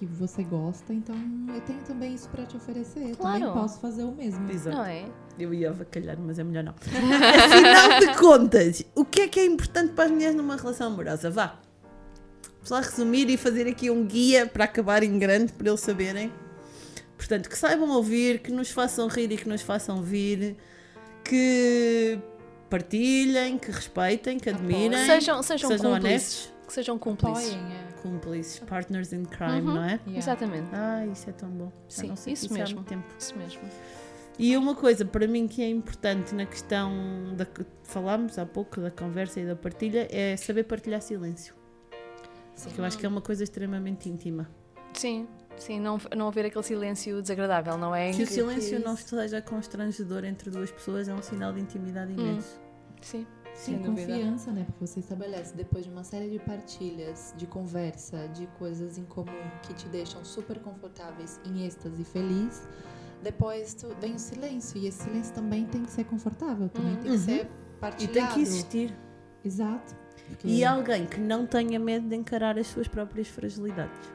Que 0.06 0.14
você 0.14 0.42
gosta, 0.44 0.92
então 0.92 1.14
eu 1.54 1.60
tenho 1.62 1.80
também 1.82 2.14
isso 2.14 2.28
para 2.28 2.44
te 2.44 2.56
oferecer. 2.56 3.10
Eu 3.10 3.16
Claro. 3.16 3.40
também 3.40 3.54
posso 3.54 3.80
fazer 3.80 4.04
o 4.04 4.12
mesmo. 4.12 4.50
Exato. 4.50 4.76
Não 4.76 4.84
é? 4.84 5.04
Eu 5.38 5.52
ia 5.52 5.70
avacalhar, 5.70 6.16
mas 6.18 6.38
é 6.38 6.44
melhor 6.44 6.64
não. 6.64 6.74
Afinal 6.84 8.00
de 8.00 8.18
contas, 8.18 8.84
o 8.94 9.04
que 9.04 9.22
é 9.22 9.28
que 9.28 9.40
é 9.40 9.46
importante 9.46 9.92
para 9.92 10.04
as 10.04 10.10
mulheres 10.10 10.34
numa 10.36 10.56
relação 10.56 10.86
amorosa? 10.88 11.30
Vá. 11.30 11.58
Vamos 12.56 12.70
lá 12.70 12.80
resumir 12.80 13.28
e 13.28 13.36
fazer 13.36 13.66
aqui 13.68 13.90
um 13.90 14.04
guia 14.06 14.46
para 14.46 14.64
acabar 14.64 15.02
em 15.02 15.18
grande, 15.18 15.52
para 15.52 15.68
eles 15.68 15.80
saberem. 15.80 16.32
Portanto, 17.16 17.48
que 17.48 17.56
saibam 17.58 17.90
ouvir, 17.90 18.40
que 18.40 18.50
nos 18.52 18.70
façam 18.70 19.06
rir 19.08 19.30
e 19.32 19.36
que 19.36 19.48
nos 19.48 19.60
façam 19.62 20.02
vir, 20.02 20.56
que 21.22 22.18
partilhem, 22.70 23.58
que 23.58 23.70
respeitem, 23.70 24.38
que 24.38 24.48
admirem, 24.50 24.98
Sejam, 25.06 25.42
sejam, 25.42 25.70
que 25.70 25.76
sejam 25.76 25.92
honestos. 25.92 26.52
Que 26.66 26.72
sejam 26.72 26.98
cúmplices. 26.98 27.50
Apoiem, 27.54 27.72
é. 27.72 27.83
Cúmplices, 28.08 28.58
partners 28.60 29.12
in 29.14 29.24
crime, 29.24 29.62
Uhum. 29.62 29.74
não 29.76 29.82
é? 29.82 29.92
Yeah. 30.06 30.18
Exatamente. 30.18 30.68
Ah, 30.74 31.06
isso 31.06 31.30
é 31.30 31.32
tão 31.32 31.48
bom. 31.48 31.72
Já 31.88 32.02
Sim, 32.02 32.08
não 32.08 32.16
sei 32.16 32.32
isso 32.34 32.42
disso 32.48 32.54
há 32.54 32.58
mesmo. 32.58 32.84
tempo. 32.84 33.06
Isso 33.18 33.34
mesmo. 33.38 33.62
E 34.38 34.54
uma 34.56 34.74
coisa 34.74 35.04
para 35.06 35.26
mim 35.26 35.48
que 35.48 35.62
é 35.62 35.68
importante 35.70 36.34
na 36.34 36.44
questão 36.44 36.92
da 37.36 37.46
que 37.46 37.64
falámos 37.84 38.38
há 38.38 38.44
pouco, 38.44 38.80
da 38.80 38.90
conversa 38.90 39.40
e 39.40 39.46
da 39.46 39.56
partilha, 39.56 40.06
é 40.10 40.36
saber 40.36 40.64
partilhar 40.64 41.00
silêncio. 41.00 41.54
Sim. 42.54 42.70
Que 42.70 42.78
eu 42.78 42.84
acho 42.84 42.98
que 42.98 43.06
é 43.06 43.08
uma 43.08 43.20
coisa 43.22 43.42
extremamente 43.42 44.08
íntima. 44.08 44.48
Sim, 44.92 45.26
sim, 45.56 45.80
não, 45.80 45.98
não 46.16 46.28
haver 46.28 46.46
aquele 46.46 46.62
silêncio 46.64 47.22
desagradável, 47.22 47.78
não 47.78 47.94
é? 47.94 48.12
Se 48.12 48.22
o 48.22 48.26
que- 48.26 48.32
silêncio 48.32 48.78
não 48.80 48.94
esteja 48.94 49.40
constrangedor 49.40 50.24
entre 50.24 50.50
duas 50.50 50.70
pessoas, 50.70 51.08
é 51.08 51.14
um 51.14 51.22
sinal 51.22 51.52
de 51.52 51.60
intimidade 51.60 52.12
imenso. 52.12 52.60
Sim, 53.00 53.18
Sim, 53.20 53.26
sem 53.54 53.78
confiança, 53.78 54.50
né? 54.52 54.64
Porque 54.66 54.86
você 54.86 55.00
estabelece 55.00 55.54
depois 55.56 55.84
de 55.84 55.90
uma 55.90 56.04
série 56.04 56.28
de 56.30 56.38
partilhas, 56.38 57.32
de 57.36 57.46
conversa, 57.46 58.28
de 58.28 58.46
coisas 58.58 58.98
em 58.98 59.04
comum 59.04 59.32
que 59.62 59.72
te 59.74 59.88
deixam 59.88 60.24
super 60.24 60.58
confortáveis, 60.60 61.40
em 61.44 61.64
êxtase 61.64 62.02
e 62.02 62.04
feliz. 62.04 62.66
Depois 63.22 63.72
tu, 63.74 63.88
vem 64.00 64.14
o 64.14 64.18
silêncio 64.18 64.76
e 64.78 64.86
esse 64.86 65.04
silêncio 65.04 65.32
também 65.34 65.64
tem 65.66 65.82
que 65.82 65.90
ser 65.90 66.04
confortável, 66.04 66.68
também 66.68 66.94
tem 66.96 67.04
que 67.04 67.10
Uhum. 67.10 67.18
ser 67.18 67.44
E 67.46 67.80
partilhado. 67.80 68.12
tem 68.12 68.26
que 68.28 68.40
existir. 68.40 68.94
Exato. 69.44 69.94
Porque- 70.28 70.46
E 70.48 70.64
alguém 70.64 71.06
que 71.06 71.20
não 71.20 71.46
tenha 71.46 71.78
medo 71.78 72.08
de 72.08 72.16
encarar 72.16 72.58
as 72.58 72.66
suas 72.66 72.88
próprias 72.88 73.28
fragilidades. 73.28 74.12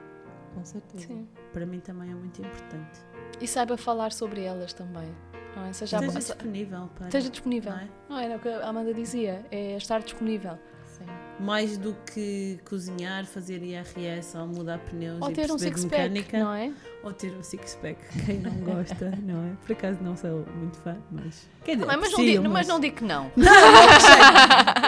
Com 0.53 0.65
certeza. 0.65 1.07
Sim. 1.07 1.27
Para 1.53 1.65
mim 1.65 1.79
também 1.79 2.11
é 2.11 2.15
muito 2.15 2.41
importante. 2.41 2.99
E 3.39 3.47
saiba 3.47 3.77
falar 3.77 4.11
sobre 4.11 4.41
elas 4.43 4.73
também. 4.73 5.07
Não 5.55 5.65
é? 5.65 5.73
Seja, 5.73 5.97
Esteja 5.97 6.21
se- 6.21 6.27
disponível 6.33 6.89
para. 6.95 7.07
esteja 7.07 7.29
disponível. 7.29 7.71
não 7.71 7.79
é? 7.79 7.87
Não 8.09 8.19
era 8.19 8.35
o 8.37 8.39
que 8.39 8.47
a 8.49 8.67
Amanda 8.67 8.93
dizia, 8.93 9.45
é 9.51 9.75
estar 9.77 9.99
disponível. 10.01 10.57
Sim. 10.85 11.05
Mais 11.39 11.77
do 11.77 11.95
que 12.13 12.59
cozinhar, 12.65 13.25
fazer 13.25 13.63
IRS 13.63 14.35
ou 14.37 14.45
mudar 14.47 14.79
pneus 14.79 15.21
Ou 15.21 15.31
e 15.31 15.33
ter 15.33 15.49
um 15.51 15.57
six-pack, 15.57 15.91
mecânica. 16.09 16.37
não 16.39 16.53
é? 16.53 16.71
Ou 17.03 17.13
ter 17.13 17.31
um 17.31 17.41
six-pack, 17.41 17.97
quem 18.25 18.39
não 18.39 18.51
gosta, 18.61 19.11
não 19.23 19.45
é? 19.45 19.51
Por 19.65 19.71
acaso 19.71 19.99
não 20.01 20.15
sou 20.17 20.45
muito 20.57 20.77
fã, 20.79 20.97
mas. 21.11 21.47
Quer 21.63 21.75
dizer, 21.75 21.85
Não 21.85 21.93
é? 21.93 21.97
Mas, 21.97 22.11
não 22.11 22.19
digo, 22.25 22.49
mas 22.49 22.67
não 22.67 22.79
digo 22.79 22.95
que 22.97 23.03
não. 23.05 23.31
Não, 23.35 23.45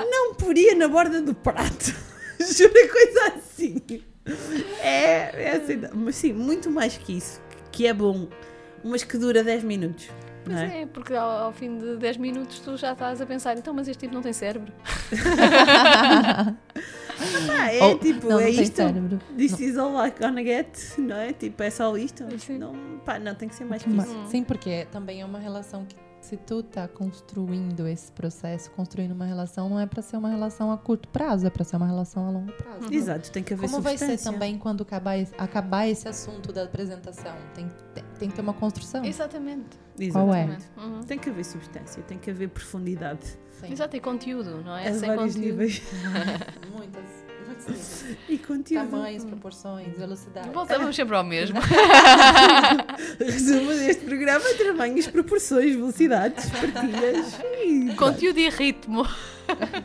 não, 0.03 0.11
não 0.11 0.35
poria 0.35 0.75
na 0.75 0.87
borda 0.87 1.21
do 1.21 1.33
prato. 1.33 1.95
Jura 2.39 2.87
coisa 2.89 3.33
assim. 3.37 3.81
É, 4.81 5.43
é 5.45 5.51
assim. 5.55 5.79
Mas 5.93 6.15
sim, 6.15 6.33
muito 6.33 6.69
mais 6.69 6.97
que 6.97 7.13
isso. 7.17 7.41
Que 7.71 7.87
é 7.87 7.93
bom. 7.93 8.27
Mas 8.83 9.03
que 9.03 9.17
dura 9.17 9.43
10 9.43 9.63
minutos. 9.63 10.09
Pois 10.43 10.55
não 10.55 10.63
é? 10.63 10.81
é, 10.81 10.85
porque 10.87 11.13
ao, 11.13 11.29
ao 11.45 11.51
fim 11.53 11.77
de 11.77 11.97
10 11.97 12.17
minutos 12.17 12.59
tu 12.59 12.75
já 12.77 12.93
estás 12.93 13.21
a 13.21 13.25
pensar, 13.25 13.57
então, 13.57 13.73
mas 13.73 13.87
este 13.87 14.01
tipo 14.01 14.13
não 14.13 14.21
tem 14.21 14.33
cérebro. 14.33 14.71
Ah, 17.51 17.71
é 17.71 17.83
Ou- 17.83 17.99
tipo, 17.99 18.27
não, 18.27 18.39
é 18.39 18.43
não 18.45 18.49
isto. 18.49 18.75
cérebro. 18.75 19.19
This 19.37 19.59
is 19.59 19.77
all 19.77 19.93
I 20.03 20.11
gonna 20.19 20.43
get, 20.43 20.97
não 20.97 21.15
é? 21.15 21.31
Tipo, 21.31 21.61
é 21.61 21.69
só 21.69 21.95
isto. 21.95 22.25
Sim. 22.39 22.57
Não, 22.57 22.73
pá, 23.05 23.19
não, 23.19 23.35
tem 23.35 23.47
que 23.47 23.53
ser 23.53 23.65
mais 23.65 23.83
que 23.83 23.89
Mas- 23.89 24.07
isso. 24.09 24.27
Sim, 24.27 24.43
porque 24.43 24.87
também 24.91 25.21
é 25.21 25.25
uma 25.25 25.37
relação 25.37 25.85
que 25.85 25.95
se 26.21 26.37
tu 26.37 26.61
tá 26.63 26.87
construindo 26.87 27.87
esse 27.87 28.11
processo, 28.11 28.69
construindo 28.71 29.11
uma 29.11 29.25
relação, 29.25 29.67
não 29.67 29.79
é 29.79 29.85
pra 29.85 30.01
ser 30.01 30.17
uma 30.17 30.29
relação 30.29 30.71
a 30.71 30.77
curto 30.77 31.09
prazo, 31.09 31.47
é 31.47 31.49
pra 31.49 31.63
ser 31.63 31.75
uma 31.77 31.87
relação 31.87 32.27
a 32.27 32.31
longo 32.31 32.51
prazo. 32.53 32.93
Exato, 32.93 33.31
tem 33.31 33.43
que 33.43 33.53
haver 33.53 33.69
Como 33.69 33.81
vai 33.81 33.97
ser 33.97 34.17
também 34.19 34.57
quando 34.57 34.81
acabar, 34.83 35.17
esse- 35.17 35.33
acabar 35.37 35.87
esse 35.87 36.07
assunto 36.07 36.53
da 36.53 36.63
apresentação? 36.63 37.33
Tem, 37.55 37.67
tem, 37.93 38.03
tem 38.19 38.29
que 38.29 38.35
ter 38.35 38.41
uma 38.41 38.53
construção. 38.53 39.03
Exatamente. 39.03 39.65
Qual 40.11 40.33
é? 40.33 40.43
Exatamente. 40.45 40.65
Uhum. 40.77 41.01
Tem 41.01 41.17
que 41.19 41.29
haver 41.29 41.43
substância, 41.45 42.01
tem 42.03 42.17
que 42.17 42.29
haver 42.31 42.49
profundidade. 42.49 43.25
Sim. 43.59 43.71
Exato, 43.73 43.95
e 43.97 43.99
conteúdo, 43.99 44.61
não 44.63 44.75
é? 44.77 44.87
a 44.87 44.93
Sem 44.93 45.07
vários 45.09 45.35
conteúdo. 45.35 45.39
níveis. 45.51 45.81
Muitas, 46.75 47.03
E 48.29 48.37
conteúdo. 48.37 48.89
Tamanhos, 48.89 49.23
proporções, 49.25 49.97
velocidade. 49.97 50.49
Voltamos 50.49 50.95
sempre 50.95 51.15
ao 51.15 51.23
mesmo. 51.23 51.59
Resumo 53.19 53.69
deste 53.73 54.05
programa: 54.05 54.43
tamanhos, 54.57 55.07
proporções, 55.07 55.75
velocidades, 55.75 56.49
partilhas. 56.49 57.39
E 57.63 57.93
conteúdo 57.97 58.39
e 58.39 58.49
ritmo. 58.49 59.05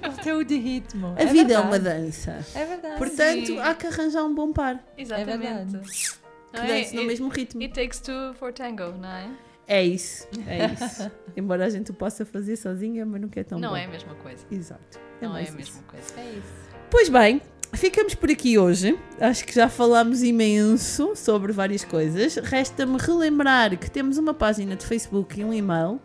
Conteúdo 0.02 0.44
de 0.46 0.56
ritmo. 0.58 1.14
A 1.20 1.24
vida 1.24 1.54
é 1.54 1.58
uma 1.58 1.78
dança. 1.78 2.38
É 2.54 2.64
verdade. 2.64 2.98
Portanto, 2.98 3.46
Sim. 3.46 3.58
há 3.58 3.74
que 3.74 3.86
arranjar 3.86 4.24
um 4.24 4.34
bom 4.34 4.52
par 4.52 4.82
Exatamente. 4.96 5.72
que 5.72 6.56
Não 6.56 6.62
é? 6.62 6.66
dance 6.68 6.94
no 6.94 7.00
It- 7.00 7.06
mesmo 7.06 7.28
ritmo. 7.28 7.62
It 7.62 7.74
takes 7.74 8.00
two 8.00 8.34
for 8.38 8.52
tango, 8.52 8.92
não 8.98 9.08
é? 9.08 9.28
É 9.68 9.82
isso, 9.84 10.28
é 10.46 10.66
isso. 10.66 11.10
Embora 11.36 11.64
a 11.66 11.68
gente 11.68 11.90
o 11.90 11.94
possa 11.94 12.24
fazer 12.24 12.54
sozinha, 12.56 13.04
mas 13.04 13.20
nunca 13.20 13.40
é 13.40 13.42
tão 13.42 13.58
não 13.58 13.70
bom. 13.70 13.76
é 13.76 13.84
a 13.84 13.88
mesma 13.88 14.14
coisa. 14.14 14.46
Exato. 14.48 15.00
É 15.20 15.26
não 15.26 15.36
é 15.36 15.40
a 15.40 15.42
isso. 15.42 15.56
mesma 15.56 15.82
coisa. 15.82 16.06
É 16.20 16.30
isso. 16.38 16.66
Pois 16.88 17.08
bem, 17.08 17.42
ficamos 17.76 18.14
por 18.14 18.30
aqui 18.30 18.58
hoje. 18.58 18.98
Acho 19.20 19.44
que 19.44 19.54
já 19.54 19.68
falámos 19.68 20.22
imenso 20.22 21.14
sobre 21.14 21.52
várias 21.52 21.84
coisas. 21.84 22.36
Resta-me 22.36 22.98
relembrar 22.98 23.78
que 23.78 23.90
temos 23.90 24.18
uma 24.18 24.32
página 24.32 24.76
de 24.76 24.84
Facebook 24.84 25.40
e 25.40 25.44
um 25.44 25.52
e-mail. 25.52 26.00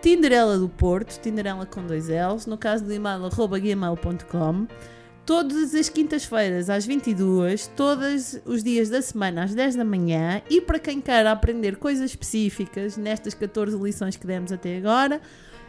Tinderela 0.00 0.58
do 0.58 0.68
Porto, 0.68 1.18
Tinderela 1.20 1.64
com 1.64 1.86
dois 1.86 2.08
L's, 2.08 2.46
no 2.46 2.58
caso 2.58 2.84
do 2.84 2.92
e-mail 2.92 3.28
gmail.com. 3.28 4.66
Todas 5.24 5.74
as 5.74 5.88
quintas-feiras 5.88 6.68
às 6.68 6.84
22, 6.84 7.68
todos 7.68 8.38
os 8.44 8.62
dias 8.62 8.90
da 8.90 9.00
semana 9.00 9.44
às 9.44 9.54
10 9.54 9.76
da 9.76 9.84
manhã. 9.84 10.42
E 10.50 10.60
para 10.60 10.78
quem 10.78 11.00
quer 11.00 11.26
aprender 11.26 11.76
coisas 11.76 12.10
específicas 12.10 12.98
nestas 12.98 13.32
14 13.32 13.78
lições 13.78 14.16
que 14.16 14.26
demos 14.26 14.52
até 14.52 14.76
agora, 14.76 15.22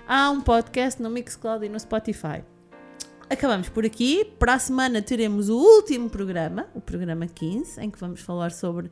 há 0.06 0.30
um 0.30 0.41
podcast 0.41 1.02
no 1.02 1.10
Mixcloud 1.10 1.65
e 1.65 1.69
no 1.69 1.80
Spotify. 1.80 2.44
Acabamos 3.30 3.69
por 3.69 3.85
aqui. 3.85 4.26
Para 4.39 4.53
a 4.56 4.60
semana 4.60 5.02
teremos 5.02 5.49
o 5.49 5.57
último 5.57 6.10
programa, 6.10 6.68
o 6.73 6.81
programa 6.81 7.27
15, 7.27 7.81
em 7.81 7.89
que 7.89 7.99
vamos 7.99 8.22
falar 8.22 8.52
sobre 8.52 8.89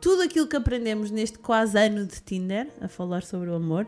tudo 0.00 0.22
aquilo 0.22 0.46
que 0.46 0.56
aprendemos 0.56 1.10
neste 1.10 1.38
quase 1.38 1.78
ano 1.78 2.04
de 2.06 2.20
Tinder, 2.20 2.68
a 2.80 2.88
falar 2.88 3.22
sobre 3.22 3.50
o 3.50 3.54
amor. 3.54 3.86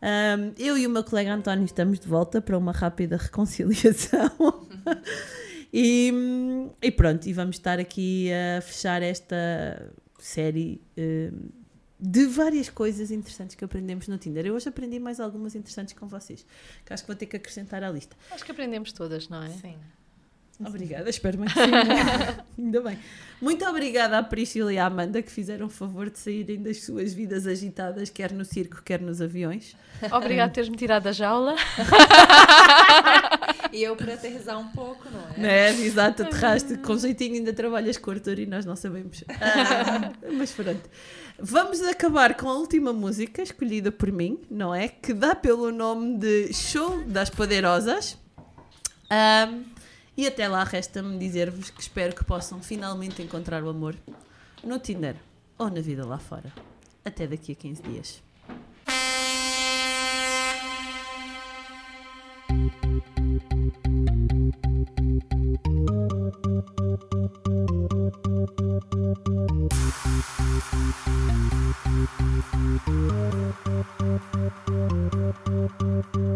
Um, 0.00 0.52
eu 0.58 0.78
e 0.78 0.86
o 0.86 0.90
meu 0.90 1.02
colega 1.02 1.34
António 1.34 1.64
estamos 1.64 1.98
de 1.98 2.06
volta 2.06 2.40
para 2.40 2.56
uma 2.56 2.72
rápida 2.72 3.16
reconciliação. 3.20 4.30
e, 5.72 6.12
e 6.80 6.90
pronto, 6.90 7.26
e 7.26 7.32
vamos 7.32 7.56
estar 7.56 7.78
aqui 7.78 8.30
a 8.32 8.60
fechar 8.60 9.02
esta 9.02 9.92
série 10.18 10.80
um, 10.96 11.57
de 12.00 12.26
várias 12.26 12.68
coisas 12.68 13.10
interessantes 13.10 13.56
que 13.56 13.64
aprendemos 13.64 14.06
no 14.08 14.18
Tinder. 14.18 14.46
Eu 14.46 14.54
hoje 14.54 14.68
aprendi 14.68 14.98
mais 14.98 15.18
algumas 15.18 15.54
interessantes 15.54 15.94
com 15.94 16.06
vocês, 16.06 16.46
que 16.84 16.92
acho 16.92 17.02
que 17.02 17.06
vou 17.06 17.16
ter 17.16 17.26
que 17.26 17.36
acrescentar 17.36 17.82
à 17.82 17.90
lista. 17.90 18.16
Acho 18.30 18.44
que 18.44 18.52
aprendemos 18.52 18.92
todas, 18.92 19.28
não 19.28 19.42
é? 19.42 19.50
Sim. 19.50 19.76
Obrigada, 20.64 21.08
espero 21.08 21.38
que 21.38 21.50
sim. 21.50 21.60
Ainda 22.58 22.80
bem. 22.80 22.98
Muito 23.40 23.64
obrigada 23.64 24.18
à 24.18 24.22
Priscila 24.24 24.72
e 24.72 24.78
à 24.78 24.86
Amanda 24.86 25.22
que 25.22 25.30
fizeram 25.30 25.66
o 25.66 25.70
favor 25.70 26.10
de 26.10 26.18
saírem 26.18 26.60
das 26.60 26.82
suas 26.82 27.12
vidas 27.12 27.46
agitadas, 27.46 28.10
quer 28.10 28.32
no 28.32 28.44
circo, 28.44 28.82
quer 28.82 29.00
nos 29.00 29.22
aviões. 29.22 29.76
Obrigada 30.10 30.48
por 30.50 30.54
teres-me 30.56 30.76
tirado 30.76 31.04
da 31.04 31.12
jaula. 31.12 31.54
E 33.72 33.82
eu 33.82 33.94
para 33.96 34.14
aterrizar 34.14 34.58
um 34.58 34.68
pouco, 34.68 35.08
não 35.10 35.20
é? 35.36 35.38
Né? 35.38 35.80
Exato, 35.82 36.22
aterraste 36.22 36.78
com 36.78 36.96
jeitinho, 36.96 37.34
ainda 37.34 37.52
trabalhas 37.52 37.98
com 37.98 38.10
o 38.10 38.14
Arthur 38.14 38.38
e 38.38 38.46
nós 38.46 38.64
não 38.64 38.74
sabemos. 38.74 39.24
Ah, 39.28 40.12
mas 40.32 40.52
pronto. 40.52 40.88
Vamos 41.40 41.80
acabar 41.82 42.36
com 42.36 42.48
a 42.48 42.54
última 42.54 42.92
música 42.92 43.40
escolhida 43.40 43.92
por 43.92 44.10
mim, 44.10 44.40
não 44.50 44.74
é? 44.74 44.88
Que 44.88 45.14
dá 45.14 45.36
pelo 45.36 45.70
nome 45.70 46.18
de 46.18 46.52
Show 46.52 47.04
das 47.04 47.30
Poderosas. 47.30 48.18
Ah, 49.08 49.48
e 50.16 50.26
até 50.26 50.48
lá 50.48 50.64
resta-me 50.64 51.16
dizer-vos 51.16 51.70
que 51.70 51.80
espero 51.80 52.12
que 52.12 52.24
possam 52.24 52.60
finalmente 52.60 53.22
encontrar 53.22 53.62
o 53.62 53.68
amor 53.68 53.94
no 54.64 54.80
Tinder 54.80 55.14
ou 55.56 55.70
na 55.70 55.80
vida 55.80 56.04
lá 56.04 56.18
fora. 56.18 56.52
Até 57.04 57.24
daqui 57.24 57.52
a 57.52 57.54
15 57.54 57.82
dias. 57.82 58.28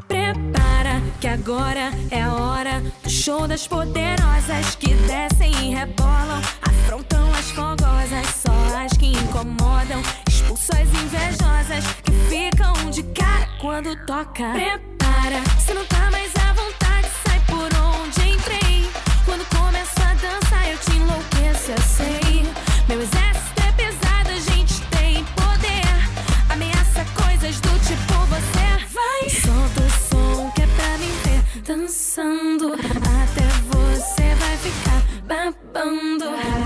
Prepara 0.09 1.01
que 1.21 1.29
agora 1.29 1.91
é 2.11 2.23
a 2.23 2.35
hora 2.35 2.81
do 3.03 3.11
show 3.11 3.47
das 3.47 3.67
poderosas 3.67 4.75
que 4.77 4.95
descem 4.95 5.53
e 5.63 5.75
rebolam, 5.75 6.41
afrontam 6.63 7.31
as 7.33 7.51
fogosas, 7.51 8.27
só 8.35 8.53
as 8.85 8.93
que 8.93 9.07
incomodam, 9.07 10.03
expulsam 10.29 10.81
as 10.81 10.89
invejosas 10.89 11.85
que 12.03 12.13
ficam 12.29 12.91
de 12.91 13.03
cara 13.15 13.49
quando 13.61 13.95
toca. 14.07 14.53
Prepara, 14.53 15.43
se 15.61 15.73
não 15.73 15.85
tá 15.87 16.11
mais 16.11 16.33
eu 21.69 21.81
sei. 21.83 22.43
Meu 22.89 23.01
exército 23.01 23.63
é 23.67 23.73
pesado, 23.73 24.31
a 24.31 24.41
gente 24.53 24.81
tem 24.87 25.25
poder. 25.37 25.85
Ameaça 26.49 27.05
coisas 27.15 27.61
do 27.61 27.71
tipo 27.87 28.15
você. 28.27 28.85
Vai, 28.93 29.31
solta 29.31 29.81
o 29.81 29.91
som 29.91 30.51
que 30.53 30.63
é 30.63 30.67
pra 30.67 30.99
me 30.99 31.07
ver 31.23 31.63
dançando. 31.63 32.75
Até 32.75 33.47
você 33.71 34.35
vai 34.35 34.57
ficar 34.57 35.03
babando. 35.27 36.62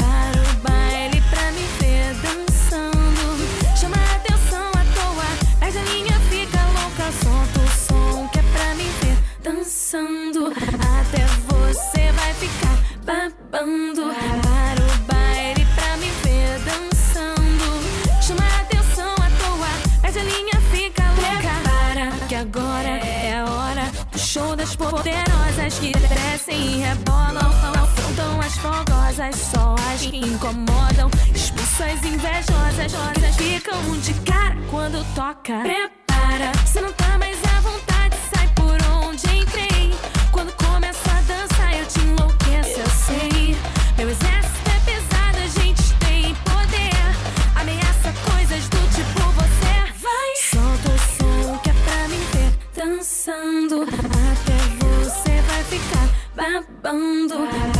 Incomodam. 30.20 31.10
Expulsam 31.34 31.86
as 31.86 32.04
invejosas, 32.04 32.92
que 33.36 33.60
ficam 33.60 33.98
de 34.00 34.14
cara 34.20 34.56
quando 34.70 35.04
toca. 35.14 35.60
Prepara, 35.60 36.52
se 36.66 36.80
não 36.80 36.92
tá 36.92 37.18
mais 37.18 37.38
à 37.44 37.60
vontade, 37.60 38.16
sai 38.34 38.48
por 38.54 38.76
onde 39.02 39.26
entrei. 39.36 39.94
Quando 40.32 40.52
começo 40.52 41.00
a 41.10 41.20
dançar, 41.22 41.76
eu 41.78 41.86
te 41.86 42.00
enlouqueço, 42.00 42.80
eu 42.80 42.90
sei. 42.90 43.56
Meu 43.96 44.08
exército 44.08 44.70
é 44.70 44.80
pesado, 44.84 45.38
a 45.38 45.60
gente 45.60 45.94
tem 45.94 46.34
poder. 46.44 47.60
Ameaça 47.60 48.12
coisas 48.30 48.68
do 48.68 48.78
tipo 48.94 49.20
você. 49.32 49.74
Vai, 50.02 50.30
solta 50.50 50.88
o 50.88 50.98
som 50.98 51.58
que 51.58 51.70
é 51.70 51.72
pra 51.72 52.08
me 52.08 52.18
ver 52.32 52.52
dançando. 52.74 53.82
Até 53.82 54.58
você 55.04 55.40
vai 55.42 55.64
ficar 55.64 56.08
babando. 56.34 57.75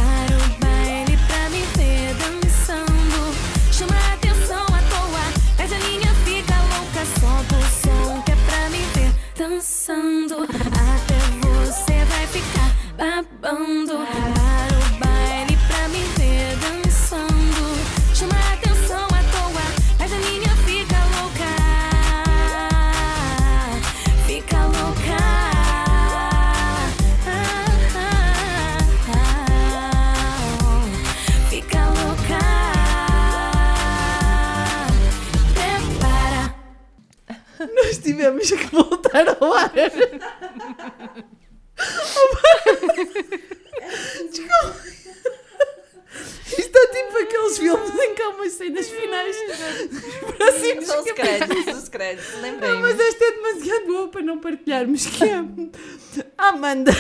Amanda 56.67 56.91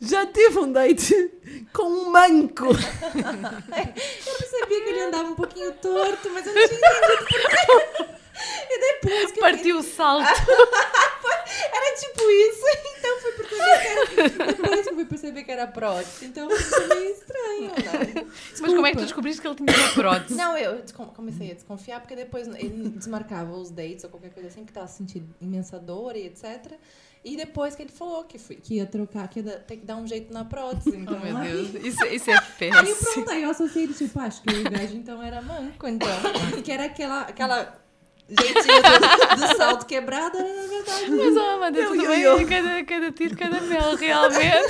já 0.00 0.24
teve 0.26 0.58
um 0.58 0.72
date 0.72 1.14
com 1.74 1.82
um 1.82 2.10
manco. 2.10 2.66
Eu 2.66 4.34
percebia 4.38 4.82
que 4.82 4.88
ele 4.88 5.02
andava 5.02 5.28
um 5.28 5.34
pouquinho 5.34 5.72
torto, 5.74 6.30
mas 6.30 6.46
eu 6.46 6.54
não 6.54 6.68
tinha 6.68 6.78
entendido 6.78 7.26
porquê. 7.28 8.18
E 8.70 8.80
depois 8.80 9.32
que 9.32 9.40
Partiu 9.40 9.78
o 9.78 9.82
salto. 9.82 10.24
Era 11.72 11.96
tipo 11.96 12.30
isso, 12.30 12.62
então 12.98 13.20
fui 13.20 13.32
perceber 13.32 13.80
que 13.80 14.20
era. 14.20 14.52
Depois 14.52 14.80
que 14.82 14.88
eu 14.88 14.94
fui 14.94 15.04
perceber 15.06 15.44
que 15.44 15.50
era 15.50 15.66
prótese. 15.66 16.26
Então 16.26 16.48
foi 16.50 16.86
meio 16.86 17.12
estranho, 17.12 17.68
né? 17.70 18.26
Mas 18.60 18.74
como 18.74 18.86
é 18.86 18.90
que 18.90 18.98
tu 18.98 19.02
descobriste 19.02 19.40
que 19.40 19.48
ele 19.48 19.56
tinha 19.56 19.76
uma 19.76 19.92
prótese? 19.94 20.34
Não, 20.34 20.56
eu 20.56 20.82
comecei 21.16 21.50
a 21.50 21.54
desconfiar, 21.54 22.00
porque 22.00 22.14
depois 22.14 22.46
ele 22.46 22.90
desmarcava 22.90 23.52
os 23.56 23.70
dates 23.70 24.04
ou 24.04 24.10
qualquer 24.10 24.30
coisa 24.30 24.48
assim, 24.48 24.64
que 24.64 24.72
tava 24.72 24.86
sentindo 24.86 25.34
imensa 25.40 25.78
dor 25.78 26.14
e 26.16 26.26
etc. 26.26 26.78
E 27.24 27.36
depois 27.36 27.74
que 27.74 27.82
ele 27.82 27.90
falou 27.92 28.24
que, 28.24 28.38
foi, 28.38 28.56
que 28.56 28.74
ia 28.76 28.86
trocar, 28.86 29.28
que 29.28 29.40
ia 29.40 29.58
ter 29.58 29.76
que 29.76 29.84
dar 29.84 29.96
um 29.96 30.06
jeito 30.06 30.32
na 30.32 30.44
prótese. 30.44 30.90
Então, 30.96 31.18
Oh, 31.20 31.24
meu 31.26 31.36
aí- 31.36 31.50
Deus, 31.66 31.74
isso, 31.84 32.04
isso 32.06 32.30
é 32.30 32.34
Aí 32.34 32.40
péssimo. 32.58 33.12
pronto, 33.14 33.30
aí 33.30 33.42
eu 33.42 33.50
associei 33.50 33.84
ele, 33.84 33.94
tipo, 33.94 34.18
acho 34.20 34.42
que 34.42 34.54
o 34.54 34.62
gajo 34.70 34.94
então 34.96 35.22
era 35.22 35.42
manco, 35.42 35.86
então. 35.86 36.08
Que 36.64 36.72
era 36.72 36.84
aquela, 36.84 37.22
aquela 37.22 37.78
jeitinho 38.28 38.82
do, 38.82 39.36
do 39.46 39.56
salto 39.56 39.86
quebrado, 39.86 40.36
era 40.38 40.54
na 40.62 40.68
verdade. 40.68 41.10
Mas, 41.10 41.36
oh, 41.36 41.40
Amanda, 41.40 41.78
Eu- 41.78 41.88
tudo 41.88 42.02
eu- 42.04 42.08
bem, 42.10 42.20
eu- 42.20 42.46
cada, 42.46 42.84
cada 42.84 43.12
tiro, 43.12 43.36
cada 43.36 43.60
mel, 43.62 43.96
realmente. 43.96 44.68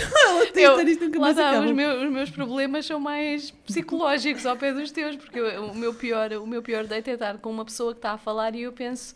Eu, 0.55 0.77
nunca 0.85 1.19
lá 1.21 1.31
acaba. 1.31 1.67
os, 1.67 1.73
meus, 1.73 2.03
os 2.05 2.11
meus 2.11 2.31
problemas 2.31 2.87
são 2.87 2.99
mais 3.01 3.51
psicológicos 3.67 4.45
ao 4.47 4.57
pé 4.57 4.73
dos 4.73 4.91
teus, 4.91 5.17
porque 5.17 5.39
eu- 5.39 5.65
o, 5.67 5.75
meu 5.75 5.93
pior, 5.95 6.33
o 6.33 6.47
meu 6.47 6.63
pior 6.63 6.85
date 6.85 7.11
é 7.11 7.15
estar 7.15 7.39
com 7.39 7.51
uma 7.51 7.65
pessoa 7.65 7.93
que 7.93 7.99
está 7.99 8.13
a 8.13 8.19
falar 8.19 8.55
e 8.55 8.63
eu 8.63 8.73
penso, 8.73 9.15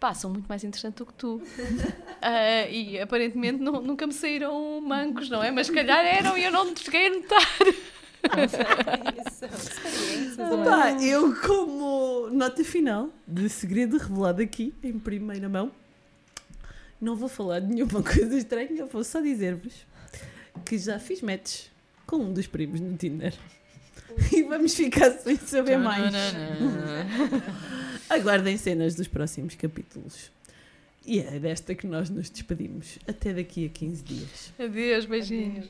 pá, 0.00 0.12
são 0.14 0.30
muito 0.30 0.46
mais 0.46 0.62
interessantes 0.64 0.98
do 0.98 1.06
que 1.06 1.14
tu. 1.14 1.40
Ah, 2.28 2.66
e 2.68 2.98
aparentemente 2.98 3.62
nu- 3.62 3.80
nunca 3.82 4.04
me 4.06 4.12
saíram 4.12 4.80
mancos, 4.80 5.28
não 5.28 5.44
é? 5.44 5.50
Mas 5.50 5.66
se 5.68 5.72
calhar 5.72 6.04
eram 6.04 6.36
e 6.36 6.42
eu 6.44 6.50
não 6.50 6.74
cheguei 6.74 7.06
a 7.06 7.10
notar. 7.10 7.46
Não 10.36 10.46
é? 10.48 11.04
Eu 11.04 11.34
como 11.42 12.28
nota 12.30 12.64
final 12.64 13.10
de 13.28 13.48
segredo 13.48 13.98
revelado 13.98 14.42
aqui, 14.42 14.74
em 14.82 14.98
primeira 14.98 15.48
mão, 15.48 15.70
não 17.00 17.14
vou 17.14 17.28
falar 17.28 17.60
de 17.60 17.66
nenhuma 17.72 18.02
coisa 18.02 18.36
estranha, 18.36 18.86
vou 18.86 19.04
só 19.04 19.20
dizer-vos 19.20 19.74
que 20.64 20.78
já 20.78 20.98
fiz 20.98 21.20
matches 21.22 21.70
com 22.06 22.16
um 22.16 22.32
dos 22.32 22.46
primos 22.46 22.80
no 22.80 22.96
Tinder. 22.96 23.34
E 24.32 24.42
vamos 24.44 24.74
ficar 24.74 25.10
sem 25.12 25.36
saber 25.36 25.76
mais. 25.78 26.12
Aguardem 28.08 28.56
cenas 28.56 28.94
dos 28.94 29.08
próximos 29.08 29.54
capítulos. 29.54 30.30
E 31.04 31.20
é 31.20 31.38
desta 31.38 31.74
que 31.74 31.86
nós 31.86 32.10
nos 32.10 32.28
despedimos. 32.28 32.98
Até 33.06 33.32
daqui 33.32 33.66
a 33.66 33.68
15 33.68 34.02
dias. 34.02 34.52
Adeus, 34.58 35.04
beijinhos. 35.06 35.64